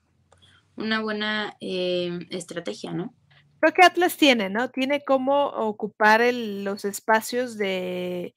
una 0.75 1.01
buena 1.01 1.55
eh, 1.59 2.19
estrategia, 2.29 2.93
¿no? 2.93 3.13
Creo 3.59 3.73
que 3.73 3.83
Atlas 3.83 4.15
tiene, 4.15 4.49
¿no? 4.49 4.69
Tiene 4.69 5.03
cómo 5.03 5.47
ocupar 5.47 6.21
los 6.33 6.85
espacios 6.85 7.57
de, 7.57 8.35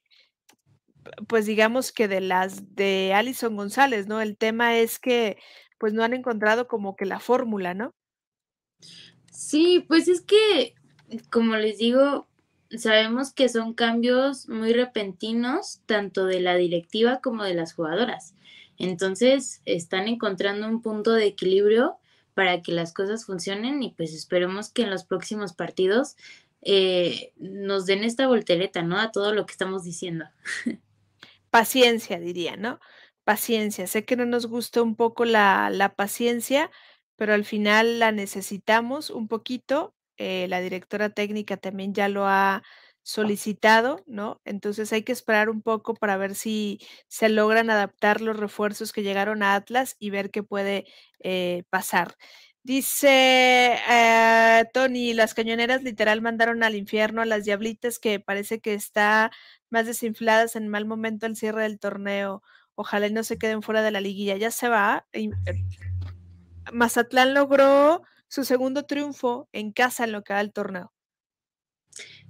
pues 1.26 1.46
digamos 1.46 1.92
que 1.92 2.08
de 2.08 2.20
las 2.20 2.74
de 2.74 3.12
Alison 3.14 3.56
González, 3.56 4.06
¿no? 4.06 4.20
El 4.20 4.36
tema 4.36 4.76
es 4.78 4.98
que 4.98 5.38
pues 5.78 5.92
no 5.92 6.04
han 6.04 6.14
encontrado 6.14 6.68
como 6.68 6.94
que 6.94 7.06
la 7.06 7.18
fórmula, 7.18 7.74
¿no? 7.74 7.92
Sí, 9.32 9.84
pues 9.88 10.06
es 10.06 10.20
que, 10.20 10.74
como 11.30 11.56
les 11.56 11.78
digo, 11.78 12.28
sabemos 12.70 13.32
que 13.32 13.48
son 13.48 13.74
cambios 13.74 14.48
muy 14.48 14.72
repentinos, 14.72 15.80
tanto 15.86 16.26
de 16.26 16.40
la 16.40 16.54
directiva 16.54 17.20
como 17.20 17.42
de 17.42 17.54
las 17.54 17.74
jugadoras. 17.74 18.34
Entonces, 18.78 19.60
están 19.64 20.08
encontrando 20.08 20.68
un 20.68 20.82
punto 20.82 21.12
de 21.12 21.26
equilibrio 21.26 21.98
para 22.34 22.62
que 22.62 22.72
las 22.72 22.92
cosas 22.94 23.26
funcionen 23.26 23.82
y 23.82 23.90
pues 23.90 24.14
esperemos 24.14 24.70
que 24.70 24.82
en 24.82 24.90
los 24.90 25.04
próximos 25.04 25.52
partidos 25.52 26.16
eh, 26.62 27.32
nos 27.38 27.86
den 27.86 28.04
esta 28.04 28.26
voltereta, 28.28 28.82
¿no? 28.82 28.98
A 28.98 29.10
todo 29.10 29.34
lo 29.34 29.46
que 29.46 29.52
estamos 29.52 29.84
diciendo. 29.84 30.26
paciencia, 31.52 32.18
diría, 32.20 32.56
¿no? 32.56 32.80
Paciencia. 33.24 33.86
Sé 33.88 34.04
que 34.06 34.16
no 34.16 34.26
nos 34.26 34.46
gusta 34.48 34.82
un 34.82 34.96
poco 34.96 35.26
la, 35.26 35.70
la 35.70 35.94
paciencia, 35.94 36.72
pero 37.16 37.34
al 37.34 37.44
final 37.46 38.00
la 38.00 38.12
necesitamos 38.12 39.10
un 39.10 39.28
poquito. 39.28 39.94
Eh, 40.18 40.46
la 40.48 40.60
directora 40.62 41.10
técnica 41.10 41.56
también 41.58 41.94
ya 41.94 42.08
lo 42.08 42.26
ha 42.28 42.62
solicitado, 43.04 44.02
¿no? 44.06 44.40
Entonces 44.44 44.92
hay 44.92 45.02
que 45.04 45.12
esperar 45.12 45.50
un 45.50 45.62
poco 45.62 45.94
para 45.94 46.16
ver 46.16 46.34
si 46.36 46.80
se 47.08 47.28
logran 47.28 47.70
adaptar 47.70 48.20
los 48.22 48.36
refuerzos 48.38 48.92
que 48.92 49.02
llegaron 49.02 49.42
a 49.44 49.54
Atlas 49.56 49.96
y 49.98 50.10
ver 50.10 50.30
qué 50.30 50.42
puede 50.44 50.86
eh, 51.22 51.64
pasar. 51.70 52.16
Dice 52.64 53.76
eh, 53.90 54.64
Tony, 54.72 55.14
las 55.14 55.34
cañoneras 55.34 55.82
literal 55.82 56.20
mandaron 56.22 56.62
al 56.62 56.76
infierno 56.76 57.20
a 57.20 57.26
las 57.26 57.44
diablitas 57.44 57.98
que 57.98 58.20
parece 58.20 58.60
que 58.60 58.74
está 58.74 59.32
más 59.68 59.86
desinfladas 59.86 60.54
en 60.54 60.68
mal 60.68 60.86
momento 60.86 61.26
el 61.26 61.34
cierre 61.34 61.62
del 61.62 61.80
torneo. 61.80 62.42
Ojalá 62.76 63.08
no 63.08 63.24
se 63.24 63.36
queden 63.36 63.62
fuera 63.62 63.82
de 63.82 63.90
la 63.90 64.00
liguilla. 64.00 64.36
Ya 64.36 64.52
se 64.52 64.68
va. 64.68 65.06
Eh, 65.12 65.30
Mazatlán 66.72 67.34
logró 67.34 68.02
su 68.28 68.44
segundo 68.44 68.84
triunfo 68.84 69.48
en 69.52 69.72
casa 69.72 70.04
en 70.04 70.12
lo 70.12 70.22
que 70.22 70.32
va 70.32 70.40
el 70.40 70.52
torneo. 70.52 70.92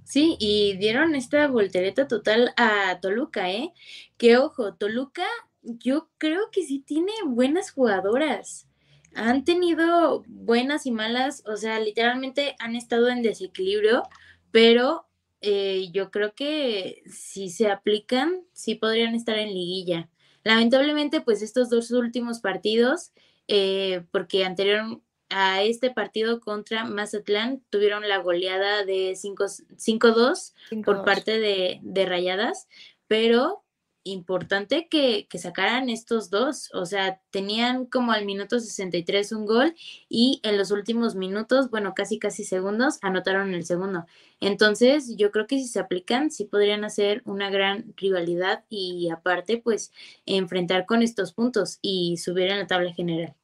Sí, 0.03 0.35
y 0.39 0.77
dieron 0.77 1.13
esta 1.13 1.47
voltereta 1.47 2.07
total 2.07 2.53
a 2.57 2.99
Toluca, 3.01 3.51
¿eh? 3.51 3.71
Que 4.17 4.37
ojo, 4.37 4.73
Toluca 4.73 5.27
yo 5.61 6.09
creo 6.17 6.49
que 6.51 6.63
sí 6.63 6.79
tiene 6.79 7.13
buenas 7.25 7.71
jugadoras 7.71 8.67
han 9.15 9.43
tenido 9.43 10.23
buenas 10.27 10.85
y 10.85 10.91
malas, 10.91 11.43
o 11.45 11.57
sea, 11.57 11.79
literalmente 11.79 12.55
han 12.59 12.75
estado 12.75 13.09
en 13.09 13.21
desequilibrio, 13.21 14.03
pero 14.51 15.07
eh, 15.41 15.89
yo 15.91 16.11
creo 16.11 16.33
que 16.33 17.03
si 17.05 17.49
se 17.49 17.69
aplican, 17.69 18.45
sí 18.53 18.75
podrían 18.75 19.15
estar 19.15 19.37
en 19.37 19.49
liguilla. 19.49 20.09
Lamentablemente, 20.43 21.21
pues 21.21 21.41
estos 21.41 21.69
dos 21.69 21.91
últimos 21.91 22.39
partidos, 22.39 23.11
eh, 23.47 24.03
porque 24.11 24.45
anterior 24.45 25.01
a 25.29 25.63
este 25.63 25.89
partido 25.89 26.39
contra 26.39 26.85
Mazatlán 26.85 27.63
tuvieron 27.69 28.07
la 28.07 28.19
goleada 28.19 28.85
de 28.85 29.13
5-2 29.13 30.53
por 30.85 31.03
parte 31.03 31.39
de, 31.39 31.79
de 31.81 32.05
Rayadas, 32.05 32.67
pero 33.07 33.62
importante 34.03 34.87
que, 34.89 35.27
sacaran 35.37 35.89
estos 35.89 36.29
dos. 36.29 36.69
O 36.73 36.85
sea, 36.85 37.21
tenían 37.31 37.85
como 37.85 38.11
al 38.11 38.25
minuto 38.25 38.59
63 38.59 39.31
un 39.31 39.45
gol 39.45 39.75
y 40.09 40.39
en 40.43 40.57
los 40.57 40.71
últimos 40.71 41.15
minutos, 41.15 41.69
bueno, 41.69 41.93
casi 41.93 42.19
casi 42.19 42.43
segundos, 42.43 42.99
anotaron 43.01 43.53
el 43.53 43.65
segundo. 43.65 44.05
Entonces, 44.39 45.15
yo 45.17 45.31
creo 45.31 45.47
que 45.47 45.57
si 45.57 45.67
se 45.67 45.79
aplican, 45.79 46.31
sí 46.31 46.45
podrían 46.45 46.83
hacer 46.83 47.21
una 47.25 47.49
gran 47.49 47.93
rivalidad 47.97 48.63
y 48.69 49.09
aparte, 49.09 49.57
pues, 49.57 49.91
enfrentar 50.25 50.85
con 50.85 51.01
estos 51.01 51.33
puntos 51.33 51.79
y 51.81 52.17
subir 52.17 52.49
en 52.49 52.59
la 52.59 52.67
tabla 52.67 52.93
general. 52.93 53.35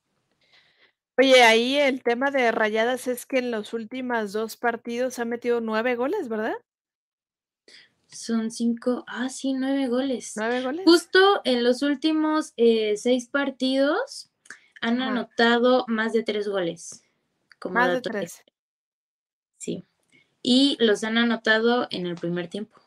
Oye, 1.18 1.44
ahí 1.44 1.78
el 1.78 2.02
tema 2.02 2.32
de 2.32 2.50
rayadas 2.52 3.08
es 3.08 3.26
que 3.26 3.40
en 3.40 3.52
los 3.52 3.74
últimos 3.74 4.32
dos 4.32 4.56
partidos 4.56 5.20
ha 5.20 5.26
metido 5.26 5.60
nueve 5.60 5.96
goles, 5.96 6.30
¿verdad? 6.30 6.56
Son 8.12 8.50
cinco, 8.50 9.04
ah, 9.08 9.30
sí, 9.30 9.54
nueve 9.54 9.88
goles. 9.88 10.34
Nueve 10.36 10.62
goles. 10.64 10.86
Justo 10.86 11.42
en 11.44 11.64
los 11.64 11.84
últimos 11.84 12.54
eh, 12.58 12.96
seis 12.98 13.28
partidos 13.28 14.32
han 14.82 15.02
anotado 15.02 15.86
más 15.88 16.14
de 16.14 16.24
tres 16.24 16.48
goles. 16.48 17.04
más 17.70 17.92
de 17.92 18.02
tres. 18.02 18.44
Sí. 19.58 19.84
Y 20.42 20.78
los 20.80 21.04
han 21.04 21.18
anotado 21.18 21.88
en 21.92 22.08
el 22.08 22.16
primer 22.16 22.48
tiempo. 22.48 22.82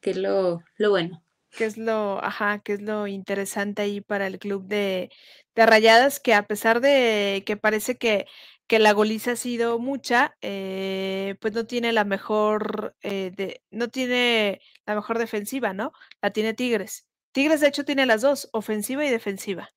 que 0.00 0.10
es 0.10 0.16
lo, 0.16 0.62
lo 0.76 0.90
bueno. 0.90 1.22
Que 1.50 1.66
es 1.66 1.76
lo, 1.76 2.22
ajá, 2.24 2.58
que 2.60 2.74
es 2.74 2.82
lo 2.82 3.06
interesante 3.06 3.82
ahí 3.82 4.00
para 4.00 4.26
el 4.26 4.40
club 4.40 4.66
de, 4.66 5.10
de 5.54 5.66
Rayadas, 5.66 6.18
que 6.18 6.34
a 6.34 6.46
pesar 6.46 6.80
de 6.80 7.44
que 7.46 7.56
parece 7.56 7.96
que 7.96 8.26
que 8.66 8.78
la 8.78 8.92
goliza 8.92 9.32
ha 9.32 9.36
sido 9.36 9.78
mucha, 9.78 10.36
eh, 10.40 11.36
pues 11.40 11.52
no 11.52 11.66
tiene 11.66 11.92
la 11.92 12.04
mejor, 12.04 12.96
eh, 13.02 13.60
no 13.70 13.88
tiene 13.88 14.60
la 14.86 14.94
mejor 14.94 15.18
defensiva, 15.18 15.72
¿no? 15.72 15.92
La 16.22 16.30
tiene 16.30 16.54
Tigres. 16.54 17.06
Tigres, 17.32 17.60
de 17.60 17.68
hecho, 17.68 17.84
tiene 17.84 18.06
las 18.06 18.22
dos, 18.22 18.48
ofensiva 18.52 19.04
y 19.04 19.10
defensiva. 19.10 19.70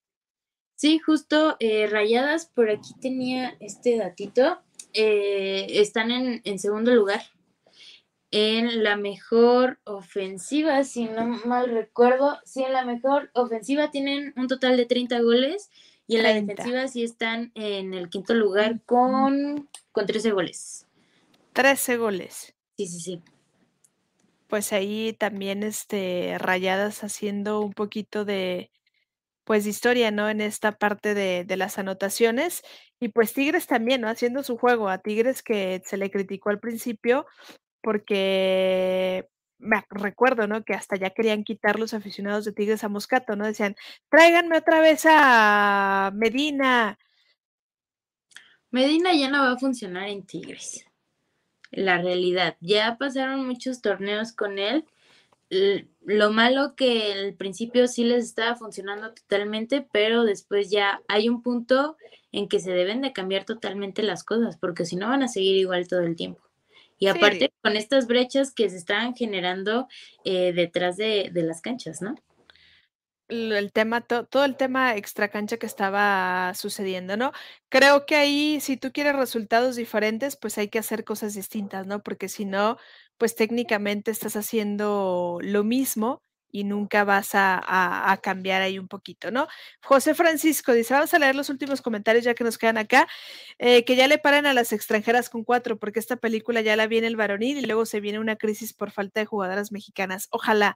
Sí, 0.76 1.00
justo 1.00 1.58
eh, 1.60 1.88
Rayadas, 1.88 2.46
por 2.46 2.70
aquí 2.70 2.94
tenía 3.02 3.58
este 3.60 3.98
datito. 3.98 4.62
están 4.94 6.12
en, 6.12 6.42
en 6.44 6.60
segundo 6.60 6.94
lugar 6.94 7.22
en 8.32 8.84
la 8.84 8.98
mejor 8.98 9.80
ofensiva, 9.86 10.84
si 10.84 11.06
no 11.06 11.26
mal 11.46 11.70
recuerdo. 11.70 12.40
Sí, 12.46 12.64
en 12.64 12.74
la 12.74 12.86
mejor 12.86 13.32
ofensiva 13.34 13.90
tienen 13.90 14.34
un 14.36 14.48
total 14.48 14.78
de 14.78 14.86
30 14.86 15.22
goles 15.22 15.70
y 16.08 16.16
en 16.16 16.24
la 16.24 16.34
defensiva 16.34 16.88
sí 16.88 17.04
están 17.04 17.52
en 17.54 17.94
el 17.94 18.10
quinto 18.10 18.34
lugar 18.34 18.82
con, 18.86 19.70
con 19.92 20.06
13 20.06 20.32
goles. 20.32 20.88
13 21.54 21.98
goles. 21.98 22.56
Sí, 22.78 22.88
sí, 22.88 23.00
sí. 23.00 23.22
Pues 24.48 24.72
ahí 24.72 25.14
también 25.14 25.64
este, 25.64 26.38
Rayadas 26.40 27.04
haciendo 27.04 27.60
un 27.60 27.74
poquito 27.74 28.24
de, 28.24 28.72
pues, 29.44 29.66
de 29.66 29.72
historia, 29.72 30.10
¿no? 30.10 30.30
En 30.30 30.40
esta 30.40 30.78
parte 30.78 31.14
de, 31.14 31.44
de, 31.44 31.58
las 31.58 31.78
anotaciones. 31.78 32.62
Y 33.02 33.10
pues 33.10 33.34
Tigres 33.34 33.68
también, 33.68 34.02
¿no? 34.02 34.08
Haciendo 34.08 34.44
su 34.44 34.58
juego. 34.58 34.88
A 34.88 35.00
Tigres 35.00 35.44
que 35.44 35.82
se 35.86 35.98
le 35.98 36.10
criticó 36.10 36.50
al 36.50 36.60
principio 36.60 37.26
porque 37.82 39.28
me 39.60 39.84
recuerdo, 39.90 40.48
¿no? 40.48 40.64
Que 40.64 40.74
hasta 40.74 40.96
ya 40.96 41.10
querían 41.10 41.44
quitar 41.44 41.80
los 41.80 41.94
aficionados 41.94 42.46
de 42.46 42.52
Tigres 42.52 42.84
a 42.84 42.90
Moscato, 42.90 43.36
¿no? 43.36 43.46
Decían, 43.46 43.76
tráiganme 44.10 44.58
otra 44.58 44.80
vez 44.80 45.04
a 45.06 46.12
Medina. 46.14 46.98
Medina 48.72 49.14
ya 49.14 49.30
no 49.30 49.42
va 49.42 49.54
a 49.54 49.58
funcionar 49.58 50.10
en 50.10 50.26
Tigres. 50.26 50.86
La 51.72 52.02
realidad, 52.02 52.58
ya 52.62 52.98
pasaron 52.98 53.46
muchos 53.46 53.82
torneos 53.82 54.34
con 54.34 54.60
él. 54.60 54.86
Lo 56.02 56.32
malo 56.32 56.76
que 56.76 57.14
al 57.14 57.34
principio 57.34 57.88
sí 57.88 58.04
les 58.04 58.26
estaba 58.26 58.56
funcionando 58.56 59.14
totalmente, 59.14 59.88
pero 59.92 60.24
después 60.24 60.70
ya 60.70 61.02
hay 61.08 61.30
un 61.30 61.42
punto 61.42 61.98
en 62.32 62.48
que 62.50 62.60
se 62.60 62.72
deben 62.72 63.02
de 63.02 63.14
cambiar 63.14 63.46
totalmente 63.46 64.04
las 64.04 64.24
cosas, 64.24 64.58
porque 64.58 64.86
si 64.86 64.96
no 64.96 65.08
van 65.08 65.24
a 65.24 65.28
seguir 65.28 65.56
igual 65.56 65.88
todo 65.88 66.02
el 66.02 66.16
tiempo. 66.16 66.47
Y 67.00 67.08
aparte 67.08 67.54
con 67.62 67.76
estas 67.76 68.08
brechas 68.08 68.54
que 68.54 68.70
se 68.70 68.78
estaban 68.78 69.16
generando 69.16 69.88
eh, 70.24 70.54
detrás 70.54 70.98
de, 70.98 71.32
las 71.34 71.62
canchas, 71.62 72.02
¿no? 72.02 72.16
el 73.30 73.74
tema, 73.74 74.00
todo 74.00 74.46
el 74.46 74.56
tema 74.56 74.96
extracancha 74.96 75.58
que 75.58 75.66
estaba 75.66 76.54
sucediendo, 76.54 77.18
¿no? 77.18 77.34
Creo 77.68 78.06
que 78.06 78.16
ahí, 78.16 78.60
si 78.62 78.78
tú 78.78 78.94
quieres 78.94 79.18
resultados 79.18 79.76
diferentes, 79.76 80.38
pues 80.38 80.58
hay 80.58 80.70
que 80.70 80.80
hacer 80.80 81.04
cosas 81.04 81.34
distintas, 81.34 81.86
¿no? 81.88 82.02
Porque 82.04 82.30
si 82.30 82.46
no, 82.46 82.78
pues 83.18 83.36
técnicamente 83.36 84.12
estás 84.12 84.38
haciendo 84.38 85.40
lo 85.42 85.66
mismo 85.66 86.22
y 86.52 86.64
nunca 86.64 87.04
vas 87.04 87.32
a, 87.34 88.20
cambiar 88.24 88.62
ahí 88.62 88.80
un 88.80 88.88
poquito, 88.88 89.32
¿no? 89.32 89.48
José 89.84 90.16
Francisco 90.16 90.74
dice, 90.74 90.94
vamos 90.94 91.14
a 91.14 91.20
leer 91.20 91.36
los 91.36 91.50
últimos 91.50 91.82
comentarios 91.82 92.26
ya 92.26 92.34
que 92.34 92.44
nos 92.44 92.58
quedan 92.58 92.78
acá, 92.78 93.08
eh, 93.60 93.86
que 93.86 93.96
ya 93.96 94.08
le 94.08 94.18
paren 94.18 94.46
a 94.46 94.54
las 94.54 94.74
extranjeras 94.74 95.30
con 95.30 95.44
cuatro, 95.44 95.78
porque 95.78 96.00
esta 96.00 96.18
película 96.18 96.62
ya 96.62 96.76
la 96.76 96.88
viene 96.88 97.08
el 97.08 97.16
varonil 97.16 97.58
y 97.58 97.66
luego 97.66 97.86
se 97.86 98.00
viene 98.00 98.20
una 98.20 98.36
crisis 98.36 98.74
por 98.74 98.92
falta 98.92 99.20
de 99.20 99.26
jugadoras 99.26 99.72
mexicanas. 99.72 100.28
Ojalá, 100.32 100.76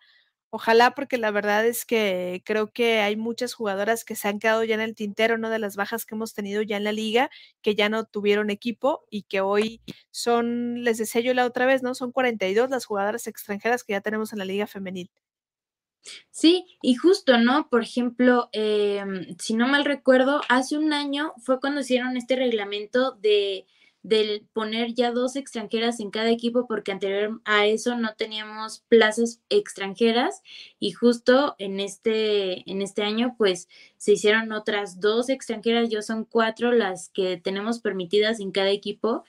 Ojalá, 0.54 0.92
porque 0.92 1.18
la 1.18 1.32
verdad 1.32 1.66
es 1.66 1.86
que 1.86 2.42
creo 2.46 2.72
que 2.74 3.00
hay 3.00 3.16
muchas 3.16 3.54
jugadoras 3.54 4.04
que 4.04 4.18
se 4.18 4.28
han 4.28 4.38
quedado 4.38 4.66
ya 4.66 4.76
en 4.76 4.82
el 4.82 4.96
tintero, 4.96 5.38
¿no? 5.38 5.50
De 5.50 5.60
las 5.60 5.78
bajas 5.78 6.06
que 6.06 6.14
hemos 6.14 6.34
tenido 6.34 6.62
ya 6.62 6.76
en 6.76 6.84
la 6.84 6.92
liga, 6.92 7.30
que 7.62 7.74
ya 7.74 7.88
no 7.88 8.04
tuvieron 8.04 8.50
equipo 8.50 9.06
y 9.10 9.24
que 9.24 9.40
hoy 9.40 9.82
son, 10.12 10.84
les 10.84 10.98
decía 10.98 11.22
yo 11.22 11.34
la 11.34 11.46
otra 11.46 11.66
vez, 11.66 11.84
¿no? 11.84 11.96
Son 11.96 12.12
42 12.12 12.70
las 12.70 12.84
jugadoras 12.86 13.28
extranjeras 13.28 13.86
que 13.86 13.94
ya 13.94 14.02
tenemos 14.02 14.34
en 14.34 14.40
la 14.40 14.46
liga 14.46 14.68
femenil. 14.68 15.10
Sí, 16.32 16.66
y 16.82 16.96
justo, 16.96 17.38
¿no? 17.38 17.70
Por 17.70 17.84
ejemplo, 17.84 18.50
em, 18.54 19.36
si 19.40 19.54
no 19.54 19.68
mal 19.68 19.86
recuerdo, 19.86 20.42
hace 20.50 20.78
un 20.78 20.94
año 20.94 21.34
fue 21.44 21.60
cuando 21.60 21.82
hicieron 21.82 22.18
este 22.18 22.36
reglamento 22.36 23.12
de 23.22 23.66
del 24.04 24.48
poner 24.54 24.94
ya 24.96 25.12
dos 25.12 25.36
extranjeras 25.36 26.00
en 26.00 26.10
cada 26.10 26.32
equipo 26.32 26.66
porque 26.68 26.92
anterior 26.92 27.40
a 27.46 27.68
eso 27.68 27.96
no 27.96 28.16
teníamos 28.16 28.84
plazas 28.90 29.42
extranjeras 29.50 30.42
y 30.80 30.92
justo 30.92 31.56
en 31.60 31.80
este 31.80 32.70
en 32.70 32.82
este 32.82 33.04
año 33.04 33.36
pues 33.38 33.68
se 33.98 34.14
hicieron 34.14 34.52
otras 34.54 35.00
dos 35.00 35.30
extranjeras, 35.30 35.90
yo 35.90 36.02
son 36.02 36.26
cuatro 36.26 36.72
las 36.72 37.10
que 37.10 37.38
tenemos 37.38 37.80
permitidas 37.80 38.40
en 38.40 38.52
cada 38.52 38.72
equipo. 38.72 39.24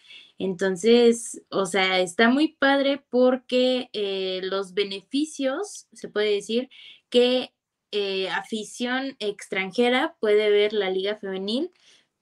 Entonces, 0.44 1.42
o 1.50 1.66
sea, 1.66 2.00
está 2.00 2.28
muy 2.28 2.48
padre 2.48 3.04
porque 3.10 3.90
eh, 3.92 4.40
los 4.42 4.74
beneficios, 4.74 5.86
se 5.92 6.08
puede 6.08 6.34
decir, 6.34 6.68
que 7.10 7.52
eh, 7.92 8.28
afición 8.30 9.16
extranjera 9.18 10.16
puede 10.20 10.50
ver 10.50 10.72
la 10.72 10.90
liga 10.90 11.16
femenil 11.16 11.70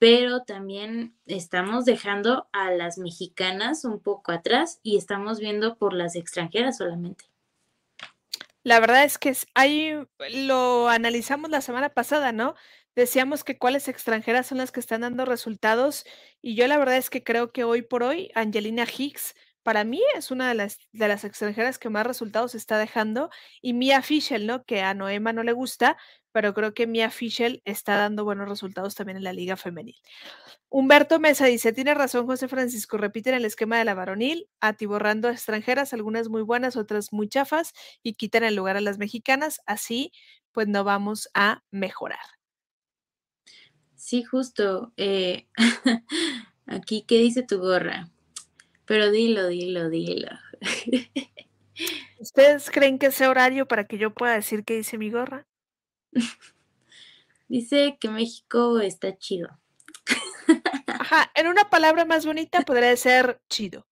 pero 0.01 0.41
también 0.41 1.15
estamos 1.27 1.85
dejando 1.85 2.49
a 2.53 2.71
las 2.71 2.97
mexicanas 2.97 3.85
un 3.85 3.99
poco 3.99 4.31
atrás 4.31 4.79
y 4.81 4.97
estamos 4.97 5.39
viendo 5.39 5.77
por 5.77 5.93
las 5.93 6.15
extranjeras 6.15 6.77
solamente. 6.77 7.25
La 8.63 8.79
verdad 8.79 9.03
es 9.03 9.19
que 9.19 9.35
ahí 9.53 9.93
lo 10.33 10.89
analizamos 10.89 11.51
la 11.51 11.61
semana 11.61 11.89
pasada, 11.89 12.31
¿no? 12.31 12.55
Decíamos 12.95 13.43
que 13.43 13.57
cuáles 13.57 13.87
extranjeras 13.87 14.47
son 14.47 14.57
las 14.57 14.71
que 14.71 14.81
están 14.81 15.01
dando 15.01 15.25
resultados 15.25 16.05
y 16.41 16.55
yo 16.55 16.67
la 16.67 16.77
verdad 16.77 16.97
es 16.97 17.09
que 17.09 17.23
creo 17.23 17.51
que 17.51 17.63
hoy 17.63 17.81
por 17.81 18.03
hoy 18.03 18.31
Angelina 18.35 18.85
Hicks 18.85 19.33
para 19.63 19.83
mí 19.83 20.01
es 20.15 20.31
una 20.31 20.49
de 20.49 20.55
las, 20.55 20.79
de 20.91 21.07
las 21.07 21.23
extranjeras 21.23 21.77
que 21.77 21.89
más 21.89 22.05
resultados 22.05 22.55
está 22.55 22.77
dejando 22.77 23.29
y 23.61 23.73
Mia 23.73 24.01
Fischel, 24.01 24.47
¿no? 24.47 24.63
Que 24.63 24.81
a 24.81 24.93
Noema 24.93 25.33
no 25.33 25.43
le 25.43 25.53
gusta, 25.53 25.97
pero 26.31 26.53
creo 26.53 26.73
que 26.73 26.87
Mia 26.87 27.11
Fischel 27.11 27.61
está 27.63 27.95
dando 27.95 28.23
buenos 28.23 28.49
resultados 28.49 28.95
también 28.95 29.17
en 29.17 29.23
la 29.23 29.33
liga 29.33 29.57
femenil. 29.57 29.95
Humberto 30.69 31.19
Mesa 31.19 31.45
dice, 31.45 31.73
tiene 31.73 31.93
razón 31.93 32.25
José 32.25 32.47
Francisco, 32.47 32.97
repiten 32.97 33.35
el 33.35 33.45
esquema 33.45 33.77
de 33.77 33.85
la 33.85 33.93
varonil, 33.93 34.49
atiborrando 34.61 35.27
a 35.27 35.31
extranjeras, 35.31 35.93
algunas 35.93 36.29
muy 36.29 36.41
buenas, 36.41 36.75
otras 36.75 37.13
muy 37.13 37.27
chafas, 37.29 37.73
y 38.01 38.13
quitan 38.15 38.43
el 38.43 38.55
lugar 38.55 38.77
a 38.77 38.81
las 38.81 38.97
mexicanas, 38.97 39.61
así 39.65 40.11
pues 40.53 40.67
no 40.67 40.83
vamos 40.83 41.29
a 41.33 41.61
mejorar. 41.71 42.40
Sí, 44.01 44.23
justo. 44.23 44.91
Eh, 44.97 45.47
aquí, 46.65 47.05
¿qué 47.07 47.19
dice 47.19 47.43
tu 47.43 47.59
gorra? 47.59 48.09
Pero 48.85 49.11
dilo, 49.11 49.47
dilo, 49.47 49.89
dilo. 49.91 50.27
¿Ustedes 52.19 52.71
creen 52.71 52.97
que 52.97 53.05
ese 53.05 53.27
horario 53.27 53.67
para 53.67 53.85
que 53.85 53.99
yo 53.99 54.11
pueda 54.11 54.33
decir 54.33 54.63
qué 54.65 54.75
dice 54.75 54.97
mi 54.97 55.11
gorra? 55.11 55.47
Dice 57.47 57.97
que 57.99 58.09
México 58.09 58.79
está 58.79 59.17
chido. 59.17 59.59
Ajá, 60.87 61.29
en 61.35 61.47
una 61.47 61.69
palabra 61.69 62.05
más 62.05 62.25
bonita 62.25 62.61
podría 62.61 62.95
ser 62.95 63.41
chido. 63.49 63.85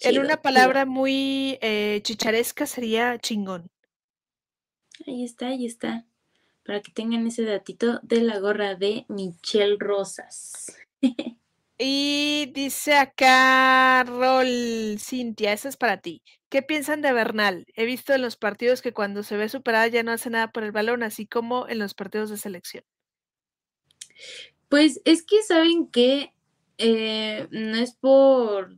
en 0.00 0.18
una 0.18 0.40
palabra 0.40 0.86
muy 0.86 1.58
eh, 1.60 2.00
chicharesca 2.02 2.66
sería 2.66 3.18
chingón. 3.18 3.70
Ahí 5.06 5.22
está, 5.22 5.48
ahí 5.48 5.66
está. 5.66 6.06
Para 6.64 6.80
que 6.80 6.92
tengan 6.92 7.26
ese 7.26 7.42
datito 7.42 8.00
de 8.02 8.22
la 8.22 8.38
gorra 8.38 8.74
de 8.74 9.04
Michelle 9.08 9.76
Rosas. 9.78 10.76
y 11.78 12.50
dice 12.54 12.94
acá 12.94 14.04
Rol 14.04 14.96
Cintia, 14.98 15.52
eso 15.52 15.68
es 15.68 15.76
para 15.76 16.00
ti. 16.00 16.22
¿Qué 16.48 16.62
piensan 16.62 17.00
de 17.00 17.12
Bernal? 17.12 17.66
He 17.74 17.86
visto 17.86 18.12
en 18.12 18.22
los 18.22 18.36
partidos 18.36 18.82
que 18.82 18.92
cuando 18.92 19.22
se 19.22 19.36
ve 19.36 19.48
superada 19.48 19.86
ya 19.88 20.02
no 20.02 20.12
hace 20.12 20.30
nada 20.30 20.52
por 20.52 20.64
el 20.64 20.72
balón, 20.72 21.02
así 21.02 21.26
como 21.26 21.66
en 21.66 21.78
los 21.78 21.94
partidos 21.94 22.30
de 22.30 22.36
selección. 22.36 22.84
Pues 24.68 25.00
es 25.04 25.22
que 25.22 25.42
saben 25.42 25.88
que 25.88 26.32
eh, 26.78 27.48
no 27.50 27.76
es 27.76 27.94
por 27.94 28.76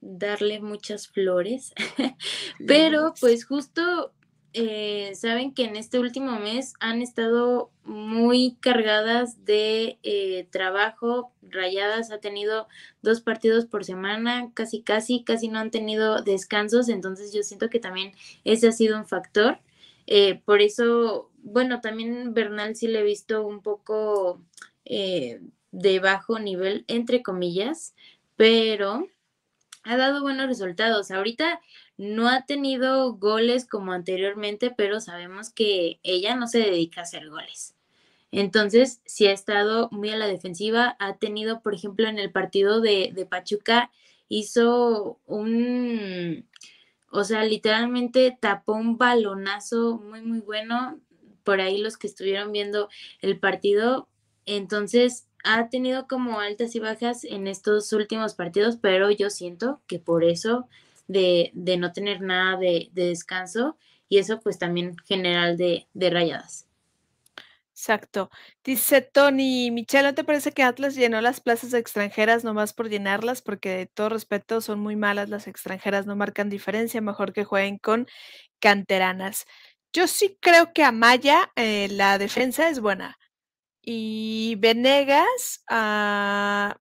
darle 0.00 0.60
muchas 0.60 1.08
flores, 1.08 1.72
pero 2.66 3.12
pues 3.20 3.44
justo 3.44 4.12
eh, 4.58 5.14
saben 5.14 5.52
que 5.52 5.64
en 5.64 5.76
este 5.76 5.98
último 5.98 6.40
mes 6.40 6.72
han 6.80 7.02
estado 7.02 7.70
muy 7.84 8.56
cargadas 8.60 9.44
de 9.44 9.98
eh, 10.02 10.48
trabajo. 10.50 11.30
Rayadas 11.42 12.10
ha 12.10 12.20
tenido 12.20 12.66
dos 13.02 13.20
partidos 13.20 13.66
por 13.66 13.84
semana, 13.84 14.50
casi, 14.54 14.80
casi, 14.80 15.24
casi 15.24 15.48
no 15.48 15.58
han 15.58 15.70
tenido 15.70 16.22
descansos. 16.22 16.88
Entonces 16.88 17.34
yo 17.34 17.42
siento 17.42 17.68
que 17.68 17.80
también 17.80 18.12
ese 18.44 18.68
ha 18.68 18.72
sido 18.72 18.96
un 18.96 19.06
factor. 19.06 19.58
Eh, 20.06 20.40
por 20.46 20.62
eso, 20.62 21.30
bueno, 21.42 21.82
también 21.82 22.32
Bernal 22.32 22.76
sí 22.76 22.88
le 22.88 23.00
he 23.00 23.04
visto 23.04 23.46
un 23.46 23.60
poco 23.60 24.40
de 24.86 26.00
bajo 26.00 26.38
nivel, 26.38 26.86
entre 26.88 27.22
comillas, 27.22 27.94
pero 28.36 29.06
ha 29.82 29.96
dado 29.98 30.22
buenos 30.22 30.46
resultados. 30.46 31.10
Ahorita 31.10 31.60
no 31.96 32.28
ha 32.28 32.44
tenido 32.44 33.14
goles 33.14 33.66
como 33.66 33.92
anteriormente, 33.92 34.72
pero 34.76 35.00
sabemos 35.00 35.50
que 35.50 35.98
ella 36.02 36.36
no 36.36 36.46
se 36.46 36.58
dedica 36.58 37.00
a 37.00 37.04
hacer 37.04 37.28
goles. 37.28 37.74
Entonces, 38.32 39.00
sí 39.06 39.26
ha 39.26 39.32
estado 39.32 39.88
muy 39.92 40.10
a 40.10 40.16
la 40.16 40.26
defensiva. 40.26 40.96
Ha 40.98 41.16
tenido, 41.16 41.62
por 41.62 41.74
ejemplo, 41.74 42.06
en 42.06 42.18
el 42.18 42.30
partido 42.32 42.80
de, 42.80 43.12
de 43.14 43.24
Pachuca, 43.24 43.90
hizo 44.28 45.20
un, 45.26 46.46
o 47.10 47.24
sea, 47.24 47.44
literalmente 47.44 48.36
tapó 48.38 48.74
un 48.74 48.98
balonazo 48.98 49.98
muy, 49.98 50.20
muy 50.22 50.40
bueno. 50.40 51.00
Por 51.44 51.60
ahí 51.60 51.78
los 51.78 51.96
que 51.96 52.08
estuvieron 52.08 52.52
viendo 52.52 52.88
el 53.22 53.38
partido. 53.38 54.08
Entonces, 54.44 55.28
ha 55.44 55.68
tenido 55.70 56.08
como 56.08 56.40
altas 56.40 56.74
y 56.74 56.80
bajas 56.80 57.24
en 57.24 57.46
estos 57.46 57.92
últimos 57.92 58.34
partidos, 58.34 58.76
pero 58.76 59.10
yo 59.10 59.30
siento 59.30 59.80
que 59.86 59.98
por 59.98 60.24
eso 60.24 60.68
de, 61.06 61.52
no 61.78 61.92
tener 61.92 62.20
nada 62.20 62.58
de, 62.58 62.90
descanso 62.92 63.76
y 64.08 64.18
eso 64.18 64.40
pues 64.40 64.58
también 64.58 64.96
general 65.06 65.56
de, 65.56 65.86
de 65.94 66.10
rayadas. 66.10 66.66
Exacto. 67.76 68.30
Dice 68.64 69.02
Tony, 69.02 69.70
Michelle, 69.70 70.08
¿no 70.08 70.14
te 70.14 70.24
parece 70.24 70.52
que 70.52 70.62
Atlas 70.62 70.94
llenó 70.94 71.20
las 71.20 71.42
plazas 71.42 71.74
extranjeras 71.74 72.42
nomás 72.42 72.72
por 72.72 72.88
llenarlas? 72.88 73.42
Porque 73.42 73.68
de 73.68 73.86
todo 73.86 74.08
respeto 74.08 74.62
son 74.62 74.80
muy 74.80 74.96
malas 74.96 75.28
las 75.28 75.46
extranjeras, 75.46 76.06
no 76.06 76.16
marcan 76.16 76.48
diferencia, 76.48 77.02
mejor 77.02 77.34
que 77.34 77.44
jueguen 77.44 77.76
con 77.76 78.06
canteranas. 78.60 79.44
Yo 79.92 80.06
sí 80.06 80.38
creo 80.40 80.72
que 80.72 80.84
Amaya, 80.84 81.52
eh, 81.56 81.88
la 81.90 82.16
defensa 82.18 82.70
es 82.70 82.80
buena. 82.80 83.18
Y 83.82 84.56
Venegas, 84.58 85.62
ah, 85.68 86.76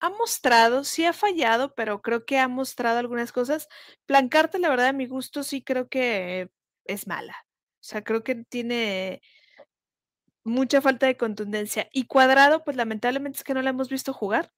ha 0.00 0.10
mostrado, 0.10 0.82
sí 0.84 1.04
ha 1.04 1.12
fallado, 1.12 1.74
pero 1.74 2.00
creo 2.00 2.24
que 2.24 2.38
ha 2.38 2.48
mostrado 2.48 2.98
algunas 2.98 3.32
cosas. 3.32 3.68
Plancarte, 4.06 4.58
la 4.58 4.70
verdad, 4.70 4.88
a 4.88 4.92
mi 4.92 5.06
gusto, 5.06 5.42
sí 5.42 5.62
creo 5.62 5.88
que 5.88 6.50
es 6.84 7.06
mala. 7.06 7.36
O 7.80 7.82
sea, 7.82 8.02
creo 8.02 8.24
que 8.24 8.34
tiene 8.34 9.20
mucha 10.42 10.80
falta 10.80 11.06
de 11.06 11.16
contundencia. 11.16 11.88
Y 11.92 12.06
Cuadrado, 12.06 12.64
pues 12.64 12.76
lamentablemente 12.76 13.38
es 13.38 13.44
que 13.44 13.54
no 13.54 13.62
la 13.62 13.70
hemos 13.70 13.90
visto 13.90 14.12
jugar. 14.12 14.52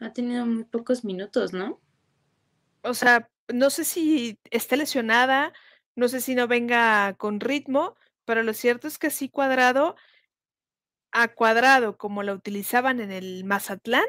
Ha 0.00 0.12
tenido 0.12 0.46
muy 0.46 0.64
pocos 0.64 1.04
minutos, 1.04 1.52
¿no? 1.52 1.80
O 2.82 2.94
sea, 2.94 3.30
no 3.48 3.70
sé 3.70 3.84
si 3.84 4.38
está 4.50 4.76
lesionada, 4.76 5.52
no 5.96 6.08
sé 6.08 6.20
si 6.20 6.34
no 6.34 6.46
venga 6.46 7.14
con 7.14 7.40
ritmo, 7.40 7.96
pero 8.24 8.42
lo 8.42 8.52
cierto 8.52 8.86
es 8.86 8.98
que 8.98 9.10
sí 9.10 9.28
Cuadrado 9.28 9.96
a 11.12 11.28
Cuadrado 11.28 11.96
como 11.96 12.22
la 12.22 12.34
utilizaban 12.34 13.00
en 13.00 13.12
el 13.12 13.44
Mazatlán, 13.44 14.06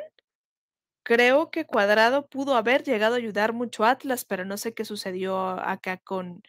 creo 1.04 1.50
que 1.52 1.66
Cuadrado 1.66 2.28
pudo 2.28 2.56
haber 2.56 2.84
llegado 2.84 3.16
a 3.16 3.18
ayudar 3.18 3.54
mucho 3.54 3.84
a 3.84 3.92
Atlas, 3.92 4.26
pero 4.26 4.46
no 4.46 4.58
sé 4.58 4.74
qué 4.74 4.86
sucedió 4.86 5.38
acá 5.60 5.98
con, 5.98 6.44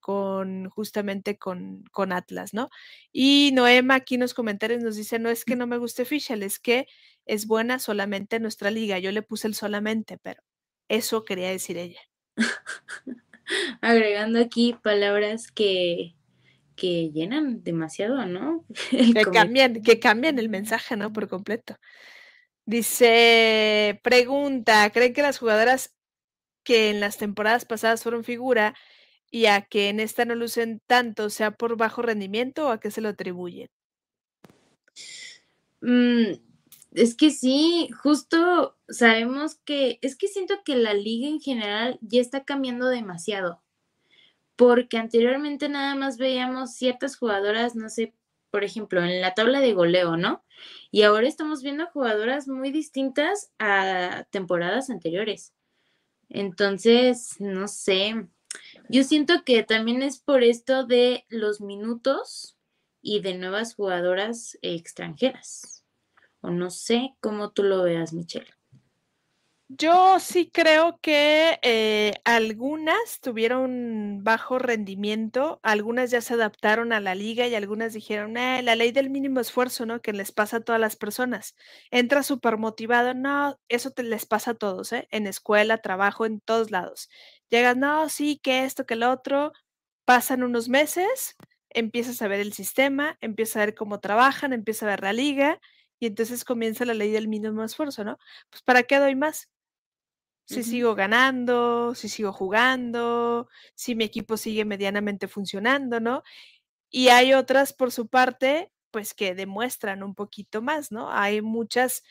con 0.00 0.68
justamente 0.70 1.38
con, 1.38 1.84
con, 1.90 2.12
Atlas, 2.12 2.54
¿no? 2.54 2.70
Y 3.12 3.50
Noema 3.54 3.96
aquí 3.96 4.16
en 4.16 4.20
los 4.20 4.34
comentarios 4.34 4.82
nos 4.82 4.96
dice, 4.96 5.18
no 5.18 5.30
es 5.30 5.44
que 5.44 5.56
no 5.56 5.66
me 5.66 5.78
guste 5.78 6.04
Fischel, 6.04 6.42
es 6.42 6.58
que 6.58 6.86
es 7.26 7.46
buena 7.46 7.78
solamente 7.78 8.36
en 8.36 8.42
nuestra 8.42 8.70
liga. 8.70 8.98
Yo 8.98 9.12
le 9.12 9.22
puse 9.22 9.48
el 9.48 9.54
solamente, 9.54 10.18
pero 10.18 10.42
eso 10.88 11.24
quería 11.24 11.50
decir 11.50 11.78
ella. 11.78 12.00
Agregando 13.80 14.40
aquí 14.40 14.74
palabras 14.82 15.50
que, 15.50 16.14
que 16.76 17.10
llenan 17.10 17.62
demasiado, 17.62 18.24
¿no? 18.26 18.64
que, 18.90 19.24
cambian, 19.32 19.82
que 19.82 20.00
cambian 20.00 20.38
el 20.38 20.48
mensaje, 20.48 20.96
¿no? 20.96 21.12
Por 21.12 21.28
completo. 21.28 21.76
Dice, 22.66 24.00
pregunta, 24.02 24.90
¿creen 24.90 25.12
que 25.12 25.22
las 25.22 25.38
jugadoras 25.38 25.94
que 26.62 26.90
en 26.90 27.00
las 27.00 27.18
temporadas 27.18 27.64
pasadas 27.66 28.02
fueron 28.02 28.24
figura 28.24 28.74
y 29.30 29.46
a 29.46 29.62
que 29.62 29.88
en 29.88 30.00
esta 30.00 30.24
no 30.24 30.34
lucen 30.34 30.80
tanto, 30.86 31.28
sea 31.28 31.50
por 31.50 31.76
bajo 31.76 32.02
rendimiento 32.02 32.68
o 32.68 32.70
a 32.70 32.80
qué 32.80 32.90
se 32.90 33.00
lo 33.00 33.10
atribuyen? 33.10 33.68
Mm, 35.80 36.34
es 36.92 37.16
que 37.16 37.30
sí, 37.30 37.90
justo 38.02 38.78
sabemos 38.88 39.56
que, 39.64 39.98
es 40.02 40.16
que 40.16 40.28
siento 40.28 40.54
que 40.64 40.76
la 40.76 40.94
liga 40.94 41.26
en 41.26 41.40
general 41.40 41.98
ya 42.00 42.20
está 42.20 42.44
cambiando 42.44 42.86
demasiado, 42.86 43.63
porque 44.56 44.98
anteriormente 44.98 45.68
nada 45.68 45.94
más 45.94 46.18
veíamos 46.18 46.74
ciertas 46.74 47.16
jugadoras, 47.16 47.74
no 47.74 47.88
sé, 47.88 48.14
por 48.50 48.64
ejemplo, 48.64 49.02
en 49.02 49.20
la 49.20 49.34
tabla 49.34 49.60
de 49.60 49.74
goleo, 49.74 50.16
¿no? 50.16 50.44
Y 50.90 51.02
ahora 51.02 51.26
estamos 51.26 51.62
viendo 51.62 51.86
jugadoras 51.86 52.46
muy 52.48 52.70
distintas 52.70 53.50
a 53.58 54.26
temporadas 54.30 54.90
anteriores. 54.90 55.52
Entonces, 56.28 57.40
no 57.40 57.68
sé, 57.68 58.28
yo 58.88 59.04
siento 59.04 59.44
que 59.44 59.62
también 59.62 60.02
es 60.02 60.20
por 60.20 60.42
esto 60.42 60.84
de 60.84 61.26
los 61.28 61.60
minutos 61.60 62.56
y 63.02 63.20
de 63.20 63.34
nuevas 63.34 63.74
jugadoras 63.74 64.58
extranjeras 64.62 65.84
o 66.44 66.50
no 66.50 66.70
sé 66.70 67.14
cómo 67.20 67.52
tú 67.52 67.62
lo 67.62 67.82
veas, 67.82 68.12
Michelle. 68.12 68.53
Yo 69.78 70.20
sí 70.20 70.50
creo 70.52 70.98
que 71.00 71.58
eh, 71.62 72.12
algunas 72.24 73.20
tuvieron 73.22 74.22
bajo 74.22 74.58
rendimiento, 74.58 75.58
algunas 75.62 76.10
ya 76.10 76.20
se 76.20 76.34
adaptaron 76.34 76.92
a 76.92 77.00
la 77.00 77.14
liga 77.14 77.46
y 77.46 77.54
algunas 77.54 77.94
dijeron, 77.94 78.36
eh, 78.36 78.62
la 78.62 78.74
ley 78.76 78.92
del 78.92 79.08
mínimo 79.08 79.40
esfuerzo, 79.40 79.86
¿no? 79.86 80.02
Que 80.02 80.12
les 80.12 80.32
pasa 80.32 80.58
a 80.58 80.60
todas 80.60 80.80
las 80.80 80.96
personas. 80.96 81.56
Entra 81.90 82.22
súper 82.22 82.58
motivado, 82.58 83.14
no, 83.14 83.58
eso 83.68 83.90
te 83.90 84.02
les 84.02 84.26
pasa 84.26 84.50
a 84.52 84.54
todos, 84.54 84.92
¿eh? 84.92 85.08
En 85.10 85.26
escuela, 85.26 85.78
trabajo, 85.78 86.26
en 86.26 86.40
todos 86.40 86.70
lados. 86.70 87.08
Llegas, 87.48 87.76
no, 87.76 88.08
sí, 88.10 88.38
que 88.42 88.64
esto, 88.64 88.84
que 88.84 88.96
lo 88.96 89.10
otro, 89.10 89.52
pasan 90.04 90.42
unos 90.44 90.68
meses, 90.68 91.36
empiezas 91.70 92.22
a 92.22 92.28
ver 92.28 92.40
el 92.40 92.52
sistema, 92.54 93.18
empiezas 93.22 93.56
a 93.56 93.60
ver 93.66 93.74
cómo 93.74 94.00
trabajan, 94.00 94.52
empiezas 94.52 94.84
a 94.84 94.86
ver 94.88 95.02
la 95.02 95.12
liga 95.14 95.60
y 96.00 96.06
entonces 96.06 96.44
comienza 96.44 96.84
la 96.84 96.94
ley 96.94 97.10
del 97.12 97.28
mínimo 97.28 97.64
esfuerzo, 97.64 98.04
¿no? 98.04 98.18
Pues 98.50 98.62
¿para 98.62 98.82
qué 98.84 98.98
doy 98.98 99.16
más? 99.16 99.48
Si 100.48 100.62
sigo 100.62 100.94
ganando, 100.94 101.94
si 101.94 102.08
sigo 102.10 102.32
jugando, 102.32 103.48
si 103.74 103.94
mi 103.94 104.04
equipo 104.04 104.36
sigue 104.36 104.64
medianamente 104.66 105.26
funcionando, 105.28 106.00
¿no? 106.00 106.22
Y 106.90 107.08
hay 107.08 107.34
otras 107.34 107.72
por 107.72 107.92
su 107.92 108.08
parte, 108.08 108.72
pues 108.90 109.14
que 109.14 109.34
demuestran 109.34 110.02
un 110.02 110.14
poquito 110.14 110.62
más, 110.62 110.92
¿no? 110.92 111.10
Hay 111.12 111.42
muchas 111.42 112.02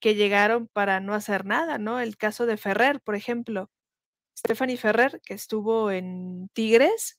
que 0.00 0.14
llegaron 0.16 0.68
para 0.68 1.00
no 1.00 1.14
hacer 1.14 1.44
nada, 1.46 1.78
¿no? 1.78 2.00
El 2.00 2.16
caso 2.18 2.46
de 2.46 2.56
Ferrer, 2.58 3.00
por 3.02 3.14
ejemplo. 3.16 3.70
Stephanie 4.38 4.76
Ferrer, 4.78 5.20
que 5.24 5.34
estuvo 5.34 5.90
en 5.92 6.48
Tigres, 6.54 7.18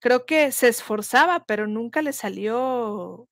creo 0.00 0.26
que 0.26 0.52
se 0.52 0.68
esforzaba, 0.68 1.44
pero 1.46 1.66
nunca 1.68 2.02
le 2.02 2.12
salió 2.14 3.27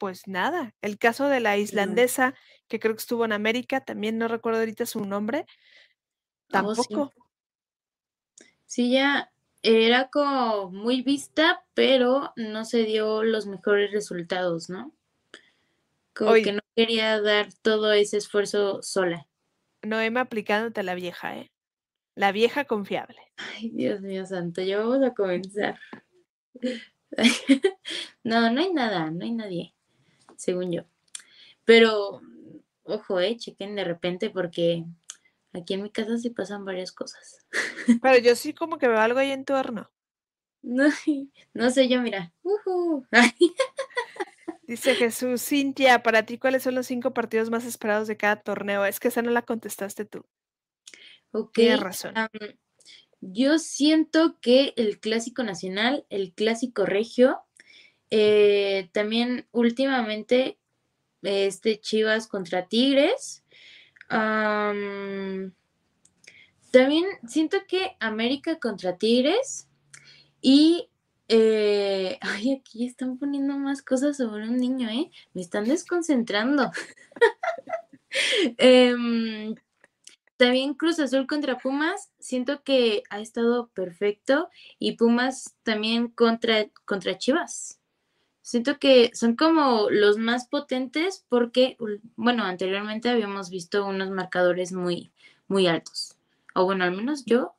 pues 0.00 0.26
nada, 0.26 0.74
el 0.80 0.98
caso 0.98 1.28
de 1.28 1.40
la 1.40 1.58
islandesa, 1.58 2.34
que 2.68 2.80
creo 2.80 2.94
que 2.94 3.00
estuvo 3.00 3.26
en 3.26 3.32
América, 3.32 3.84
también 3.84 4.16
no 4.16 4.28
recuerdo 4.28 4.60
ahorita 4.60 4.86
su 4.86 5.04
nombre, 5.04 5.44
oh, 5.44 6.52
tampoco. 6.52 7.12
sí. 8.64 8.90
ya 8.90 9.30
era 9.62 10.08
como 10.08 10.70
muy 10.70 11.02
vista, 11.02 11.66
pero 11.74 12.32
no 12.34 12.64
se 12.64 12.84
dio 12.84 13.22
los 13.22 13.46
mejores 13.46 13.92
resultados, 13.92 14.70
¿no? 14.70 14.90
Como 16.14 16.32
que 16.32 16.54
no 16.54 16.60
quería 16.74 17.20
dar 17.20 17.52
todo 17.60 17.92
ese 17.92 18.16
esfuerzo 18.16 18.82
sola. 18.82 19.28
Noema 19.82 20.22
aplicándote 20.22 20.80
a 20.80 20.84
la 20.84 20.94
vieja, 20.94 21.36
¿eh? 21.36 21.52
La 22.14 22.32
vieja 22.32 22.64
confiable. 22.64 23.20
Ay, 23.36 23.68
Dios 23.68 24.00
mío 24.00 24.24
santo, 24.24 24.62
ya 24.62 24.78
vamos 24.78 25.02
a 25.02 25.12
comenzar. 25.12 25.78
no, 28.24 28.50
no 28.50 28.60
hay 28.60 28.72
nada, 28.72 29.10
no 29.10 29.24
hay 29.24 29.32
nadie 29.32 29.74
según 30.40 30.72
yo. 30.72 30.84
Pero, 31.64 32.22
ojo, 32.82 33.20
eh, 33.20 33.36
chequen 33.36 33.76
de 33.76 33.84
repente 33.84 34.30
porque 34.30 34.84
aquí 35.52 35.74
en 35.74 35.82
mi 35.82 35.90
casa 35.90 36.18
sí 36.18 36.30
pasan 36.30 36.64
varias 36.64 36.92
cosas. 36.92 37.46
Pero 38.02 38.18
yo 38.18 38.34
sí 38.34 38.54
como 38.54 38.78
que 38.78 38.88
veo 38.88 38.98
algo 38.98 39.18
ahí 39.18 39.30
en 39.30 39.44
tu 39.44 39.54
horno. 39.54 39.90
No, 40.62 40.88
no 41.54 41.70
sé 41.70 41.88
yo, 41.88 42.00
mira. 42.00 42.32
Dice 44.62 44.94
Jesús, 44.94 45.42
Cintia, 45.42 46.02
para 46.02 46.24
ti, 46.24 46.38
¿cuáles 46.38 46.62
son 46.62 46.74
los 46.76 46.86
cinco 46.86 47.12
partidos 47.12 47.50
más 47.50 47.64
esperados 47.64 48.08
de 48.08 48.16
cada 48.16 48.36
torneo? 48.36 48.84
Es 48.84 49.00
que 49.00 49.08
esa 49.08 49.20
no 49.20 49.30
la 49.30 49.42
contestaste 49.42 50.04
tú. 50.04 50.24
Ok. 51.32 51.52
Tienes 51.54 51.80
razón. 51.80 52.14
yo 53.20 53.58
siento 53.58 54.38
que 54.40 54.72
el 54.76 55.00
clásico 55.00 55.42
nacional, 55.42 56.06
el 56.08 56.32
clásico 56.32 56.86
regio 56.86 57.42
eh, 58.10 58.88
también 58.92 59.46
últimamente, 59.52 60.58
este 61.22 61.80
Chivas 61.80 62.26
contra 62.26 62.66
Tigres. 62.66 63.44
también 64.08 65.54
siento 67.26 67.58
que 67.66 67.96
América 68.00 68.58
contra 68.58 68.96
Tigres. 68.96 69.66
Y 70.42 70.90
eh, 71.32 72.18
ay, 72.20 72.60
aquí 72.60 72.86
están 72.86 73.16
poniendo 73.18 73.56
más 73.56 73.82
cosas 73.82 74.16
sobre 74.16 74.48
un 74.48 74.56
niño, 74.56 74.88
¿eh? 74.88 75.10
Me 75.32 75.42
están 75.42 75.64
desconcentrando. 75.64 76.70
Em, 78.58 79.54
también 80.36 80.74
Cruz 80.74 80.98
Azul 80.98 81.28
contra 81.28 81.58
Pumas, 81.58 82.10
siento 82.18 82.64
que 82.64 83.04
ha 83.08 83.20
estado 83.20 83.68
perfecto. 83.68 84.48
Y 84.80 84.96
Pumas 84.96 85.54
también 85.62 86.08
contra, 86.08 86.66
contra 86.84 87.16
Chivas. 87.18 87.79
Siento 88.50 88.80
que 88.80 89.12
son 89.14 89.36
como 89.36 89.90
los 89.90 90.18
más 90.18 90.48
potentes 90.48 91.24
porque, 91.28 91.76
bueno, 92.16 92.42
anteriormente 92.42 93.08
habíamos 93.08 93.48
visto 93.48 93.86
unos 93.86 94.10
marcadores 94.10 94.72
muy, 94.72 95.12
muy 95.46 95.68
altos. 95.68 96.16
O 96.56 96.64
bueno, 96.64 96.82
al 96.82 96.90
menos 96.90 97.24
yo. 97.24 97.54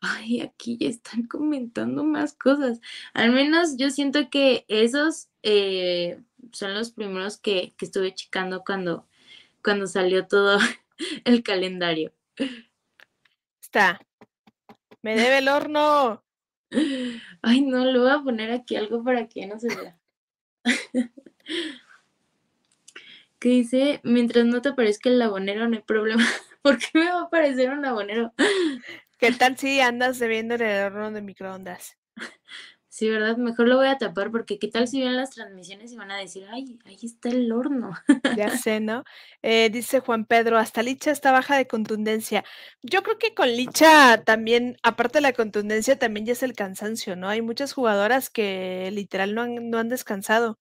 Ay, 0.00 0.40
aquí 0.40 0.78
ya 0.78 0.88
están 0.88 1.24
comentando 1.24 2.02
más 2.02 2.32
cosas. 2.32 2.80
Al 3.12 3.30
menos 3.32 3.76
yo 3.76 3.90
siento 3.90 4.30
que 4.30 4.64
esos 4.68 5.28
eh, 5.42 6.18
son 6.50 6.72
los 6.72 6.92
primeros 6.92 7.36
que, 7.36 7.74
que 7.76 7.84
estuve 7.84 8.14
checando 8.14 8.64
cuando, 8.64 9.06
cuando 9.62 9.86
salió 9.86 10.26
todo 10.28 10.56
el 11.26 11.42
calendario. 11.42 12.10
Está. 13.60 14.00
Me 15.02 15.14
debe 15.14 15.40
el 15.40 15.48
horno. 15.48 16.24
Ay, 17.42 17.60
no, 17.60 17.84
le 17.84 17.98
voy 17.98 18.10
a 18.10 18.22
poner 18.22 18.50
aquí 18.50 18.76
algo 18.76 19.04
para 19.04 19.28
que 19.28 19.46
no 19.46 19.58
se 19.58 19.68
vea. 19.76 19.98
que 23.38 23.48
dice, 23.48 24.00
mientras 24.04 24.44
no 24.44 24.62
te 24.62 24.70
aparezca 24.70 25.08
el 25.08 25.18
labonero, 25.18 25.68
no 25.68 25.74
hay 25.76 25.82
problema. 25.82 26.24
¿Por 26.62 26.78
qué 26.78 26.86
me 26.94 27.06
va 27.06 27.20
a 27.20 27.22
aparecer 27.24 27.70
un 27.70 27.82
labonero? 27.82 28.32
¿Qué 29.18 29.32
tal 29.32 29.56
si 29.58 29.80
andas 29.80 30.18
debiendo 30.18 30.54
el 30.54 30.62
horno 30.62 31.10
de 31.10 31.22
microondas? 31.22 31.98
Sí, 32.92 33.08
¿verdad? 33.08 33.38
Mejor 33.38 33.68
lo 33.68 33.78
voy 33.78 33.86
a 33.86 33.96
tapar 33.96 34.30
porque 34.30 34.58
qué 34.58 34.68
tal 34.68 34.86
si 34.86 35.00
ven 35.00 35.16
las 35.16 35.30
transmisiones 35.30 35.90
y 35.92 35.96
van 35.96 36.10
a 36.10 36.18
decir, 36.18 36.46
ay, 36.50 36.78
ahí 36.84 36.98
está 37.02 37.30
el 37.30 37.50
horno. 37.50 37.94
Ya 38.36 38.50
sé, 38.50 38.80
¿no? 38.80 39.04
Eh, 39.40 39.70
dice 39.70 40.00
Juan 40.00 40.26
Pedro, 40.26 40.58
hasta 40.58 40.82
Licha 40.82 41.10
está 41.10 41.32
baja 41.32 41.56
de 41.56 41.66
contundencia. 41.66 42.44
Yo 42.82 43.02
creo 43.02 43.16
que 43.16 43.32
con 43.32 43.48
Licha 43.48 44.22
también, 44.24 44.76
aparte 44.82 45.18
de 45.18 45.22
la 45.22 45.32
contundencia, 45.32 45.98
también 45.98 46.26
ya 46.26 46.34
es 46.34 46.42
el 46.42 46.52
cansancio, 46.52 47.16
¿no? 47.16 47.30
Hay 47.30 47.40
muchas 47.40 47.72
jugadoras 47.72 48.28
que 48.28 48.90
literal 48.92 49.34
no 49.34 49.40
han, 49.40 49.70
no 49.70 49.78
han 49.78 49.88
descansado. 49.88 50.58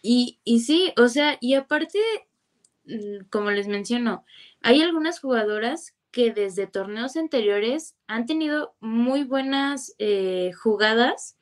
Y, 0.00 0.40
y 0.44 0.60
sí, 0.60 0.94
o 0.96 1.08
sea, 1.08 1.36
y 1.42 1.56
aparte, 1.56 1.98
mm, 2.86 3.26
como 3.28 3.50
les 3.50 3.68
menciono, 3.68 4.24
hay 4.62 4.80
algunas 4.80 5.20
jugadoras 5.20 5.94
que 6.10 6.32
desde 6.32 6.66
torneos 6.66 7.16
anteriores 7.16 7.96
han 8.06 8.26
tenido 8.26 8.74
muy 8.80 9.24
buenas 9.24 9.94
eh, 9.98 10.52
jugadas, 10.52 11.38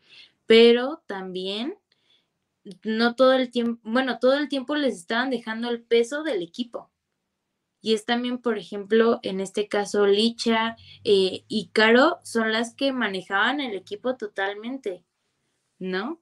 pero 0.46 1.02
también 1.06 1.78
no 2.82 3.14
todo 3.14 3.34
el 3.34 3.50
tiempo, 3.50 3.80
bueno, 3.84 4.18
todo 4.18 4.34
el 4.34 4.48
tiempo 4.48 4.76
les 4.76 4.96
estaban 4.96 5.30
dejando 5.30 5.70
el 5.70 5.82
peso 5.82 6.22
del 6.22 6.42
equipo. 6.42 6.90
y 7.80 7.94
es 7.94 8.04
también, 8.04 8.38
por 8.38 8.58
ejemplo, 8.58 9.20
en 9.22 9.40
este 9.40 9.68
caso, 9.68 10.06
Licha 10.06 10.76
eh, 11.04 11.44
y 11.46 11.68
Caro 11.72 12.18
son 12.24 12.52
las 12.52 12.74
que 12.74 12.92
manejaban 12.92 13.60
el 13.60 13.76
equipo 13.76 14.16
totalmente, 14.16 15.04
¿no? 15.78 16.20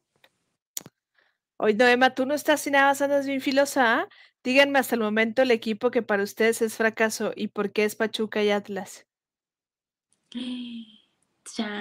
Hoy, 1.56 1.74
Noema, 1.74 2.14
tú 2.14 2.26
no 2.26 2.34
estás 2.34 2.60
sin 2.60 2.72
nada 2.72 2.90
andas 2.90 3.26
bien 3.26 3.40
filosa. 3.40 4.00
¿ah? 4.00 4.08
Díganme 4.44 4.78
hasta 4.78 4.94
el 4.94 5.00
momento 5.00 5.40
el 5.42 5.50
equipo 5.50 5.90
que 5.90 6.02
para 6.02 6.22
ustedes 6.22 6.60
es 6.60 6.76
fracaso 6.76 7.32
y 7.34 7.48
por 7.48 7.72
qué 7.72 7.84
es 7.84 7.96
Pachuca 7.96 8.42
y 8.42 8.50
Atlas. 8.50 9.06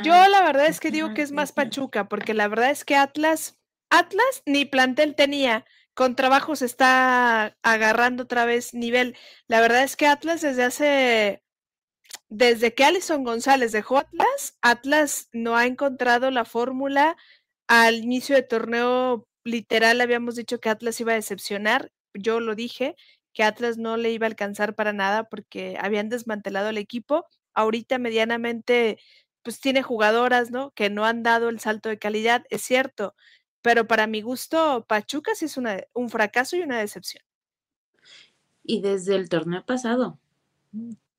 Yo 0.04 0.14
la 0.30 0.42
verdad 0.44 0.68
es 0.68 0.80
que 0.80 0.90
digo 0.90 1.14
que 1.14 1.22
es 1.24 1.34
más 1.34 1.52
Pachuca, 1.52 2.08
porque 2.08 2.34
la 2.34 2.48
verdad 2.48 2.72
es 2.72 2.86
que 2.86 2.96
Atlas, 2.96 3.60
Atlas 3.90 4.44
ni 4.46 4.64
plantel 4.64 5.16
tenía, 5.16 5.66
con 5.94 6.16
trabajo 6.16 6.56
se 6.56 6.66
está 6.66 7.58
agarrando 7.64 8.24
otra 8.24 8.46
vez 8.46 8.74
nivel. 8.74 9.18
La 9.48 9.60
verdad 9.60 9.84
es 9.84 9.98
que 9.98 10.08
Atlas 10.08 10.42
desde 10.42 10.64
hace, 10.64 11.44
desde 12.30 12.74
que 12.74 12.86
Alison 12.86 13.26
González 13.26 13.74
dejó 13.74 13.98
Atlas, 13.98 14.58
Atlas 14.62 15.28
no 15.34 15.58
ha 15.58 15.66
encontrado 15.66 16.32
la 16.32 16.46
fórmula. 16.46 17.18
Al 17.68 17.96
inicio 17.96 18.36
de 18.36 18.44
torneo, 18.44 19.28
literal, 19.44 20.00
habíamos 20.02 20.36
dicho 20.36 20.60
que 20.60 20.70
Atlas 20.70 21.00
iba 21.02 21.12
a 21.12 21.16
decepcionar. 21.16 21.92
Yo 22.14 22.40
lo 22.40 22.56
dije, 22.56 22.96
que 23.34 23.44
Atlas 23.44 23.78
no 23.78 23.98
le 23.98 24.12
iba 24.12 24.26
a 24.26 24.30
alcanzar 24.30 24.76
para 24.76 24.94
nada 24.94 25.30
porque 25.30 25.78
habían 25.80 26.10
desmantelado 26.10 26.70
el 26.70 26.78
equipo. 26.78 27.26
Ahorita 27.54 27.98
medianamente 27.98 29.00
pues 29.44 29.60
tiene 29.60 29.84
jugadoras, 29.84 30.52
¿no? 30.52 30.72
Que 30.72 30.90
no 30.90 31.06
han 31.06 31.22
dado 31.22 31.50
el 31.50 31.60
salto 31.60 31.90
de 31.90 32.00
calidad, 32.00 32.46
es 32.50 32.62
cierto, 32.62 33.14
pero 33.64 33.88
para 33.88 34.08
mi 34.08 34.22
gusto, 34.22 34.86
Pachuca 34.88 35.36
sí 35.36 35.46
es 35.46 35.58
una, 35.58 35.82
un 35.94 36.10
fracaso 36.10 36.58
y 36.58 36.62
una 36.62 36.80
decepción. 36.80 37.24
Y 38.62 38.82
desde 38.82 39.16
el 39.16 39.30
torneo 39.30 39.66
pasado. 39.66 40.20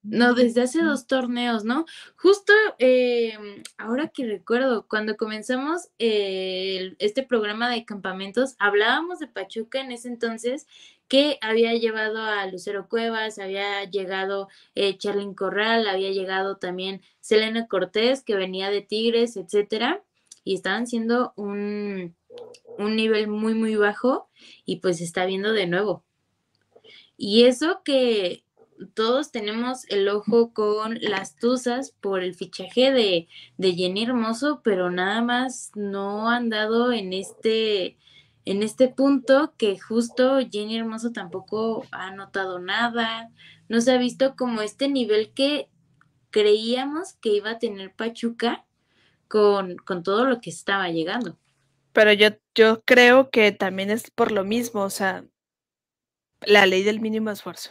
No, 0.05 0.35
desde 0.35 0.60
hace 0.60 0.82
dos 0.82 1.06
torneos, 1.06 1.64
¿no? 1.64 1.86
Justo 2.16 2.52
em, 2.78 3.62
ahora 3.78 4.09
que 4.09 4.26
recuerdo, 4.26 4.86
cuando 4.86 5.16
comenzamos 5.16 5.89
este 5.98 7.22
programa 7.22 7.70
de 7.70 7.86
campamentos, 7.86 8.55
hablábamos 8.59 9.18
de 9.18 9.28
Pachuca 9.28 9.81
en 9.81 9.93
ese 9.93 10.09
entonces 10.09 10.66
que 11.09 11.39
había 11.40 11.72
llevado 11.74 12.22
a 12.22 12.47
Lucero 12.47 12.86
Cuevas, 12.89 13.39
había 13.39 13.85
llegado 13.85 14.48
eh, 14.74 14.98
Charlyn 14.98 15.35
Corral, 15.35 15.89
había 15.89 16.10
llegado 16.10 16.59
también 16.59 17.01
Selena 17.20 17.66
Cortés, 17.66 18.22
que 18.22 18.36
venía 18.36 18.70
de 18.70 18.82
Tigres, 18.82 19.39
etcétera, 19.39 20.02
y 20.44 20.55
estaban 20.55 20.86
siendo 20.86 21.32
un, 21.36 22.14
un 22.78 22.97
nivel 22.97 23.28
muy, 23.28 23.55
muy 23.55 23.74
bajo, 23.76 24.28
y 24.66 24.76
pues 24.76 24.98
se 24.98 25.05
está 25.05 25.24
viendo 25.24 25.52
de 25.52 25.66
nuevo. 25.66 26.05
Y 27.16 27.44
eso 27.44 27.81
que 27.85 28.44
todos 28.94 29.30
tenemos 29.30 29.84
el 29.88 30.09
ojo 30.09 30.52
con 30.52 30.98
las 31.01 31.36
Tuzas 31.36 31.92
por 32.01 32.22
el 32.22 32.34
fichaje 32.34 32.92
de, 32.92 33.28
de 33.56 33.74
Jenny 33.74 34.05
Hermoso, 34.05 34.60
pero 34.62 34.90
nada 34.90 35.22
más 35.22 35.70
no 35.74 36.28
han 36.28 36.48
dado 36.48 36.92
en 36.92 37.12
este 37.12 37.96
en 38.46 38.62
este 38.62 38.88
punto 38.88 39.55
que 39.56 39.78
justo 39.78 40.38
Jenny 40.51 40.76
Hermoso 40.76 41.12
tampoco 41.12 41.86
ha 41.90 42.10
notado 42.10 42.59
nada, 42.59 43.30
no 43.68 43.80
se 43.80 43.92
ha 43.92 43.96
visto 43.96 44.36
como 44.36 44.60
este 44.60 44.88
nivel 44.88 45.32
que 45.32 45.70
creíamos 46.30 47.14
que 47.14 47.30
iba 47.30 47.51
a 47.51 47.59
tener 47.59 47.94
Pachuca 47.94 48.66
con, 49.28 49.76
con 49.76 50.02
todo 50.02 50.26
lo 50.26 50.40
que 50.40 50.51
estaba 50.51 50.90
llegando. 50.90 51.38
Pero 51.92 52.12
yo, 52.12 52.30
yo 52.55 52.82
creo 52.84 53.30
que 53.30 53.52
también 53.52 53.90
es 53.90 54.10
por 54.10 54.30
lo 54.30 54.44
mismo, 54.44 54.82
o 54.82 54.90
sea, 54.90 55.24
la 56.42 56.66
ley 56.66 56.82
del 56.82 57.01
mínimo 57.01 57.30
esfuerzo. 57.30 57.70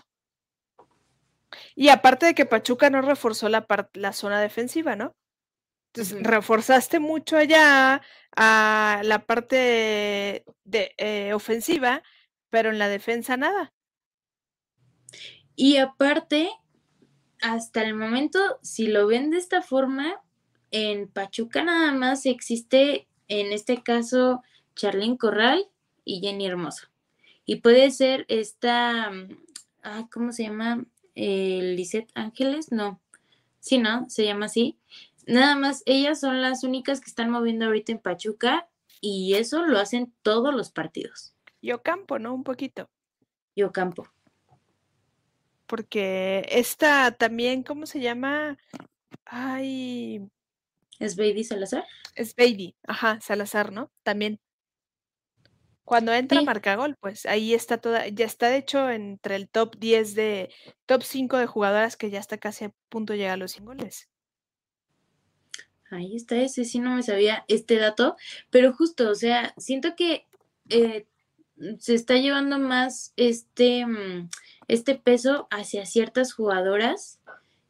Y 1.76 1.90
aparte 1.90 2.26
de 2.28 2.36
que 2.36 2.46
Pachuca 2.46 2.90
no 2.90 3.02
reforzó 3.02 3.50
la, 3.50 3.66
la 3.94 4.14
zona 4.14 4.42
defensiva, 4.42 4.96
¿no? 4.96 5.16
Entonces, 5.94 6.24
reforzaste 6.24 7.00
mucho 7.00 7.38
allá 7.38 8.02
a 8.36 9.02
la 9.04 9.26
parte 9.28 10.44
de, 10.64 10.96
eh, 10.98 11.34
ofensiva, 11.34 12.02
pero 12.50 12.72
en 12.72 12.80
la 12.80 12.88
defensa 12.88 13.38
nada. 13.38 13.74
Y 15.56 15.78
aparte, 15.78 16.50
hasta 17.42 17.84
el 17.84 17.94
momento, 17.94 18.40
si 18.64 18.88
lo 18.88 19.06
ven 19.06 19.30
de 19.30 19.38
esta 19.38 19.62
forma, 19.62 20.20
en 20.72 21.08
Pachuca 21.08 21.64
nada 21.64 21.92
más 21.92 22.26
existe, 22.26 23.08
en 23.28 23.54
este 23.54 23.84
caso, 23.84 24.42
Charlene 24.76 25.20
Corral 25.20 25.70
y 26.04 26.22
Jenny 26.22 26.48
Hermoso. 26.48 26.88
Y 27.46 27.58
puede 27.58 27.92
ser 27.92 28.26
esta, 28.30 29.12
ah, 29.84 30.08
¿cómo 30.12 30.32
se 30.32 30.44
llama? 30.44 30.86
Eh, 31.16 31.74
Lisette 31.76 32.12
Ángeles, 32.16 32.72
no. 32.72 33.00
Sí, 33.60 33.78
¿no? 33.78 34.10
Se 34.10 34.26
llama 34.26 34.48
así. 34.48 34.78
Nada 35.26 35.56
más, 35.56 35.84
ellas 35.86 36.20
son 36.20 36.42
las 36.42 36.64
únicas 36.64 37.00
que 37.00 37.10
están 37.10 37.30
moviendo 37.30 37.66
ahorita 37.66 37.92
en 37.92 38.00
Pachuca 38.00 38.68
y 39.00 39.36
eso 39.36 39.64
lo 39.64 39.80
hacen 39.80 40.14
todos 40.22 40.54
los 40.54 40.72
partidos. 40.72 41.34
Yo 41.62 41.82
campo, 41.82 42.20
¿no? 42.20 42.34
Un 42.34 42.44
poquito. 42.44 42.90
Yo 43.56 43.72
campo. 43.72 44.08
Porque 45.66 46.46
esta 46.50 47.12
también, 47.12 47.64
¿cómo 47.64 47.86
se 47.86 48.00
llama? 48.00 48.58
Ay. 49.26 50.30
¿Es 51.00 51.16
Baby 51.16 51.44
Salazar? 51.44 51.86
Es 52.16 52.36
Baby, 52.36 52.76
ajá, 52.86 53.20
Salazar, 53.22 53.72
¿no? 53.72 53.92
También. 54.04 54.40
Cuando 55.86 56.14
entra 56.14 56.42
marca 56.42 56.76
gol, 56.76 56.96
pues 57.00 57.26
ahí 57.26 57.54
está 57.54 57.78
toda, 57.78 58.08
ya 58.08 58.26
está 58.26 58.48
de 58.48 58.58
hecho 58.58 58.90
entre 58.90 59.36
el 59.36 59.50
top 59.50 59.76
10 59.78 60.16
de, 60.16 60.50
top 60.86 61.04
5 61.04 61.38
de 61.38 61.46
jugadoras 61.46 61.98
que 61.98 62.10
ya 62.10 62.20
está 62.20 62.38
casi 62.38 62.66
a 62.66 62.74
punto 62.90 63.14
de 63.14 63.20
llegar 63.20 63.34
a 63.34 63.38
los 63.38 63.52
100 63.52 63.66
goles. 63.66 64.10
Ahí 65.92 66.16
está, 66.16 66.38
ese 66.38 66.64
sí 66.66 66.80
no 66.80 66.96
me 66.96 67.04
sabía 67.04 67.44
este 67.48 67.78
dato, 67.78 68.16
pero 68.50 68.74
justo, 68.74 69.10
o 69.10 69.16
sea, 69.16 69.54
siento 69.58 69.96
que 69.96 70.26
eh, 70.70 71.06
se 71.80 71.94
está 71.94 72.16
llevando 72.16 72.58
más 72.58 73.14
este, 73.16 73.86
mm, 73.86 74.30
este 74.68 74.96
peso 74.96 75.48
hacia 75.52 75.86
ciertas 75.86 76.34
jugadoras 76.34 77.20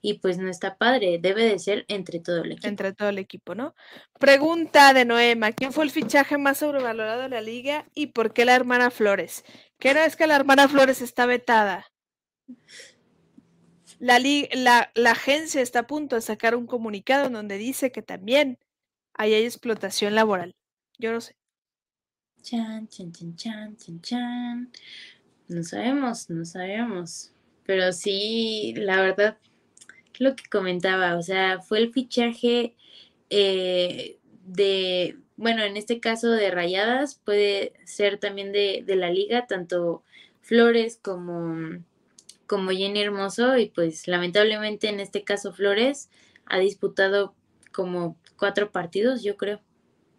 y 0.05 0.15
pues 0.15 0.37
no 0.37 0.49
está 0.49 0.77
padre, 0.77 1.17
debe 1.17 1.45
de 1.45 1.57
ser 1.57 1.85
entre 1.87 2.19
todo 2.19 2.43
el 2.43 2.51
equipo. 2.51 2.67
Entre 2.67 2.91
todo 2.91 3.07
el 3.07 3.19
equipo, 3.19 3.55
¿no? 3.55 3.73
Pregunta 4.19 4.93
de 4.93 5.05
Noema, 5.05 5.53
¿quién 5.53 5.71
fue 5.71 5.85
el 5.85 5.91
fichaje 5.91 6.37
más 6.37 6.57
sobrevalorado 6.57 7.21
de 7.21 7.29
la 7.29 7.39
liga 7.39 7.87
y 7.95 8.07
por 8.07 8.33
qué 8.33 8.43
la 8.43 8.53
hermana 8.53 8.91
Flores? 8.91 9.45
¿Qué 9.79 9.93
no 9.93 10.01
es 10.01 10.17
que 10.17 10.27
la 10.27 10.35
hermana 10.35 10.67
Flores 10.67 11.01
está 11.01 11.25
vetada? 11.25 11.87
La, 13.97 14.91
agencia 15.09 15.61
está 15.61 15.79
a 15.79 15.87
punto 15.87 16.17
de 16.17 16.21
sacar 16.21 16.57
un 16.57 16.67
comunicado 16.67 17.27
en 17.27 17.33
donde 17.33 17.57
dice 17.57 17.93
que 17.93 18.01
también 18.01 18.59
hay 19.13 19.33
explotación 19.33 20.15
laboral. 20.15 20.53
Yo 20.99 21.13
no 21.13 21.21
sé. 21.21 21.37
Chan, 22.41 22.89
chan, 22.89 23.13
chan, 23.13 23.35
chan, 23.37 23.77
chan, 23.77 24.01
chan. 24.01 24.71
No 25.47 25.63
sabemos, 25.63 26.29
no 26.29 26.43
sabemos. 26.43 27.31
Pero 27.65 27.93
sí, 27.93 28.73
la 28.75 29.01
verdad, 29.01 29.37
lo 30.19 30.35
que 30.35 30.43
comentaba, 30.49 31.17
o 31.17 31.21
sea, 31.21 31.59
fue 31.61 31.79
el 31.79 31.91
fichaje 31.93 32.75
eh, 33.29 34.17
de, 34.45 35.17
bueno, 35.37 35.63
en 35.63 35.77
este 35.77 35.99
caso 35.99 36.29
de 36.31 36.51
Rayadas, 36.51 37.15
puede 37.23 37.73
ser 37.85 38.17
también 38.19 38.51
de, 38.51 38.83
de 38.85 38.95
la 38.95 39.09
liga, 39.09 39.47
tanto 39.47 40.03
Flores 40.41 40.99
como 41.01 41.81
como 42.53 42.69
Jenny 42.71 43.01
Hermoso 43.01 43.57
y 43.57 43.69
pues 43.69 44.07
lamentablemente 44.07 44.87
en 44.89 44.99
este 44.99 45.23
caso 45.23 45.53
Flores 45.53 46.09
ha 46.45 46.59
disputado 46.59 47.33
como 47.71 48.17
cuatro 48.37 48.71
partidos, 48.71 49.23
yo 49.23 49.37
creo, 49.37 49.61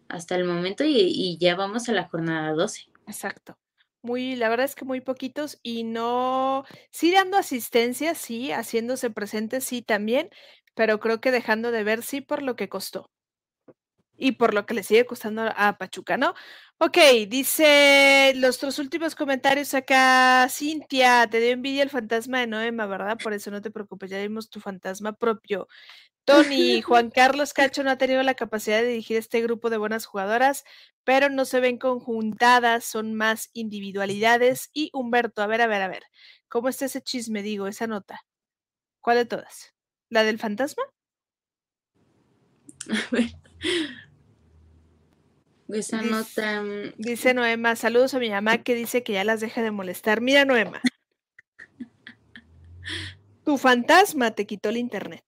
hasta 0.09 0.35
el 0.35 0.43
momento 0.43 0.83
y, 0.85 1.37
ya 1.39 1.55
vamos 1.55 1.87
a 1.87 1.93
la 1.93 2.07
jornada 2.09 2.51
12. 2.53 2.89
Exacto. 3.07 3.57
Muy, 4.05 4.35
la 4.35 4.49
verdad 4.49 4.65
es 4.65 4.75
que 4.75 4.85
muy 4.85 5.01
poquitos 5.01 5.57
y 5.63 5.83
no, 5.83 6.63
sí 6.91 7.11
dando 7.11 7.37
asistencia, 7.37 8.13
sí, 8.13 8.51
haciéndose 8.51 9.09
presente, 9.09 9.61
sí 9.61 9.81
también, 9.81 10.29
pero 10.75 10.99
creo 10.99 11.19
que 11.19 11.31
dejando 11.31 11.71
de 11.71 11.83
ver, 11.83 12.03
sí, 12.03 12.21
por 12.21 12.43
lo 12.43 12.55
que 12.55 12.69
costó 12.69 13.09
y 14.17 14.33
por 14.33 14.53
lo 14.53 14.65
que 14.65 14.73
le 14.73 14.83
sigue 14.83 15.05
costando 15.05 15.43
a 15.55 15.77
Pachuca, 15.77 16.17
¿no? 16.17 16.33
Ok, 16.77 16.97
dice 17.27 18.33
los 18.35 18.79
últimos 18.79 19.15
comentarios 19.15 19.73
acá, 19.73 20.47
Cintia, 20.49 21.27
te 21.29 21.39
dio 21.39 21.51
envidia 21.51 21.83
el 21.83 21.89
fantasma 21.89 22.39
de 22.39 22.47
Noema, 22.47 22.85
¿verdad? 22.85 23.17
Por 23.21 23.33
eso 23.33 23.49
no 23.51 23.61
te 23.61 23.71
preocupes, 23.71 24.09
ya 24.09 24.19
vimos 24.19 24.49
tu 24.49 24.59
fantasma 24.59 25.13
propio. 25.13 25.67
Tony, 26.25 26.81
Juan 26.81 27.11
Carlos 27.11 27.53
Cacho 27.53 27.83
no 27.83 27.91
ha 27.91 27.97
tenido 27.97 28.23
la 28.23 28.33
capacidad 28.33 28.81
de 28.81 28.87
dirigir 28.87 29.17
este 29.17 29.41
grupo 29.41 29.69
de 29.69 29.77
buenas 29.77 30.05
jugadoras, 30.05 30.63
pero 31.03 31.29
no 31.29 31.45
se 31.45 31.59
ven 31.59 31.77
conjuntadas, 31.77 32.83
son 32.83 33.13
más 33.13 33.49
individualidades. 33.53 34.69
Y 34.73 34.89
Humberto, 34.93 35.43
a 35.43 35.47
ver, 35.47 35.61
a 35.61 35.67
ver, 35.67 35.83
a 35.83 35.87
ver, 35.87 36.03
¿cómo 36.49 36.67
está 36.67 36.85
ese 36.85 37.01
chisme, 37.01 37.43
digo, 37.43 37.67
esa 37.67 37.85
nota? 37.87 38.25
¿Cuál 39.01 39.17
de 39.17 39.25
todas? 39.25 39.75
¿La 40.09 40.23
del 40.23 40.39
fantasma? 40.39 40.83
A 42.89 43.09
ver. 43.11 43.35
Esa 45.69 46.01
nota. 46.01 46.61
Mm, 46.61 46.93
dice 46.97 47.33
Noema, 47.33 47.75
saludos 47.75 48.13
a 48.13 48.19
mi 48.19 48.29
mamá 48.29 48.59
que 48.59 48.75
dice 48.75 49.03
que 49.03 49.13
ya 49.13 49.23
las 49.23 49.39
deja 49.39 49.61
de 49.61 49.71
molestar. 49.71 50.21
Mira, 50.21 50.45
Noema. 50.45 50.81
Tu 53.43 53.57
fantasma 53.59 54.31
te 54.31 54.47
quitó 54.47 54.69
el 54.69 54.77
internet. 54.77 55.23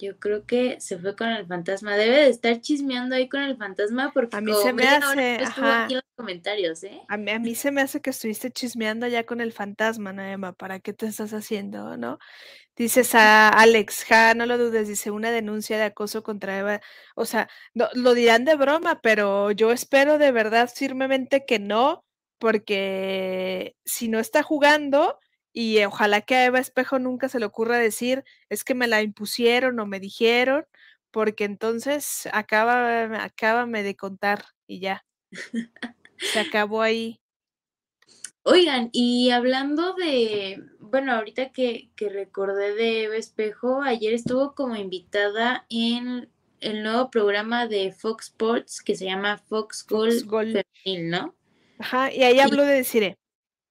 Yo 0.00 0.18
creo 0.18 0.46
que 0.46 0.80
se 0.80 0.98
fue 0.98 1.14
con 1.14 1.28
el 1.28 1.46
fantasma. 1.46 1.96
Debe 1.96 2.16
de 2.16 2.28
estar 2.28 2.60
chismeando 2.60 3.14
ahí 3.14 3.28
con 3.28 3.42
el 3.42 3.56
fantasma 3.56 4.10
porque 4.12 4.36
a 4.36 4.40
mí 4.40 4.52
se 4.62 4.72
me 4.72 4.86
hace 4.86 5.38
aquí 5.42 5.94
en 5.94 6.00
los 6.00 6.14
comentarios, 6.16 6.82
¿eh? 6.84 7.02
A 7.08 7.16
mí, 7.16 7.30
a 7.30 7.38
mí 7.38 7.54
se 7.54 7.70
me 7.70 7.82
hace 7.82 8.00
que 8.00 8.10
estuviste 8.10 8.50
chismeando 8.50 9.06
ya 9.06 9.24
con 9.24 9.40
el 9.40 9.52
fantasma, 9.52 10.12
Naema. 10.12 10.52
¿Para 10.52 10.80
qué 10.80 10.92
te 10.92 11.06
estás 11.06 11.32
haciendo, 11.32 11.96
no? 11.96 12.18
Dices 12.76 13.14
a 13.14 13.50
Alex, 13.50 14.04
ja, 14.04 14.32
no 14.34 14.46
lo 14.46 14.56
dudes, 14.56 14.88
dice 14.88 15.10
una 15.10 15.30
denuncia 15.30 15.76
de 15.76 15.84
acoso 15.84 16.22
contra 16.22 16.58
Eva. 16.58 16.80
O 17.14 17.26
sea, 17.26 17.48
lo 17.74 18.14
dirán 18.14 18.44
de 18.44 18.56
broma, 18.56 19.00
pero 19.02 19.50
yo 19.50 19.70
espero 19.70 20.16
de 20.16 20.32
verdad 20.32 20.70
firmemente 20.74 21.44
que 21.44 21.58
no, 21.58 22.04
porque 22.38 23.76
si 23.84 24.08
no 24.08 24.18
está 24.18 24.42
jugando, 24.42 25.18
y 25.52 25.82
ojalá 25.84 26.20
que 26.20 26.36
a 26.36 26.44
Eva 26.44 26.60
Espejo 26.60 26.98
nunca 26.98 27.28
se 27.28 27.40
le 27.40 27.46
ocurra 27.46 27.78
decir, 27.78 28.24
es 28.48 28.64
que 28.64 28.74
me 28.74 28.86
la 28.86 29.02
impusieron 29.02 29.78
o 29.80 29.86
me 29.86 29.98
dijeron, 29.98 30.64
porque 31.10 31.44
entonces 31.44 32.28
acaba, 32.32 33.24
acábame 33.24 33.82
de 33.82 33.96
contar 33.96 34.44
y 34.66 34.80
ya. 34.80 35.04
Se 36.18 36.38
acabó 36.40 36.82
ahí. 36.82 37.20
Oigan, 38.42 38.88
y 38.92 39.30
hablando 39.30 39.94
de, 39.94 40.62
bueno, 40.78 41.12
ahorita 41.12 41.52
que, 41.52 41.90
que 41.94 42.08
recordé 42.08 42.74
de 42.74 43.04
Eva 43.04 43.16
Espejo, 43.16 43.82
ayer 43.82 44.14
estuvo 44.14 44.54
como 44.54 44.76
invitada 44.76 45.66
en 45.68 46.30
el 46.60 46.82
nuevo 46.82 47.10
programa 47.10 47.66
de 47.66 47.92
Fox 47.92 48.26
Sports 48.26 48.82
que 48.82 48.94
se 48.94 49.06
llama 49.06 49.38
Fox 49.38 49.86
Gold, 49.86 50.62
¿no? 51.02 51.34
Ajá, 51.78 52.12
y 52.12 52.22
ahí 52.22 52.38
habló 52.38 52.64
de 52.64 52.74
Deciré 52.74 53.18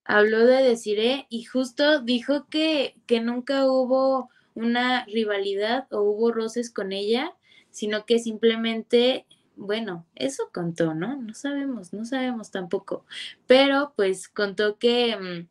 habló 0.10 0.48
de 0.48 0.64
Desiree 0.64 1.28
y 1.30 1.44
justo 1.44 2.02
dijo 2.02 2.48
que, 2.50 2.96
que 3.06 3.22
nunca 3.22 3.66
hubo 3.68 4.30
una 4.56 5.06
rivalidad 5.06 5.86
o 5.92 6.02
hubo 6.02 6.32
roces 6.32 6.72
con 6.72 6.92
ella, 6.94 7.36
sino 7.70 8.08
que 8.08 8.18
simplemente, 8.18 9.28
bueno, 9.56 10.08
eso 10.16 10.50
contó, 10.52 10.96
¿no? 10.96 11.16
No 11.16 11.36
sabemos, 11.36 11.94
no 11.94 12.06
sabemos 12.06 12.50
tampoco, 12.50 13.06
pero 13.46 13.94
pues 13.96 14.28
contó 14.28 14.80
que, 14.80 15.16
mm, 15.16 15.48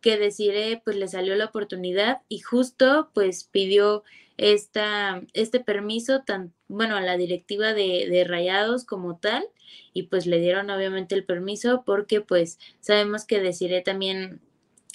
que 0.00 0.16
Desiree 0.18 0.80
pues 0.84 0.94
le 0.94 1.08
salió 1.08 1.34
la 1.34 1.46
oportunidad 1.46 2.22
y 2.28 2.38
justo 2.38 3.10
pues 3.12 3.42
pidió 3.42 4.04
esta, 4.36 5.22
este 5.32 5.60
permiso, 5.60 6.22
tan, 6.22 6.52
bueno, 6.68 6.96
a 6.96 7.00
la 7.00 7.16
directiva 7.16 7.72
de, 7.72 8.08
de 8.10 8.24
Rayados 8.24 8.84
como 8.84 9.18
tal, 9.18 9.44
y 9.92 10.04
pues 10.04 10.26
le 10.26 10.40
dieron 10.40 10.70
obviamente 10.70 11.14
el 11.14 11.24
permiso 11.24 11.82
porque 11.84 12.20
pues 12.20 12.58
sabemos 12.80 13.24
que 13.24 13.40
deciré 13.40 13.80
también 13.80 14.40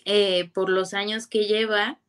eh, 0.05 0.49
por 0.53 0.69
los 0.69 0.93
años 0.93 1.27
que 1.27 1.45
lleva, 1.45 1.99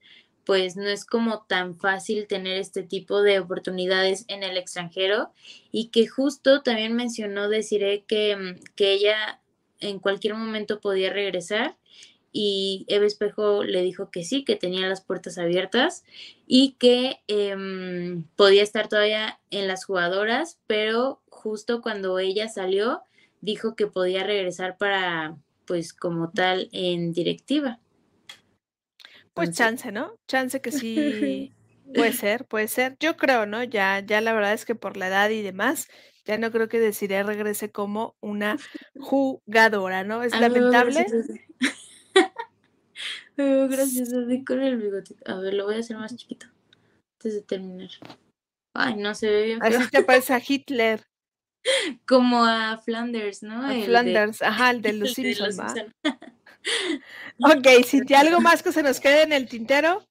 pues 0.45 0.77
no 0.77 0.89
es 0.89 1.05
como 1.05 1.45
tan 1.45 1.77
fácil 1.77 2.27
tener 2.27 2.59
este 2.59 2.83
tipo 2.83 3.23
de 3.23 3.39
oportunidades 3.39 4.25
en 4.29 4.43
el 4.43 4.57
extranjero 4.57 5.33
y 5.71 5.89
que 5.89 6.07
justo 6.07 6.63
también 6.63 6.95
mencionó 6.95 7.49
deciré 7.49 8.05
que, 8.07 8.37
mm, 8.37 8.65
que 8.75 8.93
ella 8.93 9.41
en 9.81 9.99
cualquier 9.99 10.35
momento 10.35 10.81
podía 10.81 11.13
regresar 11.13 11.77
y 12.33 12.87
Eva 12.89 13.07
Espejo 13.07 13.63
le 13.63 13.83
dijo 13.83 14.11
que 14.11 14.25
sí, 14.25 14.45
que 14.45 14.57
tenía 14.57 14.89
las 14.89 15.03
puertas 15.03 15.37
abiertas 15.37 16.03
y 16.47 16.77
que 16.79 17.21
em, 17.29 18.25
podía 18.37 18.63
estar 18.63 18.89
todavía 18.89 19.39
en 19.51 19.69
las 19.69 19.85
jugadoras, 19.85 20.59
pero 20.67 21.23
justo 21.29 21.83
cuando 21.83 22.19
ella 22.19 22.49
salió 22.49 23.03
dijo 23.43 23.77
que 23.77 23.87
podía 23.87 24.25
regresar 24.25 24.79
para, 24.79 25.37
pues 25.67 25.93
como 25.93 26.31
tal, 26.31 26.71
en 26.73 27.13
directiva. 27.13 27.81
Pues 29.35 29.53
chance, 29.53 29.93
¿no? 29.93 30.17
Chance 30.27 30.61
que 30.61 30.73
sí 30.73 31.53
puede 31.95 32.13
ser, 32.13 32.47
puede 32.47 32.69
ser. 32.69 32.97
Yo 33.01 33.17
creo, 33.17 33.45
¿no? 33.47 33.63
Ya, 33.63 34.01
ya 34.01 34.21
la 34.21 34.33
verdad 34.33 34.53
es 34.55 34.65
que 34.65 34.75
por 34.75 34.97
la 34.97 35.09
edad 35.09 35.31
y 35.31 35.43
demás, 35.43 35.89
ya 36.25 36.39
no 36.39 36.51
creo 36.51 36.69
que 36.69 36.79
deciré 36.79 37.23
regrese 37.23 37.71
como 37.71 38.17
una 38.21 38.57
jugadora, 38.99 40.05
¿no? 40.05 40.23
Es 40.23 40.39
lamentable. 40.39 41.07
Gracias, 43.37 44.13
así 44.13 44.45
con 44.45 44.63
el 44.63 44.77
bigotito. 44.77 45.23
A 45.31 45.37
ver, 45.41 45.55
lo 45.55 45.65
voy 45.65 45.77
a 45.77 45.79
hacer 45.79 45.97
más 45.97 46.15
chiquito 46.17 46.47
antes 47.19 47.35
de 47.35 47.43
terminar. 47.43 47.91
Ay, 48.75 48.97
no 48.97 49.15
se 49.15 49.31
ve 49.31 49.43
bien. 49.45 49.63
Así 49.63 49.89
te 49.91 50.03
parece 50.05 50.35
a 50.35 50.43
Hitler. 50.47 51.07
Como 52.07 52.45
a 52.45 52.79
Flanders, 52.79 53.43
¿no? 53.43 53.65
A 53.65 53.73
Flanders, 53.85 54.43
ajá, 54.43 54.71
el 54.71 54.83
de 54.83 54.93
los 54.95 55.15
Simpsons. 55.15 55.59
ok, 57.39 57.85
si 57.85 58.15
algo 58.15 58.41
más 58.41 58.63
que 58.63 58.73
se 58.73 58.83
nos 58.83 59.01
quede 59.01 59.23
en 59.23 59.33
el 59.33 59.49
tintero. 59.49 60.05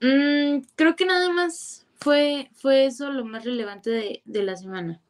Mm, 0.00 0.62
creo 0.74 0.96
que 0.96 1.04
nada 1.04 1.30
más 1.30 1.86
fue, 2.00 2.50
fue 2.54 2.86
eso 2.86 3.10
lo 3.10 3.24
más 3.24 3.44
relevante 3.44 3.90
de, 3.90 4.22
de 4.24 4.42
la 4.42 4.56
semana. 4.56 5.00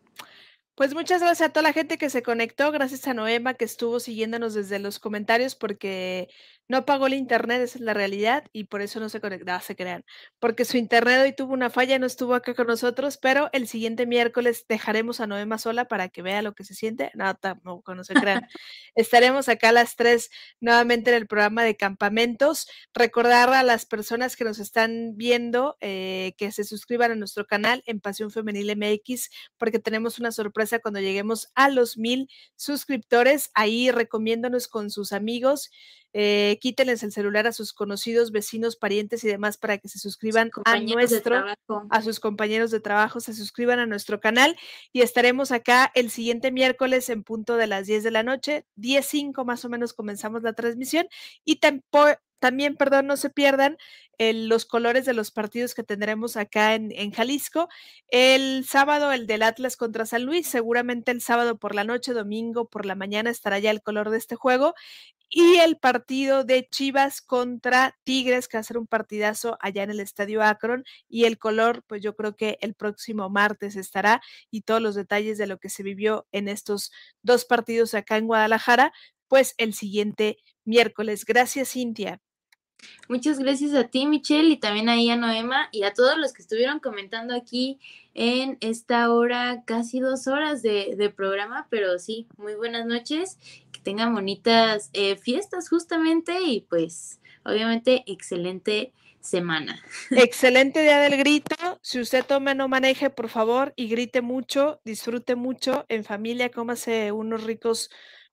Pues 0.75 0.95
muchas 0.95 1.21
gracias 1.21 1.49
a 1.49 1.53
toda 1.53 1.65
la 1.65 1.75
gente 1.75 1.99
que 1.99 2.09
se 2.09 2.23
conectó, 2.23 2.73
gracias 2.73 3.07
a 3.07 3.13
Noema 3.13 3.55
que 3.55 3.67
estuvo 3.67 4.01
siguiéndonos 4.01 4.55
desde 4.55 4.79
los 4.79 4.99
comentarios 4.99 5.55
porque 5.55 6.31
no 6.69 6.85
pagó 6.87 7.07
el 7.07 7.15
internet, 7.15 7.61
esa 7.63 7.79
es 7.79 7.85
la 7.85 7.95
realidad, 7.95 8.45
y 8.53 8.65
por 8.65 8.83
eso 8.83 9.01
no 9.01 9.09
se 9.09 9.21
conectaba, 9.21 9.61
se 9.61 9.77
crean. 9.77 10.05
Porque 10.39 10.65
su 10.65 10.77
internet 10.77 11.21
hoy 11.23 11.35
tuvo 11.35 11.53
una 11.53 11.71
falla, 11.71 11.99
no 11.99 12.07
estuvo 12.07 12.35
acá 12.35 12.55
con 12.55 12.67
nosotros, 12.67 13.19
pero 13.19 13.51
el 13.53 13.69
siguiente 13.69 14.07
miércoles 14.07 14.65
dejaremos 14.69 15.21
a 15.21 15.27
Noema 15.27 15.59
sola 15.59 15.87
para 15.87 16.09
que 16.09 16.23
vea 16.23 16.43
lo 16.43 16.55
que 16.55 16.65
se 16.65 16.75
siente. 16.75 17.11
No, 17.15 17.35
tampoco, 17.35 17.95
no 17.95 18.05
se 18.05 18.15
crean. 18.15 18.49
Estaremos 18.95 19.49
acá 19.49 19.71
a 19.71 19.73
las 19.73 19.97
tres 19.97 20.31
nuevamente 20.61 21.11
en 21.11 21.17
el 21.17 21.27
programa 21.27 21.65
de 21.65 21.77
campamentos. 21.77 22.69
Recordar 22.95 23.53
a 23.53 23.63
las 23.63 23.87
personas 23.87 24.37
que 24.37 24.45
nos 24.45 24.59
están 24.59 25.17
viendo 25.17 25.77
eh, 25.81 26.35
que 26.39 26.53
se 26.53 26.65
suscriban 26.65 27.11
a 27.11 27.17
nuestro 27.17 27.47
canal 27.47 27.83
en 27.87 28.01
Pasión 28.01 28.31
Femenil 28.31 28.77
MX, 28.77 29.31
porque 29.59 29.79
tenemos 29.79 30.19
una 30.19 30.33
sorpresa 30.33 30.79
cuando 30.79 31.01
lleguemos 31.01 31.51
a 31.55 31.69
los 31.69 31.99
mil 31.99 32.29
suscriptores. 32.57 33.51
Ahí 33.55 33.91
recomiéndonos 33.91 34.69
con 34.69 34.91
sus 34.91 35.13
amigos 35.13 35.71
eh, 36.15 36.59
quítenles 36.61 37.03
el 37.03 37.13
celular 37.13 37.47
a 37.47 37.53
sus 37.53 37.73
conocidos, 37.73 38.33
vecinos, 38.33 38.77
parientes 38.77 39.25
y 39.25 39.29
demás 39.29 39.57
para 39.57 39.79
que 39.79 39.89
se 39.89 39.99
suscriban 39.99 40.51
a 40.65 40.79
nuestro, 40.79 41.45
a 41.91 42.03
sus 42.03 42.21
compañeros 42.21 42.71
de 42.71 42.81
trabajo, 42.81 43.21
se 43.21 43.33
suscriban 43.33 43.79
a 43.79 43.87
nuestro 43.87 44.21
canal 44.21 44.57
y 44.93 45.01
estaremos 45.01 45.53
acá 45.53 45.91
el 45.95 46.11
siguiente 46.11 46.51
miércoles 46.51 47.09
en 47.09 47.23
punto 47.23 47.57
de 47.57 47.67
las 47.67 47.87
10 47.87 48.03
de 48.05 48.11
la 48.11 48.23
noche, 48.23 48.67
10.05 48.77 49.45
más 49.45 49.65
o 49.65 49.69
menos 49.69 49.95
comenzamos 49.95 50.43
la 50.43 50.53
transmisión 50.53 51.07
y 51.45 51.61
también, 52.41 52.77
perdón, 52.77 53.07
no 53.07 53.17
se 53.17 53.31
pierdan 53.31 53.79
los 54.19 54.65
colores 54.65 55.05
de 55.05 55.15
los 55.15 55.31
partidos 55.33 55.75
que 55.75 55.83
tendremos 55.83 56.37
acá 56.37 56.75
en, 56.75 56.93
en, 56.93 57.11
Jalisco. 57.11 57.69
El 58.09 58.65
sábado, 58.65 59.11
el 59.11 59.27
del 59.27 59.43
Atlas 59.43 59.77
contra 59.77 60.07
San 60.07 60.25
Luis, 60.25 60.47
seguramente 60.47 61.11
el 61.11 61.21
sábado 61.21 61.57
por 61.57 61.75
la 61.75 61.83
noche, 61.83 62.13
domingo 62.13 62.69
por 62.69 62.87
la 62.87 62.95
mañana 62.95 63.31
estará 63.31 63.59
ya 63.59 63.71
el 63.71 63.83
color 63.83 64.11
de 64.11 64.19
este 64.19 64.37
juego 64.37 64.75
y 65.35 65.57
el 65.57 65.79
partido 65.79 66.45
de 66.45 66.69
Chivas 66.71 67.23
contra 67.23 67.97
Tigres, 68.05 68.49
que 68.49 68.59
va 68.59 68.61
a 68.61 68.65
ser 68.65 68.77
un 68.77 68.87
partidazo 68.87 69.57
allá 69.61 69.83
en 69.83 69.91
el 69.91 70.01
Estadio 70.01 70.43
Akron. 70.43 70.85
Y 71.09 71.25
el 71.25 71.39
color, 71.39 71.83
pues 71.87 72.03
yo 72.03 72.15
creo 72.15 72.37
que 72.37 72.59
el 72.61 72.75
próximo 72.75 73.31
martes 73.31 73.77
estará 73.77 74.21
y 74.51 74.61
todos 74.61 74.83
los 74.83 74.95
detalles 74.95 75.39
de 75.39 75.47
lo 75.47 75.57
que 75.57 75.71
se 75.71 75.83
vivió 75.83 76.27
en 76.33 76.49
estos 76.49 76.93
dos 77.23 77.47
partidos 77.47 77.95
acá 77.95 78.19
en 78.19 78.27
Guadalajara, 78.27 78.93
pues 79.27 79.55
el 79.57 79.73
siguiente 79.73 80.37
miércoles. 80.67 81.25
Gracias, 81.25 81.71
Cintia. 81.71 82.21
Muchas 83.09 83.39
gracias 83.39 83.75
a 83.75 83.85
ti, 83.85 84.07
Michelle, 84.07 84.51
y 84.51 84.57
también 84.59 84.89
ahí 84.89 85.09
a 85.09 85.17
Noema 85.17 85.69
y 85.73 85.85
a 85.85 85.95
todos 85.95 86.19
los 86.19 86.33
que 86.33 86.43
estuvieron 86.43 86.81
comentando 86.81 87.35
aquí 87.35 87.79
en 88.13 88.59
esta 88.61 89.11
hora, 89.13 89.63
casi 89.65 90.01
dos 90.01 90.27
horas 90.27 90.63
de, 90.63 90.95
de 90.97 91.09
programa, 91.09 91.69
pero 91.71 91.99
sí, 91.99 92.27
muy 92.37 92.55
buenas 92.55 92.85
noches 92.85 93.39
tengan 93.83 94.15
bonitas 94.15 94.91
eh, 94.93 95.17
fiestas 95.17 95.69
justamente 95.69 96.41
y 96.43 96.63
pues 96.63 97.21
obviamente 97.45 98.05
excelente 98.07 98.93
semana. 99.23 99.81
Excelente 100.11 100.83
día 100.83 100.99
del 101.01 101.17
grito. 101.17 101.55
Si 101.81 102.01
usted 102.01 102.25
tome, 102.25 102.55
no 102.55 102.69
maneje, 102.69 103.09
por 103.09 103.29
favor, 103.29 103.73
y 103.77 103.89
grite 103.89 104.21
mucho, 104.21 104.81
disfrute 104.85 105.37
mucho 105.37 105.87
en 105.89 106.05
familia, 106.05 106.51
cómase 106.51 107.13
unos 107.13 107.45
ricos 107.45 107.91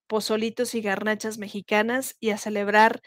pozolitos 0.08 0.74
y 0.74 0.82
garnachas 0.82 1.38
mexicanas 1.38 2.16
y 2.20 2.32
a 2.32 2.38
celebrar, 2.38 3.02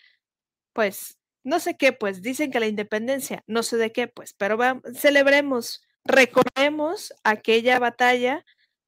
pues, 0.73 1.19
no 1.45 1.59
sé 1.59 1.77
qué, 1.77 1.93
pues, 1.93 2.23
dicen 2.23 2.53
que 2.53 2.61
la 2.61 2.69
independencia, 2.69 3.43
no 3.49 3.65
sé 3.65 3.77
de 3.77 3.91
qué, 3.93 4.07
pues, 4.07 4.33
pero 4.35 4.57
vamos, 4.57 4.85
celebremos, 4.95 5.83
recordemos 6.05 7.13
aquella 7.25 7.81
batalla 7.81 8.45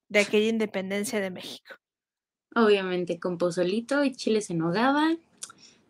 de 0.08 0.20
aquella 0.20 0.48
independencia 0.48 1.20
de 1.20 1.30
México. 1.30 1.74
Obviamente 2.54 3.18
con 3.18 3.38
pozolito 3.38 4.04
y 4.04 4.12
chiles 4.12 4.50
en 4.50 4.58
nogada. 4.58 5.16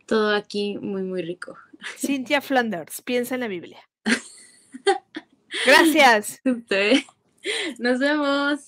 Todo 0.07 0.35
aquí 0.35 0.78
muy, 0.78 1.03
muy 1.03 1.23
rico. 1.23 1.57
Cynthia 1.97 2.41
Flanders, 2.41 3.03
piensa 3.03 3.35
en 3.35 3.41
la 3.41 3.49
Biblia. 3.49 3.78
Gracias. 5.66 6.41
Nos 7.78 7.99
vemos. 7.99 8.61